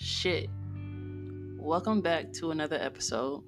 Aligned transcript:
Shit. 0.00 0.48
Welcome 1.56 2.02
back 2.02 2.32
to 2.34 2.52
another 2.52 2.76
episode. 2.80 3.42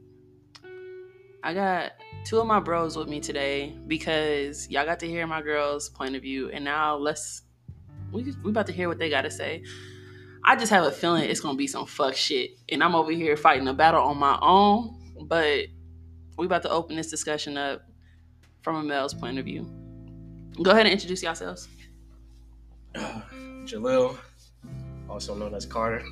I 1.45 1.55
got 1.55 1.93
two 2.25 2.41
of 2.41 2.47
my 2.49 2.59
bros 2.59 2.97
with 2.97 3.07
me 3.07 3.21
today 3.21 3.79
because 3.87 4.69
y'all 4.69 4.85
got 4.85 4.99
to 4.99 5.07
hear 5.07 5.25
my 5.29 5.43
girls' 5.43 5.89
point 5.91 6.17
of 6.17 6.23
view, 6.23 6.51
and 6.51 6.65
now 6.65 6.97
let's 6.97 7.43
we 8.11 8.35
we 8.43 8.51
about 8.51 8.67
to 8.67 8.73
hear 8.73 8.89
what 8.89 8.99
they 8.99 9.09
got 9.09 9.23
to 9.23 9.31
say. 9.31 9.63
I 10.45 10.57
just 10.57 10.73
have 10.73 10.83
a 10.83 10.91
feeling 10.91 11.23
it's 11.23 11.39
gonna 11.39 11.57
be 11.57 11.69
some 11.69 11.87
fuck 11.87 12.17
shit, 12.17 12.51
and 12.69 12.83
I'm 12.83 12.97
over 12.97 13.13
here 13.13 13.37
fighting 13.37 13.69
a 13.69 13.73
battle 13.73 14.03
on 14.03 14.19
my 14.19 14.37
own. 14.43 14.99
But 15.29 15.67
we 16.37 16.47
about 16.47 16.63
to 16.63 16.71
open 16.71 16.97
this 16.97 17.11
discussion 17.11 17.57
up 17.57 17.83
from 18.63 18.75
a 18.75 18.83
male's 18.83 19.15
point 19.15 19.39
of 19.39 19.45
view. 19.45 19.71
Go 20.61 20.73
ahead 20.73 20.87
and 20.87 20.93
introduce 20.93 21.23
yourselves. 21.23 21.69
Jalil, 22.97 24.19
also 25.09 25.37
known 25.37 25.55
as 25.55 25.65
Carter. 25.65 26.05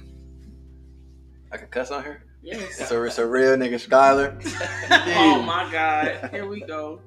I 1.51 1.57
can 1.57 1.69
cuss 1.69 1.91
on 1.91 2.02
her. 2.02 2.23
Yes. 2.43 2.80
It's 2.80 2.91
a, 2.91 3.02
it's 3.05 3.19
a 3.19 3.27
real 3.27 3.57
nigga, 3.57 3.75
Skyler. 3.75 4.41
oh 5.16 5.43
my 5.43 5.71
god. 5.71 6.30
Here 6.30 6.47
we 6.47 6.61
go. 6.61 7.01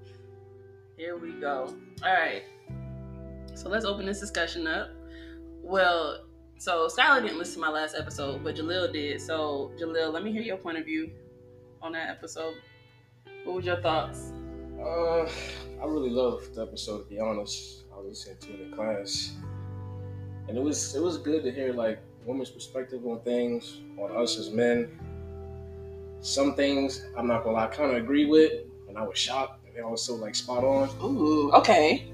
Here 0.98 1.18
we 1.18 1.32
go. 1.34 1.74
All 2.04 2.14
right. 2.14 2.44
So 3.56 3.70
let's 3.70 3.86
open 3.86 4.06
this 4.06 4.20
discussion 4.20 4.68
up. 4.68 4.90
Well, 5.62 6.26
so 6.58 6.88
Skylar 6.88 7.22
didn't 7.22 7.38
listen 7.38 7.56
to 7.56 7.60
my 7.62 7.70
last 7.70 7.96
episode, 7.96 8.44
but 8.44 8.56
Jalil 8.56 8.92
did. 8.92 9.22
So 9.22 9.72
Jalil, 9.80 10.12
let 10.12 10.24
me 10.24 10.32
hear 10.32 10.42
your 10.42 10.58
point 10.58 10.78
of 10.78 10.86
view 10.86 11.12
on 11.82 11.94
that 11.94 12.10
episode. 12.10 12.56
What 13.44 13.56
was 13.56 13.66
your 13.66 13.82
thoughts? 13.82 14.34
Uh, 14.80 15.24
I 15.82 15.86
really 15.86 16.10
loved 16.10 16.56
the 16.56 16.64
episode. 16.64 17.04
To 17.04 17.10
be 17.10 17.20
honest, 17.20 17.84
I 17.94 17.98
was 17.98 18.28
listening 18.28 18.38
to 18.42 18.54
it 18.54 18.68
in 18.68 18.74
class, 18.74 19.34
and 20.48 20.58
it 20.58 20.62
was 20.62 20.96
it 20.96 21.02
was 21.02 21.18
good 21.18 21.44
to 21.44 21.52
hear 21.52 21.74
like 21.74 22.00
women's 22.26 22.50
perspective 22.50 23.06
on 23.06 23.20
things, 23.22 23.78
on 23.98 24.16
us 24.16 24.38
as 24.38 24.50
men. 24.50 24.90
Some 26.22 26.54
things 26.56 27.06
I'm 27.18 27.28
not 27.28 27.44
gonna 27.44 27.56
lie, 27.58 27.64
I 27.66 27.68
kind 27.68 27.92
of 27.92 27.98
agree 27.98 28.26
with, 28.26 28.52
and 28.88 28.98
I 28.98 29.04
was 29.04 29.18
shocked, 29.18 29.66
and 29.66 29.76
they 29.76 29.82
also 29.82 30.16
like 30.16 30.36
spot 30.36 30.64
on. 30.64 30.90
Ooh, 31.04 31.52
okay. 31.54 32.12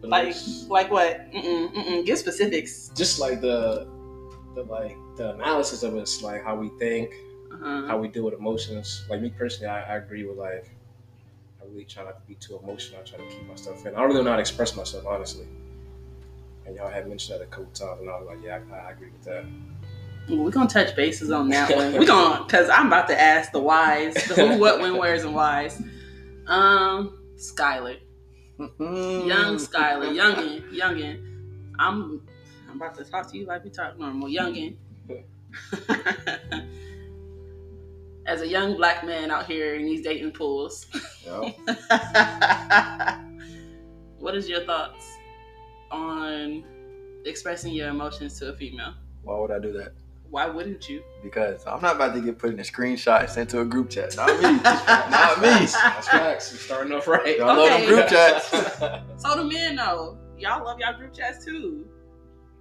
But 0.00 0.10
Like, 0.10 0.34
like 0.68 0.90
what? 0.90 1.30
Mm-mm, 1.32 1.72
mm-mm. 1.74 2.06
Give 2.06 2.18
specifics. 2.18 2.90
just 2.96 3.18
like 3.20 3.40
the 3.40 3.88
the 4.54 4.64
like 4.64 4.96
the 5.16 5.34
analysis 5.34 5.82
of 5.82 5.94
us, 5.96 6.22
like 6.22 6.42
how 6.44 6.56
we 6.56 6.68
think, 6.78 7.10
Uh-huh. 7.52 7.86
how 7.86 7.98
we 7.98 8.08
deal 8.08 8.24
with 8.24 8.34
emotions. 8.34 9.04
Like 9.08 9.20
me 9.22 9.30
personally, 9.30 9.68
I, 9.68 9.94
I 9.94 9.96
agree 9.96 10.24
with 10.24 10.36
like 10.38 10.70
I 11.62 11.66
really 11.66 11.84
try 11.84 12.04
not 12.04 12.20
to 12.20 12.26
be 12.26 12.34
too 12.34 12.58
emotional. 12.62 13.00
I 13.00 13.04
try 13.04 13.18
to 13.18 13.24
keep 13.26 13.46
my 13.48 13.54
stuff 13.54 13.84
in. 13.86 13.94
I 13.94 13.98
don't 14.00 14.08
really 14.08 14.24
know 14.24 14.30
how 14.30 14.36
to 14.36 14.40
express 14.40 14.74
myself, 14.76 15.04
honestly. 15.06 15.46
And 16.66 16.76
y'all 16.76 16.90
had 16.90 17.08
mentioned 17.08 17.40
that 17.40 17.44
a 17.44 17.46
couple 17.46 17.66
times, 17.72 18.00
and 18.00 18.10
I 18.10 18.18
was 18.18 18.28
like, 18.28 18.38
yeah, 18.44 18.60
I, 18.72 18.88
I 18.88 18.90
agree 18.92 19.10
with 19.10 19.22
that. 19.24 19.44
We're 20.28 20.50
gonna 20.50 20.68
touch 20.68 20.94
bases 20.94 21.30
on 21.30 21.48
that 21.48 21.74
one. 21.74 21.92
We're 21.94 22.06
gonna, 22.06 22.44
cause 22.46 22.68
I'm 22.68 22.86
about 22.86 23.08
to 23.08 23.20
ask 23.20 23.50
the 23.50 23.60
whys, 23.60 24.14
the 24.14 24.34
who, 24.34 24.58
what, 24.58 24.80
when, 24.80 24.96
where's, 24.96 25.24
and 25.24 25.34
whys. 25.34 25.82
Um, 26.46 27.18
Skylar, 27.36 27.98
young 28.58 29.56
Skylar, 29.56 30.14
youngin, 30.14 30.70
youngin. 30.72 31.26
I'm, 31.78 32.22
I'm 32.68 32.76
about 32.76 32.94
to 32.96 33.04
talk 33.04 33.30
to 33.32 33.38
you 33.38 33.46
like 33.46 33.64
we 33.64 33.70
talk 33.70 33.98
normal, 33.98 34.28
youngin. 34.28 34.76
As 38.26 38.42
a 38.42 38.46
young 38.46 38.76
black 38.76 39.04
man 39.04 39.30
out 39.32 39.46
here 39.46 39.74
in 39.74 39.84
these 39.86 40.02
dating 40.02 40.32
pools, 40.32 40.86
You 41.24 41.30
know? 41.30 41.54
what 44.18 44.36
is 44.36 44.48
your 44.48 44.60
thoughts 44.64 45.16
on 45.90 46.64
expressing 47.24 47.72
your 47.72 47.88
emotions 47.88 48.38
to 48.40 48.50
a 48.52 48.56
female? 48.56 48.94
Why 49.22 49.38
would 49.38 49.50
I 49.50 49.58
do 49.58 49.72
that? 49.74 49.92
Why 50.30 50.46
wouldn't 50.46 50.88
you? 50.88 51.02
Because 51.24 51.66
I'm 51.66 51.82
not 51.82 51.96
about 51.96 52.14
to 52.14 52.20
get 52.20 52.38
put 52.38 52.50
in 52.52 52.60
a 52.60 52.62
screenshot 52.62 53.20
and 53.22 53.28
sent 53.30 53.50
to 53.50 53.60
a 53.62 53.64
group 53.64 53.90
chat. 53.90 54.14
Not 54.16 54.28
me. 54.36 54.42
not 54.62 55.40
me. 55.40 55.48
That's 55.66 56.08
facts. 56.08 56.52
You're 56.52 56.60
starting 56.60 56.92
off 56.92 57.08
right. 57.08 57.36
Y'all 57.36 57.48
love 57.48 57.68
them 57.80 57.86
group 57.88 58.08
chats. 58.08 58.50
So 59.20 59.36
the 59.36 59.44
men 59.44 59.74
know. 59.76 60.16
Y'all 60.38 60.64
love 60.64 60.78
y'all 60.78 60.96
group 60.96 61.12
chats 61.12 61.44
too. 61.44 61.84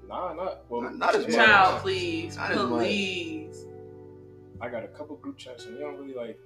nah, 0.07 0.33
not 0.33 0.63
well. 0.67 0.81
Not- 0.81 0.97
not 0.97 1.15
as 1.15 1.27
much. 1.27 1.35
Child, 1.35 1.81
please. 1.81 2.35
Not 2.35 2.51
please. 2.69 3.65
I 4.59 4.67
got 4.67 4.83
a 4.83 4.87
couple 4.87 5.15
group 5.17 5.37
chats, 5.37 5.65
and 5.65 5.75
we 5.75 5.81
don't 5.81 5.95
really 5.97 6.15
like 6.15 6.37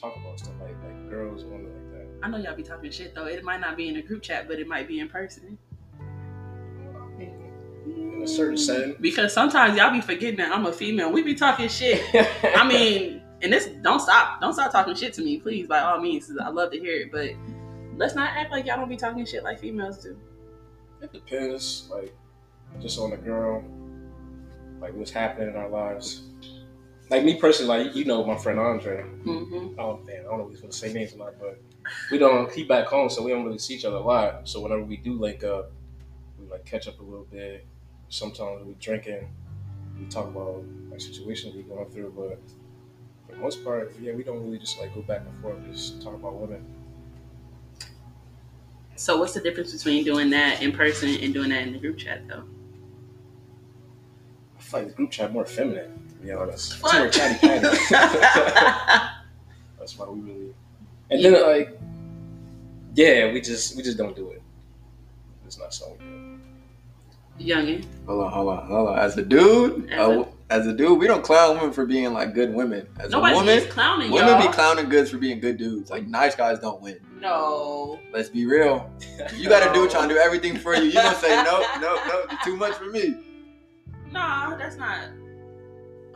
talk 0.00 0.16
about 0.16 0.38
stuff 0.38 0.54
like 0.60 0.76
like 0.84 1.10
girls 1.10 1.42
and 1.42 1.50
women 1.52 1.72
like 1.74 1.92
that. 1.92 2.26
I 2.26 2.30
know 2.30 2.38
y'all 2.38 2.54
be 2.56 2.62
talking 2.62 2.90
shit 2.90 3.14
though. 3.16 3.26
It 3.26 3.42
might 3.42 3.60
not 3.60 3.76
be 3.76 3.88
in 3.88 3.96
a 3.96 4.02
group 4.02 4.22
chat, 4.22 4.46
but 4.48 4.58
it 4.60 4.68
might 4.68 4.86
be 4.86 5.00
in 5.00 5.08
person. 5.08 5.58
In 8.18 8.24
a 8.24 8.28
certain 8.28 8.58
setting. 8.58 8.96
Because 9.00 9.32
sometimes 9.32 9.76
y'all 9.76 9.92
be 9.92 10.00
forgetting 10.00 10.38
that 10.38 10.52
I'm 10.52 10.66
a 10.66 10.72
female. 10.72 11.12
We 11.12 11.22
be 11.22 11.34
talking 11.36 11.68
shit. 11.68 12.02
I 12.42 12.66
mean, 12.68 13.22
and 13.42 13.52
this 13.52 13.68
don't 13.82 14.00
stop. 14.00 14.40
Don't 14.40 14.52
stop 14.52 14.72
talking 14.72 14.94
shit 14.94 15.12
to 15.14 15.22
me, 15.22 15.38
please, 15.38 15.68
by 15.68 15.80
all 15.80 16.00
means. 16.00 16.30
I 16.42 16.48
love 16.48 16.72
to 16.72 16.78
hear 16.80 16.94
it. 16.94 17.12
But 17.12 17.30
let's 17.96 18.16
not 18.16 18.30
act 18.36 18.50
like 18.50 18.66
y'all 18.66 18.76
don't 18.76 18.88
be 18.88 18.96
talking 18.96 19.24
shit 19.24 19.44
like 19.44 19.60
females 19.60 20.02
do. 20.02 20.18
It 21.00 21.12
depends, 21.12 21.88
like, 21.92 22.12
just 22.80 22.98
on 22.98 23.10
the 23.10 23.16
girl, 23.16 23.62
like 24.80 24.94
what's 24.94 25.12
happening 25.12 25.50
in 25.50 25.56
our 25.56 25.68
lives. 25.68 26.22
Like 27.10 27.24
me 27.24 27.36
personally, 27.36 27.84
like 27.84 27.96
you 27.96 28.04
know 28.04 28.24
my 28.24 28.36
friend 28.36 28.58
Andre. 28.58 29.04
Mm-hmm. 29.24 29.78
Oh 29.78 29.98
man, 30.04 30.20
I 30.20 30.22
don't 30.24 30.38
know 30.38 30.44
if 30.46 30.50
he's 30.50 30.60
gonna 30.60 30.72
say 30.72 30.92
names 30.92 31.14
or 31.14 31.18
not, 31.18 31.34
but 31.38 31.60
we 32.10 32.18
don't. 32.18 32.52
He 32.52 32.64
back 32.64 32.86
home, 32.86 33.08
so 33.08 33.22
we 33.22 33.30
don't 33.30 33.44
really 33.44 33.58
see 33.58 33.74
each 33.74 33.84
other 33.84 33.96
a 33.96 34.00
lot. 34.00 34.48
So 34.48 34.60
whenever 34.60 34.82
we 34.82 34.96
do 34.96 35.14
link 35.14 35.44
up, 35.44 35.70
we 36.38 36.50
like 36.50 36.64
catch 36.64 36.86
up 36.88 36.98
a 36.98 37.02
little 37.02 37.26
bit. 37.30 37.64
Sometimes 38.08 38.66
we 38.66 38.74
drinking, 38.80 39.28
we 39.98 40.06
talk 40.06 40.26
about 40.26 40.64
like 40.90 41.00
situations 41.00 41.54
we're 41.54 41.62
going 41.74 41.90
through, 41.90 42.12
but 42.16 42.40
for 43.26 43.32
the 43.34 43.38
most 43.38 43.62
part, 43.64 43.94
yeah, 44.00 44.12
we 44.12 44.22
don't 44.22 44.42
really 44.42 44.58
just 44.58 44.80
like 44.80 44.94
go 44.94 45.02
back 45.02 45.22
and 45.28 45.42
forth, 45.42 45.58
just 45.70 46.02
talk 46.02 46.14
about 46.14 46.34
women. 46.34 46.64
So 48.96 49.18
what's 49.18 49.34
the 49.34 49.40
difference 49.40 49.72
between 49.72 50.04
doing 50.04 50.30
that 50.30 50.60
in 50.62 50.72
person 50.72 51.10
and 51.10 51.32
doing 51.32 51.50
that 51.50 51.62
in 51.62 51.72
the 51.72 51.78
group 51.78 51.98
chat 51.98 52.26
though? 52.26 52.44
I 54.58 54.60
feel 54.60 54.80
like 54.80 54.88
the 54.88 54.94
group 54.94 55.10
chat 55.10 55.32
more 55.32 55.44
feminine, 55.44 56.08
to 56.08 56.14
be 56.16 56.32
honest. 56.32 56.80
It's 56.80 56.92
more 56.92 57.08
chatty 57.08 57.38
patty. 57.38 57.62
That's 59.78 59.96
why 59.96 60.08
we 60.08 60.20
really. 60.20 60.54
And 61.10 61.24
then 61.24 61.34
uh, 61.36 61.46
like, 61.46 61.78
yeah, 62.94 63.32
we 63.32 63.40
just 63.40 63.76
we 63.76 63.82
just 63.82 63.98
don't 63.98 64.16
do 64.16 64.30
it. 64.30 64.42
It's 65.46 65.58
not 65.58 65.72
something. 65.72 66.17
Youngin. 67.38 67.84
Hold 68.06 68.24
on, 68.24 68.32
hold 68.32 68.48
on, 68.48 68.66
hold 68.66 68.88
on. 68.90 68.98
As 68.98 69.16
a 69.16 69.22
dude, 69.22 69.90
As 69.90 69.98
uh, 70.00 70.20
a- 70.22 70.28
as 70.50 70.66
a 70.66 70.72
dude, 70.72 70.98
we 70.98 71.06
don't 71.06 71.22
clown 71.22 71.56
women 71.58 71.72
for 71.72 71.84
being 71.84 72.12
like 72.14 72.32
good 72.34 72.54
women. 72.54 72.88
As 72.98 73.10
Nobody 73.10 73.34
a 73.34 73.36
woman, 73.36 73.60
clowning 73.68 74.10
women 74.10 74.28
y'all. 74.28 74.46
be 74.46 74.52
clowning 74.52 74.88
goods 74.88 75.10
for 75.10 75.18
being 75.18 75.40
good 75.40 75.58
dudes. 75.58 75.90
Like 75.90 76.06
nice 76.06 76.34
guys 76.34 76.58
don't 76.58 76.80
win. 76.80 76.98
no. 77.20 77.98
Let's 78.12 78.30
be 78.30 78.46
real. 78.46 78.90
You 79.36 79.48
got 79.48 79.68
a 79.68 79.72
dude 79.74 79.90
trying 79.90 80.08
to 80.08 80.14
do 80.14 80.20
everything 80.24 80.56
for 80.56 80.74
you. 80.74 80.84
You 80.84 80.92
gonna 80.94 81.14
say 81.16 81.28
no, 81.44 81.60
no, 81.80 81.96
no? 82.08 82.24
Too 82.44 82.56
much 82.56 82.74
for 82.74 82.86
me. 82.86 83.14
Nah, 84.10 84.56
that's 84.56 84.76
not 84.76 85.08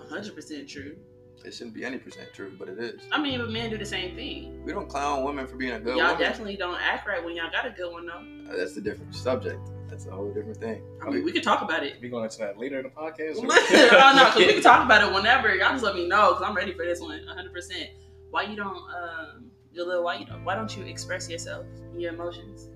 hundred 0.09 0.35
percent 0.35 0.69
true. 0.69 0.97
It 1.45 1.53
shouldn't 1.53 1.75
be 1.75 1.85
any 1.85 1.99
percent 1.99 2.29
true, 2.33 2.53
but 2.59 2.69
it 2.69 2.79
is. 2.79 3.03
I 3.11 3.21
mean, 3.21 3.39
but 3.41 3.51
men 3.51 3.69
do 3.71 3.77
the 3.77 3.85
same 3.85 4.15
thing. 4.15 4.63
We 4.65 4.73
don't 4.73 4.89
clown 4.89 5.25
women 5.25 5.47
for 5.47 5.57
being 5.57 5.73
a 5.73 5.81
good 5.81 5.97
y'all 5.97 6.13
woman. 6.13 6.21
definitely 6.21 6.57
don't 6.57 6.81
act 6.81 7.07
right 7.07 7.23
when 7.23 7.35
y'all 7.37 7.51
got 7.51 7.67
a 7.67 7.71
good 7.71 7.91
one 7.93 8.07
though. 8.07 8.53
Uh, 8.53 8.57
That's 8.57 8.77
a 8.77 8.81
different 8.81 9.15
subject. 9.15 9.59
That's 9.93 10.07
a 10.07 10.11
whole 10.11 10.33
different 10.33 10.57
thing. 10.57 10.81
I 11.07 11.11
mean, 11.11 11.23
we 11.23 11.33
could 11.33 11.43
talk 11.43 11.61
about 11.61 11.85
it. 11.85 11.99
We 12.01 12.09
going 12.09 12.25
into 12.25 12.39
that 12.39 12.59
later 12.59 12.79
in 12.79 12.85
the 12.85 12.89
podcast. 12.89 13.37
oh 13.37 14.13
no, 14.17 14.25
because 14.25 14.37
we 14.39 14.55
can 14.55 14.63
talk 14.63 14.87
about 14.87 15.07
it 15.07 15.15
whenever. 15.15 15.55
Y'all 15.55 15.73
just 15.73 15.85
let 15.85 15.95
me 15.95 16.09
know 16.09 16.31
because 16.33 16.49
I'm 16.49 16.57
ready 16.57 16.73
for 16.73 16.83
this 16.83 16.99
one, 16.99 17.27
100. 17.27 17.53
percent 17.53 17.91
Why 18.31 18.45
you 18.45 18.57
don't, 18.57 18.75
um, 18.75 19.51
Jalil? 19.77 20.03
Why 20.03 20.17
you 20.17 20.25
don't? 20.25 20.47
Why 20.47 20.55
don't 20.55 20.75
you 20.75 20.85
express 20.85 21.29
yourself, 21.29 21.67
your 21.95 22.15
emotions? 22.15 22.71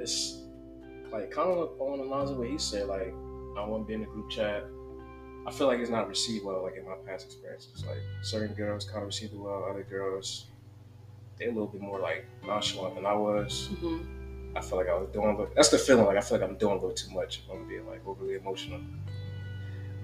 It's 0.00 0.38
like 1.12 1.30
kind 1.30 1.50
of 1.50 1.78
on 1.78 1.98
the 1.98 2.04
lines 2.04 2.30
of 2.30 2.38
what 2.38 2.48
he 2.48 2.56
said. 2.56 2.86
Like 2.86 3.12
I 3.58 3.66
want 3.66 3.82
to 3.82 3.86
be 3.86 3.92
in 3.92 4.02
a 4.04 4.06
group 4.06 4.30
chat. 4.30 4.64
I 5.46 5.50
feel 5.52 5.66
like 5.66 5.80
it's 5.80 5.90
not 5.90 6.08
received 6.08 6.46
well. 6.46 6.62
Like 6.62 6.78
in 6.78 6.86
my 6.86 6.96
past 7.06 7.26
experiences, 7.26 7.84
like 7.86 7.98
certain 8.22 8.54
girls 8.54 8.86
kind 8.86 9.00
of 9.02 9.08
received 9.08 9.34
it 9.34 9.38
well. 9.38 9.66
Other 9.68 9.82
girls, 9.82 10.46
they're 11.38 11.50
a 11.50 11.52
little 11.52 11.68
bit 11.68 11.82
more 11.82 12.00
like 12.00 12.24
nonchalant 12.46 12.94
than 12.94 13.04
I 13.04 13.12
was. 13.12 13.68
hmm 13.78 14.23
I 14.56 14.60
feel 14.60 14.78
like 14.78 14.88
I 14.88 14.94
was 14.94 15.08
doing. 15.12 15.26
a 15.28 15.30
little- 15.30 15.52
That's 15.54 15.68
the 15.70 15.78
feeling. 15.78 16.06
Like 16.06 16.16
I 16.16 16.20
feel 16.20 16.38
like 16.38 16.48
I'm 16.48 16.56
doing 16.56 16.72
a 16.72 16.76
little 16.76 16.92
too 16.92 17.10
much. 17.12 17.40
If 17.44 17.50
I'm 17.52 17.66
being 17.68 17.86
like 17.86 18.06
overly 18.06 18.34
emotional. 18.34 18.80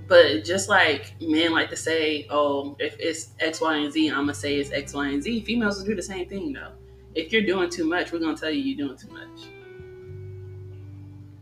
But 0.09 0.45
just 0.45 0.69
like 0.69 1.15
men 1.21 1.53
like 1.53 1.71
to 1.71 1.77
say, 1.77 2.27
oh, 2.31 2.77
if 2.81 2.97
it's 2.99 3.31
X, 3.39 3.61
Y, 3.61 3.77
and 3.77 3.93
Z, 3.93 4.09
I'm 4.09 4.17
gonna 4.23 4.35
say 4.35 4.57
it's 4.57 4.73
X, 4.73 4.93
Y, 4.93 5.07
and 5.09 5.23
Z. 5.23 5.43
Females 5.45 5.79
will 5.79 5.87
do 5.87 5.95
the 5.95 6.03
same 6.03 6.29
thing 6.29 6.53
though. 6.53 6.73
If 7.15 7.33
you're 7.33 7.43
doing 7.47 7.71
too 7.71 7.85
much, 7.87 8.13
we're 8.13 8.19
gonna 8.19 8.37
tell 8.37 8.51
you 8.51 8.61
you're 8.61 8.87
doing 8.89 8.99
too 8.99 9.09
much. 9.13 9.47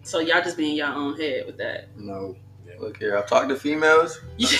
So 0.02 0.20
y'all 0.20 0.43
just 0.43 0.56
be 0.56 0.70
in 0.70 0.76
your 0.76 0.88
own 0.88 1.16
head 1.19 1.44
with 1.46 1.56
that. 1.58 1.88
No. 1.96 2.37
Look 2.81 2.99
here, 2.99 3.19
I've 3.19 3.26
talked 3.26 3.49
to 3.49 3.56
females. 3.56 4.20
Give 4.38 4.52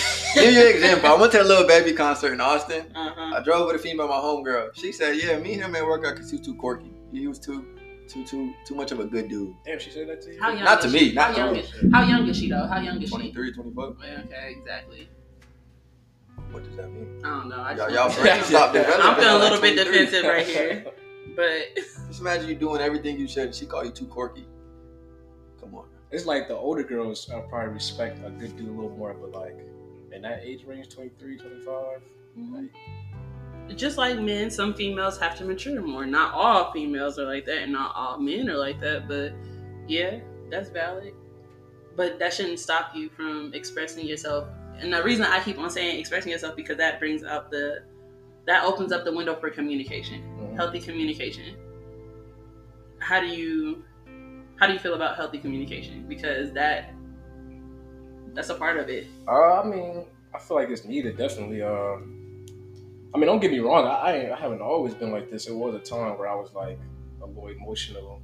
you 0.53 0.59
an 0.61 0.75
example. 0.75 1.09
I 1.09 1.15
went 1.15 1.31
to 1.31 1.41
a 1.41 1.43
little 1.43 1.65
baby 1.65 1.93
concert 1.93 2.33
in 2.33 2.41
Austin. 2.41 2.91
uh-huh. 2.93 3.37
I 3.37 3.41
drove 3.43 3.65
with 3.67 3.77
a 3.77 3.79
female, 3.79 4.09
my 4.09 4.15
homegirl. 4.15 4.71
She 4.75 4.91
said, 4.91 5.15
"Yeah, 5.15 5.39
me 5.39 5.53
and 5.53 5.61
him 5.63 5.73
ain't 5.73 5.85
work 5.85 6.05
out 6.05 6.15
because 6.15 6.29
he 6.29 6.35
was 6.37 6.45
too 6.45 6.55
quirky. 6.55 6.91
He 7.13 7.27
was 7.29 7.39
too, 7.39 7.78
Too 8.09 8.25
too 8.25 8.53
too 8.65 8.73
much 8.73 8.91
of 8.91 8.99
a 8.99 9.05
good 9.05 9.29
dude. 9.29 9.53
Damn, 9.63 9.77
she 9.77 9.91
said 9.91 10.09
that 10.09 10.21
to 10.23 10.33
you. 10.33 10.41
How 10.41 10.49
young 10.49 10.63
Not 10.63 10.81
to 10.81 10.87
is 10.87 10.93
me, 10.93 11.13
not 11.13 11.27
how 11.27 11.33
to 11.33 11.39
young 11.39 11.53
me. 11.53 11.59
Is, 11.59 11.73
how 11.93 12.03
young 12.03 12.27
is 12.27 12.37
she 12.37 12.49
though? 12.49 12.65
How 12.65 12.81
young 12.81 12.99
is 13.01 13.09
she? 13.09 13.15
23, 13.15 13.53
24. 13.53 13.83
Okay, 13.85 14.55
exactly. 14.57 15.09
What 16.51 16.63
does 16.63 16.75
that 16.77 16.91
mean? 16.91 17.21
I 17.23 17.29
don't 17.29 17.49
know. 17.49 17.57
I 17.57 17.75
Y'all, 17.75 17.89
just 17.91 18.17
y'all 18.17 18.23
brains 18.23 18.45
stop 18.47 18.73
developing. 18.73 19.05
I'm 19.05 19.15
feeling 19.15 19.29
a 19.29 19.35
at 19.35 19.41
little 19.41 19.61
bit 19.61 19.75
defensive 19.75 20.23
right 20.25 20.45
here, 20.47 20.85
but 21.35 21.75
Just 22.07 22.21
imagine 22.21 22.49
you 22.49 22.55
doing 22.55 22.81
everything 22.81 23.19
you 23.19 23.27
said. 23.27 23.53
She 23.53 23.67
call 23.67 23.85
you 23.85 23.91
too 23.91 24.07
quirky. 24.07 24.47
Come 25.59 25.75
on. 25.75 25.85
It's 26.09 26.25
like 26.25 26.47
the 26.47 26.55
older 26.55 26.81
girls 26.83 27.29
uh, 27.29 27.41
probably 27.41 27.73
respect 27.75 28.25
a 28.25 28.31
good 28.31 28.57
dude 28.57 28.69
a 28.69 28.71
little 28.71 28.89
more, 28.97 29.13
but 29.13 29.39
like 29.39 29.59
in 30.11 30.23
that 30.23 30.41
age 30.43 30.63
range, 30.65 30.89
23, 30.89 31.37
25, 31.37 32.01
like, 32.51 32.75
just 33.75 33.97
like 33.97 34.19
men, 34.19 34.49
some 34.49 34.73
females 34.73 35.17
have 35.19 35.37
to 35.37 35.45
mature 35.45 35.81
more. 35.81 36.05
Not 36.05 36.33
all 36.33 36.71
females 36.71 37.19
are 37.19 37.25
like 37.25 37.45
that, 37.45 37.59
and 37.59 37.71
not 37.71 37.95
all 37.95 38.19
men 38.19 38.49
are 38.49 38.57
like 38.57 38.79
that. 38.81 39.07
But 39.07 39.33
yeah, 39.87 40.19
that's 40.49 40.69
valid. 40.69 41.13
But 41.95 42.19
that 42.19 42.33
shouldn't 42.33 42.59
stop 42.59 42.95
you 42.95 43.09
from 43.09 43.51
expressing 43.53 44.05
yourself. 44.05 44.47
And 44.79 44.93
the 44.93 45.03
reason 45.03 45.25
I 45.25 45.41
keep 45.43 45.59
on 45.59 45.69
saying 45.69 45.99
expressing 45.99 46.31
yourself 46.31 46.55
because 46.55 46.77
that 46.77 46.99
brings 46.99 47.23
up 47.23 47.51
the 47.51 47.83
that 48.45 48.63
opens 48.63 48.91
up 48.91 49.03
the 49.03 49.13
window 49.13 49.35
for 49.35 49.49
communication, 49.49 50.23
mhm. 50.39 50.55
healthy 50.55 50.79
communication. 50.79 51.55
How 52.99 53.19
do 53.19 53.27
you 53.27 53.83
how 54.55 54.67
do 54.67 54.73
you 54.73 54.79
feel 54.79 54.93
about 54.93 55.15
healthy 55.15 55.37
communication? 55.37 56.05
Because 56.07 56.51
that 56.53 56.93
that's 58.33 58.49
a 58.49 58.55
part 58.55 58.77
of 58.77 58.89
it. 58.89 59.07
Uh, 59.27 59.61
I 59.61 59.65
mean, 59.65 60.05
I 60.33 60.39
feel 60.39 60.57
like 60.57 60.69
it's 60.69 60.85
needed, 60.85 61.17
definitely. 61.17 61.61
Um, 61.61 62.18
I 63.13 63.17
mean, 63.17 63.25
don't 63.25 63.39
get 63.39 63.51
me 63.51 63.59
wrong. 63.59 63.85
I, 63.85 63.89
I, 64.29 64.35
I 64.35 64.39
haven't 64.39 64.61
always 64.61 64.93
been 64.93 65.11
like 65.11 65.31
this. 65.31 65.47
It 65.47 65.53
was 65.55 65.73
a 65.75 65.79
time 65.79 66.17
where 66.17 66.27
I 66.29 66.35
was 66.35 66.53
like 66.53 66.79
a 67.21 67.25
little 67.25 67.47
emotional. 67.47 68.21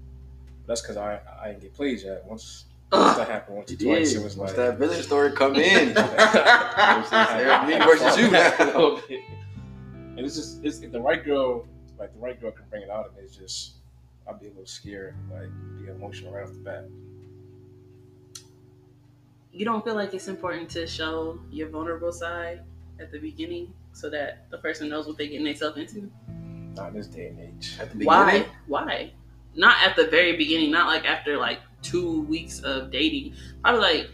That's 0.68 0.82
because 0.82 0.98
I 0.98 1.20
I 1.42 1.48
didn't 1.50 1.62
get 1.62 1.74
played 1.74 2.02
yet. 2.02 2.24
Once, 2.26 2.66
once 2.92 3.18
that 3.18 3.28
happened 3.30 3.58
once 3.58 3.72
or 3.72 3.76
twice, 3.78 4.12
did. 4.14 4.22
it 4.22 4.24
was 4.24 4.38
Once 4.38 4.52
like 4.52 4.58
that 4.58 4.78
villain 4.78 5.02
story 5.04 5.32
come 5.32 5.56
in. 5.56 5.88
Me 7.68 7.78
versus 7.86 8.18
you 8.18 8.30
now. 8.32 8.54
a 8.60 8.66
little 8.66 9.02
bit. 9.08 9.22
And 10.18 10.20
it's 10.20 10.36
just 10.36 10.64
it's 10.64 10.80
if 10.80 10.92
the 10.92 11.02
right 11.02 11.24
girl, 11.24 11.68
like 12.00 12.14
the 12.14 12.20
right 12.20 12.40
girl, 12.40 12.52
can 12.52 12.66
bring 12.70 12.84
it 12.84 12.90
out 12.90 13.08
of 13.08 13.16
me. 13.16 13.22
It's 13.24 13.36
just 13.36 13.76
I'd 14.28 14.40
be 14.40 14.48
a 14.48 14.50
little 14.50 14.66
scared, 14.66 15.16
like 15.32 15.50
be 15.80 15.90
emotional 15.92 16.32
right 16.34 16.44
off 16.44 16.54
the 16.54 16.60
bat. 16.60 16.86
you 19.52 19.64
don't 19.64 19.86
feel 19.86 19.96
like 19.96 20.14
it's 20.14 20.28
important 20.28 20.70
to 20.70 20.86
show 20.86 21.40
your 21.50 21.70
vulnerable 21.70 22.12
side 22.12 22.62
at 23.00 23.10
the 23.12 23.18
beginning 23.20 23.74
so 23.96 24.10
that 24.10 24.50
the 24.52 24.58
person 24.58 24.90
knows 24.90 25.08
what 25.08 25.18
they're 25.18 25.28
getting 25.28 25.46
themselves 25.46 25.78
into? 25.78 26.12
Not 26.76 26.90
in 26.90 26.96
this 26.96 27.08
day 27.08 27.28
and 27.28 27.40
age. 27.40 27.78
At 27.80 27.98
the 27.98 28.06
Why? 28.06 28.46
Why? 28.68 29.12
Not 29.56 29.76
at 29.84 29.96
the 29.96 30.08
very 30.08 30.36
beginning, 30.36 30.72
not 30.72 30.88
like 30.88 31.06
after 31.06 31.38
like 31.38 31.60
two 31.82 32.24
weeks 32.24 32.60
of 32.60 32.92
dating. 32.92 33.34
Probably 33.64 33.82
like 33.82 34.10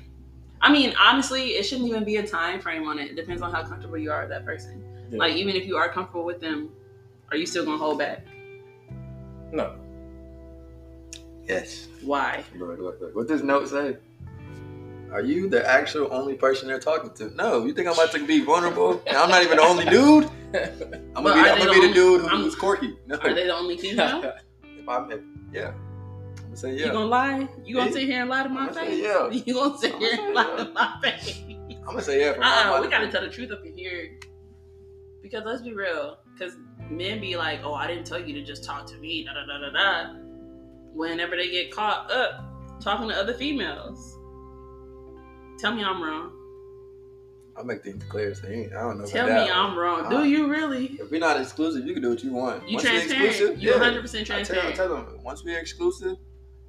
I 0.62 0.72
mean, 0.72 0.94
honestly, 1.00 1.50
it 1.50 1.64
shouldn't 1.64 1.90
even 1.90 2.04
be 2.04 2.18
a 2.18 2.28
time 2.28 2.60
frame 2.60 2.88
on 2.88 3.00
it. 3.00 3.10
It 3.10 3.16
depends 3.16 3.42
on 3.42 3.52
how 3.52 3.64
comfortable 3.64 3.98
you 3.98 4.12
are 4.12 4.22
with 4.22 4.30
that 4.30 4.46
person. 4.46 4.84
Yeah. 5.10 5.18
Like 5.18 5.34
even 5.36 5.56
if 5.56 5.66
you 5.66 5.76
are 5.78 5.90
comfortable 5.90 6.24
with 6.24 6.40
them, 6.40 6.70
are 7.32 7.38
you 7.38 7.48
still 7.48 7.66
gonna 7.66 7.80
hold 7.80 7.98
back? 7.98 8.26
No, 9.52 9.76
Yes. 11.48 11.88
Why? 12.02 12.44
Look, 12.56 12.80
look, 12.80 13.02
look. 13.02 13.16
What 13.16 13.28
does 13.28 13.44
note 13.44 13.68
say? 13.68 13.98
Are 15.12 15.22
you 15.22 15.50
the 15.50 15.68
actual 15.70 16.08
only 16.12 16.36
person 16.36 16.68
they're 16.68 16.80
talking 16.80 17.12
to? 17.16 17.36
No. 17.36 17.66
You 17.66 17.74
think 17.74 17.88
I'm 17.88 17.94
about 17.94 18.12
to 18.14 18.26
be 18.26 18.44
vulnerable? 18.44 19.02
And 19.06 19.18
I'm 19.18 19.30
not 19.30 19.44
even 19.44 19.58
the 19.58 19.64
only 19.64 19.86
dude. 19.86 20.26
I'm 21.16 21.24
gonna 21.24 21.34
be, 21.44 21.50
I'm 21.50 21.58
gonna 21.58 21.74
be 21.74 21.82
the 21.82 21.88
the 21.90 21.94
dude 21.94 22.22
I'm- 22.26 22.38
who's 22.42 22.56
quirky. 22.56 22.98
No. 23.08 23.18
Are 23.18 23.34
they 23.34 23.46
the 23.46 23.56
only 23.56 23.78
female? 23.78 24.34
If 24.82 24.90
I'm, 24.90 25.12
if, 25.12 25.20
yeah. 25.54 25.68
I'm 26.38 26.44
gonna 26.46 26.58
say 26.58 26.74
yeah. 26.76 26.88
You 26.88 26.92
gonna 26.92 27.06
lie? 27.06 27.48
You 27.64 27.76
gonna 27.76 27.88
Yeah. 27.88 27.94
sit 27.94 28.04
here 28.04 28.22
and 28.22 28.30
lie 28.32 28.42
to 28.44 28.50
my 28.50 28.72
face? 28.74 29.00
yeah. 29.00 29.30
You 29.46 29.54
gonna 29.54 29.78
sit 29.78 29.94
here 29.96 30.18
and 30.20 30.34
lie 30.34 30.48
yeah. 30.58 30.64
to 30.64 30.72
my 30.72 31.00
face? 31.04 31.40
I'm 31.48 31.84
gonna 31.86 32.02
say 32.02 32.20
yeah. 32.22 32.34
For 32.34 32.42
Uh, 32.44 32.48
uh 32.48 32.66
my 32.72 32.82
we 32.82 32.88
gotta 32.88 33.12
tell 33.12 33.22
the 33.22 33.30
truth 33.30 33.52
up 33.52 33.64
in 33.64 33.78
here. 33.78 34.18
Because 35.22 35.44
let's 35.46 35.62
be 35.62 35.74
real. 35.74 36.18
Because 36.34 36.58
men 36.90 37.22
be 37.22 37.38
like, 37.38 37.60
"Oh, 37.64 37.76
I 37.76 37.86
didn't 37.86 38.08
tell 38.08 38.20
you 38.20 38.34
to 38.34 38.44
just 38.44 38.64
talk 38.64 38.88
to 38.88 38.98
me." 38.98 39.24
Da 39.24 39.34
da 39.34 39.46
da 39.46 39.60
da 39.60 39.70
da. 39.72 40.14
Whenever 40.94 41.36
they 41.36 41.52
get 41.52 41.70
caught 41.72 42.10
up 42.12 42.44
talking 42.82 43.08
to 43.10 43.16
other 43.16 43.36
females, 43.36 44.18
tell 45.62 45.74
me 45.76 45.84
I'm 45.84 46.02
wrong. 46.04 46.32
I'll 47.58 47.66
make 47.66 47.84
things 47.84 48.04
clear. 48.06 48.34
So 48.34 48.48
you 48.48 48.54
ain't- 48.64 48.74
I 48.74 48.82
don't 48.82 48.98
know. 49.00 49.06
Tell 49.06 49.28
me 49.28 49.34
that. 49.34 49.56
I'm 49.56 49.78
wrong. 49.78 50.06
Uh, 50.06 50.10
Do 50.10 50.24
you 50.24 50.50
really? 50.50 50.86
If 51.00 51.12
we're 51.12 51.20
not 51.20 51.40
exclusive, 51.40 51.86
you 51.86 51.94
can 51.94 52.02
do 52.02 52.10
what 52.10 52.24
you 52.24 52.32
want. 52.32 52.68
You 52.68 52.76
Once 52.76 52.86
we're 52.86 52.92
transparent. 52.92 53.28
exclusive, 53.30 53.62
You 53.62 53.70
yeah. 53.72 53.78
100 53.78 54.02
percent 54.02 54.24
I 54.24 54.26
tell, 54.26 54.36
I 54.36 54.44
transparent. 54.44 54.76
tell 54.76 54.90
them 54.90 55.20
once 55.24 55.44
we're 55.44 55.60
exclusive, 55.60 56.18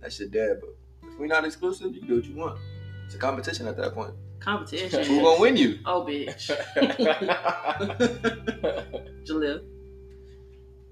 that's 0.01 0.19
your 0.19 0.29
dad. 0.29 0.61
But 0.61 0.77
if 1.09 1.19
we're 1.19 1.27
not 1.29 1.45
exclusive, 1.45 1.95
you 1.95 2.01
can 2.01 2.09
do 2.09 2.17
what 2.17 2.25
you 2.27 2.35
want. 2.35 2.59
It's 3.07 3.15
a 3.15 3.19
competition 3.19 3.69
at 3.69 3.77
that 3.77 3.95
point. 3.95 4.13
Competition. 4.41 5.05
Who 5.05 5.23
gonna 5.23 5.41
win 5.41 5.57
you? 5.57 5.79
Oh, 5.87 6.05
bitch. 6.05 6.51
Jalil. 9.25 9.63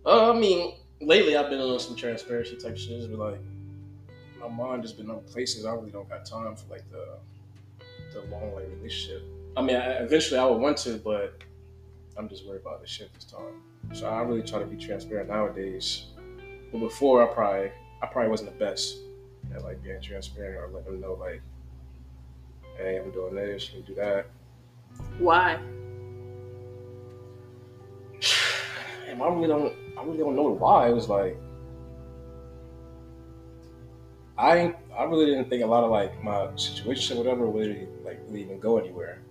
Uh, 0.07 0.33
I 0.33 0.39
mean, 0.39 0.75
lately 1.01 1.37
I've 1.37 1.51
been 1.51 1.61
on 1.61 1.79
some 1.81 1.97
transparency 1.97 2.57
type 2.57 2.77
shit. 2.79 3.11
But 3.11 3.19
like, 3.33 3.41
my 4.41 4.49
mind 4.49 4.85
has 4.85 4.93
been 4.93 5.11
on 5.11 5.21
places 5.25 5.67
I 5.67 5.75
really 5.75 5.91
don't 5.91 6.09
got 6.09 6.25
time 6.25 6.55
for 6.57 6.71
like 6.71 6.89
the 6.91 7.19
the 8.13 8.21
long 8.23 8.55
like 8.55 8.69
relationship. 8.77 9.23
I 9.57 9.63
mean, 9.63 9.77
I, 9.77 10.03
eventually 10.03 10.39
I 10.39 10.47
would 10.47 10.61
want 10.61 10.77
to, 10.79 10.97
but 10.99 11.43
I'm 12.17 12.29
just 12.29 12.47
worried 12.47 12.63
about 12.63 12.81
the 12.81 12.87
shit 12.87 13.13
this 13.15 13.25
time. 13.25 13.63
So 13.93 14.07
I 14.07 14.21
really 14.23 14.43
try 14.43 14.59
to 14.59 14.67
be 14.67 14.77
transparent 14.77 15.29
nowadays. 15.29 16.07
But 16.73 16.79
before, 16.79 17.23
I 17.23 17.35
probably 17.35 17.73
I 18.03 18.07
probably 18.07 18.31
wasn't 18.31 18.53
the 18.59 18.65
best 18.65 18.99
at 19.55 19.63
like 19.63 19.83
being 19.83 20.01
transparent 20.01 20.57
or 20.57 20.69
letting 20.69 20.93
them 20.93 21.01
know 21.01 21.15
like, 21.15 21.43
hey, 22.77 22.99
I'm 22.99 23.11
doing 23.11 23.35
this, 23.35 23.71
you 23.73 23.83
can 23.83 23.95
do 23.95 24.01
that. 24.01 24.27
Why? 25.19 25.59
And 29.09 29.21
I 29.21 29.27
really 29.27 29.49
don't 29.49 29.75
I 29.99 30.05
really 30.05 30.19
don't 30.19 30.37
know 30.37 30.51
why. 30.51 30.89
It 30.89 30.93
was 30.93 31.09
like 31.09 31.37
I 34.39 34.75
I 34.97 35.05
really 35.05 35.27
didn't 35.27 35.51
think 35.51 35.65
a 35.65 35.67
lot 35.67 35.83
of 35.83 35.91
like 35.91 36.23
my 36.23 36.49
situation 36.55 37.17
or 37.17 37.25
whatever 37.25 37.47
really 37.47 37.89
like 38.11 38.21
really 38.27 38.43
even 38.43 38.59
go 38.59 38.79
anywhere. 38.79 39.23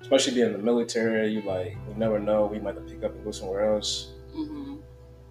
Especially 0.00 0.34
being 0.34 0.46
in 0.46 0.52
the 0.52 0.58
military, 0.58 1.28
you 1.28 1.42
like 1.42 1.76
you 1.88 1.94
never 1.96 2.18
know, 2.18 2.46
we 2.46 2.58
might 2.58 2.74
have 2.74 2.86
to 2.86 2.92
pick 2.92 3.04
up 3.04 3.14
and 3.14 3.24
go 3.24 3.30
somewhere 3.30 3.74
else. 3.74 4.12
hmm 4.32 4.76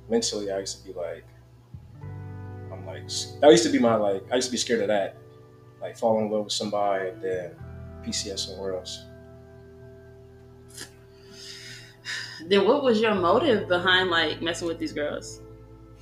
Mentally 0.09 0.51
I 0.51 0.59
used 0.59 0.77
to 0.79 0.83
be 0.87 0.93
like 0.93 1.25
I'm 2.71 2.85
like 2.85 3.07
that 3.41 3.49
used 3.51 3.63
to 3.63 3.69
be 3.71 3.79
my 3.79 3.95
like 3.95 4.23
I 4.31 4.35
used 4.35 4.47
to 4.47 4.51
be 4.51 4.57
scared 4.57 4.81
of 4.81 4.87
that. 4.87 5.15
Like 5.81 5.97
falling 5.97 6.25
in 6.25 6.31
love 6.31 6.45
with 6.45 6.53
somebody 6.53 7.09
and 7.09 7.21
then 7.21 7.51
PCS 8.03 8.39
somewhere 8.39 8.75
else. 8.75 9.03
Then 12.47 12.65
what 12.65 12.83
was 12.83 12.99
your 13.01 13.15
motive 13.15 13.67
behind 13.67 14.09
like 14.09 14.41
messing 14.41 14.67
with 14.67 14.79
these 14.79 14.93
girls? 14.93 15.41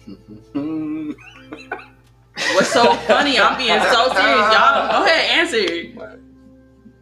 What's 2.54 2.72
so 2.72 2.94
funny? 3.10 3.40
I'm 3.40 3.58
being 3.58 3.80
so 3.82 4.14
serious, 4.14 4.54
y'all. 4.54 4.92
Go 4.92 5.06
ahead, 5.06 5.40
answer. 5.40 6.27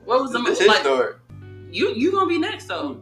What 0.06 0.22
was 0.22 0.32
the 0.32 0.42
This 0.42 0.60
his 0.60 0.68
like? 0.68 0.82
story. 0.82 1.16
You 1.72 1.90
you 1.94 2.12
gonna 2.12 2.28
be 2.28 2.38
next 2.40 2.68
though? 2.68 3.02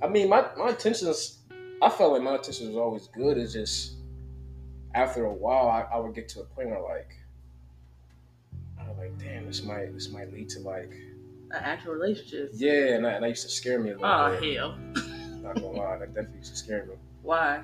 I 0.00 0.06
mean, 0.08 0.28
my, 0.28 0.46
my 0.56 0.68
intentions, 0.70 1.38
I 1.82 1.90
felt 1.90 2.12
like 2.12 2.22
my 2.22 2.36
intentions 2.36 2.68
was 2.68 2.76
always 2.76 3.08
good. 3.08 3.36
It's 3.36 3.52
just 3.52 3.94
after 4.94 5.24
a 5.24 5.32
while, 5.32 5.68
I, 5.68 5.82
I 5.94 5.98
would 5.98 6.14
get 6.14 6.28
to 6.30 6.40
a 6.40 6.44
point 6.44 6.70
where 6.70 6.80
like, 6.80 7.10
I'm 8.80 8.96
like, 8.96 9.18
damn, 9.18 9.46
this 9.46 9.62
might 9.64 9.92
this 9.92 10.08
might 10.10 10.32
lead 10.32 10.48
to 10.50 10.60
like, 10.60 10.92
An 11.50 11.62
actual 11.62 11.94
relationship? 11.94 12.50
yeah, 12.54 12.94
and, 12.94 13.06
I, 13.06 13.12
and 13.12 13.24
that 13.24 13.28
used 13.28 13.42
to 13.42 13.48
scare 13.50 13.80
me 13.80 13.90
a 13.90 13.94
little 13.94 14.06
Oh 14.08 14.38
bit. 14.40 14.54
hell! 14.56 14.78
Not 15.42 15.54
gonna 15.56 15.66
lie, 15.68 15.98
that 15.98 16.14
definitely 16.14 16.38
used 16.38 16.52
to 16.52 16.56
scare 16.58 16.84
me 16.86 16.94
Why? 17.22 17.62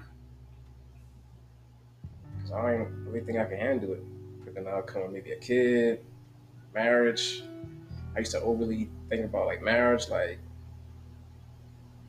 because 2.36 2.52
I 2.52 2.72
don't 2.72 3.04
really 3.06 3.20
think 3.20 3.38
I 3.38 3.44
can 3.44 3.58
handle 3.58 3.92
it. 3.92 4.02
But 4.44 4.54
then 4.54 4.66
I'll 4.66 4.82
come 4.82 5.02
with 5.02 5.12
maybe 5.12 5.32
a 5.32 5.36
kid, 5.38 6.04
marriage. 6.74 7.42
I 8.16 8.20
used 8.20 8.32
to 8.32 8.40
overly 8.40 8.88
think 9.08 9.24
about 9.24 9.46
like 9.46 9.62
marriage, 9.62 10.08
like. 10.08 10.38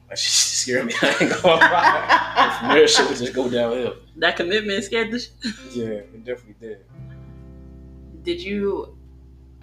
That 0.10 0.20
shit 0.20 0.28
used 0.28 0.50
to 0.50 0.56
scare 0.56 0.86
me. 0.86 0.94
I 1.02 1.08
ain't 1.22 1.42
gonna 1.42 1.56
lie. 1.56 2.74
There, 2.76 2.88
shit 2.88 3.08
would 3.10 3.18
just 3.18 3.34
go 3.34 3.50
downhill. 3.50 3.96
That 4.18 4.36
commitment 4.38 4.84
scared 4.84 5.12
the. 5.12 5.20
Sh- 5.20 5.30
Yeah, 5.72 5.86
it 5.88 6.24
definitely 6.24 6.56
did. 6.68 6.80
Did 8.24 8.42
you 8.42 8.98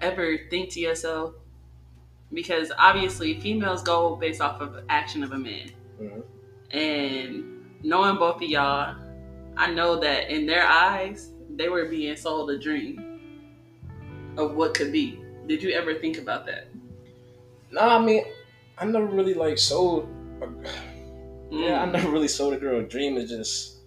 ever 0.01 0.37
think 0.49 0.69
to 0.71 0.79
yourself? 0.79 1.33
Because 2.33 2.71
obviously, 2.77 3.39
females 3.39 3.83
go 3.83 4.15
based 4.15 4.41
off 4.41 4.59
of 4.59 4.83
action 4.89 5.23
of 5.23 5.31
a 5.31 5.37
man. 5.37 5.71
Mhm. 6.01 6.23
And 6.71 7.63
knowing 7.83 8.17
both 8.17 8.37
of 8.37 8.49
y'all, 8.49 8.95
I 9.55 9.71
know 9.71 9.99
that 9.99 10.29
in 10.29 10.45
their 10.45 10.65
eyes, 10.65 11.29
they 11.55 11.69
were 11.69 11.85
being 11.85 12.15
sold 12.15 12.49
a 12.49 12.57
dream 12.57 13.19
of 14.37 14.55
what 14.55 14.73
could 14.73 14.91
be. 14.91 15.22
Did 15.47 15.61
you 15.63 15.71
ever 15.71 15.95
think 15.95 16.17
about 16.17 16.45
that? 16.45 16.67
Nah, 17.71 17.97
I 17.97 17.99
mean, 18.03 18.23
I 18.77 18.85
never 18.85 19.05
really 19.05 19.33
like 19.33 19.57
sold. 19.57 20.07
A, 20.41 20.45
yeah, 21.51 21.81
I 21.83 21.85
Mm. 21.85 21.91
never 21.91 22.09
really 22.09 22.27
sold 22.27 22.53
a 22.53 22.57
girl 22.57 22.79
a 22.79 22.83
dream. 22.83 23.17
It's 23.17 23.29
just 23.31 23.77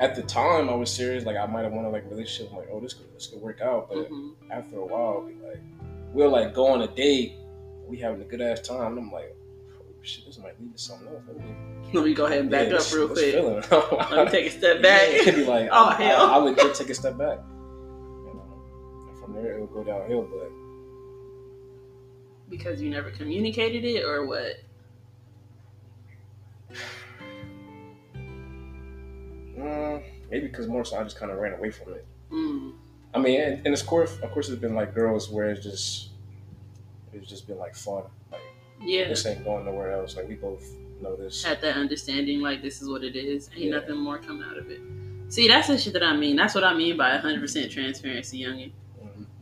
at 0.00 0.14
the 0.16 0.22
time 0.22 0.68
I 0.70 0.74
was 0.74 0.90
serious. 0.90 1.24
Like 1.24 1.36
I 1.36 1.46
might 1.46 1.62
have 1.62 1.72
wanted 1.72 1.88
like 1.90 2.04
a 2.04 2.08
relationship. 2.08 2.52
I'm 2.52 2.58
like, 2.58 2.68
oh, 2.72 2.80
this 2.80 2.94
could 2.94 3.12
this 3.14 3.26
could 3.26 3.40
work 3.40 3.60
out. 3.60 3.88
But 3.88 4.10
Mhm. 4.10 4.32
after 4.50 4.78
a 4.78 4.86
while, 4.86 5.22
be 5.22 5.34
like, 5.46 5.60
we'll 6.12 6.30
like 6.30 6.54
go 6.54 6.66
on 6.68 6.82
a 6.82 6.88
date. 6.88 7.34
We 7.86 7.98
having 7.98 8.20
a 8.22 8.24
good 8.24 8.40
ass 8.40 8.60
time. 8.60 8.92
And 8.96 8.98
I'm 8.98 9.12
like, 9.12 9.34
oh 9.78 9.84
shit, 10.02 10.24
this 10.26 10.38
might 10.38 10.58
lead 10.60 10.72
to 10.76 10.82
something 10.82 11.08
else. 11.08 11.22
Let 11.28 11.36
me, 11.38 11.54
Let 11.92 12.04
me 12.04 12.14
go 12.14 12.26
ahead 12.26 12.40
and 12.40 12.50
back 12.50 12.68
yeah, 12.68 12.74
up 12.74 12.78
this- 12.80 12.94
real 12.94 13.08
this 13.08 13.18
quick. 13.18 13.34
feeling. 13.34 13.62
Let 14.16 14.26
me 14.26 14.30
take 14.30 14.46
a 14.46 14.50
step 14.56 14.80
back. 14.88 15.08
Yeah, 15.26 15.32
be 15.34 15.44
like, 15.44 15.68
Oh, 15.72 15.86
I, 15.88 15.94
hell. 15.94 16.26
I, 16.26 16.34
I 16.36 16.38
would 16.38 16.56
just 16.56 16.80
take 16.80 16.90
a 16.90 16.94
step 16.94 17.18
back. 17.18 17.38
You 19.34 19.36
know, 19.36 19.40
and 19.40 19.42
from 19.42 19.42
there, 19.42 19.56
it 19.56 19.60
would 19.60 19.72
go 19.72 19.84
downhill. 19.84 20.22
But 20.22 20.50
Because 22.48 22.80
you 22.82 22.90
never 22.90 23.10
communicated 23.10 23.84
it, 23.84 24.04
or 24.04 24.26
what? 24.26 24.56
mm, 29.56 30.02
maybe 30.30 30.46
because 30.48 30.66
more 30.66 30.84
so, 30.84 30.98
I 30.98 31.04
just 31.04 31.16
kind 31.18 31.30
of 31.32 31.38
ran 31.38 31.54
away 31.54 31.70
from 31.70 31.92
it. 31.94 32.06
Mm. 32.32 32.72
I 33.14 33.18
mean, 33.18 33.40
and, 33.40 33.66
and 33.66 33.74
of 33.74 33.86
course, 33.86 34.18
of 34.20 34.30
course, 34.30 34.48
it's 34.48 34.60
been 34.60 34.74
like 34.74 34.94
girls 34.94 35.28
where 35.30 35.50
it's 35.50 35.62
just, 35.64 36.08
it's 37.12 37.28
just 37.28 37.46
been 37.46 37.58
like 37.58 37.74
fun. 37.74 38.04
Like 38.30 38.40
Yeah. 38.80 39.08
this 39.08 39.26
ain't 39.26 39.44
going 39.44 39.64
nowhere 39.64 39.92
else. 39.92 40.16
Like 40.16 40.28
we 40.28 40.34
both 40.34 40.64
know 41.02 41.16
this. 41.16 41.42
Had 41.44 41.60
that 41.62 41.76
understanding, 41.76 42.40
like 42.40 42.62
this 42.62 42.80
is 42.82 42.88
what 42.88 43.02
it 43.02 43.16
is. 43.16 43.50
Ain't 43.54 43.64
Yeah. 43.64 43.70
nothing 43.78 43.96
more 43.96 44.18
coming 44.18 44.44
out 44.48 44.56
of 44.58 44.70
it. 44.70 44.80
See, 45.28 45.48
that's 45.48 45.68
the 45.68 45.78
shit 45.78 45.92
that 45.94 46.02
I 46.02 46.16
mean. 46.16 46.36
That's 46.36 46.54
what 46.54 46.64
I 46.64 46.74
mean 46.74 46.96
by 46.96 47.10
100% 47.18 47.70
transparency, 47.70 48.40
youngin. 48.40 48.72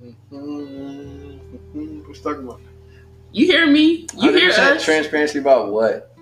Mhm. 0.02 0.14
Mm-hmm. 0.32 2.08
What's 2.08 2.20
talking 2.20 2.44
about? 2.44 2.60
You 3.32 3.46
hear 3.46 3.66
me? 3.66 4.06
You 4.16 4.32
hear 4.32 4.50
us? 4.50 4.84
transparency 4.84 5.38
about 5.38 5.70
what? 5.70 6.16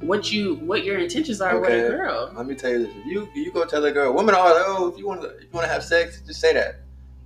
what 0.00 0.32
you, 0.32 0.54
what 0.56 0.84
your 0.84 0.98
intentions 0.98 1.40
are 1.40 1.58
with 1.58 1.70
a 1.70 1.88
girl. 1.88 2.32
Let 2.34 2.46
me 2.46 2.54
tell 2.54 2.70
you 2.70 2.86
this: 2.86 2.94
if 2.96 3.06
you 3.06 3.28
you 3.34 3.52
go 3.52 3.64
tell 3.64 3.84
a 3.84 3.92
girl, 3.92 4.12
women 4.14 4.34
are 4.34 4.54
like, 4.54 4.64
oh, 4.66 4.88
if 4.88 4.98
you 4.98 5.06
want 5.06 5.22
to 5.22 5.28
you 5.40 5.48
want 5.52 5.66
to 5.66 5.72
have 5.72 5.84
sex, 5.84 6.22
just 6.26 6.40
say 6.40 6.52
that. 6.54 6.80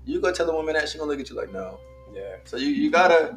You 0.04 0.20
go 0.20 0.32
tell 0.32 0.50
a 0.50 0.54
woman 0.54 0.75
that 0.75 0.88
she 0.88 0.99
gonna 0.99 1.11
look 1.11 1.20
at 1.20 1.30
you 1.30 1.37
like 1.37 1.52
no. 1.52 1.78
Yeah. 2.12 2.37
So 2.44 2.56
you 2.56 2.68
you 2.68 2.90
gotta. 2.90 3.37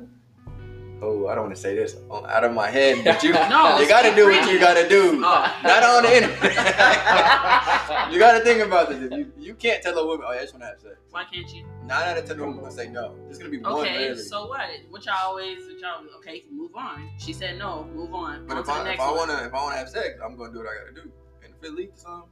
Oh, 1.00 1.28
I 1.28 1.36
don't 1.36 1.44
want 1.46 1.56
to 1.56 1.62
say 1.62 1.76
this 1.76 1.96
out 2.12 2.44
of 2.44 2.54
my 2.54 2.70
head, 2.72 3.04
but 3.06 3.22
you 3.22 3.32
No, 3.34 3.78
you 3.80 3.88
gotta 3.88 4.08
speak 4.08 4.16
do 4.16 4.26
what 4.26 4.52
you 4.52 4.60
gotta 4.60 4.90
do. 4.90 5.22
Oh. 5.24 5.60
Not 5.64 5.84
on 5.84 6.04
the 6.04 6.16
internet. 6.16 6.42
you 8.12 8.18
gotta 8.20 8.44
think 8.44 8.62
about 8.62 8.90
this. 8.90 9.04
If 9.04 9.12
you, 9.12 9.32
you 9.38 9.54
can't 9.54 9.84
tell 9.84 9.98
a 9.98 10.06
woman, 10.06 10.26
oh, 10.28 10.32
yeah, 10.34 10.40
I 10.40 10.42
just 10.42 10.54
want 10.54 10.64
to 10.64 10.68
have 10.70 10.80
sex. 10.82 10.96
Why 11.12 11.26
can't 11.32 11.48
you? 11.54 11.66
Nine 11.86 12.10
out 12.10 12.18
of 12.18 12.26
ten 12.26 12.40
women 12.40 12.58
gonna 12.58 12.72
say 12.72 12.88
no. 12.88 13.16
There's 13.26 13.38
gonna 13.38 13.52
be 13.52 13.60
one 13.60 13.74
Okay, 13.74 13.98
rarely. 14.08 14.22
so 14.24 14.48
what? 14.48 14.62
What 14.90 15.06
y'all 15.06 15.16
always, 15.24 15.60
what 15.68 15.80
y'all, 15.80 16.04
okay, 16.18 16.44
move 16.52 16.72
on. 16.76 17.10
She 17.20 17.32
said 17.32 17.58
no, 17.60 17.86
move 17.94 18.14
on. 18.14 18.48
but 18.48 18.54
on 18.58 18.60
if 18.62 18.66
to 18.66 18.72
the 18.72 18.78
I, 18.90 18.94
if 18.94 19.00
I 19.00 19.12
wanna 19.12 19.44
if 19.46 19.54
I 19.54 19.64
wanna 19.64 19.76
have 19.78 19.90
sex, 19.90 20.20
I'm 20.24 20.36
gonna 20.36 20.52
do 20.52 20.60
what 20.60 20.68
I 20.68 20.80
gotta 20.84 20.94
do. 21.04 21.12
And 21.44 21.54
if 21.60 21.64
it 21.64 21.76
leads 21.76 21.94
to 21.96 22.00
something, 22.02 22.30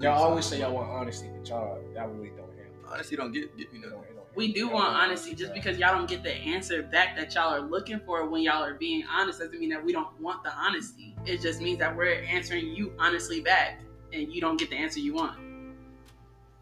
Y'all 0.00 0.22
always 0.22 0.44
say 0.44 0.60
y'all 0.60 0.74
want 0.74 0.88
honesty, 0.90 1.28
but 1.36 1.48
y'all, 1.48 1.80
y'all 1.94 2.08
really 2.08 2.30
don't 2.30 2.48
have 2.50 2.66
it. 2.66 2.72
honestly 2.88 3.16
don't 3.16 3.32
get 3.32 3.56
get 3.56 3.72
me 3.72 3.78
It 3.78 3.82
don't- 3.82 3.92
nothing. 3.92 4.14
We 4.38 4.52
do 4.52 4.68
want 4.68 4.94
honesty. 4.94 5.34
Just 5.34 5.52
because 5.52 5.78
y'all 5.78 5.96
don't 5.96 6.08
get 6.08 6.22
the 6.22 6.32
answer 6.32 6.84
back 6.84 7.16
that 7.16 7.34
y'all 7.34 7.52
are 7.52 7.60
looking 7.60 7.98
for 8.06 8.24
when 8.30 8.40
y'all 8.42 8.62
are 8.62 8.74
being 8.74 9.02
honest 9.12 9.40
doesn't 9.40 9.58
mean 9.58 9.70
that 9.70 9.84
we 9.84 9.92
don't 9.92 10.08
want 10.20 10.44
the 10.44 10.52
honesty. 10.54 11.16
It 11.26 11.40
just 11.40 11.60
means 11.60 11.80
that 11.80 11.96
we're 11.96 12.22
answering 12.22 12.68
you 12.68 12.92
honestly 13.00 13.40
back 13.40 13.80
and 14.12 14.32
you 14.32 14.40
don't 14.40 14.56
get 14.56 14.70
the 14.70 14.76
answer 14.76 15.00
you 15.00 15.14
want. 15.14 15.36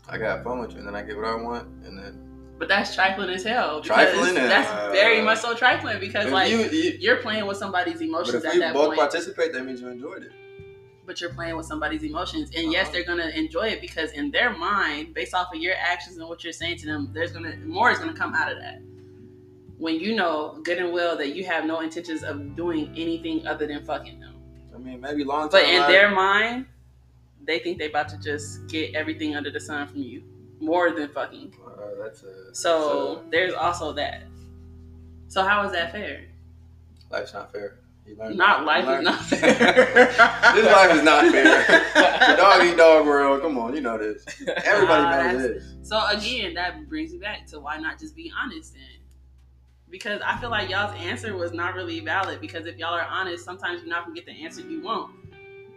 I 0.08 0.16
got 0.16 0.42
fun 0.42 0.60
with 0.60 0.72
you, 0.72 0.78
and 0.78 0.88
then 0.88 0.96
I 0.96 1.02
get 1.02 1.16
what 1.18 1.26
I 1.26 1.34
want, 1.34 1.68
and 1.84 1.98
then 1.98 2.54
But 2.58 2.68
that's 2.68 2.94
trifling 2.94 3.28
as 3.28 3.44
hell. 3.44 3.82
Trifling? 3.82 4.36
That's 4.36 4.70
Uh, 4.70 4.90
very 4.92 5.20
much 5.20 5.40
so 5.40 5.52
trifling 5.54 6.00
because 6.00 6.32
like 6.32 6.50
you, 6.50 6.60
you 6.70 6.96
you're 6.98 7.16
playing 7.18 7.44
with 7.44 7.58
somebody's 7.58 7.98
but 7.98 8.04
emotions 8.04 8.36
if 8.36 8.46
at 8.46 8.54
we 8.54 8.60
that 8.60 8.72
both 8.72 8.86
point. 8.86 9.00
participate, 9.00 9.52
that 9.52 9.66
means 9.66 9.82
you 9.82 9.88
enjoyed 9.88 10.22
it. 10.22 10.32
But 11.06 11.20
you're 11.20 11.30
playing 11.32 11.56
with 11.56 11.66
somebody's 11.66 12.02
emotions. 12.02 12.50
And 12.56 12.72
yes 12.72 12.84
Uh-huh. 12.86 12.92
they're 12.92 13.04
gonna 13.04 13.28
enjoy 13.28 13.68
it 13.68 13.80
because 13.80 14.10
in 14.12 14.30
their 14.30 14.50
mind 14.56 15.14
based 15.14 15.34
off 15.34 15.48
of 15.54 15.60
your 15.60 15.74
actions 15.78 16.16
and 16.18 16.28
what 16.28 16.42
you're 16.44 16.52
saying 16.52 16.78
to 16.78 16.86
them 16.86 17.10
there's 17.12 17.32
gonna 17.32 17.56
more 17.64 17.90
is 17.90 17.98
gonna 17.98 18.12
come 18.14 18.34
out 18.34 18.50
of 18.50 18.58
that. 18.58 18.80
When 19.78 20.00
you 20.00 20.14
know 20.16 20.58
good 20.64 20.78
and 20.78 20.92
well 20.92 21.16
that 21.18 21.34
you 21.36 21.44
have 21.44 21.64
no 21.64 21.80
intentions 21.80 22.22
of 22.22 22.56
doing 22.56 22.88
anything 22.96 23.46
other 23.46 23.66
than 23.66 23.84
fucking 23.84 24.20
them. 24.20 24.34
I 24.74 24.78
mean, 24.78 25.00
maybe 25.00 25.24
long 25.24 25.48
but 25.50 25.64
in 25.64 25.82
their 25.82 26.10
mind 26.10 26.66
they 27.44 27.58
think 27.60 27.78
they 27.78 27.88
about 27.88 28.08
to 28.08 28.18
just 28.18 28.66
get 28.66 28.94
everything 28.94 29.36
under 29.36 29.50
the 29.50 29.60
sun 29.60 29.86
from 29.86 29.98
you. 30.02 30.22
More 30.58 30.90
than 30.90 31.08
fucking. 31.10 31.54
Uh, 31.64 32.02
that's 32.02 32.22
a, 32.24 32.54
so 32.54 33.22
there's 33.30 33.52
also 33.54 33.92
that. 33.92 34.22
So 35.28 35.42
how 35.44 35.62
is 35.66 35.72
that 35.72 35.92
fair? 35.92 36.24
Life's 37.10 37.34
not 37.34 37.52
fair. 37.52 37.76
You 38.06 38.16
not 38.34 38.64
life 38.64 38.82
is 38.82 38.86
learn. 38.88 39.04
not 39.04 39.20
fair 39.24 39.54
this 40.54 40.66
life 40.66 40.94
is 40.94 41.02
not 41.02 41.30
fair. 41.32 41.64
the 42.30 42.36
dog 42.36 42.64
eat 42.64 42.76
dog 42.76 43.06
world. 43.06 43.42
Come 43.42 43.58
on, 43.58 43.74
you 43.74 43.80
know 43.80 43.98
this. 43.98 44.24
Everybody 44.64 45.02
Ah, 45.02 45.32
knows 45.32 45.42
this. 45.42 45.64
So 45.82 46.04
again, 46.08 46.54
that 46.54 46.88
brings 46.88 47.12
me 47.12 47.18
back 47.18 47.46
to 47.48 47.60
why 47.60 47.78
not 47.78 47.98
just 47.98 48.14
be 48.14 48.30
honest 48.40 48.74
then? 48.74 48.82
Because 49.90 50.20
I 50.24 50.36
feel 50.38 50.50
like 50.50 50.68
y'all's 50.70 50.94
answer 50.98 51.36
was 51.36 51.52
not 51.52 51.74
really 51.74 52.00
valid. 52.00 52.40
Because 52.40 52.66
if 52.66 52.76
y'all 52.76 52.94
are 52.94 53.02
honest, 53.06 53.44
sometimes 53.44 53.80
you're 53.80 53.90
not 53.90 54.04
gonna 54.04 54.14
get 54.14 54.26
the 54.26 54.32
answer 54.44 54.60
you 54.62 54.82
want. 54.82 55.12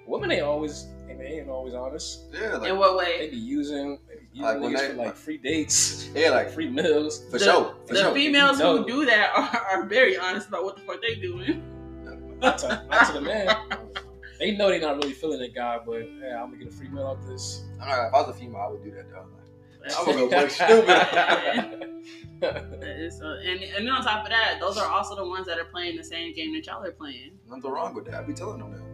Women 0.07 0.31
ain't 0.31 0.41
always, 0.43 0.87
they 1.07 1.39
ain't 1.39 1.49
always 1.49 1.73
honest. 1.75 2.21
Yeah, 2.33 2.55
like, 2.57 2.69
In 2.71 2.77
what 2.77 3.05
They 3.05 3.19
way? 3.25 3.29
be 3.29 3.37
using, 3.37 3.99
they 4.07 4.15
be 4.15 4.27
using 4.33 4.41
Like 4.43 4.59
when 4.59 4.73
niggas 4.73 4.79
they- 4.79 4.87
for 4.89 4.93
like 4.95 5.15
free 5.15 5.37
dates, 5.37 6.09
yeah, 6.15 6.31
like 6.31 6.49
free 6.49 6.67
meals. 6.69 7.25
for 7.29 7.37
The- 7.37 7.45
sure, 7.45 7.75
for 7.87 7.93
the 7.93 7.99
sure. 8.01 8.13
females 8.13 8.57
No. 8.59 8.77
who 8.77 8.87
do 8.87 9.05
that 9.05 9.31
are, 9.35 9.81
are 9.81 9.85
very 9.85 10.17
honest 10.17 10.47
about 10.47 10.63
what 10.63 10.75
the 10.77 10.81
fuck 10.81 10.99
they 11.01 11.15
doing. 11.15 11.61
Not 12.39 12.57
to, 12.59 12.85
not 12.89 13.07
to 13.07 13.13
the 13.13 13.21
man. 13.21 13.55
They 14.39 14.55
know 14.55 14.69
they're 14.69 14.79
not 14.79 14.95
really 14.97 15.11
feeling 15.13 15.39
the 15.39 15.49
guy, 15.49 15.79
but 15.85 16.01
hey, 16.01 16.31
I'm 16.33 16.51
gonna 16.51 16.57
get 16.63 16.67
a 16.69 16.71
free 16.71 16.87
meal 16.87 17.05
out 17.07 17.19
this. 17.27 17.65
I'm 17.81 17.87
not, 17.89 18.07
if 18.07 18.13
I 18.13 18.21
was 18.21 18.29
a 18.29 18.39
female, 18.39 18.61
I 18.61 18.67
would 18.69 18.83
do 18.83 18.91
that 18.91 19.09
though. 19.09 19.25
That's 19.81 19.97
I'm 19.97 20.05
gonna 20.05 20.17
go 20.17 20.29
buck 20.29 20.49
stupid. 20.49 21.85
That 22.79 22.95
is 22.97 23.17
so- 23.19 23.25
and 23.45 23.61
and 23.61 23.85
then 23.85 23.93
on 23.93 24.01
top 24.03 24.23
of 24.23 24.29
that, 24.29 24.57
those 24.61 24.77
are 24.77 24.87
also 24.89 25.13
the 25.15 25.25
ones 25.27 25.45
that 25.47 25.59
are 25.59 25.65
playing 25.65 25.97
the 25.97 26.03
same 26.03 26.33
game 26.33 26.53
that 26.53 26.65
y'all 26.65 26.81
are 26.85 26.91
playing. 26.91 27.31
Nothing 27.49 27.69
wrong 27.71 27.93
with 27.93 28.05
that. 28.05 28.13
I 28.15 28.23
be 28.23 28.33
telling 28.33 28.59
them 28.59 28.71
that. 28.71 28.88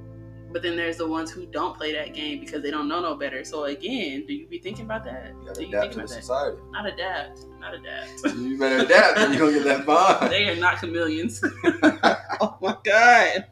But 0.56 0.62
then 0.62 0.78
there's 0.78 0.96
the 0.96 1.06
ones 1.06 1.32
who 1.32 1.46
don't 1.46 1.76
play 1.76 1.92
that 1.92 2.14
game 2.14 2.40
because 2.40 2.62
they 2.64 2.72
don't 2.72 2.88
know 2.88 3.02
no 3.02 3.14
better. 3.16 3.44
So 3.44 3.66
again, 3.66 4.26
do 4.26 4.34
you 4.34 4.48
be 4.48 4.58
thinking 4.58 4.86
about 4.86 5.04
that? 5.04 5.34
You 5.34 5.42
Do 5.42 5.48
gotta 5.48 5.62
you 5.64 5.68
adapt 5.68 5.82
think 5.82 5.92
to 5.92 5.98
the 5.98 6.04
about 6.06 6.10
that? 6.16 6.22
society. 6.22 6.58
Not 6.72 6.86
adapt. 6.86 7.46
Not 7.60 7.74
adapt. 7.74 8.38
You 8.38 8.58
better 8.58 8.86
adapt, 8.86 9.18
and 9.18 9.34
you're 9.36 9.52
gonna 9.52 9.64
get 9.66 9.66
that 9.66 9.86
bond. 9.86 10.32
they 10.32 10.48
are 10.48 10.56
not 10.56 10.80
chameleons. 10.80 11.44
oh 12.40 12.58
my 12.62 12.78
god. 12.86 13.48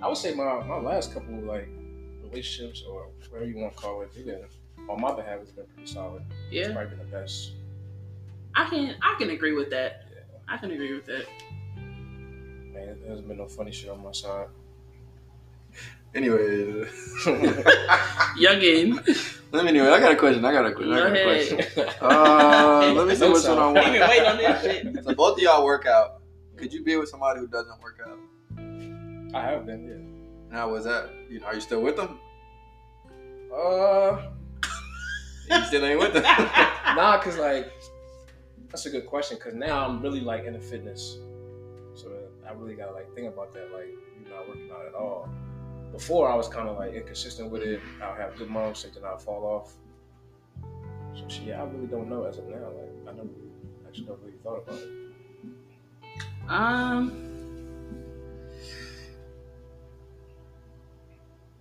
I 0.00 0.06
would 0.06 0.16
say 0.16 0.32
my, 0.32 0.62
my 0.62 0.78
last 0.78 1.12
couple 1.12 1.34
like 1.40 1.68
relationships 2.22 2.84
or 2.88 3.08
whatever 3.28 3.50
you 3.50 3.56
want 3.56 3.74
to 3.74 3.82
call 3.82 4.02
it, 4.02 4.14
they 4.14 4.22
been 4.22 4.44
on 4.88 5.00
my 5.00 5.12
behalf 5.12 5.40
has 5.40 5.50
been 5.50 5.66
pretty 5.74 5.92
solid. 5.92 6.22
It's 6.52 6.68
Yeah, 6.68 6.72
probably 6.72 6.90
been 6.96 6.98
the 7.10 7.16
best. 7.16 7.50
I 8.54 8.68
can 8.70 8.94
I 9.02 9.16
can 9.18 9.30
agree 9.30 9.54
with 9.54 9.70
that. 9.70 10.04
Yeah. 10.08 10.54
I 10.54 10.56
can 10.56 10.70
agree 10.70 10.94
with 10.94 11.06
that. 11.06 11.26
Man, 11.74 12.96
there 13.00 13.10
hasn't 13.10 13.26
been 13.26 13.38
no 13.38 13.48
funny 13.48 13.72
shit 13.72 13.90
on 13.90 14.04
my 14.04 14.12
side. 14.12 14.46
Anyway, 16.16 16.38
Youngin. 18.38 18.96
let 19.52 19.64
me 19.64 19.68
anyway. 19.70 19.88
I 19.88 20.00
got 20.00 20.12
a 20.12 20.16
question. 20.16 20.44
I 20.44 20.52
got 20.52 20.64
a 20.66 20.72
question. 20.72 20.92
I 20.92 20.98
got 21.00 21.16
a 21.16 21.22
question. 21.24 21.60
Uh, 22.00 22.92
let 22.96 23.06
me 23.06 23.14
see 23.14 23.20
No 23.20 23.30
what's 23.32 23.44
sound. 23.44 23.60
on 23.60 23.76
He 23.76 23.98
been 23.98 24.02
on 24.26 24.36
this 24.38 24.62
shit. 24.62 25.04
So 25.04 25.14
both 25.14 25.36
of 25.36 25.42
y'all 25.42 25.64
work 25.64 25.86
out. 25.86 26.22
Could 26.56 26.72
you 26.72 26.82
be 26.82 26.96
with 26.96 27.08
somebody 27.10 27.40
who 27.40 27.46
doesn't 27.46 27.80
work 27.82 28.00
out? 28.06 28.18
I 29.34 29.42
have 29.42 29.66
been, 29.66 29.84
yeah. 30.50 30.56
Now, 30.56 30.70
was 30.70 30.84
that? 30.84 31.10
You 31.28 31.40
know, 31.40 31.46
are 31.46 31.54
you 31.54 31.60
still 31.60 31.82
with 31.82 31.96
them? 31.96 32.18
Uh, 33.54 34.22
You 35.50 35.64
still 35.66 35.84
ain't 35.84 35.98
with 36.00 36.12
them. 36.14 36.22
nah, 36.24 37.18
cause 37.20 37.36
like 37.38 37.70
that's 38.70 38.86
a 38.86 38.90
good 38.90 39.06
question. 39.06 39.36
Cause 39.38 39.54
now 39.54 39.86
I'm 39.86 40.00
really 40.02 40.20
like 40.20 40.44
into 40.44 40.58
fitness, 40.60 41.18
so 41.94 42.10
I 42.48 42.52
really 42.52 42.74
gotta 42.74 42.92
like 42.92 43.14
think 43.14 43.28
about 43.32 43.52
that. 43.54 43.70
Like 43.72 43.88
you're 44.18 44.34
not 44.34 44.48
working 44.48 44.70
out 44.72 44.86
at 44.86 44.94
all. 44.94 45.28
Before 45.96 46.30
I 46.30 46.34
was 46.34 46.46
kind 46.46 46.68
of 46.68 46.76
like 46.76 46.92
inconsistent 46.92 47.50
with 47.50 47.62
it. 47.62 47.80
I'll 48.02 48.14
have 48.14 48.36
good 48.36 48.50
months 48.50 48.84
and 48.84 48.92
then 48.92 49.02
I'll 49.04 49.16
fall 49.16 49.44
off. 49.44 49.72
So 51.14 51.26
shit, 51.26 51.44
yeah, 51.44 51.62
I 51.62 51.64
really 51.64 51.86
don't 51.86 52.10
know 52.10 52.24
as 52.24 52.36
of 52.36 52.46
now. 52.48 52.56
Like 52.56 53.08
I 53.08 53.12
never 53.16 53.28
actually 53.88 54.04
never 54.04 54.18
really 54.22 54.36
thought 54.42 54.58
about 54.58 54.78
it. 54.78 54.88
Um 56.48 57.22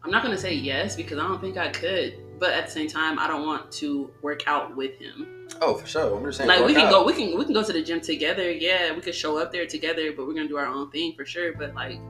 I'm 0.04 0.12
not 0.12 0.22
gonna 0.22 0.38
say 0.38 0.54
yes 0.54 0.98
because 0.98 1.18
I 1.18 1.22
don't 1.22 1.39
think 1.39 1.56
I 1.58 1.70
could. 1.70 2.20
But 2.38 2.50
at 2.51 2.65
the 2.65 2.72
same 2.74 2.89
time, 2.89 3.18
I 3.18 3.27
don't 3.27 3.46
want 3.46 3.72
to 3.74 4.12
work 4.22 4.46
out 4.48 4.75
with 4.75 5.00
him. 5.00 5.48
oh, 5.62 5.75
for 5.75 5.88
sure. 5.88 6.18
I'm 6.18 6.25
just 6.25 6.39
saying. 6.39 6.50
like 6.50 6.65
we 6.65 6.74
can 6.74 6.88
out. 6.88 6.92
go 6.92 7.06
we 7.06 7.13
can 7.13 7.38
we 7.38 7.46
can 7.46 7.54
go 7.54 7.63
to 7.63 7.72
the 7.72 7.82
gym 7.82 8.01
together 8.01 8.51
yeah 8.51 8.94
we 8.94 9.00
could 9.00 9.15
show 9.15 9.38
up 9.38 9.54
there 9.54 9.65
together 9.65 10.12
but 10.12 10.27
we're 10.27 10.34
gonna 10.34 10.50
do 10.50 10.58
our 10.58 10.65
own 10.65 10.92
thing 10.92 11.13
for 11.13 11.24
sure 11.25 11.54
but 11.54 11.74
like 11.74 12.01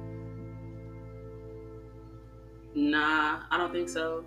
nah 2.75 3.39
i 3.51 3.57
don't 3.57 3.71
think 3.71 3.87
so 3.89 4.23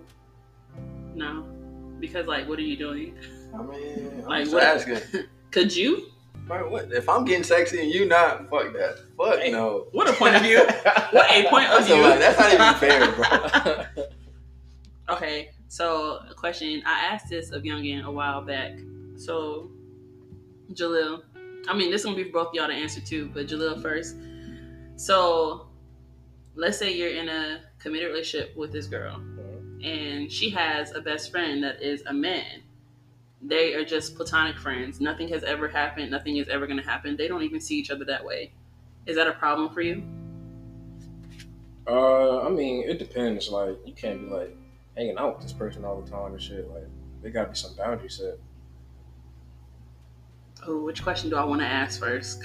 no 1.15 1.45
because 1.99 2.25
like 2.27 2.47
what 2.49 2.57
are 2.59 2.63
you 2.63 2.75
doing 2.77 3.15
I 3.53 3.61
mean, 3.63 4.11
I'm 4.23 4.25
Like, 4.27 4.43
just 4.43 4.53
what- 4.53 4.63
asking. 4.63 5.23
could 5.51 5.75
you 5.75 6.05
Bro, 6.47 6.71
what? 6.71 6.91
If 6.91 7.07
I'm 7.07 7.25
getting 7.25 7.43
sexy 7.43 7.79
and 7.79 7.91
you 7.91 8.05
not, 8.07 8.49
fuck 8.49 8.73
that. 8.73 8.97
Fuck 9.15 9.37
Hey. 9.39 9.51
no. 9.51 9.85
what 9.91 10.09
a 10.09 10.13
point 10.13 10.35
of 10.35 10.41
view 10.41 10.57
what 11.11 11.29
a 11.29 11.47
point 11.47 11.67
of 11.69 11.71
That's, 11.85 11.87
view 11.87 12.01
lot- 12.01 12.17
that's 12.17 12.39
not 12.39 12.53
even 12.53 12.73
fair, 12.79 13.95
bro. 13.95 14.05
okay 15.15 15.51
So, 15.67 16.19
a 16.27 16.33
question 16.33 16.81
I 16.87 17.05
asked 17.05 17.29
this 17.29 17.51
of 17.51 17.61
Youngin 17.61 18.03
a 18.03 18.09
while 18.11 18.41
back. 18.41 18.71
So, 19.15 19.69
Jalil, 20.73 21.21
I 21.67 21.73
mean, 21.75 21.91
this 21.91 22.01
is 22.01 22.05
gonna 22.05 22.17
be 22.17 22.23
for 22.23 22.31
both 22.45 22.53
y'all 22.55 22.67
to 22.67 22.73
answer 22.73 23.01
too, 23.01 23.29
but 23.33 23.45
Jalil 23.45 23.79
first. 23.79 24.15
So, 24.95 25.68
let's 26.55 26.77
say 26.77 26.93
you're 26.93 27.09
in 27.09 27.29
a 27.29 27.61
committed 27.79 28.09
relationship 28.09 28.55
with 28.55 28.71
this 28.71 28.87
girl, 28.87 29.15
and 29.83 30.31
she 30.31 30.49
has 30.49 30.93
a 30.93 31.01
best 31.01 31.31
friend 31.31 31.63
that 31.63 31.81
is 31.81 32.03
a 32.05 32.13
man. 32.13 32.63
They 33.41 33.73
are 33.73 33.85
just 33.85 34.15
platonic 34.15 34.57
friends. 34.57 34.99
Nothing 34.99 35.29
has 35.29 35.43
ever 35.43 35.69
happened. 35.69 36.11
Nothing 36.11 36.37
is 36.37 36.49
ever 36.49 36.67
gonna 36.67 36.83
happen. 36.83 37.15
They 37.15 37.27
don't 37.27 37.43
even 37.43 37.61
see 37.61 37.77
each 37.77 37.89
other 37.89 38.03
that 38.05 38.25
way. 38.25 38.51
Is 39.05 39.15
that 39.15 39.27
a 39.27 39.31
problem 39.33 39.73
for 39.73 39.81
you? 39.81 40.03
Uh, 41.87 42.41
I 42.41 42.49
mean, 42.49 42.87
it 42.87 42.99
depends. 42.99 43.49
Like, 43.49 43.77
you 43.85 43.93
can't 43.93 44.21
be 44.21 44.27
like 44.29 44.55
hanging 44.95 45.17
out 45.17 45.35
with 45.35 45.43
this 45.43 45.53
person 45.53 45.85
all 45.85 46.01
the 46.01 46.09
time 46.09 46.33
and 46.33 46.41
shit. 46.41 46.69
Like, 46.69 46.83
there 47.21 47.31
gotta 47.31 47.49
be 47.49 47.55
some 47.55 47.73
boundaries 47.75 48.15
set. 48.17 48.37
Oh, 50.67 50.83
which 50.83 51.01
question 51.01 51.29
do 51.29 51.37
I 51.37 51.43
want 51.45 51.61
to 51.61 51.67
ask 51.67 51.99
first? 51.99 52.43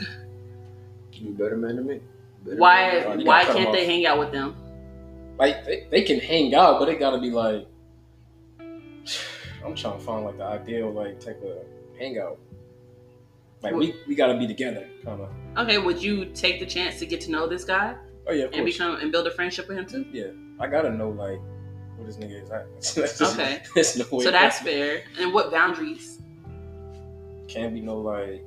You 1.12 1.30
better 1.30 1.56
man 1.56 1.76
than 1.76 1.86
me. 1.86 2.00
Better 2.44 2.56
Why? 2.56 2.76
man 2.92 3.02
than 3.02 3.10
you 3.12 3.18
me. 3.18 3.24
Why 3.24 3.44
can't 3.44 3.72
they 3.72 3.86
hang 3.86 4.06
out 4.06 4.18
with 4.18 4.32
them? 4.32 4.54
Like, 5.38 5.64
they, 5.64 5.86
they 5.90 6.02
can 6.02 6.20
hang 6.20 6.54
out, 6.54 6.78
but 6.78 6.88
it 6.88 6.98
gotta 6.98 7.20
be 7.20 7.30
like, 7.30 7.66
I'm 8.60 9.74
trying 9.74 9.98
to 9.98 10.04
find 10.04 10.24
like 10.24 10.36
the 10.36 10.44
ideal 10.44 10.90
like 10.92 11.20
type 11.20 11.42
of 11.42 11.58
hangout. 11.98 12.38
Like, 13.62 13.74
we, 13.74 13.94
we 14.06 14.14
gotta 14.14 14.36
be 14.38 14.46
together, 14.46 14.86
kind 15.04 15.22
of. 15.22 15.30
Okay, 15.56 15.78
would 15.78 16.02
you 16.02 16.26
take 16.26 16.60
the 16.60 16.66
chance 16.66 16.98
to 16.98 17.06
get 17.06 17.20
to 17.22 17.30
know 17.30 17.46
this 17.46 17.64
guy 17.64 17.96
Oh 18.26 18.32
yeah, 18.32 18.44
of 18.44 18.52
and 18.52 18.62
course. 18.62 18.72
become 18.74 18.96
and 18.96 19.10
build 19.10 19.26
a 19.26 19.30
friendship 19.30 19.68
with 19.68 19.78
him 19.78 19.86
too? 19.86 20.04
Yeah, 20.12 20.26
I 20.60 20.66
gotta 20.68 20.90
know 20.90 21.10
like 21.10 21.40
who 21.96 22.04
this 22.04 22.16
nigga 22.16 22.42
is 22.42 22.50
at. 22.50 23.22
Okay. 23.32 23.62
There's 23.74 23.96
no 23.96 24.04
way. 24.16 24.24
So 24.24 24.30
that's 24.30 24.60
fair. 24.60 25.02
And 25.18 25.32
what 25.32 25.50
boundaries? 25.50 26.18
can't 27.46 27.74
be 27.74 27.80
no 27.80 27.98
like 27.98 28.44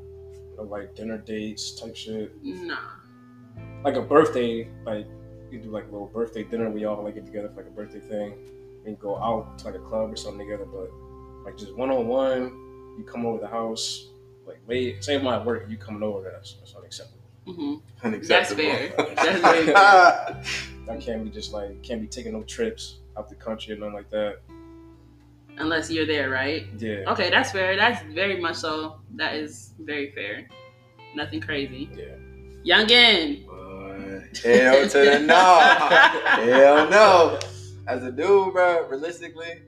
no 0.57 0.63
like 0.63 0.95
dinner 0.95 1.17
dates 1.17 1.71
type 1.79 1.95
shit. 1.95 2.31
Nah. 2.43 2.75
Like 3.87 3.95
a 3.95 4.01
birthday, 4.01 4.67
like 4.85 5.07
you 5.49 5.59
do 5.59 5.69
like 5.71 5.85
a 5.87 5.91
little 5.91 6.07
birthday 6.07 6.43
dinner. 6.43 6.69
We 6.69 6.83
all 6.83 7.01
like 7.01 7.15
get 7.15 7.25
together 7.25 7.47
for 7.47 7.61
like 7.61 7.67
a 7.71 7.73
birthday 7.73 8.01
thing. 8.01 8.33
and 8.85 8.99
go 8.99 9.17
out 9.17 9.57
to 9.59 9.65
like 9.65 9.75
a 9.75 9.79
club 9.79 10.11
or 10.11 10.17
something 10.17 10.45
together. 10.45 10.65
But 10.65 10.91
like 11.45 11.55
just 11.57 11.73
one 11.73 11.89
on 11.89 12.05
one, 12.05 12.95
you 12.97 13.05
come 13.05 13.25
over 13.25 13.39
the 13.39 13.47
house. 13.47 14.07
Like 14.45 14.59
late, 14.67 15.01
say 15.05 15.15
I'm 15.15 15.45
work 15.45 15.67
you 15.69 15.77
coming 15.77 16.03
over, 16.03 16.29
that's 16.29 16.55
that's 16.59 16.75
unacceptable. 16.75 17.23
hmm 17.45 17.75
Unacceptable. 18.03 18.61
fair. 18.61 18.93
That's 19.15 19.39
very 19.39 19.65
That 20.85 20.99
can't 20.99 21.23
be 21.23 21.29
just 21.29 21.53
like 21.53 21.81
can't 21.81 22.01
be 22.01 22.07
taking 22.07 22.33
no 22.33 22.43
trips 22.43 22.97
out 23.17 23.29
the 23.29 23.35
country 23.35 23.73
or 23.73 23.77
nothing 23.77 23.93
like 23.93 24.09
that. 24.09 24.39
Unless 25.59 25.89
you're 25.91 26.05
there, 26.05 26.29
right? 26.29 26.67
Yeah, 26.77 27.09
Okay, 27.13 27.29
that's 27.29 27.51
fair. 27.53 27.77
That's 27.77 28.03
very 28.13 28.41
much 28.41 28.57
so. 28.57 28.99
That 29.15 29.35
is 29.35 29.71
very 29.79 30.11
fair. 30.11 30.47
Nothing 31.15 31.39
crazy. 31.39 31.89
yeah. 31.95 32.15
Youngin. 32.65 33.46
Hell 34.43 34.87
to 34.89 34.97
the 34.97 35.19
no. 35.19 35.59
Hell 36.53 36.89
no. 36.89 37.39
As 37.87 38.03
a 38.03 38.11
dude, 38.11 38.53
bro, 38.53 38.87
realistically, 38.87 39.61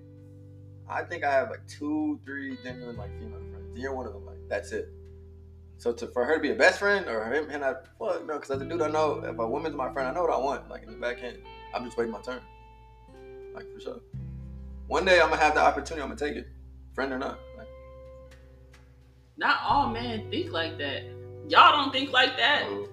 I 0.90 1.04
think 1.04 1.24
I 1.24 1.32
have 1.32 1.50
like 1.50 1.66
two, 1.68 2.20
three 2.26 2.58
genuine 2.64 2.98
like 2.98 3.12
female 3.20 3.40
friends. 3.52 3.78
You're 3.78 3.94
one 3.94 4.06
of 4.08 4.14
them. 4.14 4.26
Like 4.26 4.38
that's 4.50 4.72
it. 4.72 4.90
So 5.78 5.94
to 5.94 6.08
for 6.08 6.26
her 6.26 6.36
to 6.36 6.42
be 6.42 6.52
a 6.52 6.56
best 6.56 6.80
friend 6.80 7.08
or 7.08 7.24
him 7.32 7.50
and 7.50 7.64
I 7.64 7.74
fuck 7.98 8.26
no, 8.26 8.34
because 8.34 8.52
as 8.52 8.62
a 8.62 8.66
dude, 8.66 8.82
I 8.82 8.90
know 8.90 9.24
if 9.24 9.40
a 9.40 9.48
woman's 9.48 9.76
my 9.76 9.92
friend, 9.94 10.10
I 10.10 10.14
know 10.14 10.24
what 10.24 10.34
I 10.34 10.38
want. 10.38 10.70
Like 10.70 10.84
in 10.84 10.92
the 10.92 10.98
back 10.98 11.24
end, 11.24 11.38
I'm 11.74 11.86
just 11.86 11.98
waiting 11.98 12.12
my 12.12 12.22
turn. 12.22 12.42
Like 13.54 13.66
for 13.74 13.80
sure. 13.80 14.00
One 14.88 15.06
day 15.06 15.22
I'm 15.22 15.30
gonna 15.30 15.42
have 15.42 15.54
the 15.54 15.62
opportunity. 15.62 16.02
I'm 16.02 16.10
gonna 16.10 16.20
take 16.20 16.36
it, 16.36 16.48
friend 16.94 17.14
or 17.14 17.18
not. 17.20 17.40
Like, 17.58 17.68
Not 19.38 19.60
all 19.64 19.90
men 19.90 20.30
think 20.30 20.52
like 20.52 20.78
that. 20.80 21.04
Y'all 21.48 21.72
don't 21.72 21.94
think 21.94 22.12
like 22.12 22.36
that. 22.38 22.64
oh, 22.66 22.90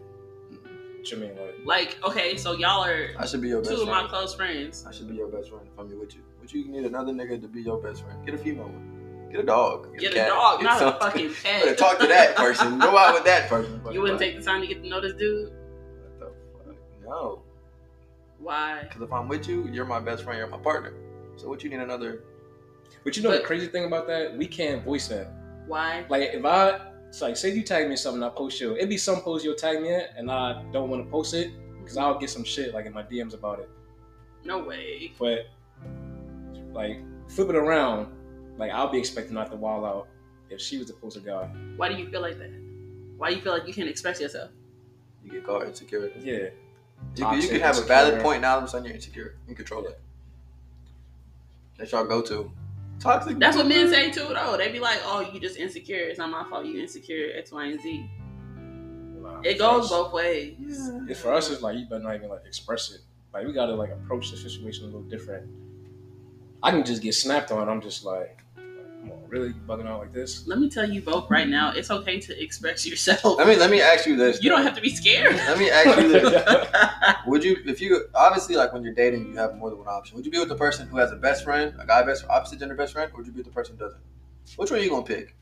What 1.07 1.13
you 1.13 1.19
mean 1.25 1.37
like? 1.37 1.55
Like, 1.65 1.99
okay, 2.05 2.37
so 2.37 2.55
y'all 2.55 2.85
are 2.85 3.11
I 3.17 3.27
should 3.27 3.41
be 3.41 3.47
your 3.49 3.61
best 3.61 3.71
two 3.71 3.83
of 3.83 3.89
friend. 3.89 4.03
my 4.07 4.09
close 4.09 4.35
friends. 4.35 4.85
I 4.89 4.91
should 4.91 5.09
be 5.09 5.15
your 5.15 5.29
best 5.29 5.51
friend 5.51 5.65
if 5.73 5.79
I'm 5.79 5.87
with 6.01 6.17
you. 6.17 6.21
But 6.41 6.53
you 6.53 6.67
need 6.69 6.85
another 6.85 7.13
nigga 7.13 7.41
to 7.43 7.47
be 7.47 7.63
your 7.63 7.81
best 7.81 8.03
friend. 8.03 8.19
Get 8.27 8.35
a 8.35 8.39
female 8.39 8.65
one. 8.65 9.29
Get 9.31 9.39
a 9.39 9.45
dog. 9.45 9.97
Get 9.97 10.11
a 10.11 10.17
cat. 10.17 10.29
dog, 10.31 10.59
Get 10.59 10.65
not 10.65 10.77
a 10.77 10.79
something. 10.81 11.01
fucking 11.01 11.35
pet. 11.45 11.63
Better 11.63 11.77
talk 11.77 12.01
to 12.01 12.09
that 12.09 12.35
person. 12.35 12.81
Go 12.81 12.99
out 12.99 13.15
with 13.15 13.25
that 13.25 13.49
person. 13.49 13.81
You 13.93 14.01
wouldn't 14.01 14.19
take 14.19 14.37
the 14.37 14.43
time 14.43 14.61
to 14.63 14.67
get 14.67 14.83
to 14.83 14.89
know 14.89 15.01
this 15.01 15.13
dude? 15.13 15.53
What 16.19 16.19
the 16.19 16.27
fuck? 16.67 16.77
No. 17.05 17.43
Why? 18.41 18.83
Because 18.83 19.03
if 19.03 19.13
I'm 19.13 19.29
with 19.29 19.47
you, 19.47 19.69
you're 19.73 19.85
my 19.85 20.01
best 20.01 20.25
friend. 20.25 20.39
You're 20.41 20.49
my 20.49 20.59
partner. 20.59 20.93
So 21.37 21.49
what 21.49 21.63
you 21.63 21.71
need 21.71 21.79
another? 21.79 22.25
But 23.05 23.17
you 23.17 23.23
know 23.23 23.31
But- 23.31 23.43
the 23.43 23.47
crazy 23.47 23.69
thing 23.69 23.85
about 23.85 24.09
that? 24.09 24.37
We 24.37 24.49
can't 24.49 24.83
voice 24.85 25.07
that. 25.07 25.29
Why? 25.69 26.05
Like 26.09 26.31
if 26.35 26.45
I, 26.45 26.81
it's 27.09 27.21
like 27.23 27.37
say 27.37 27.55
you 27.55 27.63
tag 27.63 27.87
me 27.87 27.93
in 27.93 27.97
something, 27.97 28.23
I 28.23 28.29
post 28.29 28.61
you. 28.61 28.77
It'd 28.77 28.89
be 28.89 28.99
some 28.99 29.21
post 29.23 29.45
you'll 29.45 29.55
tag 29.55 29.81
me 29.81 29.95
in, 29.95 30.03
and 30.17 30.31
I 30.31 30.63
don't 30.73 30.91
want 30.91 31.05
to 31.05 31.11
post 31.11 31.35
it 31.35 31.51
because 31.81 31.97
I'll 31.97 32.19
get 32.19 32.31
some 32.31 32.45
shit 32.45 32.75
like 32.75 32.87
in 32.87 32.93
my 32.93 33.03
DMs 33.03 33.35
about 33.35 33.61
it. 33.61 33.71
No 34.45 34.59
way. 34.59 35.13
But 35.19 35.47
like 36.73 37.01
flip 37.29 37.49
it 37.49 37.57
around, 37.57 38.13
like 38.59 38.71
I'll 38.73 38.91
be 38.91 38.99
expecting 38.99 39.35
not 39.35 39.51
to 39.51 39.57
wild 39.57 39.85
out 39.85 40.09
if 40.51 40.61
she 40.61 40.79
was 40.79 40.89
to 40.89 40.93
post 40.95 41.17
a 41.17 41.21
guy. 41.21 41.47
Why 41.77 41.89
do 41.89 41.95
you 41.95 42.09
feel 42.11 42.21
like 42.21 42.39
that? 42.39 42.53
Why 43.17 43.31
do 43.31 43.37
you 43.37 43.43
feel 43.43 43.53
like 43.53 43.67
you 43.67 43.75
can't 43.75 43.89
express 43.89 44.21
yourself? 44.21 44.51
You 45.25 45.33
get 45.33 45.47
caught 45.47 45.67
insecure. 45.67 46.13
Yeah, 46.21 46.33
You, 46.35 46.51
can, 47.17 47.17
you 47.17 47.25
Toxic, 47.25 47.51
can 47.51 47.61
have 47.61 47.79
a 47.79 47.83
valid 47.83 48.23
point. 48.23 48.43
Now 48.43 48.53
all 48.53 48.59
of 48.59 48.65
a 48.65 48.69
sudden 48.69 48.85
you're 48.87 48.95
insecure. 48.95 49.37
You 49.49 49.55
control 49.55 49.85
it. 49.87 49.99
That's 51.79 51.93
y'all 51.93 52.05
go 52.05 52.23
to. 52.23 52.51
Toxic. 52.99 53.39
That's 53.39 53.57
what 53.57 53.67
men 53.67 53.89
say 53.89 54.11
too, 54.11 54.27
though. 54.33 54.57
They 54.57 54.73
be 54.73 54.81
like, 54.81 54.99
"Oh, 55.05 55.21
you 55.33 55.39
just 55.41 55.57
insecure. 55.59 55.99
It's 55.99 56.19
not 56.19 56.31
my 56.31 56.45
fault. 56.49 56.65
You 56.67 56.81
insecure. 56.81 57.31
X, 57.37 57.53
Y, 57.53 57.65
and 57.67 57.81
Z." 57.81 58.11
Nah, 59.23 59.41
It 59.45 59.59
goes 59.59 59.85
us- 59.85 59.91
both 59.91 60.13
ways. 60.13 60.57
Yeah. 60.59 61.01
It's 61.09 61.21
for 61.21 61.33
us. 61.35 61.51
It's 61.51 61.63
like 61.63 61.77
you 61.79 61.87
better 61.87 62.03
not 62.03 62.15
even 62.15 62.29
like 62.31 62.45
express 62.47 62.93
it. 62.93 63.01
Like 63.35 63.47
we 63.47 63.53
gotta 63.53 63.75
like 63.75 63.91
approach 63.91 64.31
the 64.31 64.37
situation 64.37 64.85
a 64.85 64.87
little 64.87 65.03
different. 65.03 65.47
I 66.63 66.71
can 66.71 66.85
just 66.85 67.03
get 67.03 67.15
snapped 67.15 67.53
on. 67.53 67.69
I'm 67.69 67.81
just 67.83 68.05
like, 68.05 68.39
come 68.39 68.39
on, 68.39 68.46
really 69.29 69.53
bugging 69.69 69.87
out 69.87 70.01
like 70.01 70.13
this? 70.13 70.47
Let 70.47 70.59
me 70.59 70.69
tell 70.71 70.89
you 70.89 71.03
both 71.03 71.31
right 71.31 71.49
now. 71.49 71.73
It's 71.73 71.91
okay 71.91 72.19
to 72.21 72.43
express 72.43 72.87
yourself. 72.87 73.39
Let 73.39 73.47
me 73.47 73.57
let 73.57 73.71
me 73.71 73.81
ask 73.81 74.07
you 74.07 74.17
this. 74.17 74.43
You 74.43 74.51
don't 74.51 74.63
have 74.63 74.75
to 74.77 74.81
be 74.81 74.91
scared. 74.91 75.35
Let 75.35 75.59
me 75.59 75.71
ask 75.71 75.99
you 76.01 76.09
this. 76.09 77.17
Would 77.27 77.43
you, 77.45 77.57
if 77.67 77.81
you, 77.81 78.07
obviously, 78.15 78.57
like 78.57 78.73
when 78.73 78.83
you're 78.85 78.95
dating, 78.95 79.27
you 79.27 79.37
have 79.37 79.57
more 79.57 79.71
than 79.71 79.79
one 79.79 79.89
option. 79.89 80.17
Would 80.17 80.25
you 80.25 80.31
be 80.31 80.39
with 80.39 80.49
the 80.49 80.55
person 80.57 80.87
who 80.89 80.97
has 80.99 81.11
a 81.13 81.17
best 81.17 81.45
friend, 81.45 81.75
a 81.81 81.87
guy 81.87 82.03
best, 82.03 82.25
opposite 82.31 82.61
gender 82.61 82.75
best 82.75 82.93
friend, 82.93 83.11
or 83.13 83.19
would 83.19 83.27
you 83.27 83.33
be 83.33 83.39
with 83.39 83.47
the 83.47 83.53
person 83.53 83.77
who 83.77 83.85
doesn't? 83.85 84.01
Which 84.57 84.71
one 84.71 84.81
are 84.81 84.83
you 84.83 84.91
gonna 84.91 85.03
pick? 85.05 85.35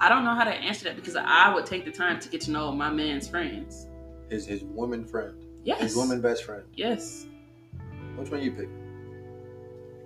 I 0.00 0.08
don't 0.08 0.24
know 0.24 0.34
how 0.34 0.42
to 0.44 0.50
answer 0.50 0.84
that 0.86 0.96
because 0.96 1.14
I 1.14 1.54
would 1.54 1.64
take 1.64 1.84
the 1.84 1.92
time 1.92 2.18
to 2.20 2.28
get 2.28 2.40
to 2.42 2.50
know 2.50 2.72
my 2.72 2.90
man's 2.90 3.28
friends. 3.28 3.86
His 4.28 4.44
his 4.46 4.64
woman 4.64 5.04
friend, 5.04 5.34
Yes. 5.64 5.80
his 5.80 5.96
woman 5.96 6.20
best 6.20 6.42
friend. 6.42 6.64
Yes. 6.74 7.26
Which 8.16 8.30
one 8.30 8.42
you 8.42 8.50
pick? 8.50 8.68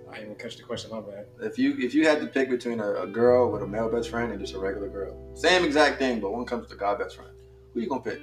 I 0.09 0.15
didn't 0.15 0.31
even 0.31 0.35
catch 0.35 0.57
the 0.57 0.63
question. 0.63 0.91
My 0.91 1.01
bad. 1.01 1.25
If 1.41 1.59
you 1.59 1.75
if 1.77 1.93
you 1.93 2.07
had 2.07 2.21
to 2.21 2.27
pick 2.27 2.49
between 2.49 2.79
a, 2.79 3.03
a 3.03 3.07
girl 3.07 3.51
with 3.51 3.61
a 3.61 3.67
male 3.67 3.89
best 3.89 4.09
friend 4.09 4.31
and 4.31 4.39
just 4.39 4.53
a 4.53 4.59
regular 4.59 4.87
girl, 4.87 5.15
same 5.35 5.65
exact 5.65 5.99
thing, 5.99 6.19
but 6.19 6.31
one 6.31 6.45
comes 6.45 6.67
to 6.69 6.75
guy 6.77 6.95
best 6.95 7.15
friend, 7.15 7.31
who 7.73 7.81
you 7.81 7.89
gonna 7.89 8.01
pick? 8.01 8.19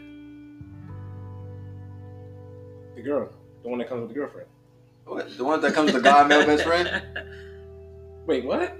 The 2.96 3.02
girl, 3.02 3.28
the 3.62 3.68
one 3.68 3.78
that 3.80 3.88
comes 3.88 4.00
with 4.02 4.08
the 4.10 4.14
girlfriend. 4.14 4.48
What? 5.04 5.36
The 5.36 5.44
one 5.44 5.60
that 5.60 5.74
comes 5.74 5.92
to 5.92 6.00
guy 6.00 6.26
male 6.26 6.46
best 6.46 6.64
friend? 6.64 7.02
Wait, 8.26 8.44
what? 8.44 8.76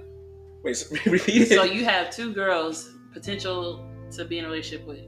Wait, 0.63 0.75
so, 0.75 0.95
repeat 1.11 1.43
it. 1.43 1.49
so 1.49 1.63
you 1.63 1.85
have 1.85 2.09
two 2.09 2.33
girls 2.33 2.91
potential 3.13 3.85
to 4.11 4.25
be 4.25 4.39
in 4.39 4.45
a 4.45 4.47
relationship 4.47 4.87
with. 4.87 5.01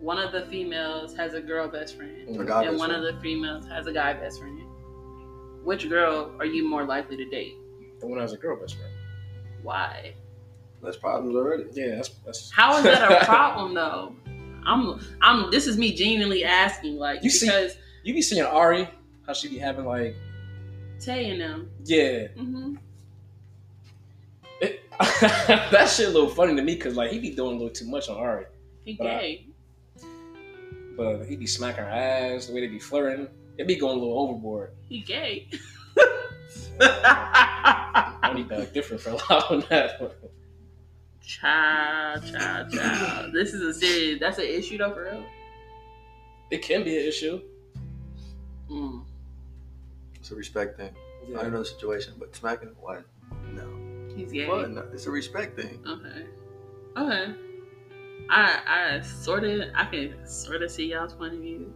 One 0.00 0.18
of 0.18 0.32
the 0.32 0.46
females 0.46 1.14
has 1.16 1.34
a 1.34 1.40
girl 1.40 1.68
best 1.68 1.96
friend, 1.96 2.28
A 2.40 2.44
guy 2.44 2.62
and 2.62 2.70
best 2.70 2.78
one 2.78 2.90
friend. 2.90 3.04
of 3.04 3.14
the 3.14 3.20
females 3.20 3.66
has 3.68 3.86
a 3.86 3.92
guy 3.92 4.14
best 4.14 4.40
friend. 4.40 4.59
Which 5.64 5.88
girl 5.88 6.32
are 6.38 6.46
you 6.46 6.68
more 6.68 6.84
likely 6.84 7.16
to 7.16 7.24
date? 7.26 7.54
the 8.00 8.06
one 8.06 8.16
that 8.18 8.22
has 8.22 8.32
a 8.32 8.36
girl 8.38 8.58
best 8.58 8.76
friend. 8.76 8.92
Why? 9.62 10.14
That's 10.82 10.96
problems 10.96 11.36
already. 11.36 11.64
Yeah, 11.72 11.96
that's 11.96 12.08
that's. 12.24 12.50
How 12.50 12.78
is 12.78 12.84
that 12.84 13.22
a 13.22 13.24
problem 13.26 13.74
though? 13.74 14.14
I'm 14.64 15.00
I'm 15.20 15.50
this 15.50 15.66
is 15.66 15.76
me 15.76 15.94
genuinely 15.94 16.44
asking, 16.44 16.96
like 16.96 17.22
You 17.22 17.28
see- 17.30 17.46
because 17.46 17.76
You 18.02 18.14
be 18.14 18.22
seeing 18.22 18.42
Ari, 18.44 18.88
how 19.26 19.32
she 19.34 19.48
be 19.48 19.58
having 19.58 19.84
like, 19.84 20.16
Tay 20.98 21.30
and 21.30 21.40
them. 21.40 21.70
yeah, 21.84 22.28
hmm 22.28 22.76
it, 24.60 24.80
that 25.20 25.86
shit 25.94 26.08
a 26.08 26.10
little 26.10 26.28
funny 26.28 26.54
to 26.56 26.62
me 26.62 26.74
because 26.74 26.94
like 26.96 27.10
he 27.10 27.18
be 27.18 27.30
doing 27.30 27.50
a 27.56 27.58
little 27.58 27.70
too 27.70 27.86
much 27.86 28.08
on 28.08 28.16
Ari, 28.16 28.44
He 28.84 28.94
But 28.94 29.06
I- 29.06 29.18
gay. 29.18 29.46
but 30.96 31.24
he 31.24 31.36
be 31.36 31.46
smacking 31.46 31.84
her 31.84 31.90
ass 31.90 32.46
the 32.46 32.54
way 32.54 32.60
they 32.60 32.66
be 32.68 32.78
flirting. 32.78 33.28
It 33.60 33.66
be 33.66 33.76
going 33.76 33.98
a 33.98 34.00
little 34.00 34.18
overboard. 34.18 34.72
He 34.88 35.00
gay. 35.00 35.46
I 36.80 38.32
need 38.34 38.48
that 38.48 38.72
different 38.72 39.02
for 39.02 39.10
a 39.10 39.16
lot 39.16 39.50
on 39.50 39.64
that. 39.68 40.00
one. 40.00 40.10
child, 41.20 42.24
child, 42.24 42.72
child. 42.72 43.32
This 43.34 43.52
is 43.52 43.60
a 43.60 43.74
serious. 43.74 44.18
That's 44.18 44.38
an 44.38 44.46
issue 44.46 44.78
though, 44.78 44.94
for 44.94 45.02
real. 45.04 45.22
It 46.50 46.62
can 46.62 46.84
be 46.84 46.98
an 46.98 47.06
issue. 47.06 47.42
Mm. 48.70 49.04
It's 50.14 50.30
a 50.30 50.34
respect 50.34 50.78
thing. 50.78 50.94
I 51.38 51.42
don't 51.42 51.52
know 51.52 51.58
the 51.58 51.66
situation, 51.66 52.14
but 52.18 52.34
smacking 52.34 52.70
what? 52.80 53.04
No. 53.52 54.16
He's 54.16 54.32
gay. 54.32 54.48
What? 54.48 54.70
No. 54.70 54.86
It's 54.94 55.04
a 55.04 55.10
respect 55.10 55.60
thing. 55.60 55.84
Okay. 55.86 56.24
Okay. 56.96 57.34
I 58.30 58.96
I 58.96 59.00
sort 59.02 59.44
of 59.44 59.68
I 59.74 59.84
can 59.84 60.14
sort 60.26 60.62
of 60.62 60.70
see 60.70 60.86
y'all's 60.86 61.12
point 61.12 61.34
of 61.34 61.40
view. 61.40 61.74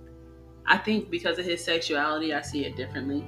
I 0.66 0.79
think 0.79 1.11
because 1.11 1.38
of 1.38 1.44
his 1.44 1.62
sexuality, 1.62 2.33
I 2.33 2.40
see 2.40 2.64
it 2.64 2.77
differently. 2.77 3.24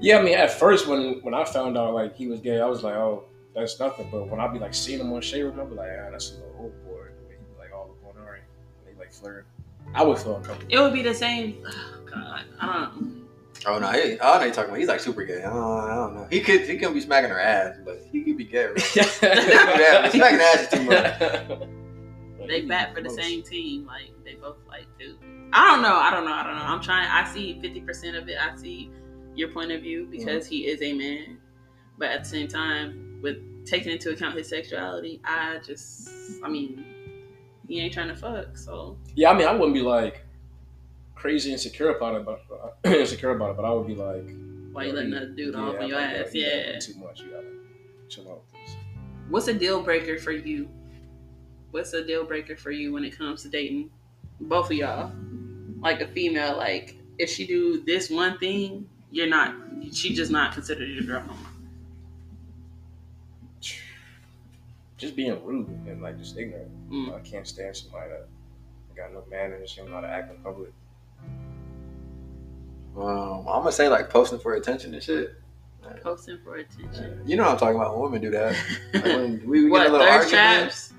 Yeah, 0.00 0.18
I 0.18 0.22
mean, 0.22 0.34
at 0.34 0.50
first 0.50 0.86
when 0.86 1.20
when 1.22 1.34
I 1.34 1.44
found 1.44 1.78
out 1.78 1.94
like 1.94 2.16
he 2.16 2.26
was 2.26 2.40
gay, 2.40 2.60
I 2.60 2.66
was 2.66 2.82
like, 2.82 2.94
oh, 2.94 3.24
that's 3.54 3.78
nothing. 3.78 4.08
But 4.10 4.28
when 4.28 4.40
I 4.40 4.48
be 4.48 4.58
like 4.58 4.74
seeing 4.74 5.00
him 5.00 5.12
on 5.12 5.20
Shade 5.20 5.42
Room, 5.42 5.60
I 5.60 5.64
be 5.64 5.74
like, 5.74 5.90
ah, 5.90 6.10
that's 6.10 6.32
a 6.32 6.34
little 6.34 6.56
old 6.58 6.84
boy. 6.84 7.04
He 7.28 7.36
be 7.36 7.58
like 7.58 7.72
all 7.72 7.90
up 7.90 8.16
on 8.16 8.24
her, 8.24 8.34
and 8.34 8.44
he 8.94 8.98
like 8.98 9.12
flirt. 9.12 9.46
I 9.94 10.02
would 10.02 10.18
feel 10.18 10.36
uncomfortable. 10.36 10.72
It 10.72 10.80
would 10.80 10.92
be 10.92 11.02
the 11.02 11.14
same. 11.14 11.64
Oh, 12.14 12.14
God, 12.14 12.44
I 12.60 12.90
don't. 12.94 13.26
Oh 13.64 13.78
no, 13.78 13.90
he, 13.92 14.20
I 14.20 14.38
know 14.38 14.44
you're 14.44 14.52
talking 14.52 14.68
about. 14.68 14.80
He's 14.80 14.88
like 14.88 15.00
super 15.00 15.24
gay. 15.24 15.38
I 15.38 15.48
don't, 15.48 15.90
I 15.90 15.94
don't 15.94 16.14
know. 16.14 16.26
He 16.30 16.40
could 16.40 16.68
he 16.68 16.76
could 16.76 16.92
be 16.92 17.00
smacking 17.00 17.30
her 17.30 17.40
ass, 17.40 17.78
but 17.86 18.02
he 18.12 18.22
could 18.22 18.36
be 18.36 18.44
gay. 18.44 18.66
Right? 18.66 19.22
yeah, 19.22 20.10
smacking 20.10 20.40
ass 20.40 20.60
is 20.60 20.68
too 20.68 20.82
much. 20.82 21.68
They 22.46 22.62
bat 22.62 22.94
for 22.94 23.00
the 23.00 23.08
same 23.08 23.42
team. 23.42 23.86
Like 23.86 24.10
they 24.24 24.34
both 24.34 24.58
like 24.68 24.86
dude. 24.98 25.16
I 25.52 25.70
don't 25.72 25.82
know. 25.82 25.94
I 25.94 26.10
don't 26.10 26.24
know. 26.24 26.32
I 26.32 26.44
don't 26.44 26.56
know. 26.56 26.62
I'm 26.62 26.80
trying. 26.80 27.08
I 27.10 27.24
see 27.30 27.60
50% 27.62 28.20
of 28.20 28.28
it. 28.28 28.38
I 28.38 28.56
see 28.56 28.90
your 29.34 29.48
point 29.48 29.72
of 29.72 29.82
view 29.82 30.06
because 30.10 30.46
he 30.46 30.66
is 30.66 30.82
a 30.82 30.92
man, 30.92 31.38
but 31.98 32.08
at 32.10 32.24
the 32.24 32.28
same 32.28 32.48
time, 32.48 33.20
with 33.22 33.36
taking 33.66 33.92
into 33.92 34.10
account 34.10 34.34
his 34.34 34.48
sexuality, 34.48 35.20
I 35.24 35.58
just, 35.64 36.10
I 36.44 36.48
mean, 36.48 36.84
he 37.68 37.80
ain't 37.80 37.92
trying 37.92 38.08
to 38.08 38.16
fuck. 38.16 38.56
So 38.56 38.98
Yeah, 39.14 39.30
I 39.30 39.36
mean, 39.36 39.46
I 39.46 39.52
wouldn't 39.52 39.74
be 39.74 39.82
like 39.82 40.24
crazy 41.14 41.52
insecure 41.52 41.90
about 41.96 42.16
it, 42.16 42.24
but 42.24 42.42
uh, 42.50 42.90
insecure 42.90 43.30
about 43.30 43.50
it. 43.50 43.56
But 43.56 43.64
I 43.64 43.72
would 43.72 43.86
be 43.86 43.94
like, 43.94 44.26
why 44.72 44.84
you 44.84 44.92
letting 44.92 45.10
that 45.12 45.36
dude 45.36 45.54
off 45.54 45.76
on 45.78 45.88
your 45.88 45.98
ass? 45.98 46.34
you 46.34 46.44
gotta 46.44 46.72
Yeah. 46.72 46.78
Too 46.78 46.94
much. 46.98 47.20
You 47.20 47.30
gotta 47.30 47.46
chill 48.08 48.28
out. 48.30 48.42
with 48.52 48.60
this. 48.66 48.76
What's 49.28 49.48
a 49.48 49.54
deal 49.54 49.82
breaker 49.82 50.18
for 50.18 50.32
you? 50.32 50.68
What's 51.70 51.92
a 51.92 52.04
deal 52.04 52.24
breaker 52.24 52.56
for 52.56 52.70
you 52.70 52.92
when 52.92 53.04
it 53.04 53.16
comes 53.16 53.42
to 53.42 53.48
dating? 53.48 53.90
Both 54.40 54.66
of 54.66 54.72
y'all. 54.72 55.12
Like 55.82 56.00
a 56.00 56.08
female, 56.08 56.56
like 56.56 56.96
if 57.18 57.28
she 57.30 57.46
do 57.46 57.82
this 57.84 58.08
one 58.08 58.38
thing, 58.38 58.88
you're 59.10 59.26
not 59.26 59.54
she 59.92 60.14
just 60.14 60.30
not 60.30 60.52
considered 60.52 60.88
your 60.88 61.02
girl 61.02 61.20
no 61.26 61.34
more. 61.34 61.48
Just 64.96 65.16
being 65.16 65.44
rude 65.44 65.68
and 65.86 66.00
like 66.00 66.18
just 66.18 66.38
ignorant. 66.38 66.70
Mm. 66.90 67.14
I 67.14 67.20
can't 67.20 67.46
stand 67.46 67.76
somebody 67.76 68.10
that 68.10 68.28
got 68.96 69.12
no 69.12 69.24
manners, 69.30 69.74
don't 69.76 69.88
know 69.88 69.96
how 69.96 70.00
to 70.02 70.08
act 70.08 70.30
in 70.30 70.36
public. 70.42 70.72
Um, 72.96 73.48
I'm 73.48 73.62
gonna 73.62 73.72
say 73.72 73.88
like 73.88 74.10
posting 74.10 74.38
for 74.38 74.54
attention 74.54 74.94
and 74.94 75.02
shit. 75.02 75.34
Posting 76.02 76.38
for 76.44 76.56
attention. 76.56 77.20
You 77.26 77.36
know 77.36 77.44
what 77.44 77.52
I'm 77.52 77.58
talking 77.58 77.76
about 77.76 77.94
when 77.94 78.02
women 78.02 78.20
do 78.22 78.30
that. 78.30 78.56
Like 78.94 79.04
when 79.04 79.42
we, 79.46 79.64
we 79.64 79.70
what, 79.70 79.78
get 79.78 79.88
a 79.88 79.92
little 79.92 80.06
thirst 80.06 80.34
argument. 80.34 80.60
traps? 80.70 80.91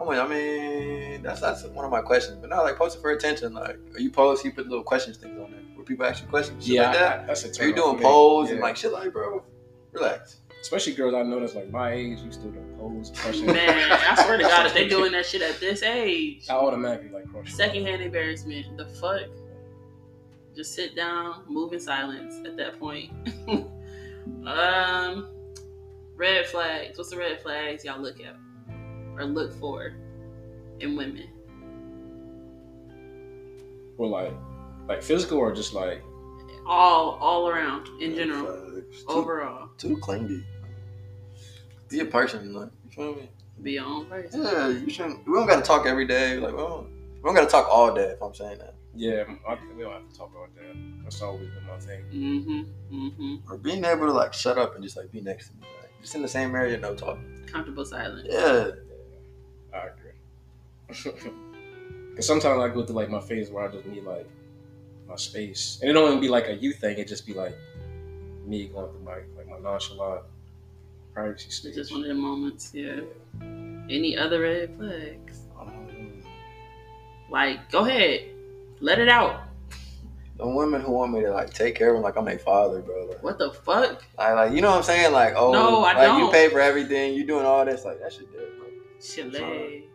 I 0.00 0.04
mean, 0.08 0.18
I 0.18 0.26
mean, 0.28 1.22
that's 1.22 1.40
that's 1.40 1.64
one 1.64 1.84
of 1.84 1.90
my 1.90 2.00
questions. 2.00 2.38
But 2.40 2.50
not 2.50 2.62
like 2.62 2.76
posting 2.76 3.02
for 3.02 3.10
attention. 3.10 3.52
Like 3.54 3.78
are 3.94 4.00
you 4.00 4.10
post, 4.10 4.44
you 4.44 4.52
put 4.52 4.68
little 4.68 4.84
questions 4.84 5.16
things 5.16 5.38
on 5.38 5.50
there 5.50 5.60
where 5.74 5.84
people 5.84 6.06
ask 6.06 6.22
you 6.22 6.28
questions. 6.28 6.64
Shit 6.64 6.74
yeah, 6.76 6.90
like 6.90 6.98
that. 6.98 7.20
I- 7.20 7.26
that's 7.26 7.44
a 7.44 7.62
Are 7.62 7.68
you 7.68 7.74
doing 7.74 7.96
for 7.96 7.98
me. 7.98 8.02
polls 8.04 8.50
and 8.50 8.60
like 8.60 8.76
shit 8.76 8.92
like 8.92 9.12
bro? 9.12 9.42
Relax. 9.92 10.40
especially 10.60 10.92
girls 10.92 11.14
I 11.14 11.22
know 11.22 11.40
that's 11.40 11.54
like 11.54 11.70
my 11.70 11.92
age, 11.92 12.18
you 12.20 12.30
still 12.30 12.50
doing 12.50 12.74
polls, 12.78 13.10
questions. 13.22 13.46
Man, 13.46 13.90
I 13.90 14.22
swear 14.22 14.36
to 14.36 14.42
God, 14.44 14.66
if 14.66 14.74
they 14.74 14.86
doing 14.86 15.12
that 15.12 15.24
shit 15.26 15.40
at 15.42 15.58
this 15.58 15.82
age, 15.82 16.46
I 16.48 16.54
automatically 16.54 17.10
like 17.10 17.26
crush 17.30 17.46
you. 17.46 17.52
secondhand 17.52 18.02
embarrassment. 18.02 18.76
The 18.76 18.84
fuck? 18.86 19.22
Just 20.54 20.74
sit 20.74 20.94
down, 20.94 21.42
move 21.48 21.72
in 21.72 21.80
silence 21.80 22.34
at 22.46 22.56
that 22.56 22.78
point. 22.78 23.10
um, 24.46 25.28
red 26.16 26.46
flags. 26.46 26.98
What's 26.98 27.10
the 27.10 27.16
red 27.16 27.40
flags 27.40 27.84
y'all 27.84 28.00
look 28.00 28.20
at 28.20 28.36
or 29.18 29.24
look 29.24 29.52
for 29.58 29.94
in 30.80 30.96
women? 30.96 31.28
Or 33.96 34.06
like, 34.08 34.32
like 34.88 35.02
physical 35.02 35.38
or 35.38 35.52
just 35.52 35.74
like, 35.74 36.02
All, 36.66 37.18
all 37.20 37.48
around 37.48 37.88
in 38.00 38.14
general, 38.14 38.46
Too, 38.46 38.84
overall. 39.08 39.70
too 39.76 39.96
clingy. 39.98 40.44
Be 41.88 42.00
a 42.00 42.04
person, 42.04 42.52
like 42.54 42.70
you 42.84 42.90
feel 42.90 43.14
me? 43.16 43.28
Be 43.62 43.72
your 43.72 43.86
own 43.86 44.06
person. 44.06 44.42
Yeah, 44.42 44.68
you 44.68 44.88
shouldn't. 44.90 45.26
We 45.26 45.34
don't 45.34 45.46
gotta 45.48 45.62
talk 45.62 45.86
every 45.86 46.06
day. 46.06 46.36
Like 46.36 46.52
we 46.52 46.58
don't, 46.58 46.86
we 47.16 47.22
don't 47.24 47.34
gotta 47.34 47.48
talk 47.48 47.66
all 47.68 47.92
day. 47.92 48.10
If 48.10 48.22
I'm 48.22 48.34
saying 48.34 48.58
that, 48.58 48.74
yeah, 48.94 49.24
I, 49.48 49.58
we 49.76 49.82
don't 49.82 49.92
have 49.92 50.08
to 50.08 50.16
talk 50.16 50.30
about 50.30 50.54
that. 50.54 50.76
That's 51.02 51.20
always 51.22 51.48
been 51.48 51.66
my 51.66 51.78
thing. 51.78 52.04
Mm-hmm. 52.12 52.96
Mm-hmm. 52.96 53.50
or 53.52 53.56
being 53.58 53.84
able 53.84 54.06
to 54.06 54.12
like 54.12 54.32
shut 54.32 54.58
up 54.58 54.74
and 54.74 54.84
just 54.84 54.96
like 54.96 55.10
be 55.10 55.20
next 55.22 55.48
to 55.48 55.54
me, 55.54 55.62
like 55.80 55.90
just 56.02 56.14
in 56.14 56.22
the 56.22 56.28
same 56.28 56.54
area, 56.54 56.78
no 56.78 56.94
talking. 56.94 57.42
Comfortable 57.46 57.84
silence. 57.84 58.28
Yeah, 58.30 58.68
I 59.78 59.88
agree. 59.88 61.22
Cause 62.16 62.26
sometimes 62.26 62.60
I 62.60 62.68
go 62.68 62.84
through 62.84 62.96
like 62.96 63.10
my 63.10 63.20
phase 63.20 63.50
where 63.50 63.68
I 63.68 63.72
just 63.72 63.86
need 63.86 64.02
like 64.04 64.26
my 65.08 65.16
space, 65.16 65.78
and 65.80 65.88
it 65.90 65.92
don't 65.94 66.08
even 66.08 66.20
be 66.20 66.28
like 66.28 66.48
a 66.48 66.54
you 66.54 66.72
thing. 66.72 66.98
It 66.98 67.06
just 67.08 67.26
be 67.26 67.32
like 67.34 67.54
me 68.44 68.66
going 68.68 68.90
through 68.90 69.02
my 69.04 69.18
like 69.36 69.48
my 69.48 69.58
nonchalant 69.58 70.22
privacy 71.14 71.46
It's 71.46 71.56
stage. 71.56 71.74
just 71.74 71.92
one 71.92 72.02
of 72.02 72.08
the 72.08 72.14
moments. 72.14 72.72
Yeah. 72.74 73.00
Any 73.90 74.16
other 74.18 74.40
red 74.42 74.76
flags? 74.76 75.40
um, 75.58 76.22
Like, 77.30 77.70
go 77.70 77.86
ahead, 77.86 78.22
let 78.80 78.98
it 78.98 79.08
out. 79.08 79.42
the 80.36 80.46
women 80.46 80.80
who 80.82 80.92
want 80.92 81.12
me 81.12 81.20
to 81.22 81.30
like 81.32 81.52
take 81.54 81.74
care 81.74 81.88
of 81.90 81.94
them, 81.94 82.02
like 82.02 82.16
I'm 82.16 82.24
their 82.24 82.38
father, 82.38 82.80
bro. 82.82 83.06
Like, 83.06 83.22
What 83.22 83.38
the 83.38 83.50
fuck? 83.52 84.02
I 84.18 84.32
like 84.34 84.52
you 84.52 84.60
know 84.60 84.70
what 84.70 84.78
I'm 84.78 84.82
saying? 84.82 85.12
Like 85.12 85.34
oh, 85.36 85.52
No, 85.52 85.84
I 85.84 85.92
like 85.94 85.96
you 85.98 86.02
don't. 86.08 86.20
you 86.26 86.30
pay 86.32 86.48
for 86.48 86.60
everything, 86.60 87.14
you 87.14 87.24
doing 87.24 87.46
all 87.46 87.64
this, 87.64 87.84
like 87.84 88.00
that 88.00 88.12
shit 88.12 88.30
dead, 88.32 88.48
bro. 88.58 88.67
Chile. 89.00 89.88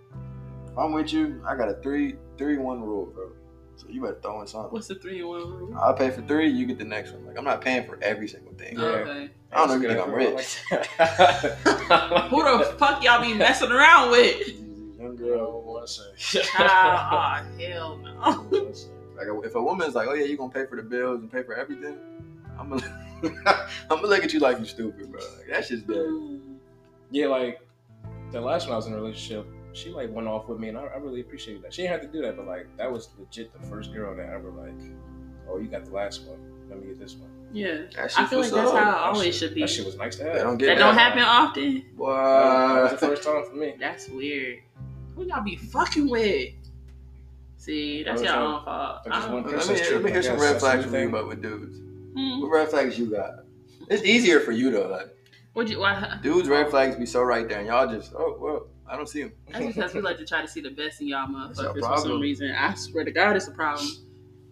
If 0.71 0.77
I'm 0.77 0.93
with 0.93 1.13
you, 1.13 1.43
I 1.47 1.55
got 1.55 1.69
a 1.69 1.75
three 1.75 2.15
three 2.37 2.57
one 2.57 2.81
rule, 2.81 3.05
bro. 3.07 3.31
So 3.75 3.87
you 3.89 4.01
better 4.01 4.19
throw 4.21 4.41
in 4.41 4.47
something. 4.47 4.71
What's 4.71 4.87
the 4.87 4.95
three 4.95 5.23
one 5.23 5.41
rule? 5.41 5.77
I'll 5.77 5.93
pay 5.93 6.09
for 6.09 6.21
three, 6.23 6.49
you 6.49 6.65
get 6.65 6.77
the 6.77 6.85
next 6.85 7.11
one. 7.11 7.25
Like 7.25 7.37
I'm 7.37 7.43
not 7.43 7.61
paying 7.61 7.85
for 7.85 7.97
every 8.01 8.27
single 8.27 8.53
thing. 8.53 8.79
Oh, 8.79 8.85
okay. 8.85 9.29
I 9.51 9.57
don't 9.57 9.67
know 9.67 9.75
if 9.75 9.81
you 9.81 9.87
think 9.89 10.07
I'm 10.07 10.13
rich. 10.13 10.55
Who 12.29 12.43
the 12.43 12.75
fuck 12.77 13.03
y'all 13.03 13.21
be 13.21 13.33
messing 13.33 13.71
around 13.71 14.11
with? 14.11 14.47
Young 14.99 15.15
Girl, 15.15 15.33
I 15.33 15.37
girl. 15.37 15.51
don't 15.51 15.65
want 15.65 15.87
to 15.87 15.93
say. 15.93 16.41
Child, 16.41 16.47
oh, 16.59 16.65
ah, 16.71 17.09
ah, 17.11 17.45
hell 17.59 17.97
no. 17.97 18.71
Like 19.15 19.45
if 19.45 19.55
a 19.55 19.61
woman's 19.61 19.95
like, 19.95 20.07
oh 20.07 20.13
yeah, 20.13 20.25
you 20.25 20.37
gonna 20.37 20.51
pay 20.51 20.65
for 20.65 20.75
the 20.75 20.83
bills 20.83 21.19
and 21.21 21.31
pay 21.31 21.43
for 21.43 21.55
everything, 21.55 21.97
I'm 22.59 22.69
gonna 22.69 22.83
I'm 23.23 23.97
gonna 23.97 24.07
look 24.07 24.23
at 24.23 24.33
you 24.33 24.39
like 24.39 24.59
you 24.59 24.65
stupid, 24.65 25.11
bro. 25.11 25.21
Like, 25.37 25.49
that 25.49 25.65
shit's 25.65 25.83
dead. 25.83 25.97
Hmm. 25.97 26.55
Yeah, 27.11 27.27
like 27.27 27.62
the 28.33 28.41
last 28.41 28.65
one 28.67 28.73
I 28.73 28.75
was 28.77 28.87
in 28.87 28.93
a 28.93 28.95
relationship, 28.97 29.45
she 29.73 29.89
like 29.89 30.11
went 30.11 30.27
off 30.27 30.47
with 30.47 30.59
me, 30.59 30.69
and 30.69 30.77
I, 30.77 30.83
I 30.83 30.97
really 30.97 31.21
appreciated 31.21 31.63
that. 31.63 31.73
She 31.73 31.83
didn't 31.83 31.93
have 32.01 32.11
to 32.11 32.15
do 32.15 32.21
that, 32.23 32.35
but 32.37 32.45
like 32.45 32.67
that 32.77 32.91
was 32.91 33.09
legit 33.17 33.51
the 33.53 33.65
first 33.67 33.93
girl 33.93 34.15
that 34.15 34.25
I 34.29 34.33
ever 34.33 34.51
like, 34.51 34.73
oh, 35.49 35.57
you 35.57 35.67
got 35.67 35.85
the 35.85 35.91
last 35.91 36.23
one. 36.23 36.37
Let 36.69 36.79
me 36.81 36.87
get 36.87 36.99
this 36.99 37.15
one. 37.15 37.29
Yeah. 37.51 37.83
I 38.17 38.25
feel 38.25 38.39
like 38.41 38.51
that's 38.51 38.71
up. 38.71 38.73
how 38.73 38.89
it 38.89 38.91
That 38.91 38.97
always 38.97 39.23
shit- 39.25 39.35
should 39.35 39.53
be. 39.55 39.61
That 39.61 39.69
shit 39.69 39.85
was 39.85 39.95
nice 39.97 40.15
to 40.17 40.23
have. 40.23 40.33
They 40.35 40.41
don't 40.41 40.57
get 40.57 40.65
That 40.67 40.77
don't 40.79 40.95
happen 40.95 41.21
often. 41.23 41.85
That 41.97 41.99
was 41.99 42.91
the 42.91 42.97
first 42.97 43.23
time 43.23 43.45
for 43.47 43.55
me. 43.55 43.75
That's 43.79 44.09
weird. 44.09 44.59
Who 45.15 45.25
y'all 45.25 45.43
be 45.43 45.55
fucking 45.55 46.09
with? 46.09 46.49
See, 47.57 48.03
that's 48.03 48.21
I 48.21 48.23
was 48.23 48.31
your 48.31 48.35
own 48.41 48.63
fault. 48.65 48.97
I 49.05 49.09
just 49.09 49.27
I 49.27 49.33
want- 49.33 49.45
Let 49.45 49.67
me, 49.67 49.91
let 49.93 50.03
me 50.03 50.11
hear 50.11 50.23
some 50.23 50.39
red 50.39 50.59
flags 50.59 50.83
the 50.83 50.89
from 50.89 50.93
you, 50.99 51.05
thing. 51.05 51.11
but 51.11 51.27
with 51.27 51.41
dudes. 51.41 51.77
Hmm. 52.15 52.41
What 52.41 52.49
red 52.49 52.69
flags 52.69 52.97
you 52.97 53.05
got? 53.11 53.43
It's 53.89 54.03
easier 54.03 54.39
for 54.39 54.51
you 54.51 54.71
though. 54.71 54.87
Like 54.87 55.15
Would 55.55 55.69
you? 55.69 55.79
Why? 55.79 56.19
dudes, 56.21 56.49
red 56.49 56.69
flags 56.69 56.95
be 56.95 57.05
so 57.05 57.21
right 57.21 57.47
there, 57.47 57.59
and 57.59 57.67
y'all 57.67 57.87
just 57.87 58.13
oh 58.17 58.37
well, 58.39 58.67
I 58.87 58.95
don't 58.97 59.07
see 59.07 59.23
them. 59.23 59.33
That's 59.51 59.65
because 59.67 59.93
we 59.93 60.01
like 60.01 60.17
to 60.17 60.25
try 60.25 60.41
to 60.41 60.47
see 60.47 60.61
the 60.61 60.71
best 60.71 60.99
in 61.01 61.07
y'all 61.07 61.27
motherfuckers 61.27 61.79
for 61.79 61.97
some 61.97 62.19
reason. 62.19 62.51
I 62.51 62.73
swear 62.73 63.03
to 63.03 63.11
God, 63.11 63.35
it's 63.35 63.47
a 63.47 63.51
problem. 63.51 63.87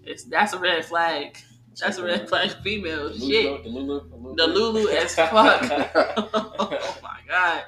It's 0.04 0.24
that's 0.26 0.54
a 0.54 0.60
red 0.60 0.86
flag. 0.86 1.38
That's 1.80 1.98
a 1.98 2.04
red 2.04 2.28
flag. 2.28 2.52
Female 2.64 3.10
The 3.10 3.20
shit. 3.20 3.66
Lulu, 3.66 4.10
the 4.10 4.16
Lulu, 4.16 4.36
The 4.36 4.48
Lulu 4.48 4.90
as 4.90 5.16
fuck. 5.16 5.32
oh 6.34 6.98
my 7.02 7.20
god. 7.28 7.64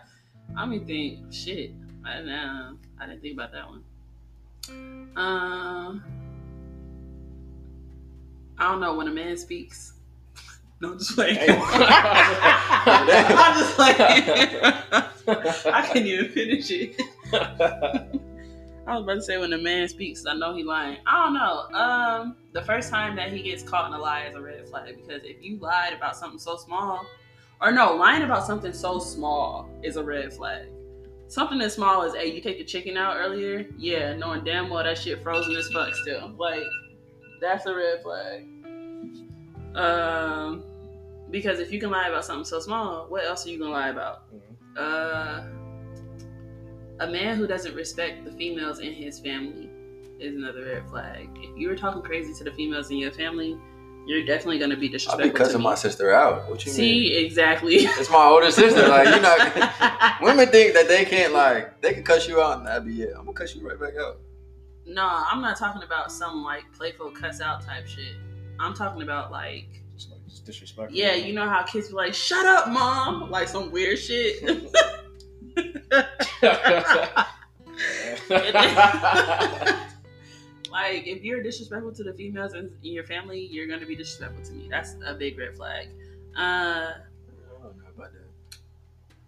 I 0.55 0.65
mean, 0.65 0.85
think 0.85 1.33
shit. 1.33 1.71
I 2.05 2.17
didn't, 2.17 2.29
uh, 2.31 2.73
I 2.99 3.07
didn't 3.07 3.21
think 3.21 3.33
about 3.33 3.51
that 3.53 3.65
one. 3.67 3.83
Um, 5.15 6.03
I 8.57 8.69
don't 8.69 8.81
know 8.81 8.95
when 8.95 9.07
a 9.07 9.11
man 9.11 9.37
speaks. 9.37 9.92
No, 10.83 10.91
I'm 10.91 10.99
just 10.99 11.17
like. 11.17 11.37
I'm 11.39 11.47
just 13.57 13.79
like. 13.79 13.95
I 15.73 15.89
can't 15.93 16.05
even 16.05 16.29
finish 16.33 16.69
it. 16.71 17.01
I 18.85 18.95
was 18.95 19.03
about 19.03 19.13
to 19.13 19.21
say 19.21 19.37
when 19.37 19.53
a 19.53 19.57
man 19.57 19.87
speaks, 19.87 20.25
I 20.25 20.33
know 20.33 20.53
he 20.53 20.61
lying. 20.65 20.97
I 21.07 21.23
don't 21.23 21.35
know. 21.35 21.79
Um, 21.79 22.35
the 22.51 22.61
first 22.63 22.89
time 22.89 23.15
that 23.15 23.31
he 23.31 23.41
gets 23.43 23.63
caught 23.63 23.87
in 23.87 23.93
a 23.93 23.97
lie 23.97 24.25
is 24.25 24.35
a 24.35 24.41
red 24.41 24.67
flag 24.67 24.97
because 24.97 25.23
if 25.23 25.41
you 25.41 25.55
lied 25.55 25.93
about 25.93 26.17
something 26.17 26.37
so 26.37 26.57
small, 26.57 27.05
or 27.61 27.71
no, 27.71 27.95
lying 27.95 28.23
about 28.23 28.45
something 28.45 28.73
so 28.73 28.99
small 28.99 29.69
is 29.83 29.95
a 29.95 30.03
red 30.03 30.33
flag. 30.33 30.67
Something 31.29 31.61
as 31.61 31.75
small 31.75 32.03
as, 32.03 32.13
hey, 32.13 32.29
you 32.35 32.41
take 32.41 32.57
the 32.57 32.65
chicken 32.65 32.97
out 32.97 33.15
earlier, 33.15 33.65
yeah, 33.77 34.13
knowing 34.17 34.43
damn 34.43 34.69
well 34.69 34.83
that 34.83 34.97
shit 34.97 35.23
frozen 35.23 35.55
as 35.55 35.65
fuck 35.71 35.95
still. 35.95 36.33
Like, 36.37 36.65
that's 37.39 37.65
a 37.67 37.73
red 37.73 38.03
flag. 38.03 38.49
Um, 39.75 40.63
because 41.33 41.59
if 41.59 41.71
you 41.71 41.79
can 41.79 41.89
lie 41.89 42.07
about 42.07 42.23
something 42.23 42.45
so 42.45 42.59
small, 42.59 43.07
what 43.09 43.25
else 43.25 43.45
are 43.45 43.49
you 43.49 43.57
gonna 43.57 43.71
lie 43.71 43.89
about? 43.89 44.31
Mhm. 44.31 44.77
Uh, 44.77 45.43
a 46.99 47.07
man 47.07 47.37
who 47.37 47.47
doesn't 47.47 47.73
respect 47.75 48.23
the 48.23 48.31
females 48.31 48.79
in 48.79 48.93
his 48.93 49.19
family 49.19 49.67
is 50.19 50.35
another 50.35 50.63
red 50.63 50.87
flag. 50.87 51.27
If 51.41 51.57
you 51.57 51.67
were 51.69 51.75
talking 51.75 52.03
crazy 52.03 52.33
to 52.35 52.43
the 52.43 52.51
females 52.51 52.91
in 52.91 52.97
your 52.97 53.11
family, 53.11 53.57
you're 54.05 54.23
definitely 54.25 54.59
gonna 54.59 54.77
be 54.77 54.87
disrespectful. 54.87 55.25
I'll 55.25 55.33
be 55.33 55.37
cussing 55.37 55.61
my 55.61 55.73
sister 55.73 56.13
out. 56.13 56.47
What 56.49 56.63
you 56.65 56.71
mean? 56.71 56.75
See, 56.75 57.15
exactly. 57.25 57.75
It's 57.99 58.11
my 58.11 58.25
older 58.25 58.51
sister. 58.51 58.87
Like 58.87 59.07
you 59.07 59.21
know, 59.21 59.35
women 60.21 60.47
think 60.49 60.75
that 60.75 60.87
they 60.87 61.03
can't 61.03 61.33
like 61.33 61.81
they 61.81 61.93
can 61.93 62.03
cuss 62.03 62.27
you 62.27 62.41
out 62.43 62.59
and 62.59 62.67
that'd 62.67 62.85
be 62.85 63.01
it. 63.01 63.09
I'm 63.17 63.25
gonna 63.25 63.33
cuss 63.33 63.55
you 63.55 63.67
right 63.67 63.79
back 63.79 63.95
out. 63.99 64.19
No, 64.85 65.07
I'm 65.07 65.41
not 65.41 65.57
talking 65.57 65.81
about 65.81 66.11
some 66.11 66.43
like 66.43 66.65
playful 66.77 67.09
cuss 67.09 67.41
out 67.41 67.65
type 67.65 67.87
shit. 67.87 68.17
I'm 68.59 68.75
talking 68.75 69.01
about 69.01 69.31
like, 69.31 69.82
Just 69.95 70.11
like 70.11 70.25
just 70.27 70.45
disrespectful. 70.45 70.95
yeah, 70.97 71.13
you 71.13 71.33
know 71.33 71.47
how 71.47 71.63
kids 71.63 71.89
be 71.89 71.93
like, 71.93 72.13
"Shut 72.13 72.45
up, 72.45 72.69
mom," 72.69 73.29
like 73.29 73.47
some 73.47 73.71
weird 73.71 73.99
shit. 73.99 74.43
like, 80.71 81.05
if 81.07 81.23
you're 81.23 81.41
disrespectful 81.43 81.91
to 81.93 82.03
the 82.03 82.13
females 82.13 82.53
in, 82.53 82.71
in 82.83 82.91
your 82.93 83.03
family, 83.03 83.47
you're 83.51 83.67
gonna 83.67 83.85
be 83.85 83.95
disrespectful 83.95 84.43
to 84.45 84.51
me. 84.53 84.67
That's 84.69 84.95
a 85.05 85.13
big 85.13 85.37
red 85.37 85.55
flag. 85.55 85.87
Uh, 86.35 86.39
I 86.39 86.93
don't 87.61 87.77
know 87.77 87.83
about 87.95 88.11
that. 88.13 88.57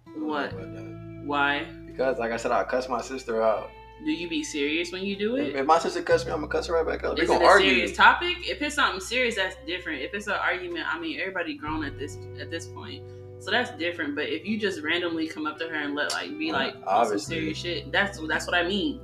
I 0.08 0.10
don't 0.12 0.22
know 0.22 0.28
What? 0.28 0.54
about 0.54 0.74
that. 0.74 1.22
why? 1.26 1.64
Because 1.86 2.18
like 2.20 2.32
I 2.32 2.38
said, 2.38 2.52
I 2.52 2.64
cuss 2.64 2.90
my 2.90 3.02
sister 3.02 3.42
out. 3.44 3.70
Do 4.04 4.12
you 4.12 4.28
be 4.28 4.44
serious 4.44 4.92
when 4.92 5.04
you 5.04 5.16
do 5.16 5.38
it? 5.38 5.56
If 5.56 5.66
my 5.66 5.80
sister 5.80 6.02
cuss 6.02 6.26
me, 6.26 6.32
I'm 6.32 6.40
gonna 6.40 6.48
cuss 6.52 6.68
her 6.68 6.74
right 6.74 6.86
back 6.86 7.04
out. 7.04 7.18
We're 7.18 7.24
Is 7.24 7.30
it 7.30 7.34
gonna 7.34 7.46
a 7.46 7.48
argue. 7.48 7.70
serious 7.70 7.96
topic? 7.96 8.36
If 8.42 8.62
it's 8.62 8.76
something 8.76 9.00
serious, 9.00 9.36
that's 9.36 9.56
different. 9.66 10.02
If 10.02 10.14
it's 10.14 10.28
an 10.28 10.34
argument, 10.34 10.86
I 10.94 11.00
mean, 11.00 11.20
everybody 11.20 11.56
grown 11.56 11.84
at 11.86 11.98
this 11.98 12.18
at 12.40 12.52
this 12.52 12.68
point, 12.68 13.04
so 13.40 13.52
that's 13.52 13.72
different. 13.78 14.16
But 14.16 14.26
if 14.30 14.46
you 14.46 14.60
just 14.60 14.82
randomly 14.82 15.28
come 15.28 15.48
up 15.48 15.58
to 15.60 15.68
her 15.70 15.76
and 15.76 15.96
let 15.96 16.12
like 16.12 16.38
be 16.38 16.52
like 16.52 16.76
some 16.86 17.18
serious 17.20 17.58
shit, 17.58 17.92
that's 17.92 18.20
that's 18.28 18.46
what 18.46 18.56
I 18.56 18.68
mean. 18.68 19.00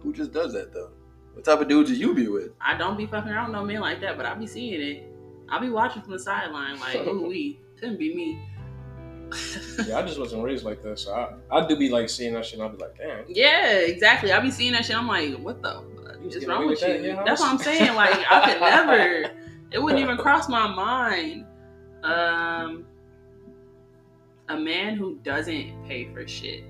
Who 0.00 0.12
just 0.12 0.32
does 0.32 0.52
that 0.54 0.72
though? 0.74 0.90
What 1.34 1.44
type 1.44 1.60
of 1.60 1.68
dudes 1.68 1.90
do 1.90 1.96
you 1.96 2.12
be 2.12 2.26
with? 2.26 2.50
I 2.60 2.76
don't 2.76 2.96
be 2.96 3.06
fucking 3.06 3.30
around 3.30 3.52
no 3.52 3.64
men 3.64 3.80
like 3.80 4.00
that, 4.00 4.16
but 4.16 4.26
I 4.26 4.34
be 4.34 4.46
seeing 4.46 4.80
it. 4.80 5.04
I'll 5.48 5.60
be 5.60 5.70
watching 5.70 6.02
from 6.02 6.12
the 6.12 6.18
sideline, 6.18 6.78
like, 6.80 6.96
ooh, 6.96 7.26
we 7.28 7.58
couldn't 7.78 7.98
be 7.98 8.14
me. 8.14 8.38
yeah, 9.86 9.98
I 9.98 10.02
just 10.02 10.18
wasn't 10.18 10.42
raised 10.42 10.64
like 10.64 10.82
this. 10.82 11.02
So 11.02 11.14
I, 11.14 11.56
I 11.56 11.66
do 11.66 11.76
be 11.76 11.88
like 11.90 12.08
seeing 12.08 12.34
that 12.34 12.44
shit 12.44 12.54
and 12.54 12.62
I'll 12.62 12.68
be 12.74 12.82
like, 12.82 12.96
damn. 12.96 13.24
yeah, 13.28 13.78
exactly. 13.78 14.32
I 14.32 14.40
be 14.40 14.50
seeing 14.50 14.72
that 14.72 14.84
shit. 14.84 14.96
I'm 14.96 15.06
like, 15.08 15.34
what 15.38 15.62
the 15.62 15.82
fuck 16.04 16.16
You 16.22 16.28
is 16.28 16.46
wrong 16.46 16.60
with 16.66 16.70
with 16.70 16.80
that 16.80 17.02
you? 17.02 17.18
That's 17.24 17.40
what 17.40 17.50
I'm 17.50 17.58
saying. 17.58 17.94
Like, 17.94 18.18
I 18.30 18.52
could 18.52 18.60
never. 18.60 19.30
It 19.72 19.80
wouldn't 19.82 20.00
even 20.02 20.16
cross 20.16 20.48
my 20.48 20.66
mind. 20.68 21.46
Um, 22.02 22.84
a 24.48 24.56
man 24.58 24.96
who 24.96 25.16
doesn't 25.22 25.86
pay 25.86 26.12
for 26.12 26.26
shit 26.26 26.64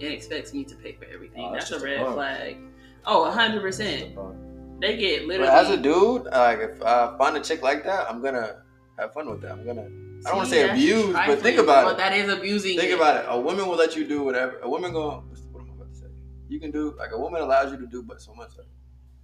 and 0.00 0.02
expects 0.12 0.52
me 0.52 0.64
to 0.64 0.74
pay 0.76 0.92
for 0.92 1.04
everything. 1.06 1.44
Oh, 1.46 1.52
that's 1.52 1.70
that's 1.70 1.70
a 1.70 1.74
just 1.74 1.84
a 1.84 1.88
red 1.88 1.98
punk. 2.04 2.14
flag. 2.14 2.56
Oh, 3.06 3.30
hundred 3.30 3.60
percent. 3.62 4.14
They 4.80 4.96
get 4.96 5.20
But 5.20 5.28
literally. 5.28 5.50
as 5.52 5.70
a 5.70 5.76
dude, 5.76 6.24
like 6.24 6.58
if 6.58 6.82
I 6.82 7.16
find 7.16 7.36
a 7.36 7.40
chick 7.40 7.62
like 7.62 7.84
that, 7.84 8.10
I'm 8.10 8.20
gonna 8.22 8.62
have 8.98 9.12
fun 9.14 9.30
with 9.30 9.40
that. 9.42 9.52
I'm 9.52 9.64
gonna. 9.64 9.88
I 10.24 10.28
don't 10.30 10.36
want 10.38 10.48
to 10.48 10.54
say 10.54 10.62
that's 10.66 10.72
abuse, 10.78 11.12
but 11.14 11.40
think 11.40 11.58
about 11.58 11.84
Well, 11.84 11.94
it. 11.94 11.98
that 11.98 12.12
is 12.12 12.32
abusing. 12.32 12.78
Think 12.78 12.90
it. 12.92 12.94
about 12.94 13.16
it. 13.24 13.26
A 13.28 13.40
woman 13.40 13.66
will 13.66 13.76
let 13.76 13.96
you 13.96 14.06
do 14.06 14.22
whatever. 14.22 14.58
A 14.62 14.68
woman 14.68 14.92
going. 14.92 15.22
What 15.52 15.62
am 15.62 15.70
I 15.70 15.74
about 15.74 15.90
to 15.92 15.98
say? 15.98 16.06
You 16.48 16.60
can 16.60 16.70
do 16.70 16.94
like 16.98 17.10
a 17.12 17.18
woman 17.18 17.42
allows 17.42 17.72
you 17.72 17.78
to 17.78 17.86
do, 17.86 18.02
but 18.02 18.20
so 18.22 18.32
much. 18.34 18.50
Like, 18.56 18.66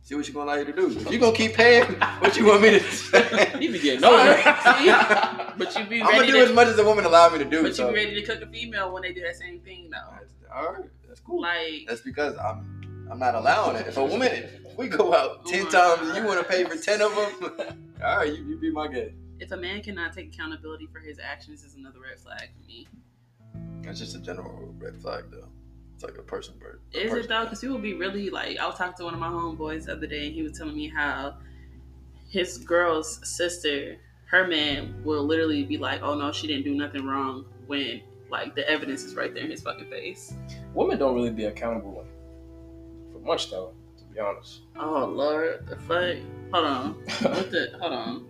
see 0.03 0.15
what 0.15 0.25
she 0.27 0.33
gonna 0.33 0.47
allow 0.51 0.59
you 0.59 0.65
to 0.65 0.73
do. 0.73 0.87
If 0.91 1.11
you 1.13 1.19
gonna 1.19 1.37
keep 1.37 1.55
paying, 1.55 1.85
what 2.21 2.37
you 2.37 2.47
want 2.47 2.63
me 2.63 2.71
to 2.71 2.81
say? 2.81 3.53
You 3.61 3.73
be 3.73 3.79
getting 3.79 4.05
All 4.05 4.13
nowhere. 4.13 4.43
But 5.59 5.77
you 5.77 5.85
be 5.87 6.03
I'm 6.03 6.13
gonna 6.15 6.27
do 6.27 6.33
to. 6.35 6.39
as 6.47 6.53
much 6.53 6.69
as 6.69 6.77
the 6.77 6.85
woman 6.85 7.05
allow 7.05 7.29
me 7.31 7.39
to 7.39 7.45
do. 7.45 7.63
but 7.63 7.69
you 7.69 7.75
so. 7.75 7.89
be 7.89 7.95
ready 7.97 8.15
to 8.15 8.23
cook 8.23 8.41
a 8.43 8.47
female 8.51 8.93
when 8.93 9.03
they 9.03 9.13
do 9.13 9.21
that 9.23 9.37
same 9.37 9.61
thing, 9.61 9.91
though. 9.91 10.55
All 10.55 10.73
right, 10.73 10.85
that's 11.07 11.21
cool. 11.21 11.43
Like, 11.43 11.85
That's 11.89 12.01
because 12.01 12.37
I'm 12.39 13.07
I'm 13.11 13.19
not 13.19 13.35
allowing 13.35 13.77
it. 13.77 13.87
If 13.87 13.97
a 13.97 14.05
woman, 14.05 14.29
if 14.33 14.77
we 14.79 14.89
go 14.89 15.15
out 15.15 15.45
ten 15.47 15.67
times 15.69 16.09
and 16.09 16.17
you 16.17 16.25
want 16.25 16.39
to 16.41 16.45
pay 16.45 16.65
for 16.65 16.77
ten 16.77 17.01
of 17.03 17.15
them, 17.15 17.87
all 18.05 18.17
right, 18.19 18.29
you, 18.33 18.45
you 18.45 18.57
be 18.59 18.71
my 18.71 18.87
guest. 18.89 19.13
If 19.40 19.53
a 19.53 19.57
man 19.57 19.83
cannot 19.83 20.12
take 20.12 20.35
accountability 20.35 20.87
for 20.92 21.01
his 21.01 21.18
actions, 21.18 21.64
is 21.64 21.74
another 21.74 22.01
red 22.01 22.18
flag 22.18 22.51
for 22.55 22.66
me. 22.66 22.87
That's 23.83 23.98
just 23.98 24.16
a 24.16 24.20
general 24.20 24.74
red 24.79 24.96
flag, 24.96 25.24
though. 25.31 25.48
It's 25.98 26.05
like 26.05 26.16
a 26.16 26.22
person 26.22 26.55
bird. 26.61 26.81
Is 26.92 27.12
it 27.12 27.29
though? 27.29 27.42
Because 27.42 27.59
people 27.61 27.74
will 27.74 27.83
be 27.83 27.94
really 27.94 28.31
like. 28.31 28.57
I 28.59 28.66
was 28.68 28.79
talking 28.79 28.94
to 28.98 29.05
one 29.05 29.14
of 29.14 29.20
my 29.20 29.27
homeboys 29.27 29.87
the 29.87 29.94
other 29.94 30.07
day, 30.07 30.27
and 30.27 30.35
he 30.35 30.42
was 30.44 30.57
telling 30.57 30.77
me 30.77 30.87
how 30.87 31.38
his 32.29 32.59
girl's 32.59 33.18
sister, 33.29 33.96
her 34.27 34.46
man, 34.46 35.03
will 35.03 35.24
literally 35.24 35.64
be 35.64 35.77
like, 35.77 36.01
"Oh 36.01 36.14
no, 36.14 36.31
she 36.31 36.46
didn't 36.46 36.62
do 36.62 36.74
nothing 36.77 37.05
wrong," 37.05 37.46
when 37.66 38.03
like 38.31 38.55
the 38.55 38.68
evidence 38.70 39.03
is 39.03 39.16
right 39.16 39.35
there 39.35 39.42
in 39.42 39.51
his 39.51 39.61
fucking 39.61 39.90
face. 39.90 40.35
Women 40.72 40.98
don't 40.98 41.16
really 41.16 41.33
be 41.33 41.46
accountable 41.46 42.07
for 43.11 43.18
much 43.18 43.51
though, 43.51 43.72
to 43.96 44.05
be 44.05 44.20
honest. 44.20 44.61
Oh 44.77 45.05
lord, 45.05 45.66
the 45.66 45.74
fuck. 45.74 46.16
Hold 46.53 46.64
on. 46.64 46.94
What 47.22 47.51
the? 47.51 47.77
Hold 47.81 47.92
on. 47.92 48.27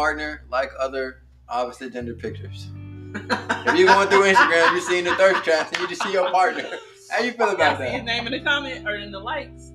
Partner 0.00 0.42
like 0.50 0.70
other 0.78 1.22
opposite 1.48 1.92
gender 1.92 2.14
pictures? 2.14 2.68
if 3.14 3.76
you're 3.78 3.86
going 3.88 4.08
through 4.08 4.24
Instagram, 4.24 4.70
you're 4.72 4.80
seeing 4.82 5.04
the 5.04 5.14
thirst 5.16 5.42
traps, 5.42 5.72
and 5.72 5.80
you 5.80 5.88
just 5.88 6.02
see 6.02 6.12
your 6.12 6.30
partner. 6.30 6.64
How 7.10 7.20
you 7.24 7.32
feel 7.32 7.48
about 7.50 7.78
Y'all 7.80 7.88
see 7.88 7.92
his 7.96 8.00
that? 8.00 8.04
name 8.04 8.26
in 8.26 8.32
the 8.32 8.40
comment 8.40 8.86
or 8.86 8.96
in 8.96 9.10
the 9.10 9.18
likes. 9.18 9.72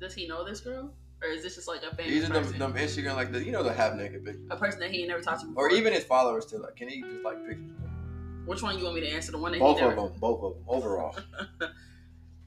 Does 0.00 0.14
he 0.14 0.26
know 0.26 0.42
this 0.44 0.60
girl, 0.60 0.94
or 1.22 1.28
is 1.28 1.42
this 1.42 1.54
just 1.56 1.68
like 1.68 1.82
a 1.82 1.94
famous 1.94 2.10
These 2.12 2.24
are 2.30 2.32
them, 2.32 2.58
them 2.58 2.72
Instagram 2.72 3.14
like 3.14 3.30
the 3.30 3.44
you 3.44 3.52
know 3.52 3.62
the 3.62 3.72
half 3.72 3.94
naked 3.94 4.24
pictures, 4.24 4.46
a 4.50 4.56
person 4.56 4.80
that 4.80 4.90
he 4.90 5.00
ain't 5.00 5.08
never 5.08 5.20
talked 5.20 5.40
to 5.42 5.46
before? 5.48 5.66
or 5.66 5.70
even 5.70 5.92
his 5.92 6.04
followers 6.04 6.46
too. 6.46 6.58
Like, 6.58 6.76
can 6.76 6.88
he 6.88 7.02
just 7.02 7.22
like 7.24 7.46
pictures? 7.46 7.70
Which 8.46 8.62
one 8.62 8.78
you 8.78 8.84
want 8.84 8.96
me 8.96 9.02
to 9.02 9.08
answer? 9.12 9.30
The 9.32 9.38
one 9.38 9.52
that 9.52 9.60
Both 9.60 9.78
he 9.78 9.84
of 9.84 9.90
never. 9.90 10.08
them, 10.08 10.18
both 10.18 10.42
of 10.42 10.54
them 10.54 10.64
overall. 10.66 11.14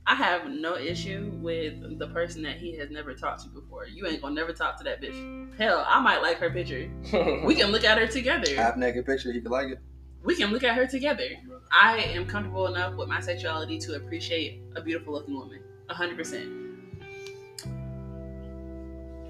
I 0.08 0.14
have 0.16 0.50
no 0.50 0.76
issue 0.76 1.32
with 1.36 1.98
the 1.98 2.08
person 2.08 2.44
that 2.44 2.58
he 2.58 2.78
has 2.78 2.92
never 2.92 3.16
talked 3.16 3.42
to 3.44 3.50
before. 3.50 3.88
You 3.88 4.06
ain't 4.06 4.22
gonna 4.22 4.36
never 4.36 4.54
talk 4.54 4.78
to 4.78 4.84
that 4.84 5.02
bitch. 5.02 5.58
Hell, 5.58 5.84
I 5.88 6.00
might 6.00 6.22
like 6.22 6.38
her 6.38 6.52
picture. 6.52 6.90
We 7.44 7.56
can 7.56 7.72
look 7.72 7.84
at 7.84 7.98
her 7.98 8.06
together. 8.06 8.56
half 8.56 8.78
naked 8.78 9.06
picture, 9.06 9.32
he 9.32 9.42
could 9.42 9.52
like 9.52 9.70
it. 9.70 9.80
We 10.24 10.36
can 10.36 10.52
look 10.52 10.64
at 10.64 10.76
her 10.76 10.86
together. 10.86 11.30
I 11.72 11.98
am 11.98 12.26
comfortable 12.28 12.68
enough 12.68 12.96
with 12.96 13.08
my 13.08 13.20
sexuality 13.20 13.80
to 13.80 13.96
appreciate 13.96 14.62
a 14.76 14.82
beautiful 14.82 15.14
looking 15.14 15.36
woman. 15.36 15.60
hundred 15.90 16.18
percent. 16.18 16.52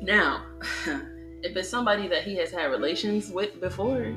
Now, 0.01 0.45
if 1.41 1.55
it's 1.55 1.69
somebody 1.69 2.07
that 2.09 2.23
he 2.23 2.35
has 2.35 2.51
had 2.51 2.65
relations 2.65 3.31
with 3.31 3.59
before, 3.61 4.13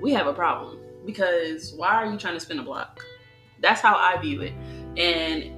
we 0.00 0.12
have 0.12 0.26
a 0.28 0.32
problem. 0.32 0.78
Because 1.04 1.72
why 1.74 1.88
are 1.88 2.06
you 2.06 2.18
trying 2.18 2.34
to 2.34 2.40
spin 2.40 2.58
a 2.58 2.62
block? 2.62 3.04
That's 3.60 3.80
how 3.80 3.96
I 3.96 4.20
view 4.20 4.42
it. 4.42 4.52
And 4.96 5.55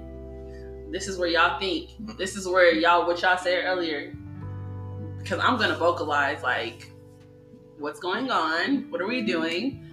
this 0.91 1.09
is 1.09 1.19
where 1.19 1.29
y'all 1.29 1.59
think. 1.59 1.91
This 2.17 2.37
is 2.37 2.47
where 2.47 2.75
y'all 2.75 3.07
what 3.07 3.21
y'all 3.23 3.37
said 3.39 3.65
earlier. 3.65 4.15
Because 5.19 5.41
I'm 5.41 5.59
gonna 5.59 5.77
vocalize 5.77 6.43
like 6.43 6.91
what's 7.79 8.01
going 8.01 8.31
on, 8.31 8.91
what 8.91 9.01
are 9.01 9.07
we 9.07 9.23
doing? 9.23 9.85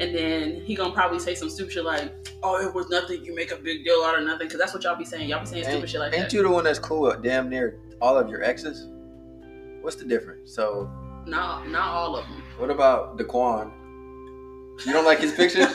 And 0.00 0.14
then 0.14 0.60
he 0.62 0.74
gonna 0.74 0.92
probably 0.94 1.18
say 1.18 1.34
some 1.34 1.48
stupid 1.50 1.72
shit 1.72 1.84
like, 1.84 2.12
"Oh, 2.42 2.60
it 2.66 2.74
was 2.74 2.88
nothing. 2.88 3.24
You 3.24 3.34
make 3.34 3.52
a 3.52 3.56
big 3.56 3.84
deal 3.84 4.02
out 4.04 4.18
of 4.18 4.24
nothing." 4.24 4.48
Because 4.48 4.58
that's 4.58 4.74
what 4.74 4.82
y'all 4.84 4.96
be 4.96 5.04
saying. 5.04 5.28
Y'all 5.28 5.40
be 5.40 5.46
saying 5.46 5.64
stupid 5.64 5.80
Ain't, 5.80 5.88
shit 5.90 6.00
like 6.00 6.12
ain't 6.14 6.22
that. 6.24 6.32
you 6.32 6.42
the 6.42 6.50
one 6.50 6.64
that's 6.64 6.78
cool 6.78 7.02
with 7.02 7.22
damn 7.22 7.48
near 7.48 7.78
all 8.00 8.18
of 8.18 8.28
your 8.28 8.42
exes? 8.42 8.88
What's 9.80 9.96
the 9.96 10.04
difference? 10.04 10.54
So, 10.54 10.90
Not 11.26 11.68
not 11.68 11.88
all 11.88 12.16
of 12.16 12.26
them. 12.26 12.42
what 12.58 12.70
about 12.70 13.18
Daquan? 13.18 13.70
You 14.86 14.92
don't 14.92 15.04
like 15.04 15.20
his 15.20 15.32
pictures? 15.32 15.68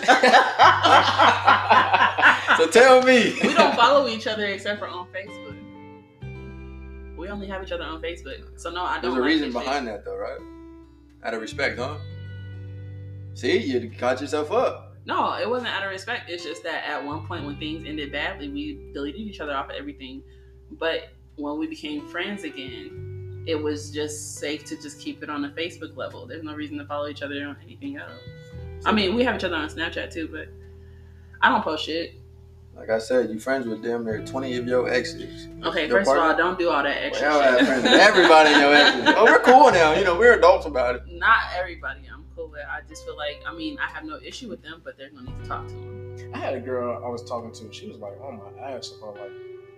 so 2.58 2.68
tell 2.68 3.02
me. 3.04 3.38
we 3.44 3.54
don't 3.54 3.76
follow 3.76 4.08
each 4.08 4.28
other 4.28 4.46
except 4.46 4.80
for 4.80 4.88
on 4.88 5.08
Facebook. 5.08 5.56
We 7.18 7.30
only 7.30 7.48
have 7.48 7.64
each 7.64 7.72
other 7.72 7.84
on 7.84 8.02
Facebook. 8.02 8.60
So 8.60 8.70
no, 8.70 8.84
I 8.84 9.00
don't. 9.00 9.14
There's 9.14 9.16
a 9.16 9.20
like 9.20 9.28
reason 9.28 9.52
behind 9.52 9.88
that, 9.88 10.06
though, 10.06 10.18
right? 10.18 10.40
Out 11.24 11.34
of 11.34 11.42
respect, 11.42 11.80
huh? 11.80 11.98
See, 13.34 13.58
you 13.58 13.90
caught 13.98 14.22
yourself 14.22 14.52
up. 14.52 14.96
No, 15.06 15.36
it 15.36 15.50
wasn't 15.50 15.70
out 15.72 15.84
of 15.84 15.90
respect. 15.90 16.30
It's 16.30 16.44
just 16.44 16.64
that 16.64 16.84
at 16.86 17.04
one 17.04 17.26
point 17.26 17.46
when 17.46 17.58
things 17.58 17.86
ended 17.86 18.12
badly, 18.12 18.50
we 18.50 18.92
deleted 18.94 19.22
each 19.22 19.40
other 19.40 19.56
off 19.56 19.70
of 19.70 19.76
everything. 19.76 20.22
But 20.72 21.10
when 21.38 21.58
we 21.58 21.68
became 21.68 22.06
friends 22.08 22.44
again, 22.44 23.44
it 23.48 23.56
was 23.56 23.92
just 23.92 24.36
safe 24.36 24.66
to 24.66 24.76
just 24.76 25.00
keep 25.00 25.24
it 25.24 25.30
on 25.30 25.46
a 25.46 25.50
Facebook 25.52 25.96
level. 25.96 26.28
There's 26.28 26.44
no 26.44 26.54
reason 26.54 26.78
to 26.80 26.86
follow 26.86 27.08
each 27.08 27.22
other 27.22 27.36
on 27.46 27.56
anything 27.64 27.96
else. 27.98 28.20
I 28.86 28.92
mean, 28.92 29.16
we 29.16 29.24
have 29.24 29.36
each 29.36 29.44
other 29.44 29.56
on 29.56 29.68
Snapchat 29.70 30.12
too, 30.12 30.28
but 30.32 30.48
I 31.42 31.50
don't 31.50 31.64
post 31.64 31.86
shit. 31.86 32.14
Like 32.76 32.90
I 32.92 33.00
said, 33.00 33.32
you 33.32 33.40
friends 33.40 33.66
with 33.68 33.82
damn 33.84 34.06
near 34.06 34.24
twenty 34.24 34.56
of 34.56 34.68
your 34.68 34.88
exes. 34.88 35.48
Okay, 35.64 35.88
Your 35.88 35.98
first 35.98 36.12
of 36.12 36.18
all, 36.18 36.38
don't 36.38 36.60
do 36.60 36.70
all 36.70 36.84
that 36.84 37.04
extra 37.06 37.28
Well, 37.30 37.58
shit. 37.58 37.68
friends 37.68 37.84
with 37.84 37.94
everybody 37.94 38.54
in 38.54 38.60
your 38.60 38.74
exes. 38.76 39.14
Oh, 39.18 39.24
we're 39.26 39.40
cool 39.40 39.72
now. 39.72 39.94
You 39.96 40.06
know, 40.06 40.16
we're 40.18 40.38
adults 40.38 40.68
about 40.68 40.96
it. 40.96 41.02
Not 41.10 41.38
everybody. 41.58 42.02
I'm 42.14 42.24
cool 42.36 42.50
with. 42.50 42.62
I 42.70 42.82
just 42.88 43.04
feel 43.04 43.18
like 43.18 43.42
I 43.48 43.54
mean 43.56 43.80
I 43.80 43.88
have 43.88 44.04
no 44.04 44.20
issue 44.24 44.48
with 44.48 44.62
them, 44.62 44.82
but 44.84 44.96
they're 44.96 45.10
gonna 45.10 45.24
need 45.24 45.44
to 45.44 45.50
talk 45.50 45.68
to 45.68 45.74
them. 45.74 46.32
I 46.34 46.38
had 46.38 46.54
a 46.54 46.60
girl 46.60 47.02
I 47.04 47.10
was 47.10 47.24
talking 47.28 47.52
to. 47.52 47.64
And 47.66 47.74
she 47.74 47.88
was 47.88 47.98
like 47.98 48.14
on 48.22 48.38
my 48.38 48.62
ass 48.64 48.94
about 48.96 49.16
like 49.18 49.32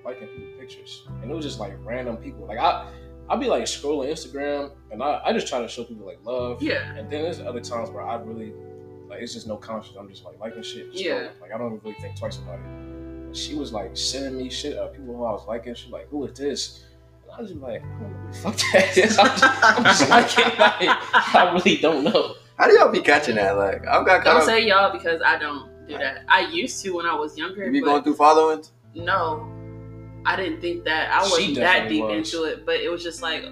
liking 0.03 0.27
people 0.27 0.59
pictures, 0.59 1.07
and 1.21 1.31
it 1.31 1.33
was 1.33 1.45
just 1.45 1.59
like 1.59 1.73
random 1.85 2.17
people. 2.17 2.45
Like 2.47 2.59
I, 2.59 2.91
I'll 3.29 3.37
be 3.37 3.47
like 3.47 3.63
scrolling 3.63 4.09
Instagram, 4.11 4.71
and 4.91 5.01
I, 5.01 5.21
I 5.23 5.31
just 5.31 5.47
try 5.47 5.61
to 5.61 5.69
show 5.69 5.85
people 5.85 6.05
like 6.05 6.19
love. 6.25 6.61
Yeah. 6.61 6.93
And 6.95 7.09
then 7.09 7.23
there's 7.23 7.39
other 7.39 7.61
times 7.61 7.89
where 7.91 8.03
I 8.03 8.15
really 8.15 8.51
like 9.19 9.23
it's 9.23 9.33
just 9.33 9.47
no 9.47 9.57
conscience. 9.57 9.97
I'm 9.99 10.09
just 10.09 10.23
like 10.23 10.39
liking 10.39 10.63
shit. 10.63 10.91
just 10.91 11.03
Yeah. 11.03 11.13
scrolling. 11.15 11.41
Like 11.41 11.53
I 11.53 11.57
don't 11.57 11.83
really 11.83 11.95
think 12.01 12.17
twice 12.17 12.37
about 12.37 12.55
it. 12.59 12.65
And 12.65 13.35
she 13.35 13.55
was 13.55 13.71
like 13.73 13.95
sending 13.95 14.37
me 14.37 14.49
shit 14.49 14.77
of 14.77 14.93
people 14.93 15.15
who 15.15 15.23
I 15.25 15.31
was 15.31 15.45
liking. 15.47 15.75
She 15.75 15.85
was 15.85 15.93
like, 15.93 16.09
who 16.09 16.25
is 16.25 16.37
this? 16.37 16.85
And 17.23 17.31
I 17.33 17.41
was 17.41 17.49
just 17.51 17.61
like, 17.61 17.83
I 17.83 17.87
don't 17.87 18.01
know 18.01 18.07
who 18.17 18.31
the 18.31 18.37
fuck 18.39 18.55
that 18.73 18.97
is. 18.97 19.17
I'm 19.19 19.25
just, 19.27 19.43
I'm 19.63 19.83
just 19.83 20.09
liking. 20.09 20.59
Like, 20.59 21.35
I 21.35 21.51
really 21.53 21.77
don't 21.77 22.03
know. 22.03 22.35
How 22.57 22.67
do 22.67 22.73
y'all 22.77 22.91
be 22.91 23.01
catching 23.01 23.35
that? 23.35 23.57
Like, 23.57 23.85
I've 23.87 24.05
got 24.05 24.23
caught 24.23 24.25
Don't 24.25 24.37
up. 24.37 24.43
say 24.43 24.65
y'all 24.67 24.91
because 24.91 25.21
I 25.25 25.37
don't 25.37 25.69
do 25.87 25.97
that. 25.97 26.23
I 26.27 26.41
used 26.41 26.83
to 26.83 26.91
when 26.91 27.05
I 27.05 27.13
was 27.15 27.37
younger, 27.37 27.65
You 27.65 27.71
be 27.71 27.79
but 27.81 27.85
going 27.85 28.03
through 28.03 28.15
followings? 28.15 28.71
no, 28.95 29.47
I 30.25 30.35
didn't 30.35 30.59
think 30.59 30.83
that. 30.85 31.11
I 31.11 31.21
wasn't 31.21 31.55
that 31.55 31.87
deep 31.87 32.03
was. 32.03 32.13
into 32.33 32.43
it, 32.45 32.65
but 32.65 32.75
it 32.81 32.89
was 32.89 33.01
just 33.03 33.21
like 33.21 33.45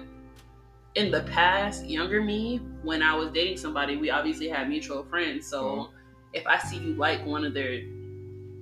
in 0.94 1.10
the 1.10 1.22
past, 1.22 1.84
younger 1.86 2.22
me, 2.22 2.58
when 2.82 3.02
I 3.02 3.14
was 3.14 3.30
dating 3.30 3.58
somebody, 3.58 3.96
we 3.96 4.10
obviously 4.10 4.48
had 4.48 4.68
mutual 4.68 5.04
friends. 5.04 5.46
So 5.46 5.62
Mhm. 5.64 5.90
if 6.32 6.46
I 6.46 6.58
see 6.58 6.78
you 6.78 6.94
like 6.94 7.24
one 7.24 7.44
of 7.44 7.54
their 7.54 7.82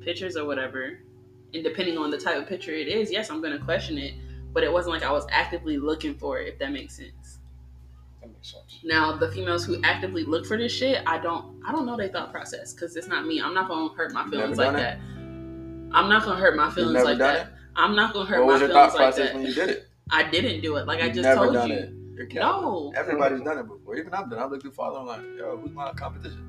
pictures 0.01 0.37
or 0.37 0.45
whatever, 0.45 0.99
and 1.55 1.65
depending 1.65 1.97
on 1.99 2.11
the 2.11 2.19
type 2.19 2.37
of 2.37 2.47
picture 2.49 2.73
it 2.73 2.89
is, 2.89 3.11
yes, 3.11 3.31
I'm 3.31 3.41
gonna 3.41 3.59
question 3.59 3.99
it. 3.99 4.15
But 4.53 4.65
it 4.65 4.73
wasn't 4.73 4.95
like 4.95 5.03
I 5.03 5.13
was 5.13 5.27
actively 5.31 5.77
looking 5.79 6.15
for 6.15 6.39
it, 6.39 6.49
if 6.49 6.59
that 6.59 6.73
makes 6.73 6.97
sense. 6.97 7.39
That 8.21 8.29
makes 8.33 8.53
sense. 8.53 8.81
Now, 8.83 9.13
the 9.17 9.31
females 9.31 9.65
who 9.65 9.81
actively 9.83 10.25
look 10.25 10.47
for 10.47 10.57
this 10.57 10.73
shit, 10.73 11.03
I 11.07 11.19
don't, 11.19 11.63
I 11.67 11.73
don't 11.73 11.85
know 11.87 11.97
their 11.97 12.09
thought 12.09 12.33
process 12.33 12.73
because 12.73 12.97
it's 12.97 13.07
not 13.07 13.27
me. 13.27 13.41
I'm 13.41 13.53
not 13.55 13.69
gonna 13.69 13.93
hurt 13.95 14.13
my 14.13 14.29
feelings 14.29 14.59
like 14.59 14.73
that. 14.77 14.99
I'm 15.93 16.09
not 16.09 16.25
gonna 16.25 16.41
hurt 16.41 16.57
my 16.57 16.71
feelings 16.71 17.05
like 17.05 17.19
that. 17.19 17.53
I'm 17.77 17.95
not 17.95 18.15
gonna 18.15 18.27
hurt 18.27 18.39
What 18.41 18.47
my 18.47 18.53
was 18.53 18.61
your 18.63 18.69
feelings 18.71 18.93
thought 18.93 18.99
like 19.01 19.15
process 19.15 19.27
that. 19.29 19.35
when 19.35 19.47
you 19.47 19.55
did 19.55 19.69
it? 19.71 19.89
I 20.11 20.23
didn't 20.23 20.61
do 20.63 20.77
it. 20.77 20.87
Like 20.87 21.01
I 21.01 21.07
You've 21.07 21.17
just 21.17 21.25
never 21.29 21.43
told 21.43 21.55
done 21.55 21.69
you. 21.69 21.75
it. 21.77 21.93
You're 22.17 22.27
capping. 22.27 22.41
No. 22.41 22.93
Everybody's 22.97 23.43
done 23.43 23.59
it 23.59 23.69
before. 23.69 23.97
Even 23.97 24.15
I've 24.15 24.31
done. 24.31 24.39
it. 24.39 24.43
I 24.43 24.47
look 24.47 24.63
through 24.63 24.71
following 24.73 25.07
like, 25.07 25.21
yo, 25.37 25.59
who's 25.59 25.73
my 25.73 25.93
competition? 25.93 26.43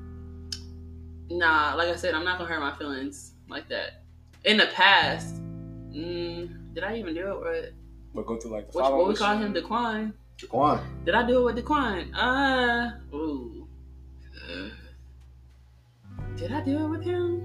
Nah, 1.30 1.74
like 1.74 1.88
I 1.88 1.96
said, 1.96 2.14
I'm 2.14 2.24
not 2.24 2.38
gonna 2.38 2.48
hurt 2.50 2.60
my 2.60 2.74
feelings 2.78 3.32
like 3.48 3.68
that. 3.68 4.02
In 4.44 4.56
the 4.56 4.68
past, 4.68 5.42
mm, 5.90 6.74
did 6.74 6.84
I 6.84 6.96
even 6.96 7.14
do 7.14 7.32
it 7.32 7.40
with 7.40 7.72
But 8.14 8.26
go 8.26 8.38
through 8.38 8.52
like 8.52 8.72
the 8.72 8.78
which, 8.78 8.82
what 8.82 9.08
we 9.08 9.14
call 9.14 9.36
him, 9.36 9.52
Daquan? 9.52 10.14
Jaquan. 10.38 10.80
Did 11.04 11.14
I 11.14 11.26
do 11.26 11.40
it 11.46 11.54
with 11.54 11.62
Daquan? 11.64 12.14
Uh, 12.16 13.14
ooh. 13.14 13.68
Did 16.36 16.52
I 16.52 16.60
do 16.62 16.84
it 16.84 16.88
with 16.88 17.04
him? 17.04 17.44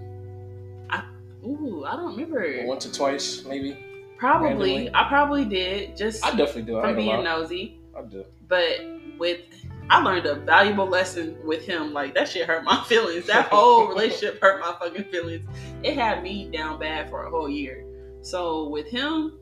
I 0.90 1.04
ooh, 1.46 1.84
I 1.86 1.98
don't 1.98 2.12
remember. 2.16 2.64
Once 2.66 2.86
or 2.86 2.94
twice, 2.94 3.44
maybe. 3.44 3.78
Probably, 4.18 4.48
randomly. 4.48 4.90
I 4.94 5.10
probably 5.10 5.44
did 5.44 5.98
just 5.98 6.24
I 6.24 6.30
definitely 6.30 6.62
do. 6.62 6.78
I 6.78 6.82
from 6.84 6.90
ain't 6.92 6.98
gonna 7.00 7.12
being 7.18 7.26
lie. 7.26 7.42
nosy. 7.42 7.80
I 7.97 8.01
do. 8.03 8.25
But 8.47 8.79
with 9.17 9.41
I 9.89 10.01
learned 10.01 10.25
a 10.25 10.36
valuable 10.36 10.88
lesson 10.88 11.38
with 11.45 11.63
him. 11.63 11.93
Like 11.93 12.13
that 12.15 12.29
shit 12.29 12.47
hurt 12.47 12.63
my 12.63 12.84
feelings. 12.88 13.27
That 13.27 13.47
whole 13.49 13.88
relationship 13.89 14.41
hurt 14.41 14.60
my 14.62 14.75
fucking 14.79 15.06
feelings. 15.06 15.45
It 15.84 15.95
had 15.97 16.23
me 16.23 16.49
down 16.51 16.79
bad 16.79 17.10
for 17.10 17.25
a 17.25 17.29
whole 17.29 17.49
year. 17.49 17.86
So 18.21 18.69
with 18.69 18.88
him, 18.88 19.38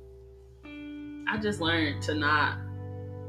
I 1.27 1.37
just 1.37 1.61
learned 1.61 2.01
to 2.03 2.15
not 2.15 2.57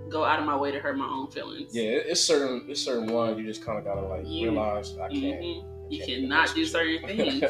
go 0.08 0.24
out 0.24 0.38
of 0.38 0.44
my 0.46 0.56
way 0.56 0.70
to 0.72 0.78
hurt 0.78 0.96
my 0.96 1.06
own 1.06 1.30
feelings. 1.30 1.74
Yeah, 1.74 1.82
it's 1.84 2.20
certain. 2.20 2.64
It's 2.68 2.80
certain 2.82 3.06
ones 3.12 3.38
you 3.38 3.46
just 3.46 3.64
kind 3.64 3.78
of 3.78 3.84
gotta 3.84 4.00
like 4.00 4.24
realize 4.24 4.96
I 4.98 5.08
can't. 5.08 5.40
Mhm. 5.42 5.64
You 5.90 5.98
can't 5.98 6.22
cannot 6.22 6.54
do 6.54 6.64
certain 6.64 7.00
things. 7.06 7.44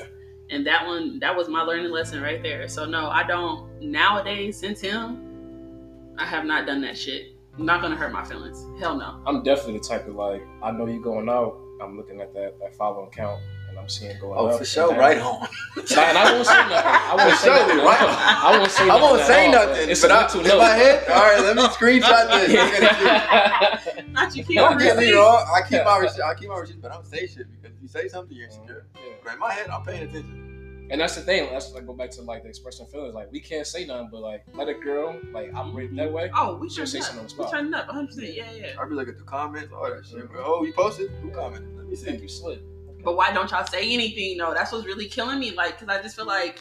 and 0.51 0.67
that 0.67 0.85
one, 0.87 1.21
that 1.21 1.37
was 1.37 1.49
my 1.49 1.63
learning 1.63 1.93
lesson 1.93 2.21
right 2.21 2.43
there. 2.43 2.67
So 2.69 2.85
no, 2.85 3.09
I 3.09 3.23
don't 3.23 3.81
nowadays 3.81 4.59
since 4.59 4.81
him, 4.81 6.15
I 6.19 6.27
have 6.27 6.45
not 6.45 6.67
done 6.67 6.81
that 6.83 6.99
shit. 6.99 7.29
I'm 7.59 7.67
not 7.67 7.83
gonna 7.83 7.97
hurt 7.97 8.13
my 8.13 8.25
feelings. 8.25 8.65
Hell 8.81 8.97
no. 8.97 9.21
I'm 9.27 9.43
definitely 9.43 9.79
the 9.79 9.85
type 9.85 10.09
of 10.09 10.15
like 10.15 10.43
I 10.63 10.71
know 10.71 10.87
you 10.87 11.01
going 11.03 11.29
out. 11.29 11.59
I'm 11.83 11.97
looking 11.97 12.21
at 12.21 12.33
that 12.35 12.59
that 12.61 12.75
following 12.77 13.11
count 13.11 13.41
and 13.69 13.79
I'm 13.79 13.89
seeing 13.89 14.19
going 14.21 14.33
out. 14.39 14.45
Oh, 14.45 14.47
up. 14.49 14.59
for 14.59 14.65
sure, 14.65 14.95
right 14.95 15.19
on. 15.19 15.47
And 15.77 16.19
I 16.19 16.33
won't 16.33 16.47
say 16.47 16.57
nothing. 16.57 16.73
I 16.77 17.15
won't 17.19 17.39
say 17.41 17.49
nothing. 17.49 17.79
right. 17.79 18.01
I 18.45 18.59
won't 18.59 18.71
say. 18.71 18.89
I 18.89 18.97
won't 18.97 19.21
at 19.21 19.27
say 19.27 19.47
all, 19.47 19.53
nothing, 19.53 19.91
It's 19.91 20.01
but 20.03 20.11
a 20.11 20.15
I, 20.15 20.21
mental 20.21 20.41
in 20.41 20.47
note. 20.49 20.59
my 20.59 20.69
head, 20.69 21.09
all 21.11 21.23
right, 21.23 21.41
let 21.41 21.57
me 21.57 21.63
screenshot 21.63 22.29
this. 22.31 22.53
You're 22.53 22.81
gonna 22.81 23.81
see. 24.07 24.13
Not 24.13 24.37
you 24.37 24.45
keep 24.45 24.57
Don't 24.57 24.79
get 24.79 24.97
me 24.97 25.13
wrong. 25.13 25.47
I 25.55 25.63
keep 25.69 25.85
my 25.85 25.99
receipts. 25.99 26.21
I 26.23 26.35
keep 26.35 26.49
my 26.49 26.59
receipts, 26.59 26.79
but 26.81 26.91
I 26.91 26.95
don't 26.95 27.07
say 27.07 27.27
shit 27.27 27.47
because 27.51 27.77
if 27.77 27.83
you 27.83 27.89
say 27.89 28.09
something, 28.09 28.37
you're 28.37 28.47
insecure. 28.47 28.87
Yeah. 28.95 29.13
But 29.25 29.35
in 29.35 29.39
my 29.41 29.53
head, 29.53 29.69
I'm 29.69 29.83
paying 29.83 30.03
attention. 30.09 30.52
And 30.91 31.01
that's 31.01 31.15
the 31.15 31.23
thing. 31.23 31.51
Let's 31.53 31.73
like 31.73 31.87
go 31.87 31.95
back 31.95 32.11
to 32.13 32.23
like 32.23 32.43
the 32.43 32.49
expressing 32.51 32.87
feelings. 32.87 33.15
Like 33.15 33.31
we 33.33 33.41
can't 33.41 33.67
say 33.67 33.87
nothing, 33.87 34.09
but 34.13 34.21
like 34.21 34.45
let 34.55 34.69
a 34.69 34.75
girl 34.75 35.19
like 35.33 35.53
operate 35.55 35.95
that 35.97 36.13
way. 36.13 36.31
Oh, 36.35 36.57
we 36.57 36.69
She'll 36.69 36.79
turned 36.79 36.89
say 36.91 36.99
up. 36.99 37.05
something 37.05 37.21
on 37.21 37.29
the 37.29 37.35
We 37.35 37.43
spot. 37.45 37.53
turned 37.53 37.75
up 37.75 37.87
100. 37.87 38.07
percent 38.09 38.35
Yeah, 38.35 38.53
yeah. 38.53 38.73
I 38.81 38.87
be 38.87 38.95
looking 38.95 39.13
at 39.15 39.19
the 39.19 39.25
comments, 39.25 39.73
all 39.73 39.89
that 39.91 40.05
shit. 40.05 40.19
Bro. 40.31 40.41
Mm-hmm. 40.41 40.43
Oh, 40.45 40.65
you 40.65 40.73
posted? 40.75 41.11
Who 41.23 41.31
commented? 41.31 41.77
Let 41.77 41.87
me 41.89 41.97
Think 41.97 42.17
see. 42.19 42.23
you 42.23 42.29
slid. 42.29 42.63
But 43.05 43.17
why 43.17 43.33
don't 43.33 43.51
y'all 43.51 43.67
say 43.67 43.91
anything 43.93 44.37
though? 44.39 44.53
That's 44.55 44.71
what's 44.73 44.85
really 44.87 45.09
killing 45.09 45.39
me. 45.41 45.53
Like, 45.53 45.79
cause 45.79 45.89
I 45.89 46.03
just 46.03 46.15
feel 46.17 46.27
like 46.27 46.61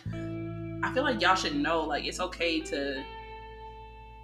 I 0.83 0.91
feel 0.93 1.03
like 1.03 1.21
y'all 1.21 1.35
should 1.35 1.55
know. 1.55 1.81
Like, 1.81 2.05
it's 2.05 2.19
okay 2.19 2.59
to 2.61 3.03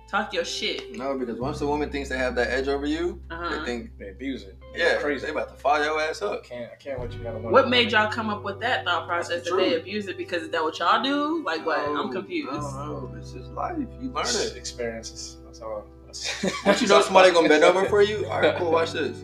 talk 0.10 0.34
your 0.34 0.46
shit. 0.46 0.96
No, 0.98 1.18
because 1.18 1.38
once 1.40 1.62
a 1.62 1.68
woman 1.68 1.90
thinks 1.92 2.10
they 2.10 2.18
have 2.18 2.36
that 2.36 2.50
edge 2.50 2.68
over 2.68 2.86
you, 2.86 3.22
Uh-huh. 3.30 3.60
they 3.60 3.66
think, 3.66 3.98
They 4.00 4.10
abuse 4.10 4.44
it. 4.44 4.58
They 4.74 4.80
yeah, 4.80 4.98
crazy. 5.00 5.26
they 5.26 5.32
about 5.32 5.50
to 5.50 5.56
fire 5.56 5.84
your 5.84 6.00
ass 6.02 6.22
I 6.22 6.28
up. 6.28 6.44
can't. 6.44 6.72
I 6.72 6.76
can't 6.76 7.00
let 7.00 7.12
you 7.14 7.20
got 7.20 7.34
one. 7.42 7.52
What 7.52 7.70
made 7.70 7.92
y'all 7.92 8.12
come 8.12 8.30
up 8.30 8.44
with 8.44 8.60
that 8.62 8.86
thought 8.86 9.08
process 9.08 9.44
that 9.46 9.56
they 9.56 9.76
abuse 9.76 10.08
it? 10.08 10.18
Because 10.18 10.44
is 10.44 10.50
that 10.52 10.64
what 10.64 10.78
y'all 10.80 11.02
do? 11.04 11.44
Like, 11.44 11.66
what? 11.66 11.80
No, 11.88 12.04
I'm 12.04 12.12
confused. 12.12 12.52
No, 12.52 13.10
no, 13.10 13.16
it's 13.18 13.32
just 13.32 13.50
life. 13.52 13.78
You 14.02 14.10
learn 14.12 14.26
it. 14.28 14.56
experiences? 14.56 15.38
That's 15.46 15.62
all. 15.62 15.86
That's, 16.06 16.44
Once 16.66 16.82
you 16.82 16.88
know 16.88 17.02
somebody 17.04 17.32
gonna 17.32 17.50
bend 17.50 17.64
over 17.64 17.86
for 17.86 18.02
you, 18.02 18.26
all 18.28 18.40
right, 18.42 18.56
cool. 18.58 18.72
Watch 18.72 18.92
this. 18.94 19.24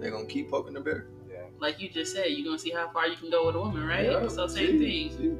They 0.00 0.10
gonna 0.10 0.26
keep 0.26 0.50
poking 0.50 0.74
the 0.74 0.80
bear. 0.80 1.06
Yeah. 1.30 1.38
Like 1.60 1.80
you 1.80 1.88
just 1.88 2.12
said, 2.12 2.26
you're 2.28 2.44
gonna 2.44 2.58
see 2.58 2.70
how 2.70 2.90
far 2.90 3.06
you 3.06 3.16
can 3.16 3.30
go 3.30 3.46
with 3.46 3.54
a 3.54 3.58
woman, 3.60 3.86
right? 3.86 4.04
Yeah, 4.04 4.28
so 4.28 4.46
same 4.46 4.78
see, 4.78 5.08
thing. 5.08 5.18
see. 5.18 5.32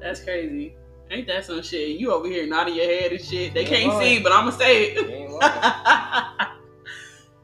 That's 0.00 0.22
crazy. 0.22 0.74
Ain't 1.10 1.26
that 1.28 1.44
some 1.44 1.62
shit? 1.62 1.98
You 2.00 2.12
over 2.12 2.26
here 2.26 2.46
nodding 2.46 2.74
your 2.74 2.86
head 2.86 3.12
and 3.12 3.20
shit. 3.22 3.52
They 3.54 3.62
Yeah, 3.62 3.68
can't 3.68 3.92
right. 3.92 4.02
see, 4.02 4.18
but 4.22 4.32
I'ma 4.32 4.50
say 4.50 4.94
it. 4.96 6.48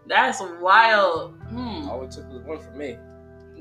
That's 0.06 0.42
wild. 0.60 1.34
Hmm. 1.48 1.88
All 1.88 2.02
it 2.02 2.10
took 2.10 2.28
was 2.30 2.42
one 2.42 2.58
for 2.58 2.72
me. 2.72 2.96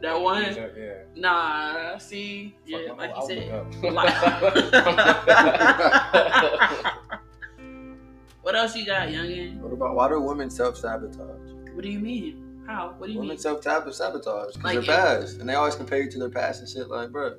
That 0.02 0.20
one. 0.20 0.56
Yeah. 0.56 1.04
Nah, 1.16 1.98
see, 1.98 2.56
Fuck 2.72 2.82
yeah, 2.88 2.94
like 2.94 3.12
you 3.18 3.28
said. 3.28 3.52
outlook 3.52 3.84
what 8.42 8.56
else 8.56 8.76
you 8.78 8.86
got, 8.86 9.10
youngin? 9.10 9.60
What 9.60 9.74
about 9.74 9.96
why 9.96 10.08
do 10.08 10.22
women 10.22 10.50
self 10.50 10.78
sabotage? 10.78 11.20
What 11.74 11.84
do 11.84 11.90
you 11.90 12.00
mean? 12.00 12.64
How? 12.66 12.96
What 12.98 13.08
do 13.08 13.12
you 13.14 13.20
Women 13.20 13.36
mean? 13.36 13.38
Women 13.38 13.38
self 13.38 13.62
sabotage 13.94 14.54
because 14.54 14.64
Like 14.64 14.86
they're 14.86 14.96
past, 14.96 15.40
and 15.40 15.50
they 15.50 15.56
always 15.56 15.76
compare 15.76 16.02
you 16.02 16.10
to 16.12 16.20
their 16.20 16.30
past 16.30 16.62
and 16.62 16.70
shit. 16.70 16.88
Like, 16.88 17.12
bro, 17.12 17.36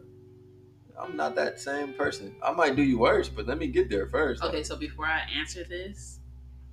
I'm 1.03 1.17
not 1.17 1.35
that 1.37 1.61
same 1.61 1.93
person. 1.95 2.35
I 2.43 2.53
might 2.53 2.77
do 2.77 2.83
you 2.83 2.99
worse, 2.99 3.29
but 3.29 3.47
let 3.47 3.59
me 3.59 3.67
get 3.67 3.89
there 3.89 4.07
first. 4.07 4.43
Okay, 4.43 4.63
so 4.63 4.77
before 4.77 5.07
I 5.07 5.23
answer 5.37 5.65
this, 5.65 6.21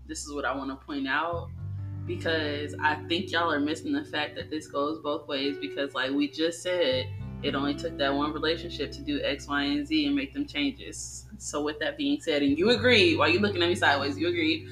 this 0.07 0.25
is 0.25 0.33
what 0.33 0.45
I 0.45 0.55
want 0.55 0.69
to 0.69 0.85
point 0.85 1.07
out 1.07 1.49
because 2.05 2.73
I 2.81 2.95
think 3.07 3.31
y'all 3.31 3.51
are 3.51 3.59
missing 3.59 3.91
the 3.91 4.05
fact 4.05 4.35
that 4.35 4.49
this 4.49 4.67
goes 4.67 4.99
both 4.99 5.27
ways 5.27 5.57
because, 5.59 5.93
like 5.93 6.11
we 6.11 6.29
just 6.29 6.61
said, 6.61 7.07
it 7.43 7.53
only 7.53 7.75
took 7.75 7.97
that 7.97 8.13
one 8.13 8.33
relationship 8.33 8.91
to 8.93 9.01
do 9.01 9.21
X, 9.23 9.47
Y, 9.47 9.63
and 9.63 9.85
Z 9.85 10.05
and 10.05 10.15
make 10.15 10.33
them 10.33 10.47
changes. 10.47 11.25
So, 11.37 11.61
with 11.61 11.79
that 11.79 11.97
being 11.97 12.19
said, 12.21 12.41
and 12.41 12.57
you 12.57 12.71
agreed, 12.71 13.17
while 13.17 13.29
you 13.29 13.39
looking 13.39 13.61
at 13.61 13.69
me 13.69 13.75
sideways? 13.75 14.17
You 14.17 14.29
agreed, 14.29 14.67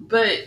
but 0.00 0.38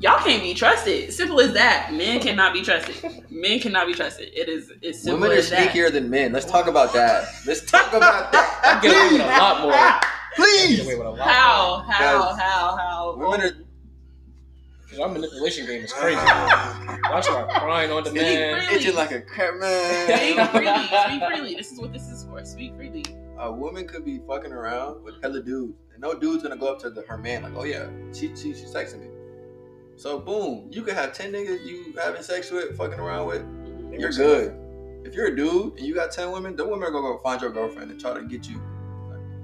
y'all 0.00 0.18
can't 0.24 0.42
be 0.42 0.54
trusted. 0.54 1.12
Simple 1.12 1.40
as 1.40 1.52
that. 1.54 1.92
Men 1.92 2.20
cannot 2.20 2.52
be 2.52 2.62
trusted. 2.62 3.24
Men 3.30 3.60
cannot 3.60 3.86
be 3.86 3.94
trusted. 3.94 4.28
It 4.34 4.48
is. 4.48 4.72
It's 4.82 5.02
simple 5.02 5.24
as 5.30 5.30
that. 5.30 5.30
Women 5.30 5.30
are 5.30 5.40
as 5.40 5.50
that. 5.50 5.72
sneakier 5.74 5.92
than 5.92 6.10
men. 6.10 6.32
Let's 6.32 6.46
talk 6.46 6.66
about 6.66 6.92
that. 6.94 7.28
Let's 7.46 7.64
talk 7.70 7.88
about 7.92 8.32
that. 8.32 8.60
I 8.64 8.80
get 8.80 8.94
away 8.94 9.12
with 9.12 9.22
a 9.22 9.38
lot 9.38 9.62
more. 9.62 9.72
I 9.72 10.00
get 10.00 10.36
Please. 10.36 10.80
away 10.84 10.94
with 10.96 11.06
a 11.06 11.10
lot 11.10 11.20
How? 11.20 11.82
more. 11.84 11.92
How? 11.92 12.22
Guys, 12.30 12.40
How? 12.40 12.76
How? 12.76 13.14
Women 13.16 13.40
are. 13.46 13.50
Because 14.84 14.98
our 15.00 15.08
manipulation 15.08 15.66
game 15.66 15.84
is 15.84 15.92
crazy. 15.92 16.18
I 16.18 17.20
start 17.22 17.48
crying 17.48 17.92
on 17.92 18.02
demand. 18.02 18.62
Speak 18.64 18.76
Itching 18.80 18.94
like 18.96 19.12
a 19.12 19.20
crap 19.20 19.54
man. 19.60 20.06
Speak 20.18 20.50
freely. 20.50 20.86
Speak 20.86 21.22
freely. 21.28 21.54
This 21.54 21.70
is 21.72 21.78
what 21.80 21.92
this 21.92 22.08
is 22.08 22.24
for. 22.24 22.44
Speak 22.44 22.74
freely. 22.74 23.04
a 23.38 23.52
woman 23.52 23.86
could 23.86 24.04
be 24.04 24.18
fucking 24.26 24.50
around 24.52 25.02
with 25.04 25.14
hella 25.22 25.42
dudes, 25.42 25.78
and 25.92 26.00
no 26.02 26.18
dude's 26.18 26.42
gonna 26.42 26.56
go 26.56 26.66
up 26.72 26.80
to 26.80 26.90
the, 26.90 27.02
her 27.02 27.16
man 27.16 27.44
like, 27.44 27.52
"Oh 27.54 27.62
yeah, 27.62 27.86
she 28.12 28.34
she 28.34 28.52
she's 28.52 28.74
texting 28.74 28.98
me." 29.00 29.06
So 30.00 30.18
boom, 30.18 30.68
you 30.70 30.82
could 30.82 30.94
have 30.94 31.12
ten 31.12 31.30
niggas 31.30 31.66
you 31.66 31.92
having 32.02 32.22
sex 32.22 32.50
with, 32.50 32.74
fucking 32.74 32.98
around 32.98 33.26
with. 33.26 33.42
And 33.42 34.00
you're 34.00 34.10
good. 34.10 34.56
If 35.04 35.14
you're 35.14 35.26
a 35.26 35.36
dude 35.36 35.76
and 35.76 35.86
you 35.86 35.94
got 35.94 36.10
ten 36.10 36.32
women, 36.32 36.56
the 36.56 36.64
women 36.64 36.84
are 36.84 36.90
gonna 36.90 37.06
go 37.06 37.18
find 37.18 37.38
your 37.38 37.50
girlfriend 37.50 37.90
and 37.90 38.00
try 38.00 38.14
to 38.14 38.22
get 38.22 38.48
you. 38.48 38.58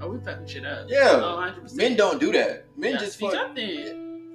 Oh, 0.00 0.08
we 0.08 0.18
fucking 0.20 0.46
shit 0.46 0.64
up. 0.64 0.86
Yeah. 0.88 1.20
Oh, 1.22 1.52
100%. 1.62 1.74
Men 1.74 1.96
don't 1.96 2.18
do 2.18 2.32
that. 2.32 2.64
Men 2.74 2.92
Yeah, 2.92 2.98
just 2.98 3.20
fuck. 3.20 3.34
up 3.34 3.54
then. 3.54 4.30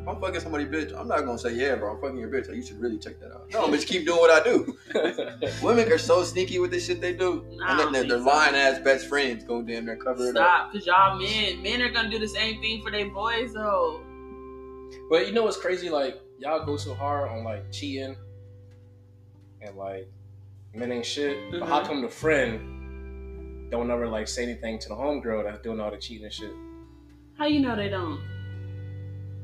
If 0.00 0.08
I'm 0.08 0.18
fucking 0.18 0.40
somebody, 0.40 0.64
bitch, 0.64 0.98
I'm 0.98 1.08
not 1.08 1.26
gonna 1.26 1.38
say, 1.38 1.54
yeah, 1.54 1.74
bro, 1.74 1.94
I'm 1.94 2.00
fucking 2.00 2.16
your 2.16 2.30
bitch. 2.30 2.48
Like, 2.48 2.56
you 2.56 2.62
should 2.62 2.80
really 2.80 2.98
check 2.98 3.20
that 3.20 3.32
out. 3.32 3.50
No, 3.50 3.68
bitch, 3.68 3.86
keep 3.86 4.06
doing 4.06 4.18
what 4.18 4.30
I 4.30 4.42
do. 4.44 4.78
Women 5.62 5.92
are 5.92 5.98
so 5.98 6.24
sneaky 6.24 6.58
with 6.58 6.70
this 6.70 6.86
shit 6.86 7.02
they 7.02 7.12
do. 7.12 7.44
Nah, 7.52 7.70
and 7.70 7.80
then 7.80 7.92
their, 7.92 8.02
think 8.02 8.12
their 8.12 8.20
so. 8.20 8.24
lying 8.24 8.54
ass 8.54 8.78
best 8.78 9.08
friends 9.08 9.44
go 9.44 9.60
damn 9.60 9.84
near 9.84 9.96
cover 9.96 10.24
it 10.24 10.36
up. 10.36 10.70
Stop, 10.70 10.72
cause 10.72 10.86
y'all 10.86 11.18
men, 11.18 11.62
men 11.62 11.82
are 11.82 11.90
gonna 11.90 12.10
do 12.10 12.18
the 12.18 12.28
same 12.28 12.62
thing 12.62 12.82
for 12.82 12.90
their 12.90 13.10
boys 13.10 13.52
though. 13.52 14.05
But 15.10 15.26
you 15.26 15.32
know 15.32 15.44
what's 15.44 15.56
crazy? 15.56 15.90
Like 15.90 16.20
y'all 16.38 16.64
go 16.64 16.76
so 16.76 16.94
hard 16.94 17.30
on 17.30 17.44
like 17.44 17.70
cheating 17.72 18.16
and 19.62 19.76
like 19.76 20.08
men 20.74 20.92
ain't 20.92 21.06
shit. 21.06 21.50
But 21.50 21.62
how 21.62 21.80
Mhm. 21.82 21.86
come 21.86 22.02
the 22.02 22.08
friend 22.08 23.70
don't 23.70 23.90
ever 23.90 24.06
like 24.08 24.28
say 24.28 24.42
anything 24.44 24.78
to 24.80 24.88
the 24.88 24.94
homegirl 24.94 25.44
that's 25.44 25.60
doing 25.62 25.80
all 25.80 25.90
the 25.90 25.96
cheating 25.96 26.24
and 26.24 26.32
shit? 26.32 26.52
How 27.38 27.46
you 27.46 27.60
know 27.60 27.76
they 27.76 27.88
don't? 27.88 28.20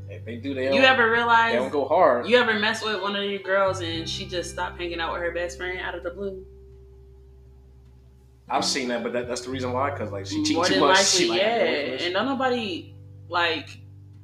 If 0.09 0.25
they 0.27 0.37
do, 0.37 0.53
they 0.53 0.67
don't, 0.67 0.75
You 0.75 0.83
ever 0.83 1.05
they 1.07 1.11
realize? 1.11 1.55
don't 1.55 1.71
go 1.73 1.87
hard. 1.87 2.27
You 2.27 2.37
ever 2.37 2.59
mess 2.59 2.85
with 2.85 3.01
one 3.01 3.17
of 3.17 3.25
your 3.25 3.39
girls 3.41 3.81
and 3.81 4.07
she 4.09 4.27
just 4.27 4.51
stopped 4.51 4.79
hanging 4.79 5.01
out 5.01 5.13
with 5.13 5.23
her 5.23 5.31
best 5.33 5.57
friend 5.57 5.79
out 5.81 5.95
of 5.95 6.03
the 6.03 6.11
blue? 6.11 6.45
I've 8.51 8.65
seen 8.65 8.89
that, 8.89 9.03
but 9.03 9.13
that, 9.15 9.29
that's 9.29 9.41
the 9.43 9.51
reason 9.51 9.73
why. 9.73 9.91
Cause 9.97 10.11
like 10.13 10.27
she 10.27 10.43
cheat 10.45 10.57
More 10.57 10.67
too 10.67 10.81
much. 10.81 10.89
likely, 10.99 11.05
she, 11.05 11.29
like, 11.31 11.39
yeah. 11.41 11.55
And 12.05 12.13
don't 12.15 12.27
nobody 12.27 12.95
like 13.29 13.79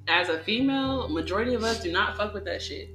as 0.08 0.28
a 0.28 0.38
female, 0.38 1.08
majority 1.08 1.54
of 1.54 1.62
us 1.62 1.80
do 1.82 1.92
not 1.92 2.16
fuck 2.16 2.34
with 2.34 2.44
that 2.46 2.62
shit. 2.62 2.90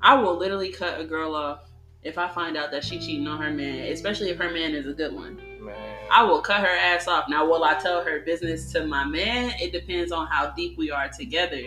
I 0.00 0.14
will 0.14 0.36
literally 0.36 0.70
cut 0.70 1.00
a 1.00 1.04
girl 1.04 1.34
off 1.34 1.64
if 2.02 2.16
I 2.16 2.28
find 2.28 2.56
out 2.56 2.70
that 2.70 2.84
she 2.84 2.98
cheating 2.98 3.26
on 3.26 3.40
her 3.42 3.50
man, 3.50 3.92
especially 3.92 4.30
if 4.30 4.38
her 4.38 4.50
man 4.50 4.74
is 4.74 4.86
a 4.86 4.92
good 4.92 5.12
one. 5.12 5.36
Man, 5.60 5.76
I 6.10 6.22
will 6.22 6.40
cut 6.40 6.60
her 6.60 6.66
ass 6.66 7.08
off. 7.08 7.28
Now, 7.28 7.46
will 7.46 7.64
I 7.64 7.74
tell 7.74 8.02
her 8.02 8.20
business 8.20 8.72
to 8.72 8.86
my 8.86 9.04
man? 9.04 9.52
It 9.60 9.72
depends 9.72 10.12
on 10.12 10.26
how 10.28 10.50
deep 10.50 10.78
we 10.78 10.90
are 10.90 11.08
together. 11.08 11.60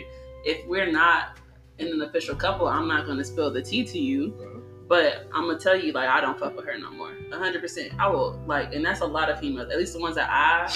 If 0.45 0.65
we're 0.67 0.91
not 0.91 1.37
in 1.77 1.87
an 1.87 2.01
official 2.01 2.35
couple, 2.35 2.67
I'm 2.67 2.87
not 2.87 3.05
gonna 3.05 3.23
spill 3.23 3.51
the 3.51 3.61
tea 3.61 3.83
to 3.83 3.99
you. 3.99 4.29
Mhm. 4.29 4.87
But 4.87 5.27
I'm 5.33 5.47
gonna 5.47 5.59
tell 5.59 5.75
you, 5.75 5.91
like, 5.91 6.09
I 6.09 6.21
don't 6.21 6.39
fuck 6.39 6.55
with 6.55 6.65
her 6.65 6.77
no 6.77 6.89
more. 6.91 7.11
100%. 7.29 7.93
I 7.99 8.07
will, 8.07 8.41
like, 8.47 8.73
and 8.73 8.83
that's 8.83 9.01
a 9.01 9.05
lot 9.05 9.29
of 9.29 9.39
females. 9.39 9.69
At 9.69 9.77
least 9.77 9.93
the 9.93 9.99
ones 9.99 10.15
that 10.15 10.29
I 10.29 10.71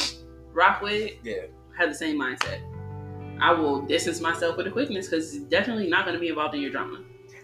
rock 0.54 0.82
with 0.82 1.14
yeah. 1.24 1.48
have 1.78 1.90
the 1.90 1.96
same 1.96 2.18
mindset. 2.20 2.62
I 3.40 3.52
will 3.54 3.82
distance 3.82 4.22
myself 4.22 4.58
with 4.58 4.68
a 4.68 4.72
quickness 4.72 5.08
because 5.08 5.36
it's 5.36 5.46
definitely 5.46 5.88
not 5.90 6.06
gonna 6.06 6.20
be 6.20 6.30
involved 6.30 6.56
in 6.56 6.62
your 6.62 6.72
drama. 6.72 7.02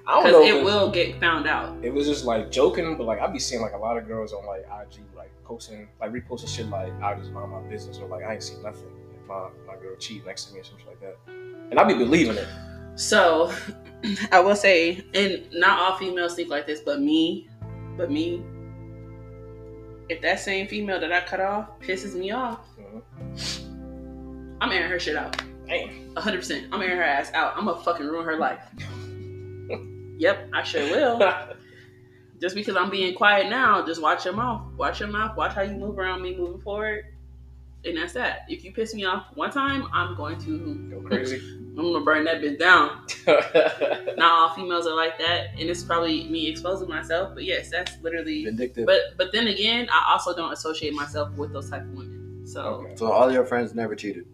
I 0.07 0.13
don't 0.15 0.23
Because 0.23 0.41
know. 0.41 0.43
if 0.47 0.55
it 0.55 0.63
will 0.63 0.89
get 0.91 1.19
found 1.19 1.47
out. 1.47 1.75
It 1.83 1.93
was 1.93 2.07
just 2.07 2.25
like 2.25 2.51
joking, 2.51 2.97
but 2.97 3.05
like 3.05 3.19
I'd 3.19 3.33
be 3.33 3.39
seeing 3.39 3.61
like 3.61 3.73
a 3.73 3.77
lot 3.77 3.97
of 3.97 4.07
girls 4.07 4.33
on 4.33 4.45
like 4.45 4.61
IG 4.61 5.01
like 5.15 5.31
posting 5.43 5.87
like 5.99 6.11
reposting 6.11 6.47
shit 6.47 6.67
like 6.69 6.91
I 7.01 7.13
just 7.15 7.31
mind 7.31 7.51
my 7.51 7.61
business 7.61 7.97
or 7.99 8.07
like 8.07 8.23
I 8.23 8.33
ain't 8.33 8.43
seen 8.43 8.61
nothing. 8.63 8.87
If 9.21 9.27
my 9.27 9.49
my 9.67 9.75
girl 9.75 9.95
cheat 9.99 10.25
next 10.25 10.45
to 10.45 10.53
me 10.53 10.59
or 10.61 10.63
something 10.63 10.87
like 10.87 10.99
that, 11.01 11.17
and 11.27 11.79
I'd 11.79 11.87
be 11.87 11.93
believing 11.93 12.35
it. 12.37 12.47
So, 12.95 13.53
I 14.31 14.39
will 14.39 14.55
say, 14.55 15.03
and 15.13 15.47
not 15.53 15.79
all 15.79 15.97
females 15.97 16.35
think 16.35 16.49
like 16.49 16.65
this, 16.67 16.81
but 16.81 16.99
me, 16.99 17.47
but 17.95 18.09
me. 18.11 18.43
If 20.09 20.21
that 20.21 20.39
same 20.39 20.67
female 20.67 20.99
that 20.99 21.11
I 21.11 21.21
cut 21.21 21.39
off 21.39 21.79
pisses 21.79 22.15
me 22.15 22.31
off, 22.31 22.59
Mhm. 22.79 24.57
I'm 24.59 24.71
airing 24.71 24.91
her 24.91 24.99
shit 24.99 25.15
out. 25.15 25.41
Damn. 25.67 26.13
100%. 26.15 26.67
I'm 26.71 26.81
airing 26.81 26.97
her 26.97 27.03
ass 27.03 27.31
out. 27.33 27.53
I'm 27.57 27.65
gonna 27.65 27.81
fucking 27.81 28.05
ruin 28.05 28.25
her 28.25 28.37
life. 28.37 28.61
yep, 30.17 30.49
I 30.53 30.63
sure 30.63 30.81
will. 30.89 31.19
just 32.39 32.55
because 32.55 32.75
I'm 32.75 32.89
being 32.89 33.13
quiet 33.15 33.49
now, 33.49 33.85
just 33.85 34.01
watch 34.01 34.25
your 34.25 34.33
mouth. 34.33 34.63
Watch 34.77 34.99
your 34.99 35.09
mouth. 35.09 35.37
Watch 35.37 35.53
how 35.53 35.61
you 35.61 35.73
move 35.73 35.97
around 35.97 36.21
me 36.21 36.35
moving 36.35 36.59
forward. 36.61 37.05
And 37.83 37.97
that's 37.97 38.13
that. 38.13 38.45
If 38.47 38.63
you 38.63 38.71
piss 38.71 38.93
me 38.93 39.05
off 39.05 39.25
one 39.33 39.49
time, 39.49 39.87
I'm 39.91 40.15
going 40.15 40.39
to 40.41 40.89
Go 40.91 41.01
crazy. 41.01 41.37
I'm 41.37 41.77
gonna 41.77 42.03
burn 42.05 42.25
that 42.25 42.41
bitch 42.41 42.59
down. 42.59 43.07
Not 44.17 44.31
all 44.31 44.53
females 44.53 44.85
are 44.85 44.95
like 44.95 45.17
that, 45.17 45.47
and 45.57 45.69
it's 45.69 45.83
probably 45.83 46.25
me 46.27 46.47
exposing 46.47 46.89
myself. 46.89 47.33
But 47.33 47.45
yes, 47.45 47.71
that's 47.71 47.93
literally. 48.03 48.43
Vindictive. 48.43 48.85
But 48.85 49.17
but 49.17 49.31
then 49.31 49.47
again, 49.47 49.87
I 49.89 50.11
also 50.11 50.35
don't 50.35 50.51
associate 50.51 50.93
myself 50.93 51.31
with 51.37 51.53
those 51.53 51.69
type 51.69 51.81
of 51.83 51.89
women. 51.93 52.41
So, 52.45 52.61
Okay. 52.61 52.95
so 52.97 53.11
all 53.11 53.31
your 53.31 53.45
friends 53.45 53.73
never 53.73 53.95
cheated. 53.95 54.25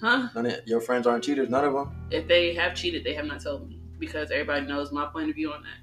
Huh? 0.00 0.28
None 0.34 0.46
of 0.46 0.60
your 0.66 0.80
friends 0.80 1.06
aren't 1.06 1.24
cheaters. 1.24 1.48
None 1.48 1.64
of 1.64 1.72
them. 1.72 1.94
If 2.10 2.28
they 2.28 2.54
have 2.54 2.74
cheated, 2.74 3.04
they 3.04 3.14
have 3.14 3.26
not 3.26 3.42
told 3.42 3.68
me 3.68 3.80
because 3.98 4.30
everybody 4.30 4.66
knows 4.66 4.92
my 4.92 5.06
point 5.06 5.30
of 5.30 5.36
view 5.36 5.52
on 5.52 5.62
that. 5.62 5.78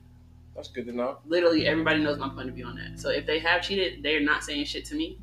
That's 0.56 0.68
good 0.68 0.86
to 0.86 0.92
know. 0.92 1.18
Literally, 1.26 1.68
everybody 1.68 2.04
knows 2.04 2.18
my 2.18 2.30
point 2.30 2.50
of 2.50 2.56
view 2.56 2.66
on 2.66 2.76
that. 2.76 3.00
So 3.00 3.10
if 3.10 3.26
they 3.26 3.40
have 3.40 3.64
cheated, 3.64 4.04
they're 4.04 4.22
not 4.22 4.44
saying 4.44 4.66
shit 4.66 4.86
to 4.86 4.96
me. 4.96 5.18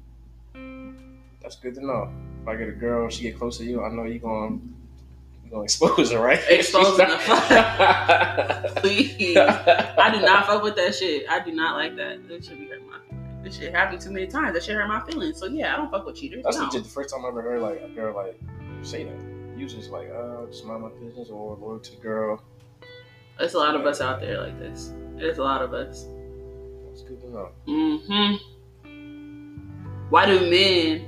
That's 1.41 1.57
good 1.57 1.75
to 1.77 1.87
know. 1.87 2.13
If 2.43 2.49
I 2.49 2.57
get 2.57 2.69
a 2.69 2.73
girl, 2.73 3.09
she 3.09 3.23
get 3.23 3.39
close 3.39 3.59
to 3.59 3.65
you, 3.65 3.83
I 3.83 3.91
know 3.91 4.05
you 4.05 4.19
going 4.19 4.75
you 5.45 5.51
gonna 5.51 5.65
expose 5.65 6.13
her, 6.13 6.21
right? 6.21 6.41
Exposing 6.49 7.09
the 7.09 7.19
fuck. 7.19 8.77
Please, 8.77 9.37
I 9.37 10.11
do 10.15 10.21
not 10.25 10.47
fuck 10.47 10.63
with 10.63 10.77
that 10.77 10.95
shit. 10.95 11.29
I 11.29 11.41
do 11.41 11.53
not 11.53 11.77
like 11.77 11.97
that. 11.97 12.29
That 12.29 12.45
should 12.45 12.59
be 12.59 12.69
hurt 12.69 12.83
my 12.87 12.99
feelings. 13.09 13.45
This 13.45 13.57
shit 13.57 13.75
happened 13.75 14.01
too 14.01 14.11
many 14.11 14.27
times. 14.27 14.55
That 14.55 14.63
shit 14.63 14.77
hurt 14.77 14.89
my 14.89 15.01
feelings. 15.01 15.39
So 15.39 15.47
yeah, 15.47 15.75
I 15.75 15.77
don't 15.77 15.91
fuck 15.91 16.07
with 16.07 16.17
cheaters. 16.17 16.45
That's 16.45 16.57
no. 16.57 16.65
legit. 16.67 16.85
The 16.85 16.91
first 16.91 17.15
time 17.15 17.25
I 17.25 17.29
ever 17.29 17.43
heard 17.43 17.63
like 17.63 17.83
a 17.83 17.89
girl 17.89 18.15
like 18.15 18.41
say 18.85 19.05
that. 19.05 19.31
You 19.57 19.67
just 19.67 19.91
like, 19.91 20.11
uh, 20.11 20.47
just 20.47 20.65
mind 20.65 20.83
my 20.83 20.89
business 20.89 21.29
or 21.29 21.57
loyalty 21.57 21.97
girl. 22.03 22.43
There's 23.39 23.55
a 23.55 23.59
lot 23.59 23.75
of 23.75 23.87
us 23.87 24.01
out 24.01 24.21
there 24.21 24.41
like 24.41 24.59
this. 24.59 24.93
There's 25.17 25.39
a 25.39 25.43
lot 25.43 25.63
of 25.63 25.75
us. 25.75 26.07
That's 26.87 27.03
good 27.03 27.21
to 27.21 27.31
know. 27.31 27.49
hmm 27.67 28.37
Why 30.11 30.27
do 30.27 30.51
men 30.51 31.07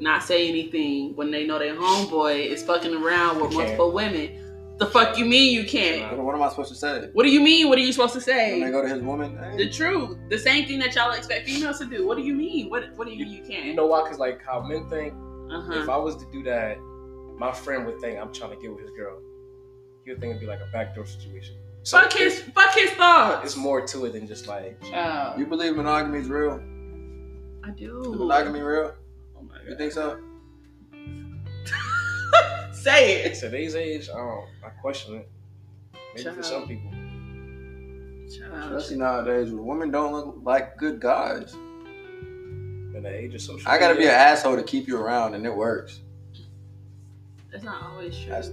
not 0.00 0.22
say 0.22 0.48
anything 0.48 1.14
when 1.16 1.30
they 1.30 1.46
know 1.46 1.58
their 1.58 1.74
homeboy 1.74 2.46
is 2.46 2.62
fucking 2.62 2.94
around 2.94 3.40
with 3.40 3.52
multiple 3.52 3.92
women? 3.92 4.36
The 4.78 4.86
fuck 4.86 5.18
you 5.18 5.26
mean 5.26 5.52
you 5.52 5.64
can't? 5.64 6.16
What, 6.16 6.24
what 6.24 6.34
am 6.34 6.42
I 6.42 6.48
supposed 6.48 6.70
to 6.70 6.74
say? 6.74 7.10
What 7.12 7.24
do 7.24 7.28
you 7.30 7.42
mean? 7.42 7.68
What 7.68 7.76
are 7.76 7.82
you 7.82 7.92
supposed 7.92 8.14
to 8.14 8.20
say? 8.20 8.52
When 8.52 8.60
say? 8.60 8.66
they 8.66 8.70
go 8.72 8.80
to 8.80 8.88
his 8.88 9.02
woman, 9.02 9.38
The 9.58 9.68
truth. 9.68 10.16
The 10.30 10.38
same 10.38 10.66
thing 10.66 10.78
that 10.78 10.94
y'all 10.94 11.12
expect 11.12 11.46
females 11.46 11.78
to 11.80 11.84
do. 11.84 12.06
What 12.06 12.16
do 12.16 12.22
you 12.22 12.32
mean? 12.32 12.70
What 12.70 12.84
What 12.96 13.06
do 13.06 13.12
you 13.12 13.26
mean 13.26 13.34
you 13.34 13.42
You 13.42 13.46
can't? 13.46 13.66
You 13.66 13.74
know 13.74 13.86
why? 13.86 14.08
Cause 14.08 14.18
like 14.18 14.42
how 14.42 14.62
men 14.62 14.88
think. 14.88 15.12
Uh 15.50 15.70
If. 15.82 15.88
I 15.88 15.96
was 15.96 16.16
to 16.16 16.26
do 16.32 16.42
that, 16.44 16.78
my 17.38 17.52
friend 17.52 17.84
would 17.86 17.98
think 18.00 18.18
I'm 18.20 18.32
trying 18.32 18.50
to 18.50 18.56
get 18.56 18.70
with 18.70 18.80
his 18.82 18.90
girl. 18.90 19.20
He 20.04 20.10
would 20.10 20.20
think 20.20 20.30
it'd 20.30 20.40
be 20.40 20.46
like 20.46 20.60
a 20.60 20.68
backdoor 20.72 21.06
situation. 21.06 21.56
So 21.82 21.98
Fuck 22.00 22.12
his. 22.12 22.40
Fuck 22.40 22.74
his 22.74 22.90
thoughts. 22.92 23.44
It's 23.46 23.56
more 23.56 23.86
to 23.86 24.04
it 24.06 24.12
than 24.12 24.26
just 24.26 24.46
like. 24.46 24.78
Oh, 24.94 25.34
you 25.38 25.46
believe 25.46 25.76
monogamy 25.76 26.18
is 26.20 26.28
real? 26.28 26.60
I 27.64 27.70
Is 27.70 27.76
do. 27.76 28.14
monogamy 28.18 28.60
real? 28.60 28.94
Oh 29.36 29.42
my 29.42 29.54
god. 29.58 29.66
You 29.68 29.76
think 29.76 29.92
so? 29.92 30.18
Say 32.72 33.24
At 33.24 33.32
it. 33.32 33.34
today's 33.40 33.74
age, 33.74 34.08
I 34.08 34.16
don't. 34.16 34.46
I 34.64 34.68
question 34.80 35.16
it. 35.16 35.28
Maybe 36.14 36.30
for 36.30 36.42
some 36.42 36.66
people. 36.66 36.90
Child. 36.90 38.72
Especially 38.72 38.96
nowadays, 38.98 39.50
women 39.52 39.90
don't 39.90 40.12
look 40.12 40.38
like 40.42 40.76
good 40.78 41.00
guys. 41.00 41.54
In 43.00 43.04
the 43.04 43.18
age 43.18 43.34
of 43.34 43.40
social. 43.40 43.66
I 43.70 43.78
gotta 43.78 43.94
be 43.94 44.04
an 44.04 44.10
asshole 44.10 44.56
to 44.56 44.62
keep 44.62 44.86
you 44.86 44.98
around, 45.00 45.32
and 45.32 45.46
it 45.46 45.54
works. 45.56 46.00
That's 47.50 47.64
not 47.64 47.82
always 47.82 48.14
true. 48.14 48.28
That's- 48.28 48.50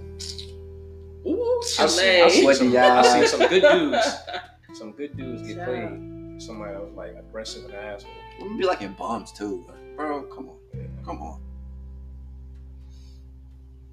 Ooh, 1.26 1.60
I've 1.78 1.90
seen, 1.90 2.24
I've 2.24 2.30
seen 2.32 2.42
Sweaty 2.44 2.58
some, 2.58 2.68
eyes. 2.68 3.06
I've 3.06 3.28
seen 3.28 3.38
some 3.40 3.48
good 3.50 3.60
dudes. 3.60 4.14
Some 4.72 4.92
good 4.92 5.14
dudes 5.18 5.42
get 5.46 5.56
Child. 5.56 5.66
played. 5.68 6.42
Somebody 6.42 6.72
that 6.72 6.82
was 6.82 6.94
like 6.94 7.14
aggressive 7.18 7.64
and 7.66 7.74
an 7.74 7.78
asshole. 7.84 8.10
Women 8.40 8.56
be 8.56 8.64
like 8.64 8.80
in 8.80 8.94
bums 8.94 9.32
too. 9.32 9.66
Bro, 9.96 10.22
come 10.34 10.48
on, 10.48 10.56
come 11.04 11.20
on. 11.20 11.42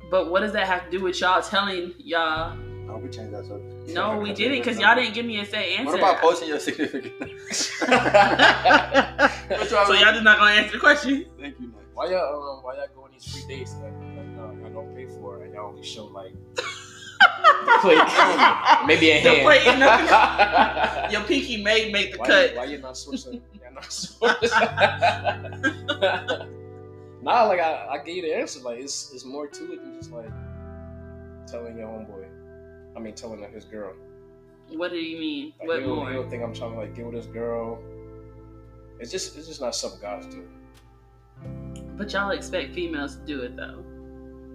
But 0.10 0.32
what 0.32 0.39
does 0.39 0.53
that 0.53 0.68
have 0.68 0.86
to 0.86 0.89
do 0.91 1.03
with 1.03 1.20
y'all 1.20 1.41
telling 1.41 1.93
y'all? 1.97 2.58
No, 2.86 2.98
we 2.98 3.10
change 3.10 3.32
that 3.32 3.46
subject. 3.46 3.90
No, 3.94 4.20
we 4.20 4.34
didn't, 4.34 4.60
because 4.60 4.80
y'all 4.80 4.96
didn't 4.96 5.14
give 5.14 5.26
me 5.26 5.40
a 5.40 5.46
say 5.46 5.76
answer. 5.76 5.92
What 5.92 6.00
about 6.00 6.22
posting 6.22 6.50
your 6.50 6.60
significant? 6.60 7.14
so 7.52 7.86
y'all 9.94 10.12
just 10.12 10.24
not 10.24 10.38
gonna 10.38 10.52
answer 10.52 10.74
the 10.74 10.80
question? 10.80 11.26
Thank 11.40 11.60
you, 11.60 11.68
Mike. 11.68 11.84
Why 11.96 12.10
y'all 12.12 12.58
um, 12.58 12.64
why 12.64 12.76
y'all 12.76 12.88
go 12.94 13.04
on 13.06 13.12
these 13.12 13.26
free 13.32 13.44
dates 13.48 13.74
that 13.76 13.86
like, 13.86 14.38
uh, 14.38 14.52
y'all 14.62 14.70
don't 14.70 14.96
pay 14.96 15.06
for 15.08 15.42
and 15.44 15.54
y'all 15.54 15.70
only 15.70 15.82
show 15.84 16.06
like 16.06 16.34
plate, 17.82 17.98
maybe 18.86 19.12
a 19.12 19.24
The 19.24 19.30
hand. 19.30 19.44
plate 19.46 19.66
and 19.66 19.80
nothing. 19.80 21.12
Your 21.12 21.22
pinky 21.24 21.64
may 21.64 21.92
make 21.92 22.12
the 22.12 22.18
why, 22.20 22.28
cut. 22.28 22.52
You, 22.52 22.58
why 22.58 22.66
you 22.66 22.78
not 22.80 22.96
sourcing? 22.96 23.42
Y'all 23.62 23.74
not 23.74 23.84
sourcing. 23.84 24.52
nah, 27.22 27.44
like 27.44 27.60
I, 27.62 27.88
I 27.92 27.98
gave 28.04 28.18
you 28.18 28.22
the 28.24 28.36
answer. 28.36 28.60
Like 28.60 28.80
it's 28.80 29.12
it's 29.14 29.24
more 29.26 29.48
to 29.48 29.74
it 29.74 29.82
than 29.82 29.96
just 29.96 30.12
like 30.12 30.30
telling 31.48 31.78
your 31.78 31.88
homeboy. 31.88 32.25
I 32.96 33.00
mean, 33.00 33.14
telling 33.14 33.41
his 33.52 33.66
girl. 33.66 33.93
What 34.70 34.91
do 34.91 34.98
you 34.98 35.20
mean? 35.20 35.54
Like, 35.60 35.68
what 35.68 35.80
you 35.80 35.88
don't, 35.88 35.96
more? 35.96 36.10
you 36.10 36.16
don't 36.16 36.30
think 36.30 36.43
I'm 36.43 36.54
trying 36.54 36.72
to 36.72 36.78
like 36.78 36.96
get 36.96 37.06
with 37.06 37.16
this 37.16 37.26
girl. 37.28 37.80
It's 39.00 39.12
just 39.12 39.38
it's 39.38 39.48
just 39.48 39.62
not 39.62 39.76
something 39.76 40.02
guys 40.02 40.26
do. 40.28 40.48
But 41.98 42.12
y'all 42.14 42.32
expect 42.32 42.74
females 42.74 43.16
to 43.18 43.26
do 43.26 43.41
it 43.41 43.56
though. 43.56 43.84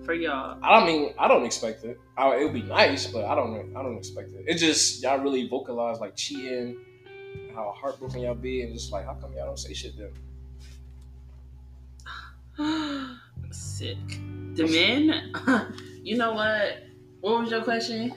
For 0.05 0.15
y'all. 0.15 0.59
I 0.63 0.79
don't 0.79 0.87
mean 0.87 1.15
I 1.19 1.29
don't 1.29 1.45
expect 1.45 1.85
it. 1.85 1.99
I, 2.17 2.37
it 2.37 2.45
would 2.45 2.55
be 2.55 2.63
nice, 2.63 3.07
but 3.07 3.25
I 3.27 3.35
don't 3.35 3.77
I 3.77 3.83
don't 3.83 3.99
expect 3.99 4.33
it. 4.33 4.45
It 4.47 4.55
just 4.55 5.03
y'all 5.03 5.19
really 5.19 5.47
vocalize 5.49 6.01
like 6.01 6.17
cheating 6.17 6.77
how 7.55 7.73
heartbroken 7.73 8.21
y'all 8.21 8.35
be, 8.35 8.63
and 8.63 8.73
just 8.73 8.93
like, 8.93 9.05
how 9.05 9.15
come 9.15 9.33
y'all 9.35 9.47
don't 9.47 9.59
say 9.59 9.75
shit 9.75 9.95
then? 9.97 10.11
Sick. 13.51 13.97
The 14.55 14.67
men, 14.67 15.33
you 16.03 16.17
know 16.17 16.33
what? 16.33 16.83
What 17.21 17.41
was 17.41 17.51
your 17.51 17.63
question? 17.63 18.15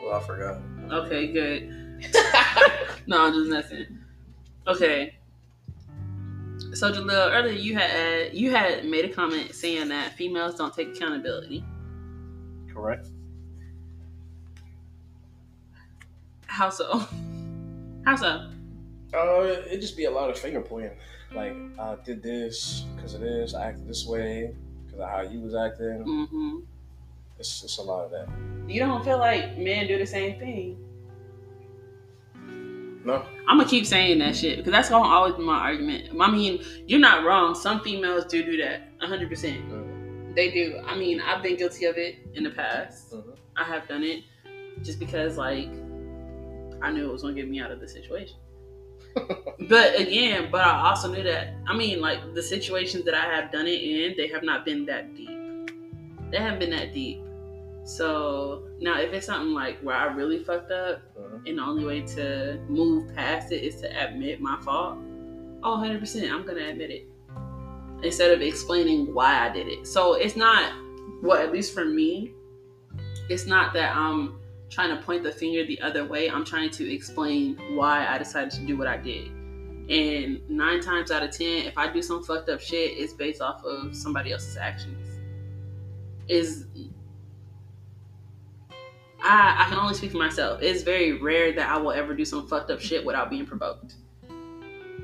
Well, 0.00 0.14
I 0.14 0.26
forgot. 0.26 0.58
Okay, 0.90 1.32
good. 1.32 1.68
no, 3.06 3.26
I'm 3.26 3.32
just 3.32 3.50
messing. 3.50 3.98
Okay. 4.66 5.16
So 6.74 6.92
Jalil, 6.92 7.32
earlier 7.32 7.52
you 7.52 7.74
had 7.74 8.34
you 8.34 8.50
had 8.50 8.84
made 8.84 9.04
a 9.04 9.08
comment 9.08 9.54
saying 9.54 9.88
that 9.88 10.12
females 10.12 10.56
don't 10.56 10.74
take 10.74 10.88
accountability. 10.88 11.64
Correct. 12.72 13.08
How 16.46 16.68
so? 16.70 17.06
How 18.04 18.16
so? 18.16 18.50
Uh, 19.14 19.62
it 19.70 19.80
just 19.80 19.96
be 19.96 20.04
a 20.04 20.10
lot 20.10 20.28
of 20.28 20.38
finger 20.38 20.60
pointing. 20.60 20.96
Like 21.34 21.56
I 21.78 21.96
did 22.04 22.22
this 22.22 22.84
because 22.94 23.14
of 23.14 23.20
this. 23.20 23.54
I 23.54 23.68
acted 23.68 23.88
this 23.88 24.06
way 24.06 24.54
because 24.84 25.00
of 25.00 25.08
how 25.08 25.20
you 25.22 25.40
was 25.40 25.54
acting. 25.54 26.02
hmm 26.02 26.58
It's 27.38 27.62
it's 27.64 27.78
a 27.78 27.82
lot 27.82 28.04
of 28.04 28.10
that. 28.12 28.28
You 28.68 28.80
don't 28.80 29.04
feel 29.04 29.18
like 29.18 29.56
men 29.58 29.86
do 29.86 29.98
the 29.98 30.06
same 30.06 30.38
thing? 30.38 30.78
No. 33.04 33.24
I'm 33.46 33.58
gonna 33.58 33.68
keep 33.68 33.86
saying 33.86 34.18
that 34.18 34.34
shit 34.34 34.56
because 34.56 34.72
that's 34.72 34.88
gonna 34.88 35.08
always 35.08 35.34
be 35.34 35.42
my 35.42 35.58
argument. 35.58 36.08
I 36.20 36.30
mean, 36.30 36.64
you're 36.86 36.98
not 36.98 37.24
wrong. 37.24 37.54
Some 37.54 37.80
females 37.80 38.24
do 38.24 38.44
do 38.44 38.56
that, 38.56 38.88
100. 38.98 39.28
percent 39.28 39.68
Mhm. 39.70 40.34
They 40.34 40.50
do. 40.50 40.80
I 40.84 40.96
mean, 40.96 41.20
I've 41.20 41.42
been 41.42 41.56
guilty 41.56 41.84
of 41.86 41.96
it 41.96 42.16
in 42.34 42.42
the 42.42 42.50
past. 42.50 43.12
Mhm. 43.12 43.36
I 43.56 43.64
have 43.64 43.86
done 43.86 44.02
it 44.02 44.24
just 44.82 44.98
because, 44.98 45.38
like, 45.38 45.68
I 46.82 46.90
knew 46.90 47.08
it 47.08 47.12
was 47.12 47.22
gonna 47.22 47.34
get 47.34 47.48
me 47.48 47.60
out 47.60 47.70
of 47.70 47.80
the 47.80 47.88
situation. 47.88 48.36
but 49.68 49.98
again, 49.98 50.48
but 50.50 50.62
I 50.62 50.90
also 50.90 51.10
knew 51.10 51.22
that. 51.22 51.54
I 51.66 51.76
mean, 51.76 52.00
like 52.00 52.34
the 52.34 52.42
situations 52.42 53.04
that 53.04 53.14
I 53.14 53.24
have 53.34 53.52
done 53.52 53.66
it 53.66 53.80
in, 53.80 54.14
they 54.16 54.26
have 54.28 54.42
not 54.42 54.64
been 54.64 54.84
that 54.86 55.14
deep. 55.14 55.30
They 56.30 56.38
haven't 56.38 56.58
been 56.58 56.70
that 56.70 56.92
deep. 56.92 57.22
So 57.86 58.64
now, 58.80 59.00
if 59.00 59.12
it's 59.12 59.26
something 59.26 59.54
like 59.54 59.78
where 59.78 59.94
I 59.94 60.12
really 60.12 60.42
fucked 60.42 60.72
up, 60.72 61.02
Mhm. 61.16 61.46
and 61.46 61.58
the 61.58 61.62
only 61.62 61.84
way 61.84 62.00
to 62.16 62.58
move 62.68 63.14
past 63.14 63.52
it 63.52 63.62
is 63.62 63.80
to 63.80 63.86
admit 64.04 64.40
my 64.40 64.60
fault. 64.60 64.98
Oh, 65.62 65.76
100%, 65.76 66.32
I'm 66.32 66.42
going 66.42 66.58
to 66.58 66.68
admit 66.68 66.90
it. 66.90 67.06
Instead 68.02 68.32
of 68.32 68.42
explaining 68.42 69.14
why 69.14 69.48
I 69.48 69.52
did 69.52 69.68
it. 69.68 69.86
So 69.86 70.14
it's 70.14 70.36
not, 70.36 70.72
well, 71.22 71.38
at 71.38 71.52
least 71.52 71.74
for 71.74 71.84
me, 71.84 72.34
it's 73.28 73.46
not 73.46 73.72
that 73.74 73.96
I'm 73.96 74.40
trying 74.68 74.94
to 74.96 75.00
point 75.00 75.22
the 75.22 75.30
finger 75.30 75.64
the 75.64 75.80
other 75.80 76.04
way. 76.04 76.28
I'm 76.28 76.44
trying 76.44 76.70
to 76.70 76.92
explain 76.92 77.56
why 77.76 78.04
I 78.04 78.18
decided 78.18 78.50
to 78.54 78.66
do 78.66 78.76
what 78.76 78.88
I 78.88 78.96
did. 78.96 79.30
And 79.88 80.40
nine 80.50 80.80
times 80.80 81.12
out 81.12 81.22
of 81.22 81.30
ten, 81.30 81.66
if 81.66 81.78
I 81.78 81.92
do 81.92 82.02
some 82.02 82.24
fucked 82.24 82.48
up 82.48 82.60
shit, 82.60 82.98
it's 82.98 83.12
based 83.12 83.40
off 83.40 83.64
of 83.64 83.94
somebody 83.94 84.32
else's 84.32 84.56
actions. 84.56 85.20
Is 86.28 86.66
I, 89.22 89.64
I 89.66 89.68
can 89.70 89.78
only 89.78 89.94
speak 89.94 90.12
for 90.12 90.18
myself. 90.18 90.62
It's 90.62 90.82
very 90.82 91.12
rare 91.20 91.52
that 91.52 91.68
I 91.68 91.76
will 91.78 91.92
ever 91.92 92.14
do 92.14 92.24
some 92.24 92.46
fucked 92.46 92.70
up 92.70 92.80
shit 92.80 93.04
without 93.04 93.30
being 93.30 93.46
provoked. 93.46 93.94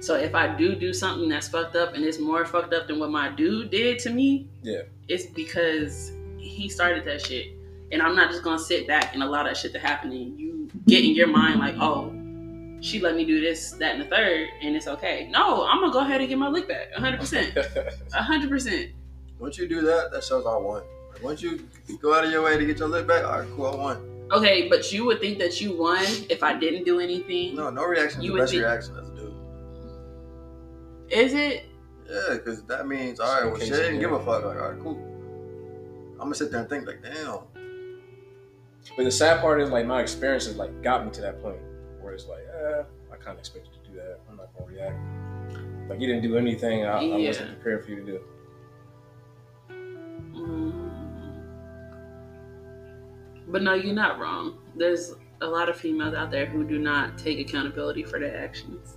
So 0.01 0.17
if 0.17 0.35
I 0.35 0.55
do 0.57 0.75
do 0.75 0.93
something 0.93 1.29
that's 1.29 1.49
fucked 1.49 1.77
up 1.77 1.95
and 1.95 2.05
it's 2.05 2.19
more 2.19 2.45
fucked 2.45 2.75
up 2.75 2.89
than 2.89 2.99
what 2.99 3.11
my 3.11 3.29
dude 3.31 3.71
did 3.71 3.99
to 4.01 4.11
me, 4.11 4.49
Yeah. 4.63 4.83
it's 5.09 5.27
because 5.27 6.13
he 6.39 6.69
started 6.69 7.05
that 7.05 7.25
shit. 7.25 7.53
And 7.93 8.03
I'm 8.03 8.17
not 8.17 8.31
just 8.31 8.43
gonna 8.43 8.59
sit 8.59 8.87
back 8.89 9.15
and 9.15 9.23
allow 9.23 9.45
that 9.45 9.57
shit 9.57 9.73
to 9.75 9.79
happen 9.79 10.11
and 10.13 10.39
you 10.39 10.69
get 10.87 11.05
in 11.05 11.15
your 11.15 11.29
mind 11.29 11.61
like, 11.61 11.77
oh, 11.79 12.13
she 12.81 12.99
let 12.99 13.15
me 13.15 13.25
do 13.25 13.41
this, 13.41 13.71
that, 13.73 13.95
and 13.95 14.03
the 14.03 14.07
third, 14.07 14.49
and 14.61 14.75
it's 14.75 14.89
okay. 14.89 15.29
No, 15.31 15.65
I'm 15.67 15.81
gonna 15.81 15.93
go 15.93 16.01
ahead 16.01 16.21
and 16.21 16.29
get 16.29 16.37
my 16.37 16.49
lick 16.49 16.67
back. 16.67 16.93
100%. 16.99 17.53
100%. 18.11 18.93
Once 19.39 19.59
you 19.59 19.69
do 19.69 19.83
that, 19.83 20.11
that 20.13 20.25
shows 20.25 20.45
I 20.47 20.57
won. 20.57 20.83
Like, 21.23 21.25
once 21.25 21.43
you 21.43 21.61
go 22.01 22.15
out 22.15 22.25
of 22.25 22.31
your 22.33 22.43
way 22.43 22.59
to 22.59 22.67
get 22.67 22.79
your 22.79 22.89
lip 22.89 23.07
back, 23.07 23.25
all 23.25 23.39
right, 23.41 23.49
cool, 23.55 23.67
I 23.67 23.77
won. 23.77 24.27
Okay, 24.33 24.69
but 24.69 24.93
you 24.93 25.05
would 25.05 25.21
think 25.21 25.39
that 25.39 25.61
you 25.61 25.77
won 25.77 26.05
if 26.29 26.43
I 26.43 26.59
didn't 26.59 26.85
do 26.85 26.99
anything. 27.01 27.55
No, 27.55 27.71
no 27.71 27.85
reaction 27.85 28.21
is 28.21 28.25
You 28.25 28.31
the 28.31 28.35
would 28.35 28.41
best 28.41 28.53
think- 28.53 28.65
reaction 28.65 28.97
as 28.97 29.09
a 29.09 29.15
dude. 29.15 29.35
Is 31.11 31.35
it? 31.35 31.65
Yeah, 32.11 32.35
because 32.37 32.63
that 32.65 32.89
means, 32.89 33.21
all 33.21 33.33
right, 33.35 33.45
well, 33.45 33.55
Okay, 33.57 33.67
shit, 33.67 33.77
didn't 33.77 34.01
give 34.01 34.13
a 34.13 34.19
fuck. 34.19 34.45
Like, 34.45 34.57
all 34.61 34.71
right, 34.73 34.81
cool. 34.83 34.99
I'm 36.15 36.27
gonna 36.27 36.35
sit 36.35 36.51
there 36.51 36.61
and 36.61 36.69
think, 36.69 36.87
like, 36.87 37.03
damn. 37.03 37.39
But 38.97 39.05
the 39.05 39.11
sad 39.13 39.41
part 39.41 39.61
is 39.61 39.71
like 39.71 39.87
my 39.87 40.01
experiences 40.03 40.57
like 40.57 40.83
got 40.83 41.05
me 41.05 41.13
to 41.13 41.21
that 41.21 41.41
point 41.41 41.59
where 42.01 42.15
it's 42.15 42.27
like, 42.27 42.41
eh, 42.53 42.83
I 43.13 43.17
kind 43.17 43.35
of 43.35 43.39
expected 43.39 43.73
to 43.73 43.91
do 43.91 43.97
that. 43.97 44.19
I'm 44.29 44.37
not 44.37 44.49
gonna 44.59 44.71
react. 44.73 44.99
Like 45.89 46.01
you 46.01 46.07
didn't 46.09 46.23
do 46.23 46.37
anything 46.37 46.85
I, 46.85 46.99
I 46.99 47.01
Yeah. 47.03 47.29
wasn't 47.29 47.53
prepared 47.55 47.85
for 47.85 47.91
you 47.93 47.97
to 48.01 48.05
do. 48.07 48.21
Mm. 50.35 50.82
But 53.49 53.63
no, 53.63 53.75
you're 53.75 53.95
not 53.95 54.19
wrong. 54.19 54.59
There's 54.77 55.15
a 55.41 55.47
lot 55.47 55.69
of 55.69 55.77
females 55.77 56.15
out 56.15 56.31
there 56.31 56.47
who 56.47 56.65
do 56.65 56.79
not 56.79 57.19
take 57.19 57.39
accountability 57.41 58.05
for 58.05 58.19
their 58.21 58.37
actions. 58.43 58.97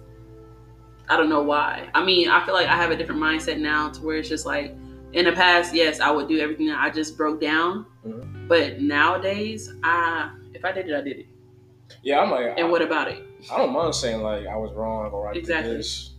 I 1.10 1.18
don't 1.18 1.30
know 1.30 1.42
why. 1.44 1.90
I 1.94 2.04
mean, 2.04 2.30
I 2.30 2.44
feel 2.46 2.54
like 2.54 2.68
I 2.68 2.76
have 2.76 2.92
a 2.92 2.96
different 2.96 3.22
mindset 3.22 3.60
now 3.60 3.90
to 3.90 4.02
where 4.02 4.18
it's 4.18 4.30
just 4.30 4.46
like 4.46 4.76
in 5.14 5.26
the 5.26 5.32
past, 5.32 5.74
yes, 5.74 6.00
I 6.00 6.12
would 6.12 6.28
do 6.28 6.40
everything 6.40 6.68
that 6.68 6.80
I 6.80 6.90
just 6.90 7.16
broke 7.18 7.40
down. 7.40 7.86
Mhm. 8.06 8.48
But 8.48 8.82
nowadays, 8.82 9.72
I 9.84 10.32
if 10.54 10.66
I 10.66 10.72
did 10.72 10.90
it, 10.90 10.96
I 10.96 11.02
did 11.02 11.20
it. 11.20 11.26
Yeah, 12.02 12.20
I'm 12.20 12.32
like, 12.32 12.54
And 12.58 12.68
I, 12.68 12.70
what 12.70 12.82
about 12.82 13.08
it? 13.10 13.24
I 13.52 13.58
don't 13.58 13.72
mind 13.74 13.94
saying 13.94 14.22
like 14.22 14.48
I 14.48 14.56
was 14.58 14.74
wrong 14.74 15.12
or 15.12 15.28
I 15.30 15.34
did 15.34 15.46
this. 15.46 16.12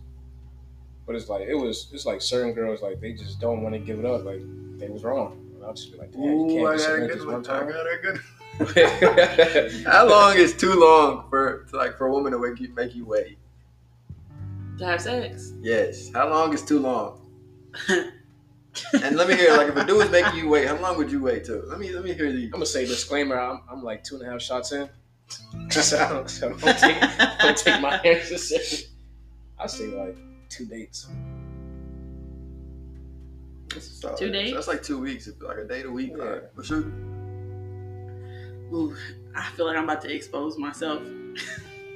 But 1.05 1.15
it's 1.15 1.29
like 1.29 1.47
it 1.47 1.55
was. 1.55 1.89
It's 1.93 2.05
like 2.05 2.21
certain 2.21 2.53
girls 2.53 2.81
like 2.81 2.99
they 2.99 3.13
just 3.13 3.39
don't 3.39 3.61
want 3.63 3.73
to 3.73 3.79
give 3.79 3.99
it 3.99 4.05
up. 4.05 4.25
Like 4.25 4.41
they 4.77 4.89
was 4.89 5.03
wrong. 5.03 5.43
And 5.67 5.71
I'll 5.71 5.75
just 5.75 5.91
be 5.91 5.97
like, 5.97 6.11
damn, 6.13 6.21
you 6.21 6.29
Ooh, 6.29 6.47
can't 6.47 6.67
I 6.67 6.73
just 6.75 6.87
got 6.87 6.95
a 6.95 6.99
good 6.99 7.09
this 7.17 7.25
one. 7.25 7.33
one 7.33 7.41
I 7.41 7.59
time. 7.59 7.67
got 7.67 7.85
a 7.85 7.97
good 8.01 9.85
How 9.85 10.07
long 10.07 10.37
is 10.37 10.55
too 10.55 10.73
long 10.79 11.29
for 11.29 11.65
to, 11.69 11.75
like 11.75 11.97
for 11.97 12.07
a 12.07 12.11
woman 12.11 12.31
to 12.31 12.39
make 12.39 12.59
you 12.61 12.73
make 12.73 12.95
you 12.95 13.05
wait? 13.05 13.37
To 14.79 14.85
have 14.85 15.01
sex. 15.01 15.53
Yes. 15.61 16.09
How 16.13 16.29
long 16.29 16.53
is 16.53 16.63
too 16.63 16.79
long? 16.79 17.21
And 18.93 19.15
let 19.15 19.27
me 19.27 19.35
hear, 19.35 19.57
like, 19.57 19.69
if 19.69 19.75
a 19.75 19.83
dude 19.83 20.03
is 20.05 20.11
making 20.11 20.37
you 20.37 20.49
wait, 20.49 20.67
how 20.67 20.77
long 20.77 20.97
would 20.97 21.11
you 21.11 21.19
wait 21.19 21.43
too? 21.43 21.63
Let 21.65 21.79
me 21.79 21.91
let 21.91 22.03
me 22.03 22.13
hear 22.13 22.31
these. 22.31 22.45
I'm 22.45 22.51
gonna 22.51 22.65
say 22.67 22.85
disclaimer. 22.85 23.35
I'm, 23.39 23.61
I'm 23.67 23.83
like 23.83 24.03
two 24.03 24.17
and 24.17 24.27
a 24.27 24.31
half 24.31 24.39
shots 24.39 24.71
in. 24.71 24.87
so 25.71 25.97
I 25.97 26.09
don't, 26.09 26.29
so 26.29 26.47
I 26.47 26.49
don't 26.51 26.77
take, 26.77 26.97
I 27.01 27.35
don't 27.41 27.57
take 27.57 27.81
my 27.81 27.97
answers. 28.05 28.89
I 29.57 29.65
say 29.65 29.87
like 29.87 30.15
two 30.49 30.65
dates. 30.67 31.07
So, 33.79 34.15
Two 34.17 34.31
days? 34.31 34.53
That's 34.53 34.67
like 34.67 34.81
two 34.83 34.99
weeks. 34.99 35.27
If 35.27 35.41
like 35.41 35.57
a 35.57 35.65
date 35.65 35.85
a 35.85 35.91
week. 35.91 36.11
Yeah. 36.15 36.23
All 36.23 36.29
right. 36.29 36.43
Well, 36.55 36.63
shoot. 36.63 36.85
Ooh, 38.73 38.95
I 39.35 39.49
feel 39.55 39.65
like 39.65 39.77
I'm 39.77 39.83
about 39.85 40.01
to 40.03 40.13
expose 40.13 40.57
myself. 40.57 41.01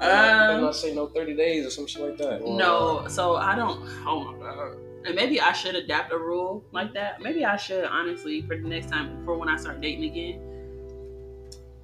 I'm 0.00 0.56
Um, 0.56 0.60
not 0.62 0.76
say 0.76 0.94
no 0.94 1.06
30 1.08 1.34
days 1.36 1.66
or 1.66 1.70
some 1.70 1.86
shit 1.86 2.02
like 2.02 2.16
that. 2.18 2.40
Or, 2.42 2.56
No, 2.58 3.06
so 3.08 3.34
I 3.36 3.54
don't. 3.56 3.82
Oh 4.06 4.24
my 4.24 4.38
god. 4.38 4.76
And 5.04 5.14
maybe 5.14 5.40
I 5.40 5.52
should 5.52 5.74
adapt 5.74 6.12
a 6.12 6.18
rule 6.18 6.64
like 6.72 6.92
that. 6.94 7.20
Maybe 7.20 7.44
I 7.44 7.56
should 7.56 7.84
honestly 7.84 8.42
for 8.42 8.56
the 8.56 8.68
next 8.68 8.90
time 8.90 9.24
for 9.24 9.36
when 9.38 9.48
I 9.48 9.56
start 9.56 9.80
dating 9.80 10.04
again. 10.04 10.40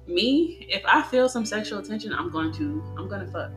Me, 0.07 0.65
if 0.69 0.83
I 0.85 1.01
feel 1.01 1.27
some 1.27 1.45
sexual 1.45 1.79
attention, 1.79 2.13
I'm 2.13 2.29
going 2.29 2.53
to. 2.53 2.83
I'm 2.97 3.07
gonna 3.09 3.27
fuck. 3.27 3.51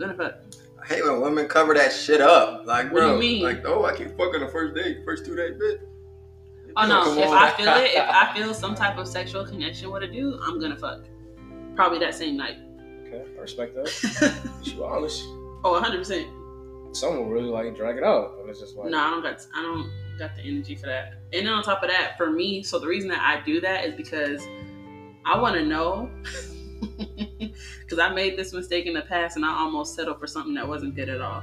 I'm 0.00 0.16
gonna. 0.16 0.38
I 0.82 0.86
hate 0.86 1.04
when 1.04 1.20
women 1.20 1.48
cover 1.48 1.74
that 1.74 1.92
shit 1.92 2.20
up. 2.20 2.64
Like, 2.66 2.92
What 2.92 3.00
do 3.00 3.06
you 3.06 3.12
bro, 3.12 3.18
mean? 3.18 3.42
like, 3.42 3.62
oh, 3.66 3.84
I 3.84 3.96
can't 3.96 4.16
fuck 4.16 4.34
on 4.34 4.40
the 4.40 4.48
first 4.48 4.74
date, 4.74 4.98
first 5.04 5.24
two 5.24 5.34
dates, 5.34 5.56
bitch. 5.60 5.80
Oh 6.76 6.86
no, 6.86 7.18
if 7.18 7.28
on. 7.28 7.38
I 7.38 7.50
feel 7.52 7.68
it, 7.68 7.90
if 7.94 8.08
I 8.08 8.32
feel 8.36 8.52
some 8.52 8.74
type 8.74 8.98
of 8.98 9.08
sexual 9.08 9.46
connection 9.46 9.90
with 9.90 10.02
a 10.02 10.06
dude, 10.06 10.38
I'm 10.42 10.60
gonna 10.60 10.76
fuck. 10.76 11.04
Probably 11.74 11.98
that 12.00 12.14
same 12.14 12.36
night. 12.36 12.58
Okay, 13.06 13.24
I 13.36 13.40
respect 13.40 13.74
that. 13.74 14.50
You 14.64 14.84
honest. 14.84 15.22
oh, 15.64 15.72
100 15.72 15.98
percent. 15.98 16.26
Some 16.92 17.16
will 17.16 17.26
really 17.30 17.48
like 17.48 17.74
drag 17.76 17.96
it 17.96 18.04
out, 18.04 18.36
and 18.40 18.48
it's 18.50 18.60
just 18.60 18.76
like, 18.76 18.90
No, 18.90 18.98
I 18.98 19.10
don't 19.10 19.22
got 19.22 19.44
I 19.54 19.62
don't 19.62 19.90
got 20.18 20.36
the 20.36 20.42
energy 20.42 20.74
for 20.74 20.86
that. 20.86 21.14
And 21.32 21.46
then 21.46 21.52
on 21.52 21.62
top 21.62 21.82
of 21.82 21.88
that, 21.88 22.16
for 22.18 22.30
me, 22.30 22.62
so 22.62 22.78
the 22.78 22.86
reason 22.86 23.08
that 23.08 23.20
I 23.20 23.42
do 23.44 23.60
that 23.62 23.86
is 23.86 23.94
because 23.94 24.46
I 25.24 25.38
want 25.40 25.54
to 25.56 25.64
know. 25.64 26.10
Because 27.80 27.98
I 27.98 28.08
made 28.12 28.36
this 28.36 28.52
mistake 28.52 28.86
in 28.86 28.94
the 28.94 29.02
past, 29.02 29.36
and 29.36 29.44
I 29.44 29.50
almost 29.50 29.94
settled 29.94 30.18
for 30.18 30.26
something 30.26 30.54
that 30.54 30.66
wasn't 30.66 30.94
good 30.96 31.08
at 31.08 31.20
all. 31.20 31.42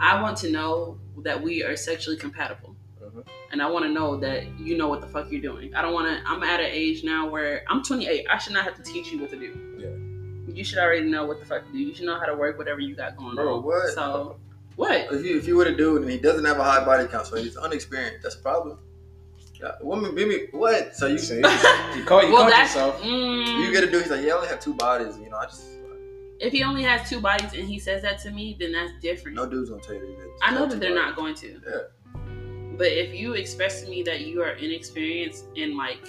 I 0.00 0.20
want 0.20 0.36
to 0.38 0.50
know 0.50 0.98
that 1.18 1.40
we 1.40 1.62
are 1.62 1.76
sexually 1.76 2.16
compatible, 2.16 2.74
Mhm. 3.00 3.24
and 3.52 3.62
I 3.62 3.70
want 3.70 3.84
to 3.84 3.90
know 3.90 4.16
that 4.16 4.46
you 4.58 4.76
know 4.76 4.88
what 4.88 5.00
the 5.00 5.06
fuck 5.06 5.30
you're 5.30 5.40
doing. 5.40 5.74
I 5.74 5.82
don't 5.82 5.92
want 5.92 6.08
to. 6.08 6.28
I'm 6.28 6.42
at 6.42 6.60
an 6.60 6.66
age 6.70 7.04
now 7.04 7.28
where 7.28 7.62
I'm 7.68 7.82
28. 7.82 8.26
I 8.30 8.38
should 8.38 8.52
not 8.54 8.64
have 8.64 8.74
to 8.76 8.82
teach 8.82 9.12
you 9.12 9.20
what 9.20 9.30
to 9.30 9.36
do. 9.36 9.52
Yeah. 9.78 10.54
You 10.54 10.64
should 10.64 10.78
already 10.78 11.06
know 11.08 11.24
what 11.26 11.38
the 11.40 11.46
fuck 11.46 11.64
to 11.66 11.72
do. 11.72 11.78
You 11.78 11.94
should 11.94 12.06
know 12.06 12.18
how 12.18 12.26
to 12.26 12.34
work 12.34 12.58
whatever 12.58 12.80
you 12.80 12.94
got 12.96 13.16
going 13.16 13.36
Bro, 13.36 13.58
on. 13.58 13.62
what? 13.62 13.88
So, 13.94 14.36
what? 14.76 15.12
If 15.12 15.24
you 15.24 15.36
if 15.38 15.46
you 15.46 15.56
were 15.56 15.64
a 15.66 15.76
dude 15.76 16.02
and 16.02 16.10
he 16.10 16.18
doesn't 16.18 16.44
have 16.44 16.58
a 16.58 16.64
high 16.64 16.84
body 16.84 17.06
count, 17.06 17.26
so 17.26 17.36
he's 17.36 17.56
unexperienced, 17.56 18.22
that's 18.22 18.34
a 18.34 18.38
problem. 18.42 18.78
Yeah, 19.62 19.72
woman, 19.80 20.14
baby, 20.14 20.48
what? 20.50 20.96
So 20.96 21.06
you 21.06 21.18
See? 21.18 21.36
You 21.36 22.04
call 22.04 22.24
you 22.24 22.32
well, 22.32 22.50
caught 22.50 22.62
yourself. 22.62 23.00
mm, 23.00 23.64
you 23.64 23.72
get 23.72 23.84
a 23.84 23.90
dude. 23.90 24.02
He's 24.02 24.10
like, 24.10 24.24
yeah, 24.24 24.32
I 24.32 24.36
only 24.36 24.48
have 24.48 24.60
two 24.60 24.74
bodies. 24.74 25.16
You 25.18 25.30
know, 25.30 25.36
I 25.36 25.44
just 25.46 25.62
if 26.40 26.52
he 26.52 26.64
only 26.64 26.82
has 26.82 27.08
two 27.08 27.20
bodies 27.20 27.52
and 27.52 27.68
he 27.68 27.78
says 27.78 28.02
that 28.02 28.18
to 28.22 28.30
me, 28.32 28.56
then 28.58 28.72
that's 28.72 28.92
different. 29.00 29.36
no 29.36 29.46
dude's 29.48 29.70
gonna 29.70 29.80
tell 29.82 29.94
you 29.94 30.00
that. 30.16 30.30
I 30.42 30.52
know 30.52 30.66
that 30.66 30.80
they're 30.80 30.90
bodies. 30.94 31.06
not 31.06 31.16
going 31.16 31.34
to. 31.36 31.60
Yeah. 31.64 32.76
But 32.76 32.88
if 32.88 33.14
you 33.14 33.34
express 33.34 33.82
to 33.82 33.88
me 33.88 34.02
that 34.02 34.22
you 34.22 34.42
are 34.42 34.52
inexperienced 34.52 35.44
and 35.56 35.76
like 35.76 36.00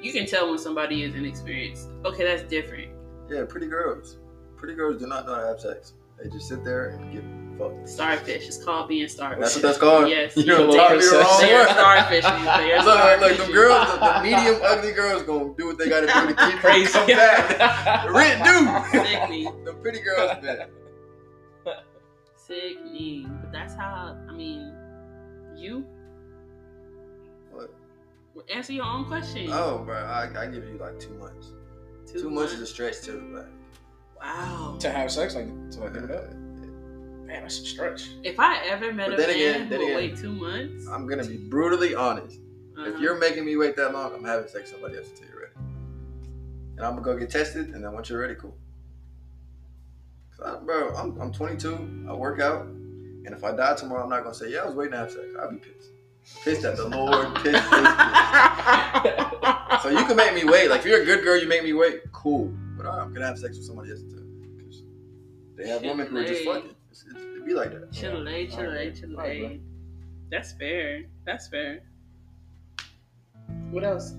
you 0.00 0.12
can 0.12 0.26
tell 0.26 0.48
when 0.50 0.58
somebody 0.58 1.04
is 1.04 1.14
inexperienced, 1.14 1.90
okay, 2.04 2.24
that's 2.24 2.42
different. 2.50 2.90
Yeah, 3.30 3.44
pretty 3.48 3.68
girls. 3.68 4.18
Pretty 4.56 4.74
girls 4.74 5.00
do 5.00 5.06
not 5.06 5.26
know 5.26 5.34
how 5.34 5.40
to 5.42 5.46
have 5.46 5.60
sex. 5.60 5.92
They 6.20 6.28
just 6.28 6.48
sit 6.48 6.64
there 6.64 6.88
and 6.90 7.12
get 7.12 7.22
fucked. 7.22 7.41
Starfish. 7.84 8.48
It's 8.48 8.64
called 8.64 8.88
being 8.88 9.08
starfish. 9.08 9.40
That's 9.40 9.54
what 9.56 9.62
that's 9.62 9.78
called. 9.78 10.08
Yes. 10.08 10.36
You 10.36 10.44
Yeah, 10.44 10.52
know, 10.58 10.72
they 10.72 10.76
taught 10.78 10.92
are 10.92 10.96
me 10.96 11.02
the 11.04 11.10
wrong 11.18 11.40
They 11.40 11.54
are 11.54 11.68
starfish. 11.68 12.24
They 12.24 12.72
are 12.72 12.84
Look, 12.84 13.20
look, 13.20 13.38
look, 13.38 13.46
the 13.46 13.52
girls, 13.52 13.92
the, 13.92 13.98
the 13.98 14.22
medium 14.22 14.60
ugly 14.64 14.92
girls 14.92 15.22
gonna 15.22 15.54
do 15.56 15.66
what 15.66 15.78
they 15.78 15.88
gotta 15.88 16.06
do 16.06 16.34
to 16.34 16.50
keep 16.50 16.58
Crazy. 16.60 16.92
Come 16.92 17.06
back. 17.08 18.06
The 18.06 18.12
rent 18.12 18.44
due. 18.92 19.00
Sickening. 19.04 19.64
the 19.64 19.72
pretty 19.74 20.00
girls, 20.00 20.42
man. 20.42 20.68
Sickening. 22.36 23.38
But 23.42 23.52
that's 23.52 23.74
how, 23.74 24.16
I 24.28 24.32
mean, 24.32 24.72
you 25.56 25.84
What? 27.52 27.70
answer 28.54 28.72
your 28.72 28.84
own 28.84 29.04
question. 29.06 29.48
Oh, 29.52 29.78
bro, 29.84 29.96
I, 29.96 30.28
I 30.36 30.46
give 30.46 30.64
you 30.64 30.78
like 30.78 30.98
two 30.98 31.14
months. 31.14 31.52
Two, 32.06 32.28
months 32.30 32.52
is 32.52 32.60
a 32.60 32.66
stretch 32.66 33.00
too. 33.02 33.20
Like, 33.34 33.46
Wow. 34.20 34.76
to 34.80 34.90
have 34.90 35.10
sex, 35.10 35.34
like 35.34 35.46
to 35.72 35.80
like 35.80 35.94
give 35.94 36.04
it 36.04 36.10
up. 36.10 36.24
Man, 37.32 37.42
that's 37.42 37.60
a 37.60 37.64
stretch. 37.64 38.10
If 38.22 38.38
I 38.38 38.58
ever 38.66 38.92
met 38.92 39.08
But 39.08 39.14
a 39.14 39.16
then 39.22 39.28
man 39.28 39.36
again- 39.36 39.62
who 39.62 39.68
then 39.70 39.78
would 39.78 39.84
again, 39.86 39.96
wait 39.96 40.16
two 40.18 40.32
months, 40.32 40.86
I'm 40.88 41.06
gonna 41.06 41.24
be 41.24 41.38
brutally 41.38 41.94
honest. 41.94 42.38
If 42.76 42.78
uh-huh. 42.78 42.98
you're 43.00 43.16
making 43.18 43.44
me 43.46 43.56
wait 43.56 43.74
that 43.76 43.92
long, 43.94 44.14
I'm 44.14 44.22
having 44.24 44.48
sex 44.48 44.70
with 44.70 44.80
somebody 44.80 44.96
else 44.98 45.08
until 45.08 45.28
you're 45.28 45.40
ready. 45.40 45.52
And 46.76 46.80
I'm 46.80 46.92
gonna 46.92 47.02
go 47.02 47.16
get 47.16 47.30
tested, 47.30 47.70
and 47.70 47.82
then 47.82 47.92
once 47.94 48.10
you're 48.10 48.20
ready, 48.20 48.34
cool. 48.34 48.54
'Cause 50.36 50.40
I, 50.46 50.64
bro, 50.64 50.94
I'm, 50.94 51.18
I'm 51.20 51.32
22. 51.32 52.06
I 52.08 52.12
work 52.12 52.38
out, 52.40 52.66
and 52.66 53.28
if 53.28 53.42
I 53.44 53.52
die 53.56 53.74
tomorrow, 53.76 54.02
I'm 54.04 54.10
not 54.10 54.24
gonna 54.24 54.34
say, 54.34 54.50
"Yeah, 54.50 54.60
I 54.60 54.66
was 54.66 54.74
waiting 54.74 54.92
to 54.92 54.98
have 54.98 55.10
sex." 55.10 55.24
I'll 55.40 55.50
be 55.50 55.56
pissed, 55.56 55.90
pissed 56.44 56.64
at 56.66 56.76
the 56.76 56.88
Lord, 56.88 57.34
pissed, 57.36 57.44
pissed, 57.70 57.96
pissed. 59.02 59.28
So 59.82 59.88
you 59.88 60.04
can 60.04 60.16
make 60.16 60.34
me 60.34 60.44
wait. 60.44 60.68
Like 60.68 60.80
if 60.80 60.86
you're 60.86 61.00
a 61.02 61.04
good 61.04 61.24
girl, 61.24 61.36
you 61.40 61.48
make 61.48 61.64
me 61.64 61.72
wait. 61.72 62.02
Cool, 62.12 62.52
but 62.76 62.84
all 62.86 62.96
right, 62.96 63.02
I'm 63.02 63.12
gonna 63.14 63.26
have 63.26 63.38
sex 63.38 63.56
with 63.56 63.66
somebody 63.66 63.90
else 63.90 64.02
too. 64.02 64.18
'Cause 64.60 64.82
they 65.56 65.66
have 65.68 65.82
women 65.82 66.06
who 66.08 66.18
are 66.18 66.24
just 66.24 66.44
fucking. 66.44 66.74
It's, 66.92 67.06
it's, 67.08 67.22
it 67.22 67.46
be 67.46 67.54
like 67.54 67.70
that. 67.70 67.90
Chill 67.90 68.22
Yeah. 68.28 68.50
chill 68.50 68.66
Alright, 68.66 68.94
chill 68.94 69.16
alright, 69.16 69.60
That's 70.30 70.52
fair. 70.52 71.04
That's 71.24 71.48
fair. 71.48 71.80
What 73.70 73.82
else? 73.82 74.12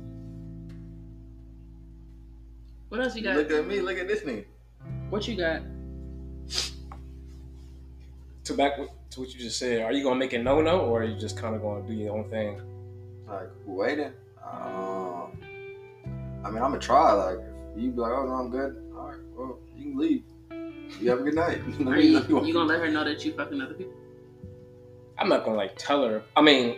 What 2.89 2.99
else 2.99 3.15
you 3.15 3.21
got? 3.21 3.35
Look 3.35 3.51
at 3.51 3.67
me. 3.67 3.79
Look 3.79 3.99
at 3.99 4.07
this 4.07 4.21
nigga. 4.21 4.45
What 5.11 5.27
you 5.27 5.37
got? 5.37 5.61
To 8.45 8.53
back 8.55 8.77
to 9.11 9.19
what 9.19 9.31
you 9.31 9.39
just 9.39 9.59
said, 9.59 9.83
are 9.83 9.93
you 9.93 10.03
gonna 10.03 10.15
make 10.15 10.33
a 10.33 10.39
no 10.39 10.59
no, 10.59 10.79
or 10.79 11.01
are 11.01 11.05
you 11.05 11.15
just 11.15 11.37
kind 11.37 11.55
of 11.55 11.61
gonna 11.61 11.87
do 11.87 11.93
your 11.93 12.17
own 12.17 12.27
thing? 12.31 12.59
Like 13.27 13.49
waiting. 13.67 14.13
Um, 14.43 15.37
I 16.43 16.49
mean, 16.49 16.61
I'm 16.63 16.73
gonna 16.73 16.79
try. 16.79 17.11
Like 17.13 17.37
if 17.75 17.83
you 17.83 17.91
be 17.91 17.99
like, 18.01 18.11
"Oh 18.11 18.25
no, 18.25 18.33
I'm 18.33 18.49
good." 18.49 18.81
All 18.97 19.09
right, 19.09 19.19
well, 19.35 19.59
you 19.77 19.83
can 19.91 19.97
leave. 19.97 20.23
You 20.99 21.09
have 21.09 21.19
a 21.19 21.23
good 21.23 21.35
night. 21.35 21.61
Let 21.79 21.87
Are 21.97 21.99
you, 22.01 22.13
let 22.19 22.27
me 22.29 22.33
walk. 22.35 22.45
you 22.45 22.53
gonna 22.53 22.65
let 22.69 22.79
her 22.79 22.89
know 22.89 23.03
that 23.03 23.23
you 23.25 23.33
fucking 23.33 23.61
other 23.61 23.73
people? 23.73 23.93
I'm 25.17 25.29
not 25.29 25.43
gonna 25.45 25.57
like 25.57 25.73
tell 25.77 26.03
her. 26.07 26.23
I 26.35 26.41
mean, 26.41 26.77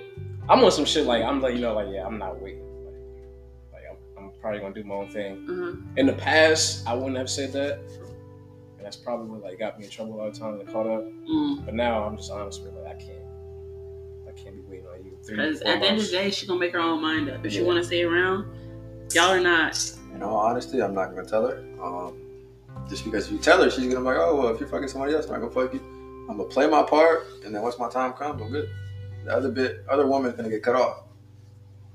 I'm 0.49 0.63
on 0.63 0.72
some 0.72 0.86
shit 0.86 1.05
like 1.05 1.24
I'm 1.24 1.41
letting 1.41 1.57
you 1.57 1.63
know, 1.63 1.74
like 1.74 1.88
yeah, 1.91 2.05
I'm 2.05 2.18
not 2.18 2.41
waiting. 2.41 2.61
Like, 2.86 3.74
like 3.74 3.84
I'm, 4.18 4.26
I'm 4.26 4.32
probably 4.41 4.59
gonna 4.59 4.74
do 4.74 4.84
my 4.84 4.95
own 4.95 5.09
thing. 5.09 5.45
Uh-huh. 5.49 5.78
In 5.97 6.05
the 6.07 6.13
past, 6.13 6.88
I 6.88 6.93
wouldn't 6.93 7.18
have 7.18 7.30
said 7.30 7.51
that, 7.53 7.80
and 8.78 8.86
that's 8.86 8.97
probably 8.97 9.28
what 9.30 9.41
like 9.41 9.59
got 9.59 9.78
me 9.80 9.86
in 9.86 9.91
trouble 9.91 10.20
all 10.20 10.32
the 10.32 10.38
time. 10.38 10.57
They 10.57 10.66
caught 10.72 10.88
up, 10.88 11.05
Mm. 11.30 11.66
but 11.66 11.74
now 11.74 12.03
I'm 12.03 12.18
just 12.18 12.32
honest 12.32 12.63
with 12.63 12.74
like 12.74 12.88
I 12.95 12.99
can't, 12.99 13.20
I 14.28 14.32
can't 14.32 14.55
be 14.55 14.61
waiting 14.70 14.88
on 14.88 15.03
you. 15.05 15.18
Because 15.26 15.61
at 15.61 15.80
the 15.82 15.88
end 15.88 15.99
of 15.99 16.05
the 16.05 16.11
day, 16.11 16.30
she 16.32 16.45
gonna 16.47 16.59
make 16.59 16.74
her 16.74 16.80
own 16.80 17.01
mind 17.01 17.30
up. 17.30 17.45
If 17.45 17.53
she 17.53 17.61
want 17.63 17.78
to 17.80 17.84
stay 17.86 18.03
around, 18.03 18.45
y'all 19.13 19.32
are 19.32 19.39
not. 19.39 19.80
In 20.13 20.22
all 20.24 20.38
honesty, 20.38 20.82
I'm 20.82 20.93
not 20.93 21.16
gonna 21.16 21.28
tell 21.28 21.47
her. 21.47 21.63
Um, 21.82 22.22
just 22.89 23.03
because 23.05 23.27
if 23.27 23.31
you 23.33 23.39
tell 23.39 23.61
her, 23.63 23.69
she's 23.69 23.83
gonna 23.86 23.95
be 23.99 24.05
like, 24.05 24.17
"Oh 24.17 24.36
well, 24.36 24.53
if 24.53 24.59
you're 24.59 24.69
fucking 24.69 24.88
somebody 24.88 25.13
else, 25.13 25.25
I'm 25.25 25.33
not 25.39 25.41
gonna 25.41 25.67
fuck 25.67 25.73
you." 25.73 25.81
I'm 26.29 26.38
gonna 26.38 26.49
play 26.49 26.67
my 26.67 26.81
part, 26.83 27.25
and 27.45 27.53
then 27.53 27.61
once 27.61 27.77
my 27.77 27.89
time 27.89 28.13
comes, 28.13 28.41
I'm 28.41 28.49
good. 28.49 28.69
The 29.25 29.31
other 29.36 29.49
bit, 29.51 29.83
other 29.89 30.07
woman's 30.07 30.36
gonna 30.36 30.49
get 30.49 30.63
cut 30.63 30.75
off. 30.75 31.03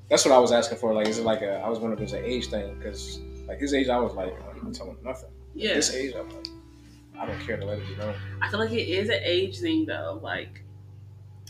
That's 0.08 0.24
what 0.24 0.34
I 0.34 0.38
was 0.38 0.52
asking 0.52 0.78
for. 0.78 0.92
Like, 0.94 1.06
is 1.08 1.18
it 1.18 1.24
like 1.24 1.42
a? 1.42 1.58
I 1.60 1.68
was 1.68 1.78
wondering 1.78 1.98
if 2.02 2.04
it's 2.04 2.12
an 2.12 2.24
age 2.24 2.46
thing 2.48 2.74
because 2.76 3.18
like 3.46 3.58
his 3.58 3.74
age, 3.74 3.88
I 3.88 3.98
was 3.98 4.14
like, 4.14 4.32
I'm 4.54 4.64
not 4.64 4.74
telling 4.74 4.96
him 4.96 5.04
nothing. 5.04 5.30
Yeah. 5.54 5.74
This 5.74 5.92
age, 5.94 6.14
I'm 6.16 6.28
like, 6.28 6.46
I 7.18 7.26
don't 7.26 7.40
care 7.40 7.56
to 7.56 7.64
let 7.66 7.78
it 7.78 7.86
be 7.88 7.96
known. 7.96 8.14
I 8.40 8.48
feel 8.48 8.60
like 8.60 8.70
it 8.72 8.88
is 8.88 9.08
an 9.08 9.20
age 9.22 9.58
thing 9.58 9.86
though, 9.86 10.18
like 10.22 10.62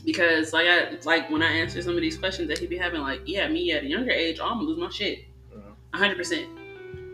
because 0.05 0.53
like 0.55 0.67
I 0.67 0.97
like 1.05 1.31
when 1.31 1.43
I 1.43 1.51
answer 1.53 1.83
some 1.83 1.95
of 1.95 2.01
these 2.01 2.17
questions 2.17 2.49
that 2.49 2.59
he 2.59 2.67
be 2.67 2.77
having, 2.79 3.01
like 3.03 3.21
yeah, 3.27 3.47
me 3.49 3.73
at 3.73 3.85
a 3.85 3.87
younger 3.87 4.11
age, 4.11 4.41
I'm 4.41 4.55
gonna 4.55 4.63
lose 4.63 4.79
my 4.79 4.89
shit, 4.91 5.25
Mhm. 5.55 5.75
a 5.93 5.97
hundred 5.99 6.17
percent. 6.17 6.49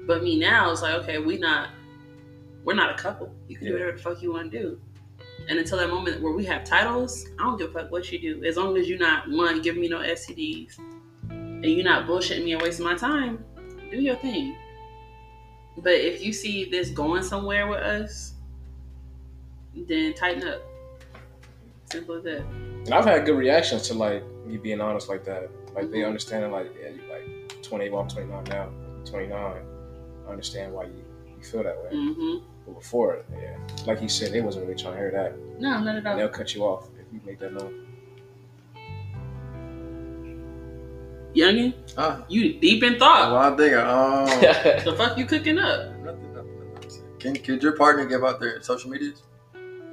But 0.06 0.22
me 0.22 0.38
now, 0.38 0.70
it's 0.70 0.82
like 0.82 0.94
okay, 1.02 1.18
we 1.18 1.36
not, 1.38 1.70
we're 2.66 2.74
not 2.74 2.90
a 2.90 3.02
couple. 3.02 3.32
You 3.48 3.56
can 3.56 3.66
do 3.68 3.72
whatever 3.74 3.92
the 3.92 3.98
fuck 3.98 4.20
you 4.20 4.32
want 4.32 4.50
to 4.52 4.58
do. 4.58 4.80
And 5.48 5.58
until 5.58 5.78
that 5.78 5.88
moment 5.88 6.20
where 6.20 6.32
we 6.32 6.44
have 6.46 6.64
titles, 6.64 7.24
I 7.38 7.44
don't 7.44 7.56
give 7.56 7.70
a 7.70 7.72
fuck 7.72 7.90
what 7.92 8.10
you 8.10 8.18
do, 8.18 8.44
as 8.44 8.56
long 8.56 8.76
as 8.76 8.88
you're 8.88 8.98
not 8.98 9.30
one 9.30 9.62
giving 9.62 9.80
me 9.80 9.88
no 9.88 9.98
STDs, 10.00 10.78
and 11.30 11.64
you're 11.64 11.84
not 11.84 12.06
bullshitting 12.06 12.44
me 12.44 12.52
and 12.54 12.60
wasting 12.62 12.84
my 12.84 12.96
time. 12.96 13.44
Do 13.90 14.00
your 14.00 14.16
thing. 14.16 14.56
But 15.78 15.92
if 15.92 16.22
you 16.24 16.32
see 16.32 16.68
this 16.68 16.90
going 16.90 17.22
somewhere 17.22 17.68
with 17.68 17.78
us, 17.78 18.34
then 19.74 20.14
tighten 20.14 20.48
up. 20.48 20.62
Simple 21.92 22.16
as 22.16 22.24
that. 22.24 22.40
And 22.40 22.92
I've 22.92 23.04
had 23.04 23.24
good 23.26 23.36
reactions 23.36 23.86
to 23.88 23.94
like 23.94 24.24
me 24.44 24.56
being 24.56 24.80
honest 24.80 25.08
like 25.08 25.24
that. 25.24 25.48
Like 25.74 25.90
they 25.92 25.98
Mhm. 25.98 26.08
understanding 26.08 26.50
like 26.50 26.74
yeah, 26.80 26.88
you're 26.88 27.08
like 27.12 27.62
28, 27.62 27.92
well, 27.92 28.02
I'm 28.02 28.08
29 28.08 28.44
now, 28.44 28.70
29. 29.04 29.62
I 30.26 30.30
understand 30.30 30.72
why 30.72 30.84
you, 30.84 31.04
you 31.36 31.44
feel 31.44 31.62
that 31.62 31.76
way. 31.84 31.90
Mm-hmm. 31.92 32.55
But 32.66 32.74
before, 32.74 33.22
yeah, 33.40 33.56
like 33.86 34.02
you 34.02 34.08
said, 34.08 34.32
they 34.32 34.40
wasn't 34.40 34.66
really 34.66 34.76
trying 34.80 34.94
to 34.94 34.98
hear 34.98 35.10
that. 35.12 35.60
No, 35.60 35.78
not 35.80 35.88
at 35.88 35.96
And 35.98 36.06
all. 36.08 36.16
they'll 36.16 36.28
cut 36.28 36.54
you 36.54 36.64
off 36.64 36.88
if 36.98 37.06
you 37.12 37.20
make 37.24 37.38
that 37.38 37.52
known. 37.54 37.82
Youngin, 41.34 41.74
Ah, 41.98 42.24
you 42.28 42.54
deep 42.58 42.82
in 42.82 42.98
thought. 42.98 43.30
well, 43.30 43.40
I'm 43.42 43.56
thinking, 43.58 43.78
oh, 43.78 44.26
The 44.84 44.94
fuck 44.96 45.18
you 45.18 45.26
cooking 45.26 45.58
up? 45.58 45.90
nothing, 46.02 46.32
nothing, 46.34 46.74
nothing. 46.74 46.90
Can 47.18 47.36
could 47.36 47.62
your 47.62 47.76
partner 47.76 48.06
give 48.06 48.24
out 48.24 48.40
their 48.40 48.62
social 48.62 48.90
medias? 48.90 49.22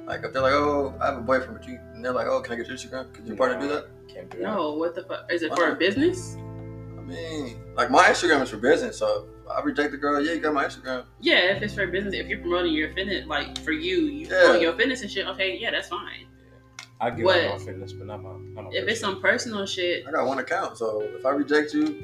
Like 0.06 0.22
if 0.24 0.32
they're 0.32 0.42
like, 0.42 0.52
oh, 0.54 0.94
I 1.00 1.06
have 1.06 1.18
a 1.18 1.20
boyfriend, 1.20 1.58
but 1.58 1.68
you, 1.68 1.78
and 1.94 2.02
they're 2.04 2.12
like, 2.12 2.26
oh, 2.28 2.40
can 2.40 2.54
I 2.54 2.56
get 2.56 2.66
your 2.68 2.76
Instagram? 2.76 3.12
Could 3.12 3.26
your 3.26 3.36
partner 3.36 3.60
do 3.60 3.68
that? 3.68 3.88
Can't 4.08 4.30
do 4.30 4.38
that. 4.38 4.44
No, 4.44 4.72
what 4.74 4.94
the 4.94 5.02
fuck? 5.04 5.30
Is 5.30 5.42
it 5.42 5.54
for 5.54 5.68
a 5.70 5.74
business? 5.74 6.36
I 6.36 7.02
mean, 7.02 7.58
like 7.74 7.90
my 7.90 8.04
Instagram 8.04 8.42
is 8.42 8.48
for 8.50 8.56
business, 8.56 8.96
so 8.98 9.26
if 9.28 9.33
I 9.50 9.60
reject 9.62 9.90
the 9.92 9.96
girl, 9.98 10.20
yeah, 10.20 10.32
you 10.32 10.40
got 10.40 10.54
my 10.54 10.64
Instagram. 10.64 11.04
Yeah, 11.20 11.54
if 11.56 11.62
it's 11.62 11.74
for 11.74 11.86
business, 11.86 12.14
if 12.14 12.26
you're 12.28 12.38
promoting 12.40 12.72
your 12.72 12.92
fitness, 12.94 13.26
like 13.26 13.58
for 13.58 13.72
you, 13.72 14.02
you 14.06 14.26
Yeah. 14.28 14.44
promote 14.44 14.60
your 14.62 14.72
fitness 14.74 15.02
and 15.02 15.10
shit. 15.10 15.26
Okay, 15.28 15.58
yeah, 15.58 15.70
that's 15.70 15.88
fine. 15.88 16.26
I 17.00 17.10
give 17.10 17.24
What? 17.26 17.44
up 17.44 17.54
on 17.54 17.60
fitness, 17.60 17.92
but 17.92 18.06
not 18.06 18.22
my. 18.22 18.30
Not 18.30 18.64
my 18.64 18.70
If 18.72 18.84
it's 18.88 19.00
personal. 19.00 19.12
some 19.14 19.22
personal 19.22 19.66
shit, 19.66 20.06
I 20.06 20.10
got 20.12 20.26
one 20.26 20.38
account, 20.38 20.78
so 20.78 21.02
if 21.02 21.26
I 21.26 21.30
reject 21.30 21.74
you, 21.74 22.02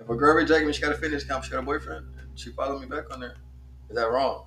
if 0.00 0.08
a 0.08 0.14
girl 0.16 0.34
reject 0.34 0.66
me, 0.66 0.72
she 0.72 0.80
got 0.82 0.92
a 0.92 0.96
fitness 0.96 1.22
account, 1.24 1.44
she 1.44 1.50
got 1.52 1.60
a 1.60 1.62
boyfriend, 1.62 2.06
and 2.18 2.28
she 2.38 2.50
followed 2.50 2.80
me 2.80 2.86
back 2.86 3.12
on 3.12 3.20
there. 3.20 3.36
Is 3.90 3.96
that 3.96 4.10
wrong? 4.10 4.46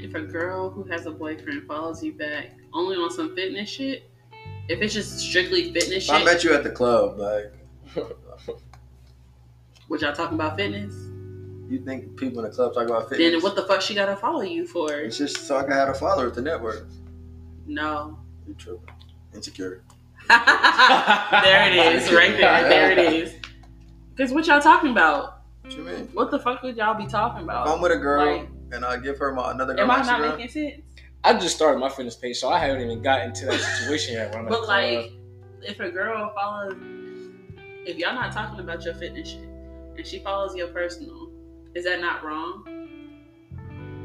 if 0.00 0.14
a 0.14 0.20
girl 0.22 0.70
who 0.70 0.84
has 0.84 1.06
a 1.06 1.10
boyfriend 1.10 1.66
follows 1.66 2.02
you 2.04 2.12
back 2.12 2.52
only 2.72 2.94
on 2.96 3.10
some 3.10 3.34
fitness 3.34 3.68
shit, 3.68 4.08
if 4.68 4.80
it's 4.80 4.94
just 4.94 5.18
strictly 5.18 5.72
fitness 5.72 6.04
If 6.08 6.10
I 6.14 6.22
met 6.24 6.44
you 6.44 6.54
at 6.54 6.62
the 6.62 6.70
club, 6.70 7.18
like, 7.18 7.52
which 9.88 10.02
y'all 10.02 10.14
talking 10.14 10.34
about 10.34 10.56
fitness, 10.56 10.94
you 11.68 11.80
think 11.84 12.16
people 12.16 12.42
in 12.44 12.50
the 12.50 12.54
club 12.54 12.72
talk 12.74 12.86
about 12.86 13.08
fitness? 13.10 13.32
then 13.32 13.42
what 13.42 13.56
the 13.56 13.62
fuck 13.62 13.82
she 13.82 13.94
gotta 13.94 14.16
follow 14.16 14.42
you 14.42 14.66
for? 14.66 14.92
It's 14.92 15.18
just 15.18 15.46
so 15.46 15.56
I 15.58 15.62
can 15.64 15.72
have 15.72 15.88
a 15.88 15.94
follower 15.94 16.30
to 16.30 16.40
network. 16.40 16.86
No. 17.66 18.18
You're 18.46 18.56
true. 18.56 18.80
Insecure. 19.34 19.82
there 20.28 21.70
it 21.70 21.94
is, 21.94 22.12
right 22.12 22.32
there. 22.36 22.68
There 22.68 22.90
it 22.92 22.98
is. 22.98 23.34
Because 24.14 24.32
what 24.32 24.46
y'all 24.46 24.60
talking 24.60 24.90
about? 24.90 25.42
What 25.62 25.76
you 25.76 25.82
mean? 25.82 26.08
What 26.12 26.30
the 26.30 26.38
fuck 26.38 26.62
would 26.62 26.76
y'all 26.76 26.94
be 26.94 27.06
talking 27.06 27.38
If 27.38 27.44
about? 27.44 27.68
I'm 27.68 27.80
with 27.80 27.92
a 27.92 27.96
girl 27.96 28.38
Like, 28.38 28.48
and 28.72 28.84
I 28.84 28.96
give 28.98 29.18
her 29.18 29.32
my 29.34 29.50
another 29.52 29.74
girl 29.74 29.84
am 29.84 29.90
I 29.90 30.02
not 30.02 30.20
Instagram, 30.20 30.36
making 30.36 30.48
sense? 30.50 30.82
I 31.24 31.34
just 31.38 31.56
started 31.56 31.78
my 31.78 31.88
fitness 31.88 32.16
page, 32.16 32.36
so 32.38 32.48
I 32.48 32.58
haven't 32.58 32.82
even 32.82 33.02
gotten 33.02 33.32
to 33.34 33.46
that 33.46 33.60
situation 33.60 34.14
yet. 34.14 34.30
Where 34.32 34.40
I'm 34.40 34.48
But 34.48 34.66
like, 34.66 35.12
if 35.62 35.78
a 35.80 35.90
girl 35.90 36.32
follows, 36.34 36.74
if 37.86 37.96
y'all 37.98 38.14
not 38.14 38.32
talking 38.32 38.60
about 38.60 38.84
your 38.84 38.94
fitness 38.94 39.28
shit, 39.30 39.47
and 39.98 40.06
she 40.06 40.20
follows 40.20 40.54
your 40.54 40.68
personal, 40.68 41.30
is 41.74 41.84
that 41.84 42.00
not 42.00 42.24
wrong? 42.24 42.64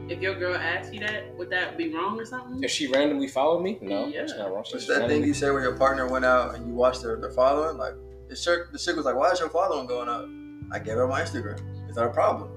If 0.09 0.19
your 0.19 0.35
girl 0.35 0.55
asked 0.55 0.91
you 0.93 0.99
that, 0.99 1.33
would 1.37 1.49
that 1.51 1.77
be 1.77 1.93
wrong 1.93 2.19
or 2.19 2.25
something? 2.25 2.61
If 2.63 2.71
she 2.71 2.87
randomly 2.87 3.27
followed 3.27 3.61
me, 3.61 3.77
no, 3.81 4.07
Yeah. 4.07 4.23
it's 4.23 4.35
not 4.35 4.51
wrong. 4.51 4.63
She 4.65 4.73
What's 4.73 4.85
just 4.85 4.87
that 4.87 4.93
thing 4.95 5.01
randomly- 5.09 5.27
you 5.29 5.33
said 5.33 5.53
where 5.53 5.61
your 5.61 5.77
partner 5.77 6.07
went 6.09 6.25
out 6.25 6.55
and 6.55 6.67
you 6.67 6.73
watched 6.73 7.01
their, 7.03 7.15
their 7.15 7.31
following? 7.31 7.77
Like, 7.77 7.93
the 8.27 8.35
chick, 8.35 8.71
the 8.71 8.79
chick 8.79 8.95
was 8.97 9.05
like, 9.05 9.15
why 9.15 9.31
is 9.31 9.39
your 9.39 9.49
following 9.49 9.87
going 9.87 10.09
up? 10.09 10.27
I 10.75 10.79
gave 10.79 10.95
her 10.95 11.07
my 11.07 11.21
Instagram. 11.21 11.59
Is 11.89 11.95
that 11.95 12.05
a 12.05 12.09
problem? 12.09 12.49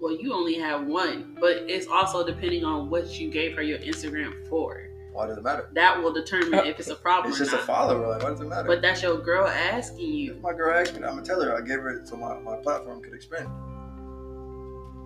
Well, 0.00 0.14
you 0.16 0.32
only 0.32 0.54
have 0.58 0.86
one, 0.86 1.36
but 1.40 1.56
it's 1.68 1.86
also 1.86 2.24
depending 2.26 2.64
on 2.64 2.88
what 2.88 3.18
you 3.18 3.30
gave 3.30 3.54
her 3.56 3.62
your 3.62 3.78
Instagram 3.78 4.46
for. 4.48 4.88
Why 5.14 5.28
does 5.28 5.38
it 5.38 5.44
matter? 5.44 5.68
That 5.74 6.02
will 6.02 6.12
determine 6.12 6.66
if 6.66 6.80
it's 6.80 6.88
a 6.88 6.96
problem 6.96 7.30
It's 7.32 7.40
or 7.40 7.44
just 7.44 7.54
a 7.54 7.58
follower. 7.64 8.08
Like, 8.08 8.22
what 8.24 8.30
does 8.30 8.40
it 8.40 8.48
matter? 8.48 8.66
But 8.66 8.82
that's 8.82 9.00
your 9.00 9.16
girl 9.16 9.46
asking 9.46 10.12
you. 10.12 10.32
if 10.34 10.40
my 10.42 10.52
girl 10.52 10.76
asked 10.76 10.92
me, 10.94 11.04
I'm 11.06 11.14
gonna 11.14 11.22
tell 11.24 11.40
her. 11.40 11.56
I 11.56 11.60
gave 11.60 11.78
her 11.78 11.90
it 11.90 12.08
so 12.08 12.16
my, 12.16 12.36
my 12.40 12.56
platform 12.56 13.00
could 13.00 13.14
expand. 13.14 13.48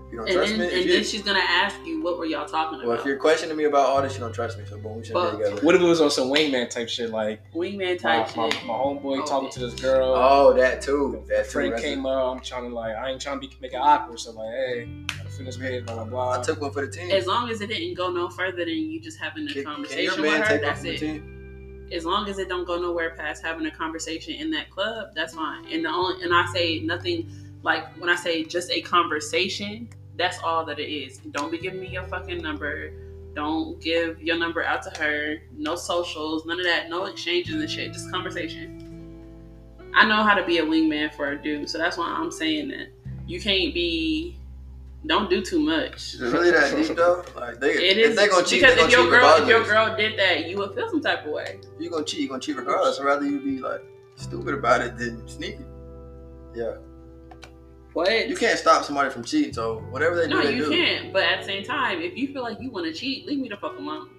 If 0.07 0.13
you 0.13 0.19
don't 0.21 0.29
And 0.29 0.37
trust 0.37 0.51
then, 0.53 0.61
me, 0.61 0.75
and 0.75 0.85
you, 0.87 0.93
then 0.95 1.05
she's 1.05 1.21
gonna 1.23 1.41
ask 1.41 1.77
you, 1.85 2.03
what 2.03 2.17
were 2.17 2.25
y'all 2.25 2.47
talking 2.49 2.79
well, 2.79 2.87
about? 2.87 2.89
Well, 2.89 2.99
if 3.01 3.05
you're 3.05 3.19
questioning 3.19 3.55
me 3.55 3.65
about 3.65 3.85
all 3.87 4.01
this, 4.01 4.15
you 4.15 4.21
don't 4.21 4.33
trust 4.33 4.57
me. 4.57 4.65
So 4.65 4.79
boom, 4.79 4.97
we 4.97 5.05
shouldn't 5.05 5.33
be 5.39 5.45
together. 5.45 5.61
What 5.67 5.75
if 5.75 5.83
it 5.83 5.85
was 5.85 6.01
on 6.01 6.11
some 6.11 6.29
wingman 6.31 6.71
type 6.71 6.89
shit? 6.89 7.11
Like 7.11 7.43
Wingman 7.53 7.99
type 8.01 8.35
my, 8.35 8.49
shit. 8.49 8.65
my 8.65 8.73
homeboy 8.73 9.21
Oh, 9.23 9.27
talking 9.27 9.49
yeah. 9.49 9.51
to 9.51 9.61
this 9.61 9.75
girl. 9.75 10.15
Oh, 10.17 10.55
that 10.55 10.81
too. 10.81 11.23
That 11.29 11.45
too. 11.45 11.51
friend 11.51 11.73
That's 11.75 11.83
came 11.83 12.07
it. 12.07 12.09
up. 12.09 12.35
I'm 12.37 12.41
trying 12.43 12.71
to 12.71 12.75
like, 12.75 12.97
I 12.97 13.11
ain't 13.11 13.21
trying 13.21 13.39
to 13.43 13.47
be 13.47 13.55
make 13.61 13.75
it 13.75 13.77
awkward. 13.77 14.19
So 14.21 14.31
like, 14.33 14.55
hey, 14.55 15.05
gotta 15.39 15.53
finish 15.53 15.71
page, 15.71 15.87
blah 15.87 15.95
blah 15.95 16.05
blah. 16.05 16.41
I 16.41 16.43
took 16.43 16.61
one 16.61 16.71
for 16.73 16.85
the 16.85 16.93
team. 16.93 17.11
As 17.11 17.27
long 17.27 17.51
as 17.51 17.61
it 17.61 17.69
didn't 17.69 17.95
go 17.95 18.11
no 18.11 18.29
further 18.29 18.65
than 18.65 18.69
you 18.75 19.01
just 19.01 19.19
having 19.19 19.45
a 19.45 19.53
Can, 19.53 19.55
can 19.55 19.63
your 19.63 19.73
conversation 19.75 20.23
man 20.23 20.41
with 20.41 20.49
her, 20.49 20.59
take 20.59 20.63
one 20.63 20.69
that's 20.69 20.81
for 20.81 20.87
the 20.87 20.95
it. 20.95 20.99
team? 20.99 21.89
As 21.93 22.05
long 22.05 22.29
as 22.29 22.39
it 22.39 22.49
don't 22.49 22.67
go 22.67 22.79
nowhere 22.79 23.15
past 23.17 23.43
having 23.43 23.67
a 23.67 23.71
conversation 23.71 24.35
in 24.35 24.51
that 24.51 24.71
club, 24.71 25.09
that's 25.15 25.35
fine. 25.35 25.65
And 25.73 25.85
the 25.85 25.89
only 25.89 26.23
and 26.23 26.35
I 26.35 26.47
say 26.53 26.81
nothing 26.81 27.31
like 27.63 27.85
when 27.99 28.11
I 28.11 28.17
say 28.17 28.45
just 28.45 28.71
a 28.71 28.81
conversation, 28.83 29.89
that's 30.17 30.39
all 30.43 30.65
that 30.67 30.79
it 30.79 30.91
is. 30.91 31.19
Don't 31.31 31.51
be 31.51 31.59
giving 31.59 31.81
me 31.81 31.89
your 31.89 32.07
fucking 32.09 32.43
number. 32.43 32.93
Don't 33.35 33.81
give 33.81 34.21
your 34.23 34.37
number 34.37 34.65
out 34.65 34.83
to 34.83 34.91
her. 35.03 35.37
No 35.57 35.77
socials, 35.77 36.45
none 36.45 36.59
of 36.59 36.67
that. 36.67 36.91
No 36.91 37.05
exchanges 37.05 37.55
and 37.55 37.71
shit. 37.71 37.93
Just 37.93 38.11
conversation. 38.11 38.85
I 39.95 40.07
know 40.07 40.23
how 40.23 40.35
to 40.35 40.45
be 40.45 40.59
a 40.59 40.65
wingman 40.65 41.15
for 41.15 41.31
a 41.31 41.43
dude, 41.43 41.69
so 41.71 41.79
that's 41.79 41.97
why 41.97 42.07
I'm 42.07 42.31
saying 42.31 42.69
that 42.69 42.89
you 43.27 43.41
can't 43.41 43.73
be. 43.73 44.39
Don't 45.07 45.31
do 45.31 45.41
too 45.41 45.61
much. 45.61 46.15
Is 46.15 46.21
it 46.23 46.33
really 46.33 46.51
that 46.51 46.75
deep 46.77 46.97
though? 46.97 47.25
Like 47.37 47.61
they, 47.61 47.71
It 47.73 47.99
if 47.99 48.11
is 48.11 48.17
they 48.17 48.29
gonna 48.29 48.45
cheat, 48.45 48.61
because 48.61 48.75
they 48.77 48.83
if 48.83 48.91
your 48.91 49.03
cheat 49.03 49.11
girl, 49.11 49.43
if 49.43 49.49
your 49.49 49.65
girl 49.65 49.97
did 49.97 50.19
that, 50.19 50.49
you 50.49 50.59
would 50.59 50.75
feel 50.75 50.89
some 50.91 51.01
type 51.01 51.25
of 51.25 51.33
way. 51.33 51.61
you 51.79 51.89
gonna 51.89 52.05
cheat, 52.05 52.21
you 52.21 52.29
gonna 52.29 52.41
cheat 52.41 52.57
regardless. 52.57 52.99
I'd 52.99 53.05
rather 53.05 53.25
you 53.25 53.41
be 53.41 53.59
like 53.61 53.81
stupid 54.17 54.55
about 54.55 54.81
it 54.81 54.97
than 54.99 55.27
sneaky. 55.29 55.65
Yeah, 56.55 56.79
What? 57.93 58.29
you 58.29 58.35
can't 58.37 58.59
stop 58.59 58.85
somebody 58.85 59.11
from 59.11 59.23
cheating. 59.23 59.53
So 59.53 59.79
whatever 59.91 60.17
they 60.17 60.27
do, 60.27 60.35
No, 60.35 60.43
they 60.43 60.57
you 60.57 60.65
do. 60.65 60.71
can't. 60.71 61.13
But 61.13 61.23
at 61.23 61.41
the 61.41 61.47
same 61.47 61.65
time, 61.65 62.01
if 62.01 62.17
you 62.17 62.33
feel 62.33 62.43
like 62.43 62.59
you 62.61 62.71
want 62.71 62.87
to 62.87 62.93
cheat, 62.93 63.27
leave 63.27 63.39
me 63.39 63.49
the 63.49 63.57
fuck 63.57 63.79
alone. 63.79 64.11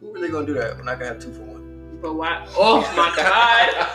Who 0.00 0.12
really 0.14 0.30
gonna 0.30 0.46
do 0.46 0.54
that 0.54 0.78
when 0.78 0.88
I 0.88 0.94
can 0.94 1.06
have 1.06 1.18
two 1.18 1.32
for 1.32 1.42
one? 1.42 1.98
But 2.00 2.14
why? 2.14 2.46
Oh 2.56 2.80
my 2.96 3.12
god! 3.16 3.86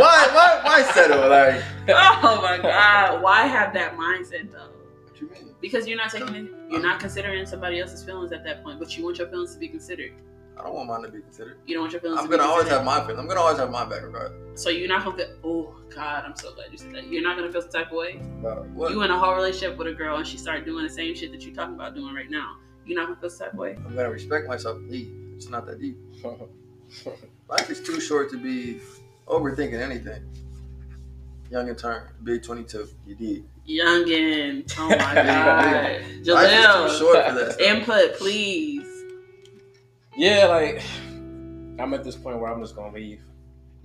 why? 0.00 0.28
Why? 0.34 0.60
Why 0.64 0.82
settle? 0.92 1.28
Like, 1.28 1.62
Oh 2.22 2.40
my 2.42 2.58
god! 2.60 3.22
Why 3.22 3.46
have 3.46 3.72
that 3.74 3.96
mindset 3.96 4.52
though? 4.52 4.72
What 5.26 5.38
you 5.40 5.44
mean? 5.46 5.54
Because 5.60 5.86
you're 5.88 5.96
not 5.98 6.10
taking, 6.10 6.34
it, 6.34 6.50
you're 6.70 6.82
not 6.82 7.00
considering 7.00 7.44
somebody 7.46 7.80
else's 7.80 8.04
feelings 8.04 8.32
at 8.32 8.44
that 8.44 8.62
point. 8.62 8.78
But 8.78 8.96
you 8.96 9.04
want 9.04 9.18
your 9.18 9.28
feelings 9.28 9.52
to 9.54 9.58
be 9.58 9.68
considered. 9.68 10.12
I 10.58 10.62
don't 10.64 10.74
want 10.74 10.88
mine 10.88 11.02
to 11.02 11.08
be 11.08 11.20
considered. 11.20 11.58
You 11.66 11.74
don't 11.74 11.82
want 11.84 11.92
your 11.92 12.00
feelings. 12.00 12.20
I'm 12.20 12.28
to 12.28 12.36
gonna 12.36 12.48
always 12.48 12.64
considered. 12.64 12.78
have 12.78 12.84
my 12.86 13.00
feelings. 13.06 13.20
I'm 13.20 13.28
gonna 13.28 13.40
always 13.40 13.58
have 13.58 13.70
my 13.70 13.84
back 13.84 14.02
regardless. 14.02 14.60
So 14.60 14.70
you're 14.70 14.88
not 14.88 15.04
gonna 15.04 15.16
feel. 15.16 15.36
Oh 15.44 15.74
god! 15.94 16.24
I'm 16.26 16.34
so 16.36 16.52
glad 16.54 16.72
you 16.72 16.78
said 16.78 16.92
that. 16.94 17.06
You're 17.06 17.22
not 17.22 17.36
gonna 17.36 17.52
feel 17.52 17.62
some 17.62 17.70
type 17.70 17.86
of 17.92 17.98
way. 17.98 18.20
About 18.40 18.66
what? 18.70 18.90
You 18.90 19.02
in 19.02 19.10
a 19.12 19.18
whole 19.18 19.34
relationship 19.36 19.78
with 19.78 19.86
a 19.86 19.92
girl 19.92 20.16
and 20.16 20.26
she 20.26 20.36
started 20.36 20.64
doing 20.64 20.82
the 20.84 20.90
same 20.92 21.14
shit 21.14 21.30
that 21.30 21.42
you're 21.42 21.54
talking 21.54 21.74
about 21.76 21.94
doing 21.94 22.12
right 22.12 22.28
now. 22.30 22.56
You're 22.86 22.98
not 22.98 23.06
gonna 23.08 23.20
feel 23.20 23.30
some 23.30 23.46
type 23.46 23.52
of 23.52 23.58
way. 23.60 23.76
I'm 23.86 23.94
gonna 23.94 24.10
respect 24.10 24.48
myself. 24.48 24.78
and 24.78 24.90
Leave. 24.90 25.12
It's 25.36 25.48
not 25.48 25.64
that 25.66 25.80
deep. 25.80 25.96
Life 27.48 27.70
is 27.70 27.80
too 27.80 28.00
short 28.00 28.30
to 28.32 28.38
be 28.38 28.80
overthinking 29.28 29.80
anything. 29.80 30.22
Young 31.50 31.68
and 31.68 31.78
turn, 31.78 32.02
big 32.24 32.42
22. 32.42 32.88
You 33.06 33.14
did. 33.14 33.44
Youngin. 33.66 34.74
Oh 34.78 34.88
my 34.88 34.96
god. 35.14 35.64
Life 35.64 36.10
is 36.10 36.26
too 36.26 36.32
Jaleel. 36.34 36.98
short 36.98 37.26
for 37.26 37.34
that. 37.34 37.60
Input, 37.60 38.14
please. 38.18 38.86
yeah, 40.16 40.46
like 40.46 40.82
I'm 41.78 41.92
at 41.94 42.04
this 42.04 42.16
point 42.16 42.38
where 42.38 42.50
I'm 42.52 42.60
just 42.60 42.74
gonna 42.76 42.92
leave. 42.94 43.22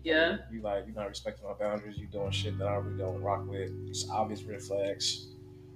Yeah. 0.04 0.38
You 0.52 0.62
like 0.62 0.86
you're 0.86 0.96
not 0.96 1.08
respecting 1.10 1.48
my 1.48 1.54
boundaries. 1.54 1.98
You're 1.98 2.10
doing 2.10 2.32
shit 2.32 2.58
that 2.60 2.66
I 2.68 2.76
really 2.76 2.98
don't 2.98 3.22
rock 3.22 3.48
with. 3.48 3.72
It's 3.88 4.10
obvious 4.10 4.44
red 4.44 4.62
flags. 4.62 5.28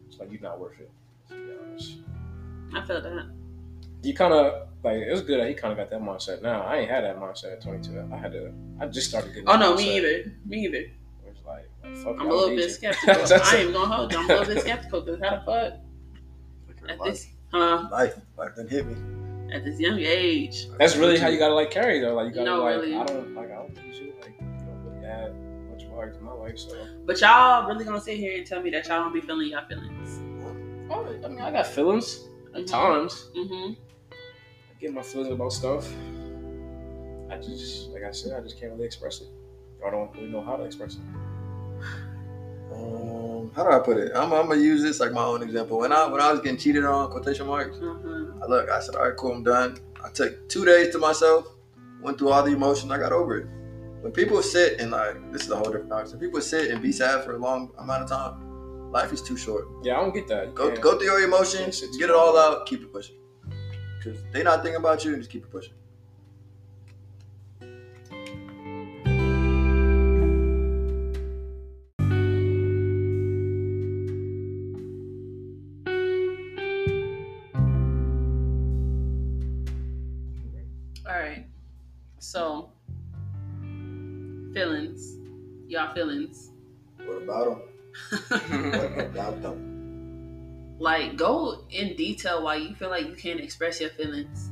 It's 0.10 0.20
like 0.20 0.32
you're 0.32 0.42
not 0.42 0.60
worth 0.60 0.80
it. 0.80 0.90
To 1.30 1.34
be 1.36 1.52
honest. 1.70 1.98
I 2.76 2.86
feel 2.86 3.02
that. 3.02 3.30
You 4.04 4.14
kind 4.14 4.34
of 4.34 4.68
like 4.84 4.98
it 4.98 5.12
was 5.12 5.22
good 5.22 5.40
that 5.40 5.48
he 5.48 5.54
kind 5.54 5.72
of 5.72 5.78
got 5.78 5.90
that 5.90 6.02
mindset. 6.02 6.42
Now 6.42 6.62
I 6.62 6.78
ain't 6.78 6.90
had 6.90 7.04
that 7.06 7.18
mindset 7.18 7.54
at 7.54 7.62
22. 7.64 8.10
I 8.14 8.18
had 8.18 8.32
to. 8.34 8.52
I 8.82 8.88
just 8.88 9.08
started 9.10 9.30
getting. 9.30 9.48
Oh 9.48 9.54
that 9.54 9.60
no, 9.60 9.74
mindset. 9.76 9.78
me 9.78 9.98
either. 9.98 10.34
Me 10.46 10.66
either. 10.66 10.86
Fuck 12.04 12.16
I'm 12.20 12.30
a 12.30 12.34
little 12.34 12.56
bit 12.56 12.72
skeptical. 12.72 13.38
I 13.44 13.56
ain't 13.58 13.74
gonna 13.74 13.94
hold 13.96 14.12
you. 14.12 14.20
I'm 14.20 14.26
a 14.30 14.34
little 14.34 14.54
bit 14.54 14.64
skeptical 14.64 15.02
because 15.02 15.20
how 15.22 15.38
the 15.38 15.42
fuck 15.46 16.90
at 16.90 16.98
this 17.04 17.28
huh 17.52 17.88
Life, 17.92 18.16
life 18.38 18.56
didn't 18.56 18.70
hit 18.72 18.86
me. 18.88 18.96
at 19.54 19.64
this 19.66 19.80
young 19.80 20.00
age. 20.00 20.68
That's 20.80 20.96
really 20.98 21.18
how 21.18 21.28
you 21.30 21.38
gotta 21.40 21.54
like 21.54 21.72
carry 21.72 22.00
though. 22.00 22.14
Like 22.16 22.28
you 22.30 22.34
gotta 22.36 22.46
No, 22.46 22.64
like 22.64 22.76
really. 22.76 22.96
I 22.96 23.04
don't 23.06 23.34
like 23.36 23.52
I 23.52 23.56
don't 23.56 23.74
need 23.76 23.96
you. 23.96 24.14
Like 24.22 24.34
you 24.40 24.46
don't 24.48 24.84
really 24.94 25.06
add 25.06 25.34
much 25.70 25.86
value 25.88 26.14
to 26.14 26.22
my 26.22 26.32
life. 26.34 26.58
So 26.60 26.76
But 27.06 27.20
y'all 27.22 27.68
really 27.68 27.84
gonna 27.86 28.00
sit 28.02 28.18
here 28.18 28.38
and 28.38 28.46
tell 28.46 28.62
me 28.62 28.70
that 28.72 28.88
y'all 28.88 29.04
don't 29.04 29.14
be 29.14 29.22
feeling 29.22 29.50
y'all 29.50 29.66
feelings. 29.68 30.20
oh, 30.92 31.06
I 31.24 31.28
mean 31.28 31.40
I 31.42 31.52
got 31.52 31.68
feelings 31.68 32.28
at 32.56 32.62
Mhm. 32.64 32.68
times. 32.68 33.30
Mm-hmm. 33.36 33.74
I 34.12 34.80
get 34.82 34.94
my 34.94 35.02
feelings 35.02 35.32
about 35.34 35.52
stuff. 35.54 35.88
I 37.30 37.38
just 37.38 37.90
like 37.90 38.04
I 38.04 38.12
said, 38.12 38.38
I 38.38 38.42
just 38.42 38.60
can't 38.60 38.72
really 38.74 38.86
express 38.86 39.22
it. 39.22 39.28
I 39.86 39.90
don't 39.92 40.14
really 40.16 40.30
know 40.30 40.42
how 40.42 40.56
to 40.56 40.64
express 40.64 40.96
it. 40.96 41.02
Um, 42.78 43.52
how 43.56 43.64
do 43.64 43.72
I 43.72 43.80
put 43.80 43.98
it? 43.98 44.12
I'm, 44.16 44.32
I'm 44.34 44.48
gonna 44.48 44.62
use 44.62 44.82
this 44.82 45.00
like 45.00 45.12
my 45.12 45.24
own 45.24 45.42
example. 45.42 45.80
When 45.80 45.92
I 45.92 46.08
when 46.08 46.22
I 46.22 46.32
was 46.32 46.42
getting 46.42 46.58
cheated 46.58 46.86
on, 46.86 47.10
quotation 47.12 47.48
marks. 47.48 47.78
Mm-hmm. 47.78 48.44
I 48.44 48.46
look, 48.46 48.70
I 48.70 48.80
said, 48.80 48.96
all 48.96 49.08
right, 49.08 49.18
cool, 49.18 49.34
I'm 49.34 49.44
done. 49.44 49.80
I 50.04 50.10
took 50.10 50.48
two 50.50 50.64
days 50.66 50.92
to 50.94 51.00
myself, 51.00 51.48
went 52.02 52.18
through 52.20 52.30
all 52.30 52.44
the 52.44 52.52
emotions, 52.52 52.92
I 52.92 52.98
got 53.00 53.12
over 53.12 53.38
it. 53.40 53.48
When 54.02 54.12
people 54.12 54.42
sit 54.44 54.80
and 54.80 54.92
like, 54.92 55.32
this 55.34 55.44
is 55.44 55.52
a 55.52 55.56
whole 55.56 55.66
different. 55.72 55.90
When 55.90 56.20
people 56.20 56.40
sit 56.40 56.70
and 56.72 56.82
be 56.82 56.92
sad 56.92 57.24
for 57.24 57.34
a 57.36 57.38
long 57.40 57.72
amount 57.80 58.04
of 58.04 58.10
time, 58.10 58.92
life 58.92 59.12
is 59.12 59.22
too 59.22 59.36
short. 59.36 59.66
Yeah, 59.84 59.98
I 59.98 60.02
don't 60.02 60.14
get 60.14 60.28
that. 60.28 60.48
You 60.50 60.54
Go 60.54 60.70
can't- 60.70 60.82
go 60.82 60.98
through 60.98 61.08
your 61.08 61.22
emotions, 61.24 61.82
get 61.98 62.10
it 62.10 62.16
all 62.16 62.38
out, 62.38 62.68
keep 62.68 62.82
it 62.84 62.94
pushing. 62.94 63.18
Cause 64.04 64.18
they 64.32 64.44
not 64.44 64.62
thinking 64.62 64.80
about 64.80 65.04
you, 65.04 65.18
just 65.18 65.32
keep 65.32 65.44
it 65.44 65.50
pushing. 65.52 65.74
Detail 92.28 92.44
why 92.44 92.56
you 92.56 92.76
feel 92.76 92.90
like 92.90 93.08
you 93.08 93.16
can't 93.16 93.40
express 93.40 93.80
your 93.80 93.90
feelings. 93.92 94.52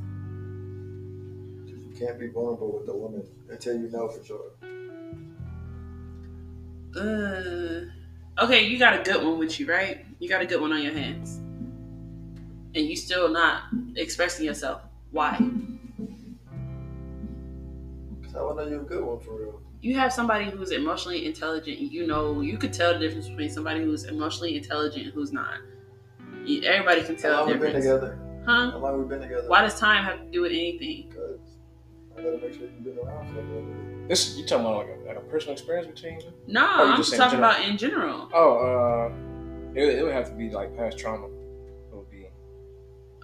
You 1.66 1.94
can't 1.98 2.18
be 2.18 2.28
vulnerable 2.28 2.78
with 2.78 2.88
a 2.88 2.96
woman 2.96 3.24
until 3.50 3.76
you 3.78 3.90
know 3.90 4.08
for 4.08 4.24
sure. 4.24 4.52
Uh, 6.96 7.84
okay, 8.44 8.66
you 8.66 8.78
got 8.78 8.98
a 8.98 9.02
good 9.02 9.22
one 9.22 9.38
with 9.38 9.60
you, 9.60 9.66
right? 9.66 10.06
You 10.18 10.28
got 10.28 10.40
a 10.40 10.46
good 10.46 10.60
one 10.60 10.72
on 10.72 10.82
your 10.82 10.94
hands, 10.94 11.36
and 12.74 12.86
you 12.86 12.96
still 12.96 13.28
not 13.28 13.64
expressing 13.96 14.46
yourself. 14.46 14.82
Why? 15.10 15.36
Cause 18.22 18.34
I 18.34 18.42
wanna 18.42 18.62
know 18.62 18.68
you're 18.68 18.82
a 18.82 18.84
good 18.84 19.04
one 19.04 19.20
for 19.20 19.38
real. 19.38 19.60
You 19.82 19.96
have 19.96 20.12
somebody 20.12 20.46
who's 20.46 20.70
emotionally 20.70 21.26
intelligent. 21.26 21.78
You 21.78 22.06
know, 22.06 22.40
you 22.40 22.56
could 22.56 22.72
tell 22.72 22.94
the 22.94 22.98
difference 22.98 23.28
between 23.28 23.50
somebody 23.50 23.84
who's 23.84 24.04
emotionally 24.04 24.56
intelligent 24.56 25.04
and 25.04 25.12
who's 25.12 25.32
not. 25.32 25.58
You- 26.46 26.62
Everybody 26.62 27.02
can 27.02 27.16
tell. 27.16 27.32
How 27.32 27.38
tell 27.38 27.46
long 27.46 27.58
the 27.60 27.66
we 27.66 27.72
been 27.72 27.82
together? 27.82 28.18
huh? 28.46 28.70
How 28.70 28.78
long 28.78 28.98
we've 28.98 29.08
been 29.08 29.20
together? 29.20 29.48
Why 29.48 29.62
does 29.62 29.78
time 29.78 30.04
have 30.04 30.18
to 30.24 30.30
do 30.30 30.40
with 30.42 30.52
anything? 30.52 31.08
Because 31.08 31.40
I 32.16 32.22
gotta 32.22 32.38
make 32.38 32.52
sure 32.54 32.62
you've 32.62 32.84
been 32.84 32.98
around 32.98 33.32
for 33.32 33.40
a 33.40 33.42
little 33.42 33.62
bit. 33.62 34.08
This 34.08 34.36
you 34.38 34.46
talking 34.46 34.64
about 34.66 34.86
like 34.86 34.96
a, 34.96 35.08
like 35.08 35.16
a 35.16 35.20
personal 35.28 35.52
experience 35.54 35.88
between? 35.88 36.20
you? 36.20 36.32
No, 36.46 36.60
you 36.62 36.66
I'm 36.90 36.96
just 36.98 37.10
just 37.10 37.20
talking 37.20 37.38
general. 37.38 37.50
about 37.50 37.68
in 37.68 37.76
general. 37.76 38.28
Oh, 38.32 39.10
uh, 39.10 39.12
it, 39.74 39.98
it 39.98 40.02
would 40.04 40.12
have 40.12 40.28
to 40.28 40.34
be 40.34 40.48
like 40.50 40.76
past 40.76 40.96
trauma. 40.98 41.26
It 41.26 41.32
would 41.94 42.08
be. 42.10 42.26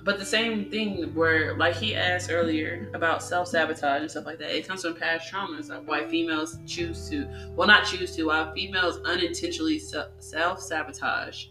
But 0.05 0.19
the 0.19 0.27
same 0.27 0.69
thing 0.69 1.15
where, 1.15 1.57
like 1.57 1.77
he 1.77 1.95
asked 1.95 2.29
earlier 2.33 2.91
about 2.95 3.23
self 3.23 3.47
sabotage 3.47 4.01
and 4.03 4.11
stuff 4.11 4.27
like 4.27 4.39
that, 4.41 4.51
it 4.51 4.67
comes 4.67 4.83
from 4.83 4.97
past 4.97 5.33
traumas. 5.33 5.69
Like 5.69 5.87
why 5.87 6.05
females 6.09 6.59
choose 6.67 7.09
to, 7.11 7.29
well, 7.55 7.69
not 7.69 7.85
choose 7.87 8.17
to, 8.17 8.25
why 8.25 8.53
females 8.55 8.99
unintentionally 9.05 9.79
self 9.79 10.61
sabotage 10.61 11.47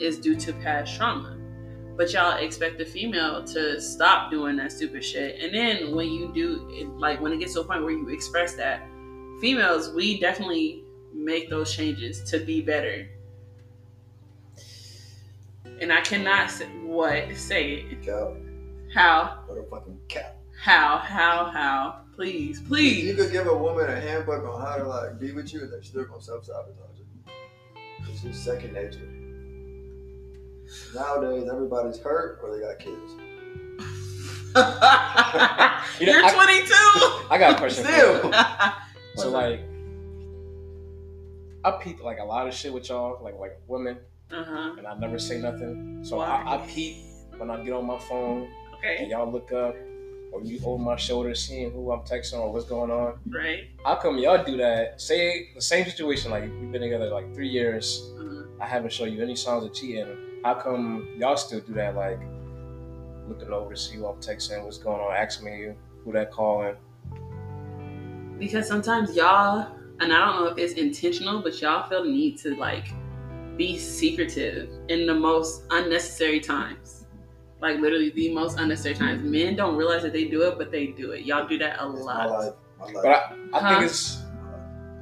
is 0.00 0.18
due 0.18 0.36
to 0.36 0.52
past 0.54 0.96
trauma. 0.96 1.36
but 1.96 2.12
y'all 2.12 2.36
expect 2.38 2.78
the 2.78 2.84
female 2.84 3.42
to 3.42 3.80
stop 3.80 4.30
doing 4.30 4.56
that 4.56 4.70
stupid 4.70 5.04
shit. 5.04 5.40
And 5.42 5.52
then 5.52 5.94
when 5.96 6.08
you 6.08 6.30
do, 6.32 6.68
it, 6.70 6.88
like 6.90 7.20
when 7.20 7.32
it 7.32 7.38
gets 7.38 7.54
to 7.54 7.60
a 7.62 7.64
point 7.64 7.82
where 7.82 7.90
you 7.90 8.08
express 8.10 8.54
that, 8.54 8.82
females, 9.40 9.90
we 9.92 10.20
definitely 10.20 10.84
make 11.12 11.50
those 11.50 11.74
changes 11.74 12.22
to 12.30 12.38
be 12.38 12.60
better. 12.60 13.08
And 15.80 15.92
I 15.92 16.00
cannot 16.02 16.50
say, 16.50 16.66
what 16.84 17.36
say 17.36 17.86
it. 17.90 18.02
Cap. 18.02 18.28
How? 18.94 19.44
Motherfucking 19.50 20.08
cap. 20.08 20.36
How? 20.60 20.98
How? 20.98 21.50
How? 21.52 22.00
Please, 22.14 22.60
please. 22.60 23.04
You 23.04 23.14
could 23.14 23.32
give 23.32 23.46
a 23.48 23.56
woman 23.56 23.88
a 23.90 24.00
handbook 24.00 24.44
on 24.44 24.60
how 24.60 24.76
to 24.76 24.84
like 24.84 25.18
be 25.20 25.32
with 25.32 25.52
you, 25.52 25.62
and 25.62 25.72
they're 25.72 25.82
still 25.82 26.04
gonna 26.04 26.22
self 26.22 26.44
sabotage 26.44 27.00
it. 27.00 27.32
It's 28.08 28.22
just 28.22 28.44
second 28.44 28.72
nature. 28.72 29.08
Nowadays, 30.94 31.48
everybody's 31.50 31.98
hurt 31.98 32.40
or 32.42 32.54
they 32.56 32.62
got 32.62 32.78
kids. 32.78 33.12
You 36.00 36.06
know, 36.06 36.12
You're 36.12 36.24
I- 36.24 36.32
22. 36.32 36.74
I 37.30 37.36
got 37.38 37.54
a 37.54 37.58
question. 37.58 37.84
for 37.84 37.90
you. 37.90 37.96
Still, 37.96 38.32
So 39.16 39.30
like, 39.30 39.60
I 41.64 41.70
peep 41.82 42.02
like 42.02 42.18
a 42.18 42.24
lot 42.24 42.46
of 42.46 42.54
shit 42.54 42.72
with 42.72 42.88
y'all, 42.88 43.22
like 43.22 43.36
like 43.38 43.60
women, 43.66 43.98
uh 44.30 44.44
huh. 44.44 44.74
and 44.78 44.86
I 44.86 44.94
never 44.96 45.18
say 45.18 45.38
nothing. 45.40 46.00
So 46.04 46.18
Why? 46.18 46.26
I, 46.26 46.54
I 46.54 46.66
peep 46.66 46.96
when 47.36 47.50
I 47.50 47.62
get 47.64 47.72
on 47.72 47.84
my 47.86 47.98
phone 47.98 48.48
and 48.84 49.10
y'all 49.10 49.30
look 49.30 49.50
up, 49.52 49.74
or 50.32 50.40
you 50.42 50.60
over 50.64 50.82
my 50.82 50.94
shoulder 50.96 51.34
seeing 51.34 51.72
who 51.72 51.90
I'm 51.90 52.00
texting 52.00 52.38
or 52.38 52.52
what's 52.52 52.66
going 52.66 52.90
on. 52.92 53.18
Right. 53.28 53.64
How 53.84 53.96
come 53.96 54.18
y'all 54.18 54.44
do 54.44 54.56
that? 54.58 55.00
Say 55.00 55.50
the 55.54 55.60
same 55.60 55.84
situation, 55.84 56.30
like 56.30 56.44
we've 56.44 56.70
been 56.70 56.82
together 56.82 57.10
like 57.10 57.34
three 57.34 57.48
years. 57.48 58.08
Uh-huh. 58.18 58.42
I 58.60 58.66
haven't 58.66 58.92
shown 58.92 59.12
you 59.12 59.20
any 59.22 59.34
signs 59.34 59.64
of 59.64 59.74
cheating. 59.74 60.06
How 60.44 60.54
come 60.54 61.08
y'all 61.18 61.36
still 61.36 61.60
do 61.60 61.74
that? 61.74 61.94
Like 61.96 62.20
looking 63.28 63.50
over 63.52 63.74
to 63.74 63.76
see 63.80 63.96
who 63.96 64.06
I'm 64.06 64.20
texting, 64.20 64.64
what's 64.64 64.78
going 64.78 65.00
on, 65.00 65.14
asking 65.14 65.46
me 65.46 65.74
who 66.04 66.12
that 66.12 66.30
calling. 66.30 66.76
Because 68.38 68.68
sometimes 68.68 69.16
y'all, 69.16 69.74
and 70.00 70.12
I 70.12 70.24
don't 70.24 70.36
know 70.36 70.46
if 70.46 70.58
it's 70.58 70.74
intentional, 70.74 71.42
but 71.42 71.60
y'all 71.60 71.88
feel 71.88 72.04
the 72.04 72.10
need 72.10 72.38
to 72.38 72.54
like 72.56 72.86
be 73.56 73.76
secretive 73.76 74.70
in 74.88 75.06
the 75.06 75.14
most 75.14 75.64
unnecessary 75.70 76.40
times. 76.40 77.06
Like 77.60 77.80
literally 77.80 78.10
the 78.10 78.32
most 78.32 78.58
unnecessary 78.60 78.94
times. 78.94 79.22
Men 79.22 79.56
don't 79.56 79.76
realize 79.76 80.02
that 80.02 80.12
they 80.12 80.26
do 80.28 80.42
it, 80.42 80.56
but 80.56 80.70
they 80.70 80.88
do 80.88 81.10
it. 81.10 81.24
Y'all 81.24 81.46
do 81.48 81.58
that 81.58 81.80
a 81.82 81.88
my 81.88 81.98
lot. 81.98 82.30
life. 82.30 82.54
My 82.78 82.84
life. 82.86 82.94
But 83.02 83.06
I, 83.06 83.34
I 83.52 83.60
Huh? 83.60 83.68
think 83.80 83.90
it's, 83.90 84.22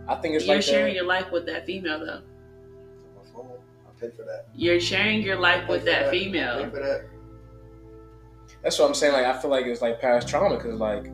I 0.08 0.14
think 0.16 0.34
it's 0.36 0.46
You're 0.46 0.56
like 0.56 0.62
sharing 0.64 0.94
that. 0.94 0.94
your 0.94 1.04
life 1.04 1.30
with 1.30 1.44
that 1.46 1.66
female 1.66 2.00
though. 2.04 2.22
My 4.06 4.10
phone. 4.10 4.10
I 4.10 4.10
pay 4.10 4.16
for 4.16 4.22
that. 4.24 4.46
You're 4.54 4.80
sharing 4.80 5.22
your 5.22 5.36
life 5.38 5.62
Pay 5.66 5.72
with 5.72 5.80
for 5.80 5.86
that 5.86 6.10
Pay 6.10 6.24
female. 6.24 6.70
for 6.70 6.80
that. 6.80 7.04
That's 8.62 8.78
what 8.78 8.88
I'm 8.88 8.94
saying. 8.94 9.12
Like 9.12 9.26
I 9.26 9.38
feel 9.40 9.50
like 9.50 9.66
it's 9.66 9.82
like 9.82 10.00
past 10.00 10.28
trauma 10.28 10.56
because 10.56 10.74
like 10.74 11.10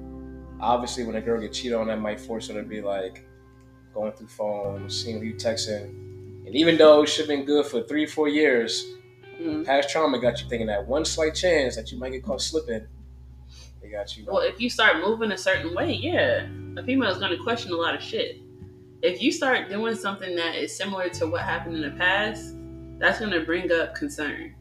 obviously 0.60 1.04
when 1.04 1.16
a 1.16 1.20
girl 1.20 1.40
get 1.40 1.52
cheated 1.52 1.74
on, 1.74 1.88
that 1.88 2.00
might 2.00 2.20
force 2.20 2.48
her 2.48 2.54
to 2.54 2.62
be 2.62 2.80
like 2.80 3.24
going 3.92 4.12
through 4.12 4.28
phones, 4.28 5.02
seeing 5.02 5.18
who 5.20 5.26
you 5.26 5.34
texting, 5.34 5.84
and 6.46 6.54
even 6.54 6.78
though 6.78 7.02
it 7.02 7.08
should 7.08 7.28
have 7.28 7.36
been 7.36 7.44
good 7.44 7.66
for 7.66 7.82
three, 7.82 8.06
four 8.06 8.26
years, 8.28 8.86
Mhm. 9.40 9.66
past 9.66 9.90
trauma 9.90 10.18
got 10.18 10.40
you 10.40 10.48
thinking 10.48 10.68
that 10.68 10.86
one 10.86 11.04
slight 11.04 11.34
chance 11.34 11.76
that 11.76 11.90
you 11.92 11.98
might 11.98 12.10
get 12.10 12.22
caught 12.22 12.40
slipping, 12.40 12.86
they 13.82 13.88
got 13.90 14.16
you. 14.16 14.24
Well, 14.26 14.38
if 14.38 14.60
you 14.60 14.70
start 14.70 14.98
moving 15.04 15.32
a 15.32 15.36
certain 15.38 15.74
way, 15.74 15.92
yeah, 15.92 16.46
a 16.76 16.82
female 16.84 17.10
is 17.10 17.18
going 17.18 17.36
to 17.36 17.42
question 17.42 17.72
a 17.72 17.76
lot 17.76 17.94
of 17.94 18.00
shit. 18.02 18.38
If 19.02 19.20
you 19.20 19.30
start 19.32 19.68
doing 19.68 19.94
something 19.96 20.36
that 20.36 20.54
is 20.54 20.74
similar 20.74 21.08
to 21.10 21.26
what 21.26 21.42
happened 21.42 21.74
in 21.76 21.82
the 21.82 21.90
past, 21.98 22.54
that's 23.02 23.18
going 23.18 23.32
to 23.32 23.40
bring 23.40 23.70
up 23.72 23.94
concern. 23.96 24.54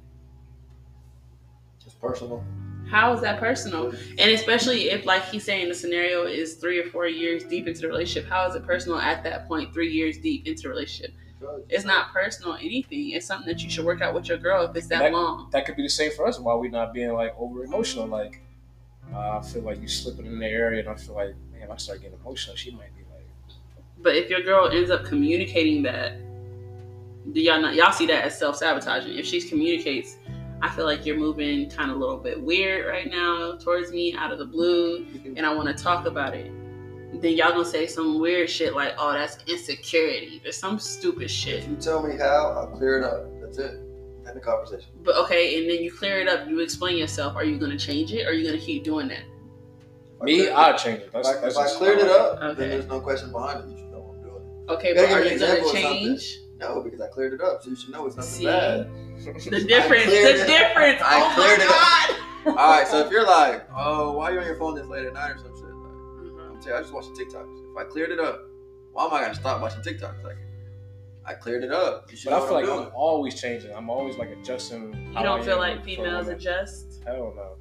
It's 1.86 1.94
personal. 1.96 2.44
How 2.90 3.14
is 3.14 3.22
that 3.22 3.40
personal? 3.40 3.92
And 4.18 4.32
especially 4.32 4.90
if, 4.90 5.06
like 5.06 5.24
he's 5.26 5.44
saying, 5.46 5.70
the 5.70 5.76
scenario 5.76 6.26
is 6.26 6.56
three 6.56 6.80
or 6.80 6.90
four 6.90 7.08
years 7.08 7.44
deep 7.44 7.68
into 7.68 7.82
the 7.82 7.88
relationship, 7.88 8.30
how 8.30 8.48
is 8.50 8.56
it 8.56 8.66
personal 8.66 8.98
at 8.98 9.24
that 9.24 9.48
point, 9.48 9.74
three 9.74 9.92
years 9.92 10.18
deep 10.18 10.48
into 10.48 10.64
the 10.64 10.70
relationship? 10.70 11.14
It's 11.70 11.86
not 11.86 12.12
personal 12.12 12.56
anything. 12.56 13.12
It's 13.12 13.26
something 13.26 13.48
that 13.48 13.64
you 13.64 13.70
should 13.70 13.86
work 13.86 14.02
out 14.02 14.14
with 14.16 14.28
your 14.28 14.38
girl 14.40 14.64
if 14.66 14.76
it's 14.76 14.88
that, 14.88 15.00
That- 15.00 15.12
long. 15.14 15.50
that 15.52 15.66
could 15.66 15.76
be 15.76 15.84
the 15.84 15.90
same 15.90 16.12
for 16.12 16.28
us. 16.28 16.40
Why 16.40 16.56
we 16.56 16.68
not 16.68 16.94
being 16.94 17.14
like 17.14 17.34
over 17.38 17.64
emotional? 17.64 18.08
Like 18.08 18.42
uh, 19.14 19.38
I 19.38 19.42
feel 19.42 19.62
like 19.62 19.82
you 19.82 19.88
slipping 19.88 20.26
in 20.26 20.40
the 20.40 20.46
area, 20.48 20.80
and 20.82 20.90
I 20.90 20.96
feel 20.96 21.16
like 21.16 21.36
man, 21.52 21.64
if 21.64 21.70
I 21.72 21.78
start 21.78 22.02
getting 22.02 22.18
emotional, 22.20 22.56
she 22.56 22.72
might 22.72 22.96
be 22.96 23.04
like. 23.12 23.26
But 24.02 24.16
if 24.16 24.30
your 24.30 24.42
girl 24.42 24.68
ends 24.70 24.92
up 24.92 25.04
communicating 25.06 25.82
that, 25.84 26.14
do 27.32 27.40
y'all 27.42 27.62
not 27.62 27.76
y'all 27.76 27.92
see 27.92 28.06
that 28.08 28.24
as 28.26 28.38
self 28.38 28.58
sabotaging? 28.58 29.18
If 29.18 29.26
she 29.26 29.42
communicates, 29.42 30.18
I 30.62 30.70
feel 30.70 30.86
like 30.86 31.06
you're 31.06 31.18
moving 31.18 31.70
kind 31.70 31.92
of 31.92 31.98
a 31.98 32.00
little 32.00 32.18
bit 32.18 32.42
weird 32.42 32.88
right 32.88 33.10
now 33.10 33.58
towards 33.58 33.92
me 33.92 34.16
out 34.16 34.32
of 34.32 34.40
the 34.40 34.46
blue, 34.46 35.06
mm-hmm. 35.06 35.34
and 35.38 35.46
I 35.46 35.54
want 35.54 35.76
to 35.76 35.84
talk 35.84 36.06
about 36.06 36.34
it. 36.36 36.52
Then 37.22 37.34
y'all 37.34 37.52
gonna 37.52 37.66
say 37.66 37.88
some 37.88 38.20
weird 38.20 38.50
shit 38.50 38.74
like, 38.74 38.94
"Oh, 38.98 39.14
that's 39.14 39.38
insecurity," 39.48 40.42
or 40.46 40.52
some 40.52 40.80
stupid 40.80 41.30
shit 41.30 41.56
If 41.56 41.62
shit. 41.64 41.70
you 41.70 41.76
tell 41.78 42.06
me 42.06 42.18
how, 42.18 42.54
I'll 42.58 42.68
clear 42.78 43.00
it 43.00 43.04
up. 43.04 43.26
That's 43.42 43.58
it. 43.58 43.72
End 44.28 44.36
the 44.36 44.40
conversation. 44.40 44.90
But 45.04 45.16
okay, 45.18 45.62
and 45.62 45.70
then 45.70 45.82
you 45.84 45.92
clear 45.92 46.20
it 46.22 46.28
up. 46.28 46.48
You 46.48 46.60
explain 46.60 46.98
yourself. 46.98 47.36
Are 47.36 47.44
you 47.44 47.58
gonna 47.60 47.78
change 47.78 48.14
it? 48.14 48.26
Or 48.26 48.30
are 48.30 48.34
you 48.34 48.46
gonna 48.46 48.62
keep 48.62 48.84
doing 48.84 49.08
that? 49.10 49.24
If 50.22 50.26
Me, 50.26 50.50
I'll 50.50 50.78
change 50.78 51.00
it. 51.00 51.06
If 51.08 51.12
That's, 51.14 51.28
I, 51.28 51.42
that's 51.42 51.58
if 51.58 51.62
I 51.62 51.78
cleared 51.78 52.00
it 52.00 52.08
up, 52.10 52.40
Okay. 52.42 52.60
then 52.62 52.70
there's 52.70 52.88
no 52.88 53.00
question 53.02 53.32
behind 53.32 53.60
it. 53.66 53.72
You 53.72 53.78
should 53.78 53.92
know 53.92 54.16
I'm 54.16 54.22
doing 54.24 54.66
it. 54.68 54.72
Okay, 54.72 54.94
but 54.94 55.06
are 55.12 55.24
give 55.24 55.26
you 55.26 55.32
an 55.34 55.40
gonna 55.40 55.54
example 55.54 55.70
something. 55.70 55.82
change 55.84 56.41
No, 56.62 56.82
because 56.82 57.02
I 57.02 57.08
cleared 57.08 57.34
it 57.34 57.42
up, 57.42 57.62
so 57.64 57.70
you 57.72 57.76
should 57.76 57.90
know 57.90 58.06
it's 58.06 58.16
nothing 58.16 58.32
See? 58.32 58.46
bad. 58.46 58.88
the 59.18 59.66
difference? 59.68 60.06
The 60.06 60.44
it- 60.44 60.48
difference. 60.48 61.02
I 61.04 61.20
oh 61.20 61.34
cleared 61.36 61.60
my 61.60 61.66
it 61.66 61.68
god. 61.68 62.58
All 62.58 62.72
right, 62.78 62.88
so 62.88 63.00
if 63.00 63.12
you're 63.12 63.26
like, 63.26 63.68
oh, 63.76 64.14
why 64.14 64.30
are 64.30 64.34
you 64.34 64.40
on 64.40 64.46
your 64.46 64.56
phone 64.58 64.76
this 64.76 64.86
late 64.88 65.06
at 65.06 65.14
night 65.14 65.32
or 65.32 65.38
some 65.40 65.56
shit? 65.56 65.66
Like, 65.66 66.32
Mhm. 66.32 66.56
I'm 66.56 66.62
saying, 66.62 66.76
I 66.78 66.82
just 66.82 66.94
watching 66.94 67.14
TikToks. 67.16 67.72
If 67.72 67.78
I 67.78 67.84
cleared 67.86 68.12
it 68.12 68.20
up, 68.20 68.42
why 68.94 69.06
am 69.06 69.14
I 69.14 69.22
gonna 69.22 69.36
stop 69.36 69.62
watching 69.62 69.82
TikToks? 69.82 70.24
Like, 70.24 70.38
I 71.26 71.34
cleared 71.36 71.64
it 71.64 71.72
up. 71.72 72.10
You 72.12 72.18
should 72.18 72.30
But 72.30 72.36
I 72.36 72.40
know 72.40 72.46
feel 72.46 72.54
what 72.56 72.64
like 72.66 72.74
I'm 72.74 72.86
I'm 72.88 72.92
always 72.96 73.40
changing. 73.40 73.76
I'm 73.76 73.90
always 73.90 74.18
like 74.18 74.30
adjusting. 74.30 74.94
You 74.94 75.14
don't 75.24 75.42
I 75.42 75.44
feel 75.44 75.58
like 75.58 75.84
females 75.84 76.28
adjust? 76.30 77.02
Hell 77.06 77.34
no. 77.36 77.58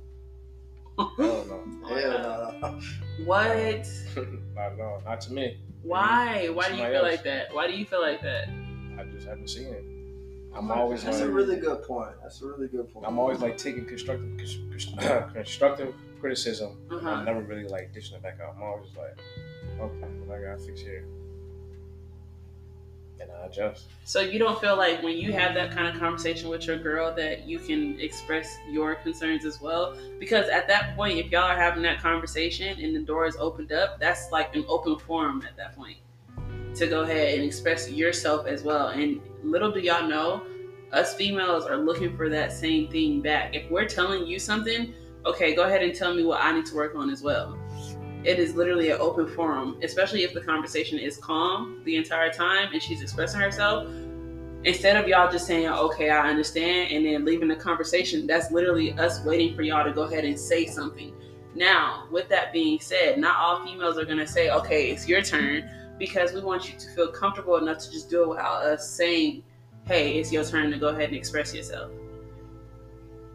Hell 1.18 1.46
no. 1.48 1.88
Hell 1.94 2.58
no. 2.62 2.80
What? 3.24 3.86
not 4.54 4.72
at 4.72 4.80
all. 4.80 5.02
not 5.04 5.20
to 5.22 5.32
me. 5.32 5.58
Why? 5.82 6.48
Why 6.52 6.68
do 6.68 6.76
you 6.76 6.84
feel 6.86 6.96
else. 6.96 7.02
like 7.12 7.22
that? 7.24 7.54
Why 7.54 7.66
do 7.66 7.74
you 7.74 7.84
feel 7.86 8.00
like 8.02 8.20
that? 8.22 8.48
I 9.00 9.04
just 9.04 9.26
haven't 9.26 9.48
seen 9.48 9.68
it. 9.68 9.84
I'm 10.54 10.70
always 10.70 11.04
That's 11.04 11.20
like, 11.20 11.28
a 11.28 11.32
really 11.32 11.56
good 11.56 11.82
point. 11.84 12.10
That's 12.22 12.42
a 12.42 12.46
really 12.46 12.66
good 12.66 12.92
point. 12.92 13.06
I'm 13.06 13.18
always 13.18 13.40
like 13.40 13.56
taking 13.56 13.86
constructive 13.86 14.36
constructive 15.32 15.94
criticism. 16.20 16.76
Uh-huh. 16.90 17.08
I'm 17.08 17.24
never 17.24 17.40
really 17.40 17.68
like 17.68 17.94
dishing 17.94 18.16
it 18.16 18.22
back 18.22 18.38
out. 18.42 18.56
I'm 18.56 18.62
always 18.62 18.90
like, 18.96 19.16
okay, 19.80 20.06
what 20.24 20.38
I 20.38 20.42
gotta 20.42 20.58
fix 20.58 20.80
here, 20.80 21.04
and 23.20 23.30
I 23.30 23.46
adjust. 23.46 23.86
So 24.04 24.20
you 24.20 24.40
don't 24.40 24.60
feel 24.60 24.76
like 24.76 25.02
when 25.04 25.16
you 25.16 25.32
have 25.32 25.54
that 25.54 25.70
kind 25.70 25.86
of 25.86 26.00
conversation 26.00 26.48
with 26.48 26.66
your 26.66 26.78
girl 26.78 27.14
that 27.14 27.46
you 27.46 27.60
can 27.60 27.98
express 28.00 28.58
your 28.68 28.96
concerns 28.96 29.44
as 29.44 29.60
well? 29.60 29.96
Because 30.18 30.48
at 30.48 30.66
that 30.66 30.96
point, 30.96 31.16
if 31.16 31.30
y'all 31.30 31.44
are 31.44 31.56
having 31.56 31.82
that 31.84 32.00
conversation 32.02 32.78
and 32.80 32.94
the 32.94 33.00
door 33.00 33.24
is 33.26 33.36
opened 33.36 33.70
up, 33.70 34.00
that's 34.00 34.32
like 34.32 34.56
an 34.56 34.64
open 34.68 34.98
forum 34.98 35.44
at 35.48 35.56
that 35.56 35.76
point 35.76 35.98
to 36.74 36.86
go 36.86 37.02
ahead 37.02 37.34
and 37.34 37.42
express 37.42 37.90
yourself 37.90 38.46
as 38.46 38.62
well. 38.62 38.88
And 38.88 39.20
little 39.42 39.72
do 39.72 39.80
y'all 39.80 40.06
know, 40.06 40.42
us 40.92 41.14
females 41.14 41.66
are 41.66 41.76
looking 41.76 42.16
for 42.16 42.28
that 42.28 42.52
same 42.52 42.90
thing 42.90 43.20
back. 43.20 43.54
If 43.54 43.70
we're 43.70 43.86
telling 43.86 44.26
you 44.26 44.38
something, 44.38 44.94
okay, 45.26 45.54
go 45.54 45.64
ahead 45.64 45.82
and 45.82 45.94
tell 45.94 46.14
me 46.14 46.24
what 46.24 46.42
I 46.42 46.52
need 46.52 46.66
to 46.66 46.74
work 46.74 46.94
on 46.94 47.10
as 47.10 47.22
well. 47.22 47.58
It 48.24 48.38
is 48.38 48.54
literally 48.54 48.90
an 48.90 48.98
open 49.00 49.26
forum, 49.28 49.78
especially 49.82 50.24
if 50.24 50.34
the 50.34 50.40
conversation 50.40 50.98
is 50.98 51.16
calm 51.16 51.80
the 51.84 51.96
entire 51.96 52.30
time 52.30 52.70
and 52.72 52.82
she's 52.82 53.02
expressing 53.02 53.40
herself. 53.40 53.88
Instead 54.64 54.96
of 54.96 55.08
y'all 55.08 55.30
just 55.30 55.46
saying, 55.46 55.68
okay, 55.68 56.10
I 56.10 56.28
understand, 56.28 56.92
and 56.92 57.06
then 57.06 57.24
leaving 57.24 57.48
the 57.48 57.56
conversation, 57.56 58.26
that's 58.26 58.50
literally 58.50 58.92
us 58.98 59.24
waiting 59.24 59.56
for 59.56 59.62
y'all 59.62 59.84
to 59.84 59.92
go 59.92 60.02
ahead 60.02 60.26
and 60.26 60.38
say 60.38 60.66
something. 60.66 61.14
Now, 61.54 62.08
with 62.10 62.28
that 62.28 62.52
being 62.52 62.78
said, 62.78 63.18
not 63.18 63.36
all 63.36 63.64
females 63.64 63.96
are 63.96 64.04
to 64.04 64.26
say, 64.26 64.50
okay, 64.50 64.90
it's 64.90 65.08
your 65.08 65.22
turn, 65.22 65.68
because 66.00 66.32
we 66.32 66.40
want 66.40 66.72
you 66.72 66.76
to 66.76 66.88
feel 66.90 67.12
comfortable 67.12 67.56
enough 67.58 67.78
to 67.78 67.92
just 67.92 68.10
do 68.10 68.24
it 68.24 68.28
without 68.30 68.64
us 68.64 68.90
saying, 68.90 69.44
hey, 69.84 70.18
it's 70.18 70.32
your 70.32 70.44
turn 70.44 70.72
to 70.72 70.78
go 70.78 70.88
ahead 70.88 71.10
and 71.10 71.14
express 71.16 71.54
yourself. 71.54 71.92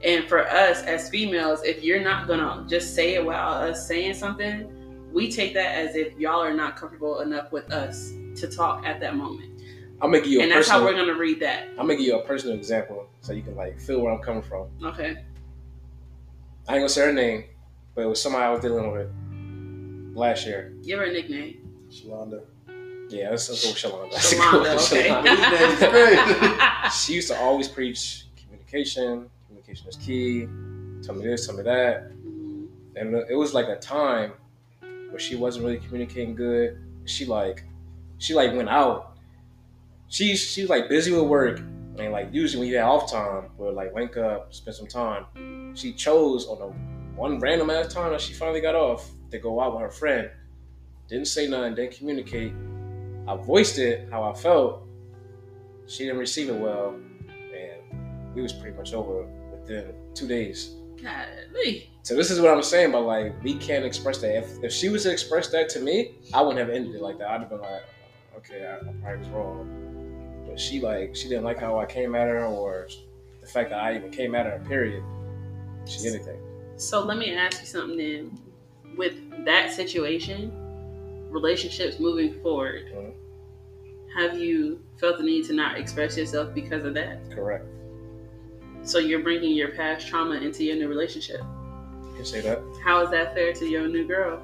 And 0.04 0.28
for 0.28 0.46
us 0.46 0.82
as 0.82 1.10
females, 1.10 1.64
if 1.64 1.84
you're 1.84 2.02
not 2.02 2.28
gonna 2.28 2.66
just 2.68 2.94
say 2.94 3.14
it 3.14 3.26
without 3.26 3.70
us 3.70 3.88
saying 3.88 4.16
something, 4.16 4.68
we 5.14 5.32
take 5.32 5.54
that 5.54 5.78
as 5.78 5.96
if 5.96 6.18
y'all 6.18 6.42
are 6.42 6.54
not 6.54 6.76
comfortable 6.76 7.22
enough 7.22 7.52
with 7.52 7.72
us 7.72 8.12
to 8.36 8.48
talk 8.48 8.86
at 8.86 9.00
that 9.00 9.16
moment. 9.16 9.62
I'm 10.02 10.12
gonna 10.12 10.22
give 10.22 10.32
you 10.32 10.40
a 10.40 10.42
personal 10.42 10.44
And 10.44 10.52
that's 10.52 10.70
how 10.70 10.84
we're 10.84 10.94
gonna 10.94 11.18
read 11.18 11.40
that. 11.40 11.68
I'm 11.70 11.88
gonna 11.88 11.96
give 11.96 12.08
you 12.08 12.20
a 12.20 12.24
personal 12.24 12.56
example 12.56 13.08
so 13.22 13.32
you 13.32 13.44
can 13.44 13.56
like 13.56 13.80
feel 13.80 14.02
where 14.02 14.12
I'm 14.12 14.22
coming 14.22 14.44
from. 14.44 14.68
Okay. 14.84 15.24
I 16.68 16.74
ain't 16.74 16.82
gonna 16.82 16.90
say 16.90 17.06
her 17.06 17.14
name, 17.14 17.46
but 17.94 18.02
it 18.02 18.08
was 18.08 18.22
somebody 18.22 18.44
I 18.44 18.50
was 18.50 18.62
dealing 18.62 18.92
with 18.92 20.16
last 20.16 20.46
year. 20.46 20.74
Give 20.84 21.00
her 21.00 21.06
a 21.06 21.14
nickname. 21.14 21.66
Shalonda. 21.90 22.42
Yeah, 23.10 23.30
let's, 23.30 23.50
let's 23.50 23.64
go 23.64 23.70
with 23.70 23.78
Shalonda. 23.78 24.12
Let's 24.12 24.34
Shalonda, 24.34 24.64
go 24.64 24.76
okay. 24.76 25.10
Shalonda. 25.10 25.80
These 25.80 25.82
names 25.82 26.50
crazy. 26.90 26.98
she 27.06 27.14
used 27.14 27.28
to 27.30 27.38
always 27.40 27.68
preach 27.68 28.26
communication, 28.36 29.30
communication 29.48 29.88
is 29.88 29.96
key. 29.98 30.48
Tell 31.04 31.16
me 31.16 31.26
this, 31.26 31.46
tell 31.46 31.56
me 31.56 31.64
that. 31.64 32.12
And 32.96 33.16
it 33.30 33.36
was 33.36 33.54
like 33.54 33.68
a 33.68 33.76
time 33.78 34.34
where 35.10 35.20
she 35.20 35.36
wasn't 35.36 35.66
really 35.66 35.78
communicating 35.78 36.36
good. 36.36 36.80
She 37.06 37.26
like, 37.26 37.64
she 38.18 38.34
like 38.34 38.54
went 38.54 38.70
out. 38.70 39.18
She 40.08 40.36
she 40.36 40.62
was 40.62 40.70
like 40.70 40.88
busy 40.88 41.12
with 41.12 41.24
work, 41.24 41.60
and 41.60 42.12
like 42.12 42.30
usually 42.32 42.62
when 42.62 42.70
you 42.70 42.78
had 42.78 42.86
off 42.86 43.12
time, 43.12 43.50
would 43.58 43.76
like 43.76 43.94
link 43.94 44.18
up, 44.18 44.54
spend 44.54 44.76
some 44.76 44.88
time. 44.88 45.76
She 45.76 45.94
chose 45.94 46.48
on 46.48 46.62
a 46.62 46.68
one 47.18 47.40
random 47.40 47.70
ass 47.70 47.94
time 47.94 48.12
that 48.12 48.22
she 48.22 48.34
finally 48.34 48.62
got 48.62 48.76
off 48.76 49.10
to 49.32 49.40
go 49.40 49.62
out 49.62 49.74
with 49.74 49.82
her 49.82 49.90
friend. 49.90 50.30
Didn't 51.08 51.28
say 51.28 51.48
nothing, 51.48 51.76
didn't 51.76 51.98
communicate. 51.98 52.54
I 53.28 53.36
voiced 53.36 53.80
it 53.80 54.08
how 54.12 54.24
I 54.24 54.34
felt. 54.34 54.84
She 55.88 56.06
didn't 56.06 56.20
receive 56.20 56.50
it 56.50 56.56
well, 56.56 56.96
and 57.28 58.34
we 58.36 58.42
was 58.42 58.54
pretty 58.54 58.76
much 58.78 58.94
over 58.94 59.28
within 59.52 59.94
two 60.14 60.28
days. 60.28 60.76
Golly. 61.02 61.90
So 62.04 62.16
this 62.16 62.30
is 62.32 62.40
what 62.40 62.52
I'm 62.52 62.62
saying, 62.64 62.92
but 62.92 63.02
like 63.02 63.42
we 63.44 63.56
can't 63.56 63.86
express 63.86 64.20
that. 64.20 64.38
If, 64.38 64.64
if 64.64 64.72
she 64.72 64.90
was 64.90 65.04
to 65.04 65.12
express 65.12 65.50
that 65.50 65.70
to 65.70 65.80
me, 65.80 66.16
I 66.34 66.42
wouldn't 66.42 66.60
have 66.60 66.70
ended 66.76 66.96
it 66.96 67.02
like 67.02 67.18
that. 67.20 67.30
I'd 67.30 67.42
have 67.42 67.50
been 67.50 67.62
like, 67.62 67.84
okay, 68.38 68.66
I, 68.66 68.76
I 68.76 68.94
probably 69.02 69.20
was 69.20 69.30
wrong. 69.30 70.44
But 70.48 70.60
she 70.60 70.82
like 70.82 71.16
she 71.16 71.28
didn't 71.28 71.44
like 71.44 71.60
how 71.60 71.80
I 71.80 71.86
came 71.86 72.16
at 72.16 72.28
her, 72.28 72.46
or 72.46 72.88
the 73.42 73.48
fact 73.48 73.72
that 73.72 73.80
I 73.80 73.96
even 73.96 74.12
came 74.12 74.36
at 74.36 74.46
her. 74.46 74.64
Period. 74.68 75.04
She 75.86 76.08
anything. 76.08 76.40
So 76.78 77.04
let 77.04 77.18
me 77.18 77.34
ask 77.36 77.62
you 77.62 77.68
something 77.68 77.98
then. 77.98 78.40
With 78.98 79.46
that 79.46 79.74
situation, 79.74 80.52
relationships 81.36 82.00
moving 82.00 82.34
forward, 82.42 82.86
Mhm. 82.94 83.14
have 84.16 84.40
you 84.40 84.80
felt 85.00 85.18
the 85.18 85.24
need 85.24 85.46
to 85.46 85.54
not 85.54 85.78
express 85.78 86.18
yourself 86.18 86.54
because 86.56 86.84
of 86.86 86.94
that? 86.96 87.20
Correct. 87.30 87.66
So 88.84 89.00
you're 89.00 89.22
bringing 89.24 89.54
your 89.56 89.70
past 89.70 90.08
trauma 90.08 90.36
into 90.36 90.64
your 90.64 90.78
new 90.78 90.88
relationship. 90.88 91.42
You 91.42 92.16
can 92.16 92.26
say 92.26 92.42
that. 92.42 92.62
How 92.84 93.04
is 93.04 93.10
that 93.12 93.34
fair 93.36 93.52
to 93.54 93.66
your 93.66 93.88
new 93.88 94.06
girl? 94.08 94.42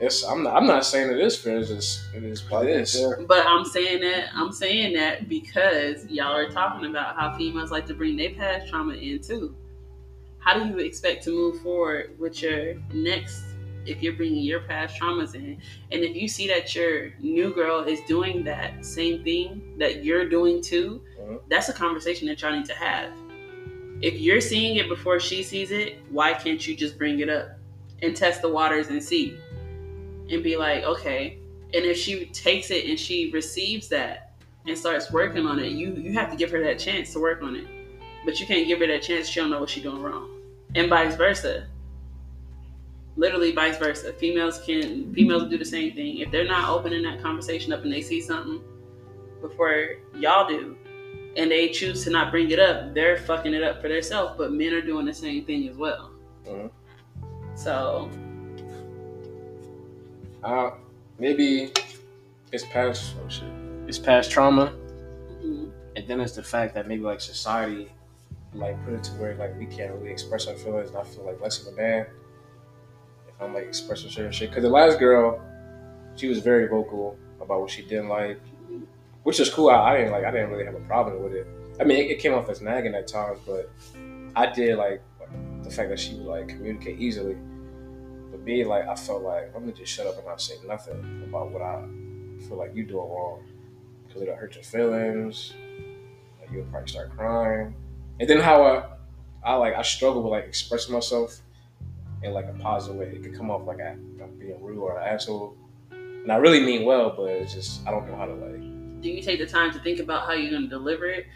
It's 0.00 0.22
I'm 0.22 0.44
not 0.44 0.54
I'm 0.54 0.66
not 0.66 0.84
saying 0.86 1.10
it 1.10 1.18
is 1.18 1.36
fair. 1.36 1.58
It's 1.58 1.70
just 1.70 2.14
it 2.14 2.22
is 2.22 2.48
what 2.48 2.66
it 2.66 2.76
is. 2.82 3.04
But 3.26 3.44
I'm 3.46 3.64
saying 3.64 4.00
that 4.02 4.28
I'm 4.32 4.52
saying 4.52 4.94
that 4.94 5.28
because 5.28 6.06
y'all 6.06 6.36
are 6.36 6.48
talking 6.50 6.88
about 6.88 7.16
how 7.16 7.36
females 7.36 7.72
like 7.72 7.86
to 7.86 7.94
bring 7.94 8.16
their 8.16 8.30
past 8.30 8.68
trauma 8.68 8.94
in 8.94 9.20
too. 9.20 9.56
How 10.38 10.56
do 10.56 10.68
you 10.68 10.78
expect 10.78 11.24
to 11.24 11.30
move 11.30 11.60
forward 11.62 12.16
with 12.18 12.40
your 12.42 12.74
next 12.94 13.42
if 13.88 14.02
you're 14.02 14.12
bringing 14.14 14.42
your 14.42 14.60
past 14.60 15.00
traumas 15.00 15.34
in? 15.34 15.60
And 15.92 16.04
if 16.04 16.14
you 16.14 16.28
see 16.28 16.46
that 16.48 16.74
your 16.74 17.10
new 17.20 17.52
girl 17.54 17.80
is 17.80 18.00
doing 18.06 18.44
that 18.44 18.84
same 18.84 19.24
thing 19.24 19.74
that 19.78 20.04
you're 20.04 20.28
doing 20.28 20.62
too, 20.62 21.02
Mhm. 21.18 21.40
that's 21.48 21.68
a 21.68 21.72
conversation 21.72 22.28
that 22.28 22.40
y'all 22.42 22.54
need 22.56 22.66
to 22.66 22.74
have. 22.74 23.10
If 24.00 24.20
you're 24.20 24.40
seeing 24.40 24.76
it 24.76 24.88
before 24.88 25.18
she 25.18 25.42
sees 25.42 25.70
it, 25.72 25.98
why 26.10 26.32
can't 26.34 26.64
you 26.66 26.76
just 26.76 26.98
bring 26.98 27.20
it 27.20 27.28
up 27.28 27.58
and 28.02 28.14
test 28.14 28.42
the 28.42 28.48
waters 28.48 28.88
and 28.88 29.02
see? 29.02 29.36
And 30.30 30.42
be 30.42 30.56
like, 30.56 30.84
okay, 30.84 31.38
and 31.74 31.84
if 31.84 31.96
she 31.96 32.26
takes 32.26 32.70
it 32.70 32.86
and 32.86 32.98
she 32.98 33.30
receives 33.32 33.88
that 33.88 34.32
and 34.66 34.76
starts 34.76 35.10
working 35.10 35.46
on 35.46 35.58
it, 35.58 35.72
you 35.72 35.94
you 35.94 36.12
have 36.12 36.30
to 36.30 36.36
give 36.36 36.50
her 36.50 36.62
that 36.64 36.78
chance 36.78 37.12
to 37.14 37.20
work 37.20 37.42
on 37.42 37.56
it. 37.56 37.66
But 38.24 38.38
you 38.38 38.46
can't 38.46 38.66
give 38.66 38.78
her 38.80 38.86
that 38.86 39.02
chance. 39.02 39.28
She 39.28 39.40
don't 39.40 39.50
know 39.50 39.60
what 39.60 39.70
she's 39.70 39.82
doing 39.82 40.02
wrong, 40.02 40.30
and 40.74 40.88
vice 40.88 41.16
versa. 41.16 41.66
Literally, 43.18 43.50
vice 43.52 43.76
versa. 43.78 44.12
Females 44.12 44.60
can 44.64 45.12
females 45.12 45.50
do 45.50 45.58
the 45.58 45.64
same 45.64 45.92
thing. 45.92 46.18
If 46.18 46.30
they're 46.30 46.46
not 46.46 46.70
opening 46.70 47.02
that 47.02 47.20
conversation 47.20 47.72
up 47.72 47.82
and 47.82 47.92
they 47.92 48.00
see 48.00 48.20
something 48.20 48.60
before 49.40 49.96
y'all 50.16 50.48
do, 50.48 50.76
and 51.36 51.50
they 51.50 51.68
choose 51.68 52.04
to 52.04 52.10
not 52.10 52.30
bring 52.30 52.50
it 52.52 52.60
up, 52.60 52.94
they're 52.94 53.16
fucking 53.18 53.52
it 53.54 53.62
up 53.64 53.82
for 53.82 53.88
themselves. 53.88 54.34
But 54.38 54.52
men 54.52 54.72
are 54.72 54.80
doing 54.80 55.04
the 55.04 55.12
same 55.12 55.44
thing 55.44 55.68
as 55.68 55.76
well. 55.76 56.12
Mhm. 56.46 56.70
So 57.56 58.08
Uh, 60.44 60.70
maybe 61.18 61.72
it's 62.52 62.64
past 62.66 63.16
oh 63.24 63.28
shit. 63.28 63.48
It's 63.88 63.98
past 63.98 64.30
trauma. 64.30 64.72
mhm. 65.42 65.70
And 65.96 66.06
then 66.06 66.20
it's 66.20 66.36
the 66.36 66.42
fact 66.44 66.72
that 66.74 66.86
maybe 66.86 67.02
like 67.02 67.20
society 67.20 67.88
like 68.54 68.82
put 68.84 68.94
it 68.94 69.02
to 69.04 69.10
where 69.14 69.34
like 69.34 69.58
we 69.58 69.66
can't 69.66 69.92
really 69.94 70.10
express 70.10 70.46
our 70.46 70.54
feelings 70.54 70.90
and 70.90 70.98
I 70.98 71.02
feel 71.02 71.24
like 71.24 71.40
less 71.40 71.60
of 71.66 71.74
a 71.74 71.76
man 71.76 72.06
I'm 73.40 73.54
like 73.54 73.64
expressing 73.64 74.10
certain 74.10 74.32
shit. 74.32 74.52
Cause 74.52 74.62
the 74.62 74.68
last 74.68 74.98
girl, 74.98 75.40
she 76.16 76.28
was 76.28 76.38
very 76.40 76.66
vocal 76.66 77.16
about 77.40 77.60
what 77.60 77.70
she 77.70 77.82
didn't 77.82 78.08
like, 78.08 78.40
which 79.22 79.40
is 79.40 79.48
cool. 79.50 79.70
I, 79.70 79.92
I 79.92 79.96
didn't 79.96 80.12
like 80.12 80.24
I 80.24 80.30
didn't 80.30 80.50
really 80.50 80.64
have 80.64 80.74
a 80.74 80.80
problem 80.80 81.22
with 81.22 81.34
it. 81.34 81.46
I 81.80 81.84
mean 81.84 81.98
it, 81.98 82.10
it 82.10 82.18
came 82.18 82.34
off 82.34 82.48
as 82.48 82.60
nagging 82.60 82.94
at 82.94 83.06
times, 83.06 83.38
but 83.46 83.70
I 84.34 84.52
did 84.52 84.76
like 84.76 85.02
the 85.62 85.70
fact 85.70 85.90
that 85.90 86.00
she 86.00 86.14
would 86.14 86.26
like 86.26 86.48
communicate 86.48 86.98
easily. 86.98 87.36
But 88.30 88.40
me, 88.40 88.64
like 88.64 88.86
I 88.88 88.94
felt 88.94 89.22
like 89.22 89.52
I'm 89.54 89.62
gonna 89.62 89.72
just 89.72 89.92
shut 89.92 90.06
up 90.06 90.16
and 90.16 90.26
not 90.26 90.40
say 90.40 90.54
nothing 90.66 91.24
about 91.28 91.50
what 91.50 91.62
I 91.62 91.84
feel 92.48 92.58
like 92.58 92.74
you 92.74 92.84
doing 92.84 93.08
wrong. 93.08 93.44
Cause 94.12 94.22
it'll 94.22 94.36
hurt 94.36 94.54
your 94.54 94.64
feelings. 94.64 95.52
Like, 96.40 96.50
you'll 96.50 96.64
probably 96.66 96.88
start 96.88 97.10
crying. 97.14 97.74
And 98.20 98.28
then 98.28 98.40
how 98.40 98.62
I, 98.62 98.84
I 99.44 99.54
like 99.54 99.74
I 99.74 99.82
struggle 99.82 100.22
with 100.22 100.32
like 100.32 100.44
expressing 100.44 100.94
myself 100.94 101.40
in 102.22 102.32
like 102.32 102.46
a 102.46 102.52
positive 102.54 102.96
way. 102.96 103.06
It 103.06 103.22
could 103.22 103.34
come 103.36 103.50
off 103.50 103.66
like 103.66 103.80
I, 103.80 103.90
I'm 103.90 104.36
being 104.38 104.62
rude 104.62 104.78
or 104.78 104.98
an 104.98 105.06
asshole. 105.06 105.56
And 105.90 106.30
I 106.32 106.36
really 106.36 106.60
mean 106.60 106.84
well, 106.84 107.14
but 107.16 107.30
it's 107.30 107.54
just 107.54 107.86
I 107.86 107.90
don't 107.90 108.06
know 108.08 108.16
how 108.16 108.26
to 108.26 108.34
like. 108.34 109.00
do 109.00 109.08
you 109.10 109.22
take 109.22 109.38
the 109.38 109.46
time 109.46 109.72
to 109.72 109.78
think 109.80 110.00
about 110.00 110.26
how 110.26 110.32
you're 110.32 110.50
gonna 110.50 110.66
deliver 110.68 111.06
it 111.06 111.26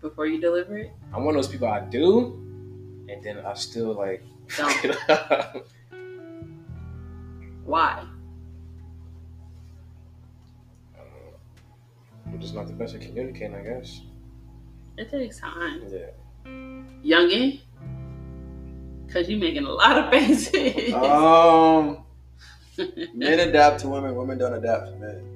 before 0.00 0.26
you 0.26 0.40
deliver 0.40 0.76
it? 0.76 0.92
I'm 1.12 1.24
one 1.24 1.34
of 1.34 1.42
those 1.42 1.50
people 1.50 1.68
I 1.68 1.80
do, 1.80 2.34
and 3.08 3.22
then 3.22 3.38
I 3.38 3.54
still 3.54 3.94
like. 3.94 4.22
Don't. 4.58 5.64
Why? 7.64 8.04
I'm 12.26 12.40
just 12.40 12.54
not 12.54 12.66
the 12.66 12.72
best 12.74 12.94
at 12.94 13.00
communicating, 13.00 13.54
I 13.54 13.62
guess. 13.62 14.02
It 14.98 15.10
takes 15.10 15.38
time. 15.40 15.82
Yeah. 15.88 16.10
Youngin, 17.04 17.60
cause 19.14 19.28
you 19.28 19.36
making 19.38 19.64
a 19.64 19.70
lot 19.70 19.96
of 19.98 20.10
faces. 20.10 20.92
Um, 20.92 22.04
men 23.14 23.40
adapt 23.40 23.80
to 23.80 23.88
women. 23.88 24.14
Women 24.16 24.36
don't 24.36 24.54
adapt 24.54 24.86
to 24.86 24.96
men. 24.96 25.30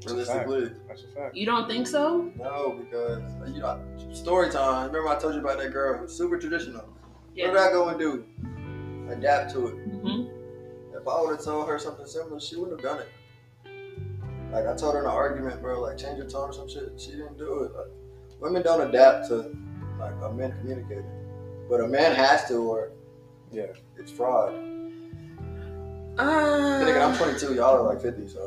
That's 0.00 0.12
a. 0.12 0.14
Realistically, 0.14 0.72
That's 0.88 1.04
a 1.04 1.08
fact. 1.08 1.36
you 1.36 1.44
don't 1.44 1.68
think 1.68 1.86
so? 1.86 2.32
no, 2.36 2.72
because 2.82 3.22
you 3.54 3.60
know, 3.60 3.78
story 4.12 4.50
time. 4.50 4.86
Remember 4.86 5.10
I 5.10 5.18
told 5.18 5.34
you 5.34 5.40
about 5.40 5.58
that 5.58 5.72
girl? 5.72 5.98
Who's 5.98 6.16
super 6.16 6.38
traditional. 6.38 6.88
What 7.36 7.52
did 7.52 7.56
I 7.56 7.70
go 7.70 7.88
and 7.88 7.98
do? 7.98 8.24
Adapt 9.10 9.52
to 9.52 9.66
it. 9.68 9.74
hmm 9.74 10.96
If 10.96 11.06
I 11.06 11.20
would 11.20 11.36
have 11.36 11.44
told 11.44 11.68
her 11.68 11.78
something 11.78 12.06
similar, 12.06 12.40
she 12.40 12.56
wouldn't 12.56 12.80
have 12.80 12.90
done 12.96 13.02
it. 13.02 13.08
Like 14.52 14.66
I 14.66 14.74
told 14.74 14.94
her 14.94 15.00
in 15.00 15.06
an 15.06 15.10
argument, 15.12 15.60
bro, 15.60 15.80
like 15.82 15.98
change 15.98 16.16
your 16.16 16.26
tone 16.28 16.48
or 16.50 16.52
some 16.52 16.68
shit. 16.68 16.98
She 16.98 17.10
didn't 17.12 17.38
do 17.38 17.64
it. 17.64 17.72
Like, 17.76 17.86
women 18.40 18.62
don't 18.62 18.88
adapt 18.88 19.28
to 19.28 19.54
like 19.98 20.14
a 20.22 20.32
man 20.32 20.56
communicating, 20.58 21.04
but 21.68 21.80
a 21.80 21.86
man 21.86 22.14
has 22.16 22.48
to, 22.48 22.56
or 22.56 22.92
Yeah. 23.52 23.66
it's 23.98 24.10
fraud. 24.12 24.54
Uh, 26.18 26.78
Then 26.80 26.88
again, 26.88 27.02
I'm 27.10 27.16
22. 27.16 27.54
Y'all 27.54 27.76
are 27.78 27.82
like 27.94 28.02
50, 28.02 28.28
so 28.28 28.38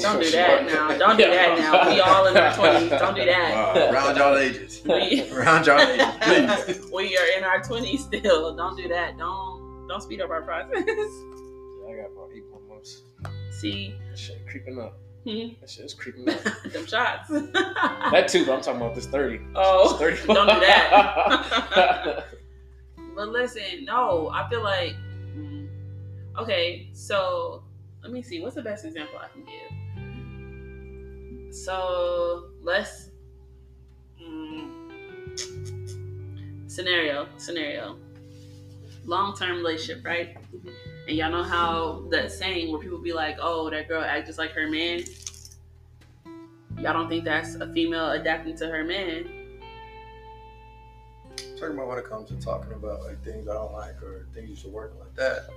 don't 0.00 0.22
do 0.22 0.30
that 0.30 0.64
now. 0.66 0.96
Don't 0.96 1.16
do 1.18 1.24
that 1.24 1.58
now. 1.58 1.90
We 1.92 2.00
all 2.00 2.26
in 2.26 2.36
our 2.36 2.54
twenties. 2.54 2.90
Don't 2.90 3.14
do 3.14 3.24
that. 3.26 3.76
Uh, 3.76 3.92
around 3.92 4.16
y'all 4.16 4.36
ages. 4.38 4.80
We, 4.84 5.28
around 5.32 5.66
y'all 5.66 5.78
ages, 5.80 6.78
please. 6.78 6.90
we 6.94 7.18
are 7.18 7.38
in 7.38 7.44
our 7.44 7.62
twenties 7.62 8.04
still. 8.04 8.54
Don't 8.56 8.76
do 8.76 8.88
that. 8.88 9.18
Don't 9.18 9.86
don't 9.88 10.00
speed 10.02 10.20
up 10.22 10.30
our 10.30 10.42
process. 10.42 10.70
Yeah, 10.74 10.84
I 10.84 11.96
got 11.96 12.12
about 12.12 12.30
eight 12.34 12.44
more 12.50 12.60
months. 12.68 13.02
See, 13.50 13.94
That 14.08 14.18
shit 14.18 14.46
creeping 14.48 14.78
up. 14.80 14.96
hmm, 15.24 15.48
That 15.60 15.68
shit 15.68 15.84
is 15.84 15.94
creeping 15.94 16.28
up. 16.30 16.42
them 16.72 16.86
shots. 16.86 17.28
that 17.28 18.28
too, 18.28 18.46
but 18.46 18.54
I'm 18.54 18.60
talking 18.62 18.80
about 18.80 18.94
this 18.94 19.06
30. 19.06 19.40
oh, 19.54 19.98
This 19.98 20.20
30. 20.20 20.32
don't 20.34 20.46
do 20.48 20.60
that. 20.60 22.24
But 23.18 23.30
listen, 23.30 23.84
no, 23.84 24.30
I 24.32 24.48
feel 24.48 24.62
like 24.62 24.94
mm, 25.36 25.68
okay. 26.38 26.88
So 26.92 27.64
let 28.00 28.12
me 28.12 28.22
see. 28.22 28.40
What's 28.40 28.54
the 28.54 28.62
best 28.62 28.84
example 28.84 29.18
I 29.18 29.26
can 29.26 29.42
give? 29.42 29.72
So 31.52 32.50
let's 32.62 33.10
mm, 34.22 34.70
scenario 36.70 37.26
scenario 37.38 37.98
long 39.04 39.36
term 39.36 39.56
relationship, 39.56 40.06
right? 40.06 40.36
And 41.08 41.16
y'all 41.16 41.32
know 41.32 41.42
how 41.42 42.06
that 42.12 42.30
saying 42.30 42.70
where 42.70 42.80
people 42.80 42.98
be 42.98 43.12
like, 43.12 43.38
"Oh, 43.40 43.68
that 43.70 43.88
girl 43.88 44.04
act 44.04 44.28
just 44.28 44.38
like 44.38 44.52
her 44.52 44.70
man." 44.70 45.02
Y'all 46.76 46.92
don't 46.92 47.08
think 47.08 47.24
that's 47.24 47.56
a 47.56 47.66
female 47.72 48.12
adapting 48.12 48.56
to 48.58 48.68
her 48.68 48.84
man? 48.84 49.37
Talking 51.58 51.74
about 51.74 51.88
when 51.88 51.98
it 51.98 52.04
comes 52.04 52.28
to 52.28 52.36
talking 52.36 52.72
about 52.72 53.02
like 53.02 53.22
things 53.24 53.48
I 53.48 53.54
don't 53.54 53.72
like 53.72 54.02
or 54.02 54.26
things 54.34 54.48
you 54.48 54.56
should 54.56 54.72
work 54.72 54.94
like 54.98 55.14
that. 55.16 55.48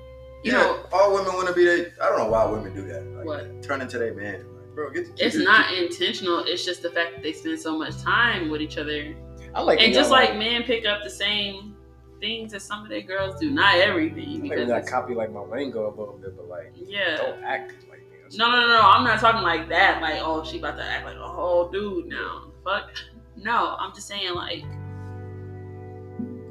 You 0.43 0.53
yeah, 0.53 0.57
know- 0.57 0.85
all 0.91 1.13
women 1.13 1.33
want 1.33 1.47
to 1.47 1.53
be 1.53 1.65
they. 1.65 1.91
I 2.01 2.09
don't 2.09 2.17
know 2.17 2.29
why 2.29 2.45
women 2.45 2.73
do 2.73 2.81
that. 2.87 3.05
Like, 3.17 3.25
What? 3.25 3.63
Turn 3.63 3.81
into 3.81 3.99
their 3.99 4.13
man. 4.13 4.43
Like, 4.55 4.75
bro, 4.75 4.89
get. 4.89 5.07
it's 5.17 5.37
get- 5.37 5.43
not 5.43 5.73
intentional. 5.73 6.43
It's 6.45 6.65
just 6.65 6.81
the 6.81 6.89
fact 6.89 7.15
that 7.15 7.23
they 7.23 7.33
spend 7.33 7.59
so 7.59 7.77
much 7.77 8.01
time 8.01 8.49
with 8.49 8.61
each 8.61 8.77
other 8.77 9.15
I 9.53 9.61
like 9.61 9.79
and 9.81 9.93
just 9.93 10.09
y'all, 10.09 10.19
like 10.19 10.37
men 10.37 10.63
pick 10.63 10.85
up 10.85 11.03
the 11.03 11.09
same 11.09 11.75
things 12.19 12.51
that 12.53 12.61
some 12.61 12.83
of 12.83 12.89
their 12.89 13.01
girls 13.01 13.39
do. 13.39 13.51
Not 13.51 13.75
everything 13.75 14.37
I 14.37 14.41
because 14.41 14.71
I 14.71 14.81
copy 14.81 15.13
like 15.13 15.31
my 15.31 15.41
lingo 15.41 15.87
a 15.87 15.91
little 15.91 16.17
bit, 16.21 16.35
but 16.37 16.47
like 16.47 16.73
yeah. 16.75 17.17
don't 17.17 17.43
act 17.43 17.73
like 17.89 17.99
me. 17.99 18.37
No, 18.37 18.49
no, 18.49 18.61
no, 18.61 18.67
no. 18.67 18.81
I'm 18.81 19.03
not 19.03 19.19
talking 19.19 19.41
like 19.41 19.67
that. 19.69 20.01
Like, 20.01 20.19
oh, 20.21 20.43
she 20.43 20.59
about 20.59 20.77
to 20.77 20.83
act 20.83 21.05
like 21.05 21.17
a 21.17 21.27
whole 21.27 21.69
dude 21.69 22.07
now. 22.07 22.45
Fuck. 22.63 22.91
No, 23.35 23.75
I'm 23.79 23.93
just 23.93 24.07
saying 24.07 24.33
like 24.35 24.63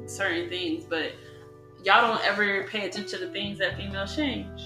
certain 0.07 0.49
things, 0.49 0.83
but 0.83 1.11
y'all 1.83 2.07
don't 2.07 2.23
ever 2.25 2.63
pay 2.67 2.87
attention 2.87 3.07
to 3.19 3.25
the 3.25 3.31
things 3.31 3.57
that 3.59 3.75
females 3.77 4.15
change 4.15 4.61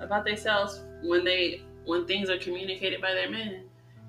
about 0.00 0.24
themselves 0.24 0.80
when 1.02 1.24
they 1.24 1.62
when 1.84 2.06
things 2.06 2.30
are 2.30 2.38
communicated 2.38 3.00
by 3.00 3.12
their 3.12 3.30
men. 3.30 3.64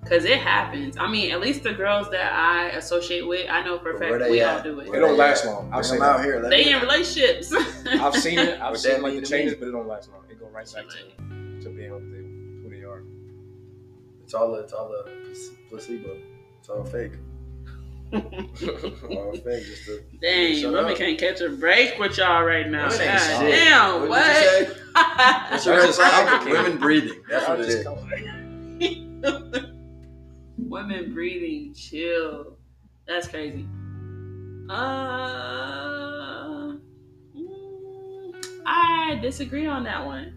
Cause 0.06 0.24
it 0.24 0.38
happens. 0.38 0.98
I 1.00 1.08
mean, 1.10 1.32
at 1.32 1.42
least 1.42 1.64
the 1.64 1.74
girls 1.74 2.12
that 2.12 2.32
I 2.32 2.68
associate 2.70 3.28
with, 3.28 3.50
I 3.50 3.64
know 3.64 3.80
for 3.80 3.94
a 3.96 4.00
fact 4.00 4.20
they 4.20 4.30
we 4.30 4.42
at? 4.42 4.58
all 4.58 4.64
do 4.64 4.80
it. 4.82 4.88
It 4.90 5.00
don't 5.00 5.18
last 5.18 5.46
long. 5.48 5.66
I'll 5.74 5.82
Bring 5.82 5.84
say 5.84 6.00
out 6.00 6.18
that. 6.18 6.24
here. 6.26 6.42
They 6.48 6.72
in 6.72 6.80
relationships. 6.80 7.52
I've 7.88 8.16
seen 8.16 8.38
it. 8.38 8.62
I've 8.62 8.78
seen 8.78 9.02
like 9.02 9.16
the 9.16 9.22
to 9.22 9.26
changes, 9.28 9.56
but 9.56 9.68
it 9.68 9.72
don't 9.72 9.88
last 9.88 10.12
long. 10.12 10.22
It 10.30 10.40
go 10.40 10.46
right 10.50 10.72
back 10.72 10.86
to 10.90 11.62
to 11.64 11.70
being 11.70 11.92
what 11.92 12.04
they 12.12 12.18
who 12.20 12.70
they 12.70 12.86
are. 12.86 13.02
It's 14.24 14.36
all 14.36 14.54
it's 14.56 14.74
all 14.74 14.94
a 14.94 15.10
placebo. 15.70 16.18
It's 16.60 16.70
all 16.70 16.84
fake. 16.86 17.14
All 18.14 18.22
to 19.34 20.04
Dang, 20.22 20.64
women 20.72 20.92
up. 20.92 20.98
can't 20.98 21.18
catch 21.20 21.42
a 21.42 21.50
break 21.50 21.98
with 22.00 22.18
y'all 22.18 22.44
right 22.44 22.68
now. 22.70 22.90
Women 22.90 23.08
God 23.08 23.42
damn, 23.42 24.10
What 24.10 24.24
did 24.26 24.44
you 24.44 24.50
say? 24.50 24.66
what? 24.94 25.18
That's 25.18 25.66
a 25.68 25.76
just 25.76 26.00
red. 26.00 26.46
Women 26.46 26.78
breathing. 26.78 27.22
That's 27.30 27.48
what 27.48 27.60
Y'all 27.60 27.68
it 27.68 27.72
just 27.72 27.78
is. 27.80 27.84
come- 29.58 29.72
Women 30.70 31.14
breathing, 31.14 31.74
chill. 31.74 32.58
That's 33.08 33.28
crazy. 33.28 33.66
Uh, 34.70 34.76
mm, 37.38 38.34
I 38.66 39.20
disagree 39.22 39.68
on 39.68 39.84
that 39.84 40.06
one. 40.06 40.34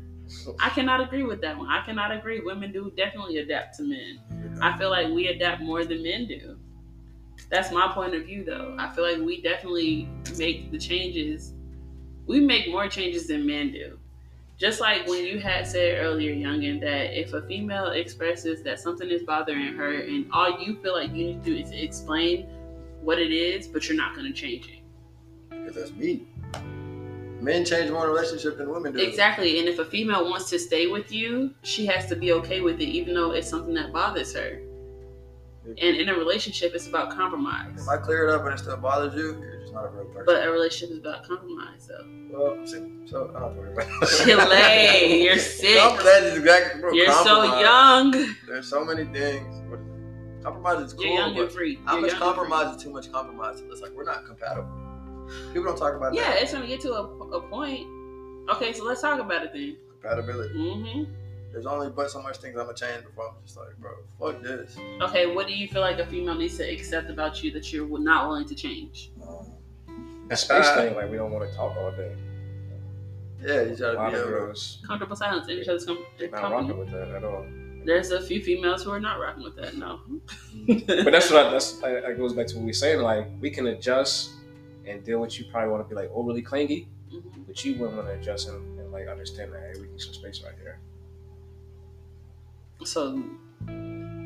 I 0.61 0.69
cannot 0.71 1.01
agree 1.01 1.23
with 1.23 1.41
that 1.41 1.57
one. 1.57 1.69
I 1.69 1.83
cannot 1.87 2.13
agree. 2.13 2.41
Women 2.41 2.73
do 2.73 2.93
definitely 2.97 3.39
adapt 3.39 3.77
to 3.79 3.85
men. 3.85 4.59
I 4.61 4.77
feel 4.77 4.91
like 4.91 5.09
we 5.09 5.29
adapt 5.29 5.63
more 5.63 5.85
than 5.85 6.03
men 6.03 6.27
do. 6.27 6.59
That's 7.51 7.73
my 7.73 7.91
point 7.93 8.15
of 8.15 8.25
view, 8.25 8.45
though. 8.45 8.77
I 8.79 8.89
feel 8.95 9.05
like 9.05 9.25
we 9.25 9.41
definitely 9.41 10.09
make 10.37 10.71
the 10.71 10.79
changes. 10.79 11.55
We 12.27 12.41
make 12.41 12.71
more 12.71 12.89
changes 12.89 13.27
than 13.27 13.47
men 13.47 13.73
do. 13.73 13.99
Just 14.59 14.81
like 14.81 15.07
when 15.07 15.25
you 15.25 15.39
had 15.39 15.67
said 15.67 16.05
earlier, 16.05 16.35
Youngin, 16.35 16.81
that 16.81 17.19
if 17.19 17.33
a 17.33 17.43
female 17.43 17.93
expresses 17.93 18.63
that 18.65 18.81
something 18.81 19.09
is 19.09 19.23
bothering 19.23 19.75
her, 19.77 20.01
and 20.01 20.27
all 20.33 20.61
you 20.61 20.77
feel 20.83 20.95
like 20.95 21.11
you 21.11 21.29
need 21.29 21.45
to 21.45 21.51
do 21.51 21.57
is 21.57 21.71
explain 21.71 22.49
what 23.01 23.19
it 23.21 23.31
is, 23.31 23.69
but 23.69 23.89
you're 23.89 23.97
not 23.97 24.17
going 24.17 24.27
to 24.27 24.33
change 24.33 24.67
it. 24.67 24.81
Because 25.51 25.77
that's 25.77 25.93
me. 25.93 26.27
Men 27.41 27.65
change 27.65 27.89
more 27.93 28.03
in 28.03 28.11
a 28.11 28.13
relationship 28.13 28.59
than 28.59 28.69
women 28.69 28.93
do. 28.93 28.99
Exactly. 28.99 29.61
And 29.61 29.69
if 29.69 29.79
a 29.79 29.85
female 29.85 30.29
wants 30.29 30.51
to 30.51 30.59
stay 30.59 30.89
with 30.89 31.13
you, 31.13 31.55
she 31.63 31.87
has 31.87 32.07
to 32.07 32.17
be 32.17 32.33
okay 32.33 32.61
with 32.61 32.81
it, 32.81 32.89
even 32.89 33.15
though 33.15 33.31
it's 33.31 33.49
something 33.49 33.75
that 33.75 33.93
bothers 33.93 34.35
her. 34.35 34.61
And 35.81 35.97
in 35.97 36.09
a 36.09 36.15
relationship, 36.15 36.73
it's 36.75 36.87
about 36.87 37.11
compromise. 37.11 37.71
If 37.83 37.89
I 37.89 37.97
clear 37.99 38.29
it 38.29 38.35
up 38.35 38.45
and 38.45 38.55
it 38.55 38.59
still 38.59 38.77
bothers 38.77 39.15
you, 39.15 39.39
you're 39.41 39.61
just 39.61 39.73
not 39.75 39.85
a 39.85 39.89
real 39.89 40.05
person. 40.07 40.23
But 40.27 40.47
a 40.47 40.51
relationship 40.51 40.91
is 40.93 40.99
about 40.99 41.25
compromise, 41.25 41.87
though. 41.89 42.05
well, 42.31 42.67
see, 42.67 42.83
so 43.07 43.31
I 43.37 43.41
don't 43.41 43.57
worry 43.57 43.73
about 43.73 43.87
it. 44.03 44.09
Chile, 44.25 45.23
you're 45.25 45.39
sick. 45.39 45.79
Compromise 45.79 46.23
is 46.25 46.39
exactly 46.39 46.81
bro, 46.81 46.93
You're 46.93 47.13
so 47.13 47.43
young. 47.61 48.35
There's 48.47 48.67
so 48.69 48.85
many 48.85 49.05
things. 49.05 49.55
Compromise 50.43 50.87
is 50.87 50.93
cool, 50.95 51.05
You're 51.05 51.15
young 51.15 51.37
and 51.39 51.51
free. 51.51 51.79
how 51.85 51.95
You're 51.95 52.03
much 52.03 52.11
young 52.13 52.23
and 52.23 52.35
free. 52.35 52.35
compromise 52.49 52.77
is 52.77 52.83
too 52.83 52.91
much 52.91 53.13
compromise? 53.13 53.63
It's 53.71 53.83
like 53.83 53.93
we're 53.93 54.05
not 54.05 54.25
compatible. 54.25 54.69
People 55.53 55.65
don't 55.65 55.77
talk 55.77 55.95
about 55.95 56.15
Yeah, 56.15 56.23
that. 56.23 56.37
Yeah, 56.37 56.43
it's 56.43 56.53
gonna 56.53 56.67
get 56.67 56.81
to 56.83 56.93
a, 56.95 57.03
a 57.03 57.41
point. 57.49 57.87
Okay, 58.51 58.73
so 58.73 58.85
let's 58.85 59.03
talk 59.03 59.21
about 59.21 59.45
it 59.45 59.53
then. 59.53 59.77
Compatibility. 60.01 60.55
hmm 60.55 61.05
There's 61.59 61.67
only 61.67 61.91
but 61.91 62.09
so 62.09 62.23
much 62.23 62.37
things 62.37 62.57
I'm 62.57 62.67
gonna 62.67 62.77
change 62.79 63.05
before 63.05 63.31
I'm 63.31 63.35
just 63.45 63.57
like, 63.57 63.77
bro, 63.79 63.91
fuck 64.21 64.41
this. 64.41 64.77
Okay, 65.03 65.27
what 65.35 65.49
do 65.49 65.53
you 65.55 65.67
feel 65.67 65.81
like 65.81 65.99
a 65.99 66.07
female 66.07 66.37
needs 66.37 66.57
to 66.59 66.63
accept 66.73 67.11
about 67.11 67.43
you 67.43 67.51
that 67.51 67.73
you're 67.73 67.99
not 67.99 68.29
willing 68.29 68.47
to 68.47 68.55
change? 68.55 69.11
Um, 69.29 69.45
The 70.29 70.37
space 70.37 70.69
Uh, 70.69 70.77
thing, 70.77 70.95
like 70.95 71.11
we 71.11 71.17
don't 71.17 71.33
want 71.33 71.51
to 71.51 71.57
talk 71.57 71.77
all 71.77 71.91
day. 71.91 72.15
yeah, 73.43 73.63
you 73.63 73.73
A 73.73 73.77
gotta 73.77 73.99
lot 73.99 74.11
be 74.13 74.19
of 74.19 74.23
able. 74.23 74.31
girls 74.39 74.79
Comfortable 74.87 75.17
silence 75.17 75.49
in 75.49 75.59
each 75.59 75.67
other's 75.67 75.85
com- 75.85 75.99
they're 76.17 76.31
not 76.31 76.43
company. 76.43 76.63
rocking 76.69 76.79
with 76.79 76.91
that 76.93 77.09
at 77.09 77.25
all. 77.25 77.45
There's 77.85 78.13
a 78.13 78.21
few 78.21 78.41
females 78.41 78.85
who 78.85 78.93
are 78.93 79.01
not 79.01 79.19
rocking 79.19 79.43
with 79.43 79.57
that. 79.57 79.77
No. 79.77 79.99
But 80.69 81.11
that's 81.11 81.29
what 81.33 81.45
I, 81.47 81.51
that's 81.51 81.83
like, 81.83 82.03
that 82.05 82.17
goes 82.17 82.35
back 82.35 82.47
to 82.49 82.55
what 82.57 82.67
we 82.67 82.71
are 82.71 82.75
saying. 82.85 83.01
Like 83.01 83.27
we 83.41 83.51
can 83.51 83.67
adjust 83.67 84.31
and 84.87 85.03
deal 85.03 85.19
with 85.19 85.37
you. 85.41 85.47
Probably 85.51 85.71
want 85.71 85.83
to 85.83 85.89
be 85.89 85.97
like 86.01 86.11
overly 86.15 86.41
clingy, 86.43 86.87
Mhm. 87.13 87.47
but 87.49 87.65
you 87.65 87.73
wouldn't 87.81 87.97
want 87.97 88.07
to 88.07 88.15
adjust 88.15 88.49
and, 88.49 88.79
and 88.79 88.93
like 88.93 89.09
understand 89.09 89.53
that 89.55 89.73
hey, 89.75 89.81
we 89.81 89.89
need 89.89 90.01
some 90.01 90.15
space 90.15 90.41
right 90.45 90.55
here. 90.63 90.79
So 92.85 93.23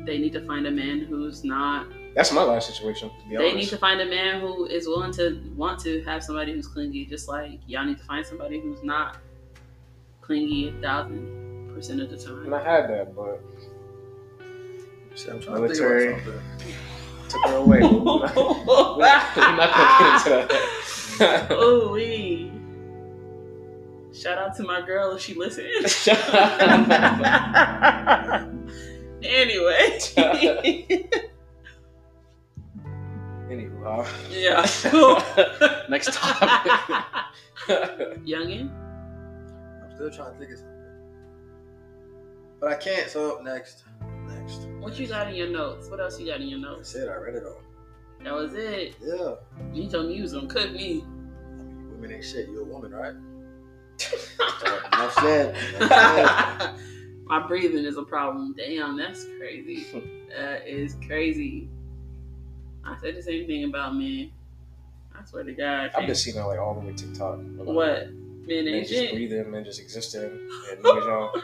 they 0.05 0.17
need 0.17 0.33
to 0.33 0.45
find 0.45 0.65
a 0.67 0.71
man 0.71 0.99
who's 1.01 1.43
not. 1.43 1.87
That's 2.15 2.31
my 2.31 2.43
life 2.43 2.63
situation. 2.63 3.09
To 3.09 3.15
be 3.29 3.35
They 3.37 3.43
honest, 3.49 3.55
need 3.55 3.69
to 3.69 3.77
find 3.77 3.99
a 4.01 4.05
man 4.05 4.39
who 4.41 4.65
is 4.65 4.87
willing 4.87 5.11
to 5.13 5.41
want 5.55 5.79
to 5.81 6.03
have 6.03 6.23
somebody 6.23 6.53
who's 6.53 6.67
clingy, 6.67 7.05
just 7.05 7.27
like 7.27 7.59
y'all 7.67 7.85
need 7.85 7.97
to 7.97 8.03
find 8.03 8.23
somebody 8.25 8.59
who's 8.59 8.83
not 8.83 9.17
clingy 10.21 10.69
a 10.69 10.71
thousand 10.81 11.71
percent 11.73 12.01
of 12.01 12.09
the 12.11 12.17
time. 12.17 12.43
and 12.43 12.51
time. 12.51 12.53
I 12.53 12.63
had 12.63 12.89
that, 12.89 13.15
but 13.15 13.41
See, 15.15 15.29
I'm 15.31 15.39
trying 15.39 15.61
Military. 15.61 16.07
to 16.07 16.21
think 16.21 16.27
about 16.27 16.41
something. 16.59 16.73
took 17.29 17.45
her 17.49 17.55
away. 17.55 17.79
We're 17.81 17.89
not, 18.19 18.35
we're 18.35 19.05
not 19.05 19.35
gonna 19.35 19.67
get 19.99 20.47
into 20.47 20.53
that. 20.53 21.47
Oh, 21.51 21.91
wee. 21.93 22.51
Shout 24.13 24.37
out 24.37 24.55
to 24.57 24.63
my 24.63 24.81
girl 24.81 25.15
if 25.15 25.21
she 25.21 25.33
listens. 25.33 26.07
anyway. 29.23 29.99
Anywho, 33.49 33.83
uh, 33.85 34.07
yeah. 34.29 35.85
next 35.89 36.13
topic. 36.13 36.71
Youngin? 38.23 38.69
I'm 39.83 39.95
still 39.95 40.11
trying 40.11 40.33
to 40.33 40.39
think 40.39 40.51
of 40.51 40.57
something. 40.59 40.73
But 42.59 42.71
I 42.71 42.75
can't, 42.75 43.09
so 43.09 43.41
next. 43.43 43.83
Next. 44.27 44.67
What 44.79 44.99
you 44.99 45.07
got 45.07 45.27
in 45.27 45.35
your 45.35 45.49
notes? 45.49 45.89
What 45.89 45.99
else 45.99 46.19
you 46.19 46.27
got 46.27 46.39
in 46.39 46.47
your 46.47 46.59
notes? 46.59 46.71
I 46.71 46.77
notes? 46.77 46.89
said 46.91 47.09
I 47.09 47.15
read 47.15 47.35
it 47.35 47.43
all. 47.45 47.61
That 48.23 48.33
was 48.33 48.53
it. 48.53 48.95
Yeah. 49.01 49.35
You 49.73 49.89
told 49.89 50.07
me 50.07 50.13
you 50.13 50.21
was 50.21 50.33
gonna 50.33 50.47
cook 50.47 50.71
me. 50.71 51.01
I 51.01 51.63
mean, 51.63 51.89
women 51.91 52.11
ain't 52.11 52.23
shit. 52.23 52.47
You 52.47 52.61
a 52.61 52.63
woman, 52.63 52.93
right? 52.93 53.15
Enough 54.93 55.13
said. 55.15 55.55
Enough 55.75 55.89
said. 55.89 56.75
My 57.25 57.47
breathing 57.47 57.85
is 57.85 57.97
a 57.97 58.03
problem. 58.03 58.53
Damn, 58.57 58.97
that's 58.97 59.25
crazy. 59.39 59.85
That 60.29 60.67
is 60.67 60.97
crazy. 61.07 61.69
I 62.83 62.97
said 62.99 63.15
the 63.15 63.23
same 63.23 63.47
thing 63.47 63.63
about 63.63 63.95
men. 63.95 64.31
I 65.17 65.23
swear 65.23 65.43
to 65.43 65.53
God. 65.53 65.91
I've 65.95 66.05
been 66.05 66.15
seeing 66.15 66.35
that 66.35 66.45
like 66.45 66.59
all 66.59 66.73
the 66.73 66.81
way 66.81 66.93
TikTok. 66.93 67.39
What? 67.55 68.11
Men 68.11 68.65
Men 68.65 68.67
ain't 68.67 68.87
just 68.87 69.13
breathing, 69.13 69.51
men 69.51 69.63
just 69.63 69.79
existing, 69.79 70.23
and 70.23 70.83
niggas 70.83 71.05
y'all. 71.05 71.41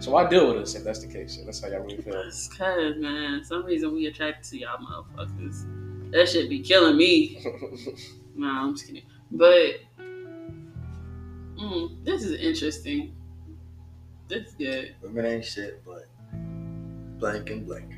So 0.00 0.16
I 0.16 0.28
deal 0.28 0.48
with 0.48 0.62
us 0.62 0.74
if 0.74 0.82
that's 0.82 1.04
the 1.04 1.12
case? 1.12 1.36
If 1.38 1.44
that's 1.44 1.62
how 1.62 1.68
y'all 1.68 1.80
really 1.80 1.98
feel. 1.98 2.14
It's 2.26 2.48
cause 2.48 2.96
man, 2.96 3.44
some 3.44 3.64
reason 3.64 3.92
we 3.92 4.06
attracted 4.06 4.50
to 4.50 4.58
y'all 4.58 4.78
motherfuckers. 4.78 6.10
That 6.12 6.28
should 6.28 6.48
be 6.48 6.60
killing 6.60 6.96
me. 6.96 7.44
No, 8.36 8.48
I'm 8.48 8.74
just 8.74 8.86
kidding. 8.86 9.02
But 9.32 9.80
mm, 11.60 12.04
this 12.04 12.22
is 12.24 12.40
interesting. 12.40 13.14
This 14.28 14.48
is 14.48 14.54
good. 14.54 14.94
Women 15.02 15.26
ain't 15.26 15.44
shit, 15.44 15.82
but 15.84 16.06
blank 17.18 17.50
and 17.50 17.66
blank. 17.66 17.92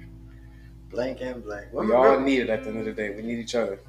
Blank 0.91 1.21
and 1.21 1.43
blank. 1.43 1.69
we 1.73 1.93
all 1.93 2.11
really- 2.13 2.23
need 2.25 2.41
it 2.41 2.51
at 2.51 2.63
the 2.65 2.71
end 2.71 2.79
of 2.81 2.85
the 2.87 2.93
day. 2.93 3.11
We 3.15 3.23
need 3.23 3.39
each 3.39 3.55
other. 3.55 3.81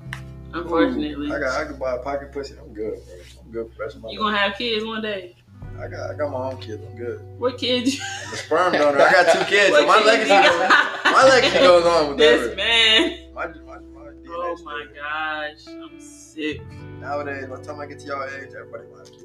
Unfortunately, 0.54 1.32
I 1.32 1.40
got 1.40 1.60
I 1.62 1.66
can 1.66 1.78
buy 1.78 1.95
a 1.95 2.00
pocket 2.00 2.32
pussy. 2.32 2.54
I'm 2.62 2.74
good, 2.74 2.94
bro. 3.06 3.16
I'm 3.44 3.52
good 3.52 3.72
for 3.72 3.78
the 3.78 3.84
rest 3.84 3.95
of 3.95 4.04
my 4.04 4.12
you 4.12 4.20
life. 4.22 4.28
gonna 4.34 4.38
have 4.38 4.58
kids 4.58 4.86
one 4.86 5.02
day. 5.02 5.36
I 5.80 5.88
got 5.88 6.12
I 6.12 6.14
got 6.16 6.32
my 6.32 6.52
own 6.52 6.58
kids. 6.62 6.82
I'm 6.88 6.95
good. 6.95 7.22
What 7.40 7.58
kids? 7.58 8.00
I'm 8.28 8.34
a 8.34 8.38
sperm 8.38 8.74
donor. 8.74 9.02
I 9.02 9.12
got 9.12 9.34
two 9.34 9.44
kids, 9.45 9.76
so 9.76 9.88
my 9.88 9.95
kids 9.95 10.06
legacy 10.06 10.30
goes, 10.30 10.70
got? 10.70 11.06
my 11.06 11.24
legacy 11.28 11.58
goes 11.58 11.86
on 11.86 12.10
with 12.10 12.18
This 12.20 12.41
everything. 12.41 12.58
man. 12.58 13.34
My, 13.34 13.48
my, 13.48 13.80
my 13.80 14.12
DNA 14.12 14.28
Oh 14.28 14.56
my 14.64 14.86
there. 14.94 15.02
gosh, 15.04 15.68
I'm 15.68 16.00
sick. 16.00 16.62
Nowadays, 17.00 17.48
by 17.48 17.56
the 17.56 17.64
time 17.64 17.80
I 17.80 17.88
get 17.88 18.00
to 18.02 18.06
y'all 18.08 18.24
age, 18.24 18.50
everybody 18.56 18.84
want 18.91 19.10
kids. 19.10 19.23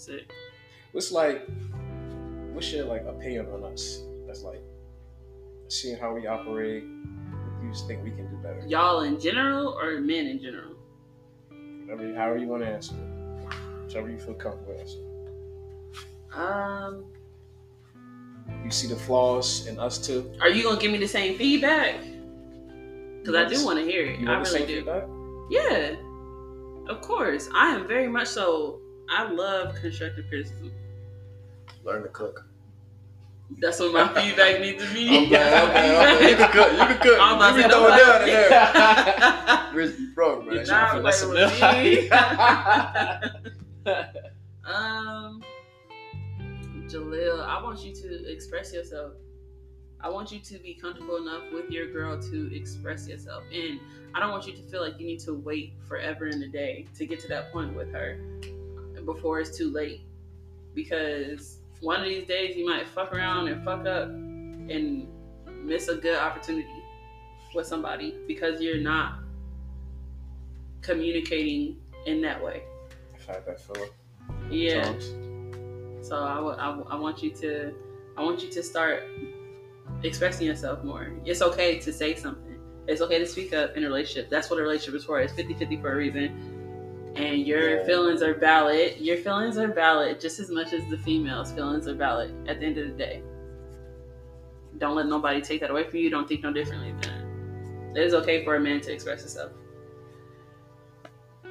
Sick. 0.00 0.32
What's 0.92 1.12
like, 1.12 1.46
what's 2.52 2.72
your 2.72 2.86
like 2.86 3.04
opinion 3.04 3.46
on 3.52 3.64
us? 3.64 4.02
That's 4.26 4.42
like 4.42 4.62
seeing 5.68 5.98
how 5.98 6.14
we 6.14 6.26
operate. 6.26 6.84
What 6.84 7.60
do 7.60 7.66
you 7.66 7.74
think 7.86 8.02
we 8.02 8.10
can 8.10 8.26
do 8.30 8.36
better? 8.36 8.64
Y'all 8.66 9.02
in 9.02 9.20
general 9.20 9.78
or 9.78 10.00
men 10.00 10.26
in 10.26 10.40
general? 10.40 10.74
Whatever, 11.84 12.14
however 12.14 12.38
you 12.38 12.46
want 12.48 12.62
to 12.62 12.68
answer 12.68 12.94
it. 12.94 13.54
Whichever 13.84 14.08
you 14.08 14.18
feel 14.18 14.34
comfortable 14.34 14.74
answering. 14.80 15.06
Um, 16.34 17.04
You 18.64 18.70
see 18.70 18.88
the 18.88 18.96
flaws 18.96 19.66
in 19.66 19.78
us 19.78 19.98
too. 19.98 20.32
are 20.40 20.48
you 20.48 20.62
gonna 20.62 20.80
give 20.80 20.92
me 20.92 20.98
the 20.98 21.08
same 21.08 21.36
feedback? 21.36 21.96
because 23.20 23.34
I 23.34 23.44
do 23.46 23.66
want 23.66 23.78
to 23.78 23.84
hear 23.84 24.06
it. 24.06 24.26
I 24.26 24.38
really 24.40 24.64
do. 24.66 24.76
feedback? 24.76 25.04
Yeah, 25.50 25.96
of 26.88 27.02
course. 27.02 27.50
I 27.54 27.74
am 27.74 27.86
very 27.86 28.08
much 28.08 28.28
so. 28.28 28.79
I 29.10 29.30
love 29.30 29.74
constructive 29.76 30.26
criticism. 30.28 30.72
Learn 31.84 32.02
to 32.02 32.08
cook. 32.08 32.44
That's 33.58 33.80
what 33.80 33.92
my 33.92 34.06
feedback 34.22 34.60
needs 34.60 34.84
to 34.86 34.94
be. 34.94 35.08
Okay, 35.26 35.26
okay, 35.26 36.14
okay. 36.14 36.30
You 36.30 36.36
can 36.36 36.50
cook. 36.52 36.70
You 36.72 36.78
can 36.78 36.98
cook. 36.98 37.18
I'm 37.20 37.36
about 37.36 37.56
you 37.56 37.62
to 37.64 37.68
can 37.68 37.72
say, 37.72 37.76
throw 37.76 37.86
it 37.88 37.96
down 37.98 38.20
in 38.22 38.28
there. 38.28 38.48
play- 39.72 39.76
Risky 39.76 40.06
pro, 40.14 40.28
You're 40.44 40.54
man. 40.54 40.66
not 40.66 41.02
Listen 41.02 41.28
playing 41.30 41.50
to- 41.50 41.56
with 41.64 41.70
me. 41.84 42.08
um, 44.64 45.42
Jaleel, 46.86 47.44
I 47.44 47.60
want 47.62 47.84
you 47.84 47.92
to 47.94 48.32
express 48.32 48.72
yourself. 48.72 49.12
I 50.00 50.08
want 50.08 50.30
you 50.32 50.38
to 50.38 50.58
be 50.58 50.74
comfortable 50.74 51.16
enough 51.16 51.42
with 51.52 51.70
your 51.70 51.92
girl 51.92 52.20
to 52.22 52.56
express 52.56 53.06
yourself. 53.08 53.42
And 53.52 53.80
I 54.14 54.20
don't 54.20 54.30
want 54.30 54.46
you 54.46 54.52
to 54.54 54.62
feel 54.62 54.80
like 54.80 54.98
you 55.00 55.06
need 55.06 55.20
to 55.20 55.34
wait 55.34 55.74
forever 55.88 56.28
in 56.28 56.40
the 56.40 56.48
day 56.48 56.86
to 56.96 57.04
get 57.06 57.18
to 57.20 57.28
that 57.28 57.52
point 57.52 57.74
with 57.76 57.92
her 57.92 58.18
before 59.04 59.40
it's 59.40 59.56
too 59.56 59.70
late. 59.72 60.02
Because 60.74 61.58
one 61.80 62.00
of 62.00 62.04
these 62.04 62.26
days 62.26 62.56
you 62.56 62.66
might 62.66 62.88
fuck 62.88 63.12
around 63.12 63.48
and 63.48 63.64
fuck 63.64 63.86
up 63.86 64.08
and 64.08 65.08
miss 65.64 65.88
a 65.88 65.96
good 65.96 66.16
opportunity 66.16 66.68
with 67.54 67.66
somebody 67.66 68.16
because 68.26 68.60
you're 68.60 68.80
not 68.80 69.18
communicating 70.82 71.78
in 72.06 72.20
that 72.22 72.42
way. 72.42 72.62
I've 73.14 73.26
had 73.26 73.46
that. 73.46 73.90
Yeah. 74.50 74.84
Times. 74.84 76.06
So 76.06 76.16
I, 76.22 76.34
w- 76.36 76.56
I, 76.56 76.66
w- 76.66 76.86
I 76.88 76.96
want 76.96 77.22
you 77.22 77.30
to 77.36 77.74
I 78.16 78.22
want 78.22 78.42
you 78.42 78.50
to 78.50 78.62
start 78.62 79.04
expressing 80.02 80.46
yourself 80.46 80.82
more. 80.84 81.12
It's 81.24 81.42
okay 81.42 81.78
to 81.78 81.92
say 81.92 82.14
something. 82.14 82.58
It's 82.86 83.00
okay 83.00 83.18
to 83.18 83.26
speak 83.26 83.52
up 83.52 83.76
in 83.76 83.84
a 83.84 83.86
relationship. 83.86 84.30
That's 84.30 84.50
what 84.50 84.58
a 84.58 84.62
relationship 84.62 84.94
is 84.94 85.04
for. 85.04 85.20
It's 85.20 85.32
50-50 85.34 85.80
for 85.80 85.92
a 85.92 85.96
reason. 85.96 86.49
And 87.16 87.46
your 87.46 87.78
Yeah. 87.78 87.84
feelings 87.86 88.22
are 88.22 88.34
valid. 88.34 88.96
Your 88.98 89.16
feelings 89.16 89.58
are 89.58 89.68
valid 89.68 90.20
just 90.20 90.38
as 90.38 90.50
much 90.50 90.72
as 90.72 90.82
the 90.90 90.98
female's 90.98 91.52
feelings 91.52 91.88
are 91.88 91.94
valid 91.94 92.32
at 92.48 92.60
the 92.60 92.66
end 92.66 92.78
of 92.78 92.86
the 92.86 92.94
day. 92.94 93.22
Don't 94.78 94.94
let 94.94 95.06
nobody 95.06 95.40
take 95.40 95.60
that 95.60 95.70
away 95.70 95.84
from 95.84 95.98
you. 95.98 96.08
Don't 96.10 96.28
think 96.28 96.42
no 96.42 96.52
differently 96.52 96.94
than 97.02 97.92
it 97.96 98.02
is 98.02 98.14
okay 98.14 98.44
for 98.44 98.54
a 98.54 98.60
man 98.60 98.80
to 98.82 98.92
express 98.92 99.20
himself. 99.20 99.50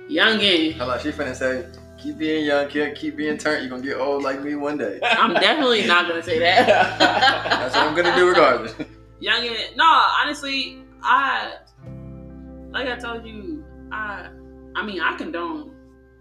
Youngin. 0.10 0.78
Hold 0.78 0.90
on, 0.92 1.00
she 1.00 1.12
finna 1.12 1.36
say, 1.36 1.66
keep 2.02 2.18
being 2.18 2.46
young, 2.46 2.68
kid, 2.70 2.96
keep 2.96 3.16
being 3.18 3.38
turned. 3.38 3.62
You're 3.62 3.70
gonna 3.70 3.84
get 3.84 3.98
old 3.98 4.24
like 4.24 4.42
me 4.42 4.56
one 4.56 4.78
day. 4.78 5.00
I'm 5.04 5.34
definitely 5.34 5.86
not 5.86 6.08
gonna 6.08 6.24
say 6.24 6.40
that. 6.40 6.66
That's 7.50 7.76
what 7.76 7.86
I'm 7.86 7.96
gonna 7.96 8.16
do 8.16 8.28
regardless. 8.30 8.74
Youngin, 9.22 9.76
no, 9.76 9.84
honestly, 9.86 10.84
I 11.04 11.58
like 12.72 12.88
I 12.88 12.96
told 12.96 13.26
you, 13.26 13.64
I 13.92 14.30
I 14.80 14.86
mean 14.86 15.02
I 15.02 15.14
condone. 15.18 15.76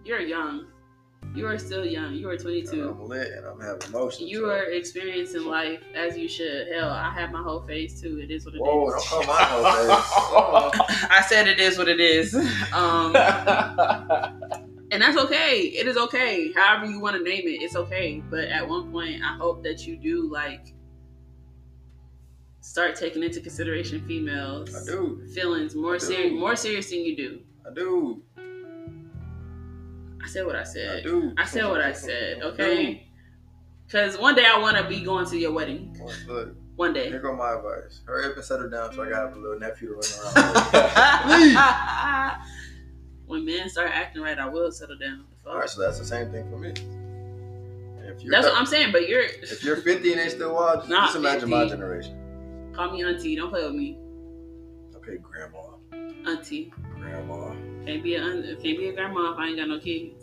You're 0.04 0.20
young. 0.20 0.66
You 1.32 1.46
are 1.46 1.58
still 1.58 1.86
young. 1.86 2.14
You 2.14 2.28
are 2.28 2.36
22. 2.36 2.88
I'm 2.88 3.06
lit 3.06 3.30
and 3.32 3.46
I'm 3.46 3.60
having 3.60 3.88
emotions. 3.88 4.28
You 4.28 4.40
so- 4.40 4.50
are 4.50 4.64
experiencing 4.64 5.44
life 5.44 5.80
as 5.94 6.18
you 6.18 6.26
should. 6.26 6.66
Hell, 6.74 6.90
I 6.90 7.12
have 7.12 7.30
my 7.30 7.40
whole 7.40 7.62
face 7.62 8.00
too. 8.00 8.18
It 8.20 8.32
is 8.32 8.44
what 8.44 8.56
it 8.56 8.58
is. 8.58 8.62
Whoa, 8.62 8.90
don't 8.90 9.04
call 9.04 9.22
my 9.22 9.34
whole 9.34 10.70
face. 10.70 11.06
I 11.10 11.24
said 11.28 11.46
it 11.46 11.60
is 11.60 11.78
what 11.78 11.88
it 11.88 12.00
is. 12.00 12.34
Um, 12.72 13.14
and 14.90 15.00
that's 15.02 15.16
okay. 15.18 15.60
It 15.60 15.86
is 15.86 15.96
okay. 15.96 16.52
However 16.52 16.86
you 16.86 16.98
want 16.98 17.16
to 17.16 17.22
name 17.22 17.46
it, 17.46 17.62
it's 17.62 17.76
okay. 17.76 18.20
But 18.28 18.44
at 18.46 18.68
one 18.68 18.90
point, 18.90 19.22
I 19.22 19.36
hope 19.36 19.62
that 19.62 19.86
you 19.86 19.96
do 19.96 20.28
like 20.32 20.74
start 22.60 22.96
taking 22.96 23.22
into 23.22 23.40
consideration 23.40 24.04
females' 24.08 24.74
I 24.74 24.84
do. 24.84 25.24
feelings 25.32 25.76
more 25.76 26.00
serious, 26.00 26.32
more 26.32 26.56
serious 26.56 26.90
than 26.90 27.04
you 27.04 27.16
do. 27.16 27.40
I 27.64 27.72
do. 27.72 28.22
I 30.28 30.30
said 30.30 30.44
what 30.44 30.56
I 30.56 30.60
I 30.60 30.64
said. 30.64 31.04
do. 31.04 31.32
I 31.38 31.44
said 31.46 31.64
what 31.68 31.80
I 31.80 31.92
said. 31.92 32.42
Okay. 32.42 33.08
Because 33.86 34.18
one 34.18 34.34
day 34.34 34.44
I 34.46 34.58
want 34.58 34.76
to 34.76 34.84
be 34.86 35.00
going 35.00 35.24
to 35.26 35.38
your 35.38 35.52
wedding. 35.52 35.98
Look, 36.28 36.54
One 36.76 36.92
day. 36.92 37.08
here 37.08 37.18
go 37.20 37.34
my 37.34 37.54
advice. 37.54 38.02
Hurry 38.04 38.26
up 38.26 38.36
and 38.36 38.44
settle 38.44 38.68
down 38.68 38.92
so 38.92 39.02
I 39.04 39.08
got 39.08 39.32
a 39.32 39.36
little 39.36 39.58
nephew 39.58 39.88
to 39.88 39.94
run 39.94 40.44
around 41.54 42.36
when 43.26 43.46
men 43.46 43.70
start 43.70 43.90
acting 43.94 44.20
right, 44.20 44.38
I 44.38 44.46
will 44.46 44.70
settle 44.70 44.98
down. 44.98 45.24
All 45.46 45.56
right, 45.58 45.70
so 45.70 45.80
that's 45.80 45.98
the 45.98 46.04
same 46.04 46.30
thing 46.30 46.50
for 46.50 46.58
me. 46.58 46.74
If 48.06 48.22
you're, 48.22 48.30
That's 48.30 48.46
what 48.46 48.56
I'm 48.56 48.66
saying. 48.66 48.92
But 48.92 49.08
you're 49.08 49.22
if 49.22 49.64
you're 49.64 49.76
50 49.76 50.10
and 50.12 50.20
they 50.20 50.28
still 50.28 50.54
watch, 50.54 50.86
Not 50.88 51.06
just 51.06 51.16
imagine 51.16 51.48
my 51.48 51.66
generation. 51.66 52.70
call 52.74 52.90
me 52.92 53.02
auntie. 53.02 53.34
Don't 53.36 53.48
play 53.48 53.64
with 53.64 53.74
me, 53.74 53.96
Okay, 54.96 55.16
grandma. 55.22 55.60
auntie. 56.30 56.70
Grandma. 57.00 57.54
Can't 57.86 58.02
be 58.02 58.16
a 58.16 58.20
can't 58.20 58.62
be 58.62 58.88
a 58.88 58.92
grandma 58.92 59.32
if 59.32 59.38
I 59.38 59.46
ain't 59.48 59.56
got 59.56 59.68
no 59.68 59.78
kids. 59.78 60.17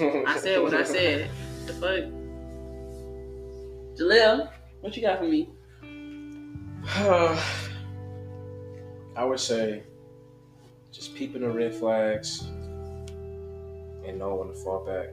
I 0.00 0.38
said 0.38 0.62
what 0.62 0.74
I 0.74 0.84
said. 0.84 1.30
The 1.66 1.72
fuck. 1.74 2.04
Jaleel, 3.98 4.50
what 4.80 4.96
you 4.96 5.02
got 5.02 5.18
for 5.18 5.24
me? 5.24 5.48
I 9.16 9.24
would 9.24 9.40
say 9.40 9.82
just 10.92 11.14
peeping 11.14 11.42
the 11.42 11.50
red 11.50 11.74
flags 11.74 12.42
and 14.06 14.18
know 14.18 14.34
when 14.34 14.48
to 14.48 14.54
fall 14.54 14.84
back. 14.84 15.08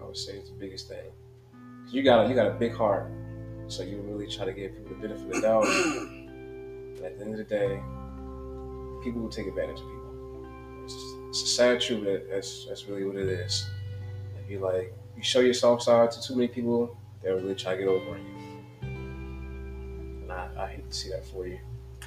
I 0.00 0.04
would 0.06 0.16
say 0.16 0.34
it's 0.34 0.50
the 0.50 0.56
biggest 0.56 0.88
thing. 0.88 1.04
You 1.90 2.02
got 2.02 2.26
a, 2.26 2.28
you 2.28 2.34
got 2.34 2.46
a 2.46 2.54
big 2.54 2.74
heart, 2.74 3.10
so 3.66 3.82
you 3.82 3.98
really 4.02 4.26
try 4.26 4.44
to 4.44 4.52
give 4.52 4.72
people 4.72 4.96
the 4.96 5.08
benefit 5.08 5.26
of 5.26 5.34
the 5.34 5.40
doubt. 5.40 5.66
and 5.66 7.04
at 7.04 7.18
the 7.18 7.24
end 7.24 7.32
of 7.32 7.38
the 7.38 7.44
day, 7.44 7.82
people 9.02 9.22
will 9.22 9.30
take 9.30 9.46
advantage 9.46 9.80
of 9.80 9.86
people. 9.86 10.46
It's, 10.84 10.94
it's 11.28 11.42
a 11.42 11.46
sad 11.46 11.80
truth. 11.80 12.04
That 12.04 12.30
that's 12.30 12.66
that's 12.66 12.88
really 12.88 13.04
what 13.04 13.16
it 13.16 13.28
is. 13.28 13.68
If 14.48 14.52
you 14.52 14.60
like 14.60 14.94
you 15.14 15.22
show 15.22 15.40
your 15.40 15.52
soft 15.52 15.82
side 15.82 16.10
to 16.10 16.22
too 16.22 16.34
many 16.34 16.48
people, 16.48 16.96
they'll 17.22 17.34
really 17.34 17.54
try 17.54 17.72
to 17.72 17.78
get 17.78 17.86
over 17.86 18.10
on 18.12 18.18
you. 18.18 18.88
And 20.22 20.32
I, 20.32 20.48
I 20.58 20.66
hate 20.68 20.88
to 20.90 20.96
see 20.96 21.10
that 21.10 21.26
for 21.26 21.46
you. 21.46 21.58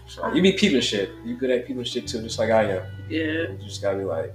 So 0.07 0.33
you 0.33 0.41
be 0.41 0.53
peeping 0.53 0.81
shit. 0.81 1.11
You 1.23 1.35
good 1.37 1.51
at 1.51 1.67
peeping 1.67 1.83
shit 1.83 2.07
too, 2.07 2.19
just 2.23 2.39
like 2.39 2.49
I 2.49 2.63
am. 2.63 2.83
Yeah, 3.07 3.21
You 3.51 3.57
just 3.61 3.79
gotta 3.79 3.99
be 3.99 4.05
like, 4.05 4.33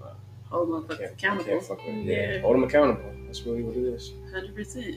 nah, 0.00 0.06
nah, 0.06 0.12
hold 0.48 0.68
I 0.68 0.94
motherfuckers 0.94 0.98
can't, 0.98 1.12
accountable. 1.14 1.44
can't 1.50 1.62
fuck 1.64 1.84
with. 1.84 1.96
Yeah. 1.96 2.14
Yeah. 2.34 2.40
hold 2.42 2.54
them 2.54 2.62
accountable. 2.62 3.12
That's 3.26 3.42
really 3.42 3.64
what 3.64 3.76
it 3.76 3.82
is. 3.82 4.12
Hundred 4.32 4.54
percent. 4.54 4.96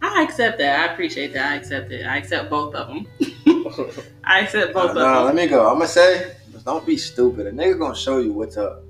I 0.00 0.22
accept 0.22 0.56
that. 0.58 0.88
I 0.88 0.92
appreciate 0.94 1.34
that. 1.34 1.52
I 1.52 1.56
accept 1.56 1.92
it. 1.92 2.06
I 2.06 2.16
accept 2.16 2.48
both 2.48 2.74
of 2.74 2.88
them. 2.88 3.06
I 4.24 4.40
accept 4.40 4.72
both 4.72 4.94
Nah, 4.94 5.02
nah, 5.02 5.18
of 5.20 5.26
let 5.26 5.34
me 5.34 5.46
go. 5.48 5.66
I'm 5.68 5.74
gonna 5.74 5.86
say, 5.86 6.32
don't 6.64 6.86
be 6.86 6.96
stupid. 6.96 7.46
A 7.46 7.52
nigga 7.52 7.78
gonna 7.78 7.94
show 7.94 8.20
you 8.20 8.32
what's 8.32 8.56
up. 8.56 8.82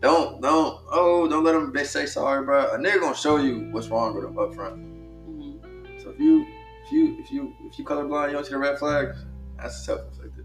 Don't, 0.00 0.40
don't, 0.42 0.80
oh, 0.90 1.26
don't 1.28 1.44
let 1.44 1.52
them. 1.52 1.72
They 1.72 1.84
say 1.84 2.06
sorry, 2.06 2.44
bro. 2.44 2.66
A 2.72 2.78
nigga 2.78 3.00
gonna 3.00 3.16
show 3.16 3.36
you 3.36 3.68
what's 3.70 3.88
wrong 3.88 4.14
with 4.14 4.24
them 4.24 4.38
up 4.38 4.54
front. 4.54 4.76
Mhm. 4.76 6.02
So 6.02 6.10
if 6.10 6.18
you, 6.20 6.46
if 6.84 6.92
you, 6.92 7.16
if 7.18 7.30
you, 7.32 7.54
if 7.64 7.78
you 7.78 7.84
colorblind, 7.84 8.28
you 8.28 8.32
don't 8.34 8.44
see 8.44 8.52
the 8.52 8.58
red 8.58 8.78
flags. 8.78 9.24
That's 9.56 9.84
self-inflicted. 9.84 10.44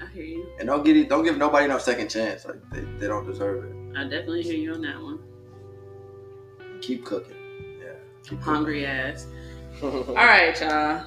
I 0.00 0.06
hear 0.12 0.24
you. 0.24 0.48
And 0.58 0.68
don't 0.68 0.84
get 0.84 0.96
it. 0.96 1.08
Don't 1.08 1.24
give 1.24 1.36
nobody 1.36 1.66
no 1.66 1.78
second 1.78 2.08
chance. 2.08 2.44
Like 2.44 2.60
they, 2.70 2.80
they 2.98 3.08
don't 3.08 3.26
deserve 3.26 3.64
it. 3.64 3.98
I 3.98 4.04
definitely 4.04 4.42
hear 4.42 4.54
you 4.54 4.74
on 4.74 4.82
that 4.82 5.00
one. 5.00 5.18
Keep 6.80 7.04
cooking. 7.04 7.36
Yeah. 7.80 7.92
Keep 8.22 8.38
cooking. 8.38 8.42
Hungry 8.42 8.86
ass. 8.86 9.26
All 9.82 10.14
right, 10.14 10.58
y'all. 10.60 11.04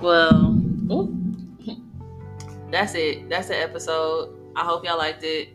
Well, 0.00 0.56
ooh. 0.90 1.16
that's 2.70 2.94
it. 2.94 3.28
That's 3.28 3.48
the 3.48 3.60
episode. 3.60 4.36
I 4.56 4.64
hope 4.64 4.84
y'all 4.84 4.98
liked 4.98 5.24
it. 5.24 5.48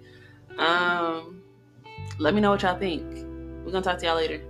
Um, 0.60 1.42
let 2.20 2.34
me 2.34 2.42
know 2.42 2.52
what 2.52 2.62
y'all 2.62 2.78
think. 2.78 3.04
We're 3.66 3.72
gonna 3.72 3.82
talk 3.82 3.98
to 4.00 4.06
y'all 4.06 4.16
later. 4.16 4.42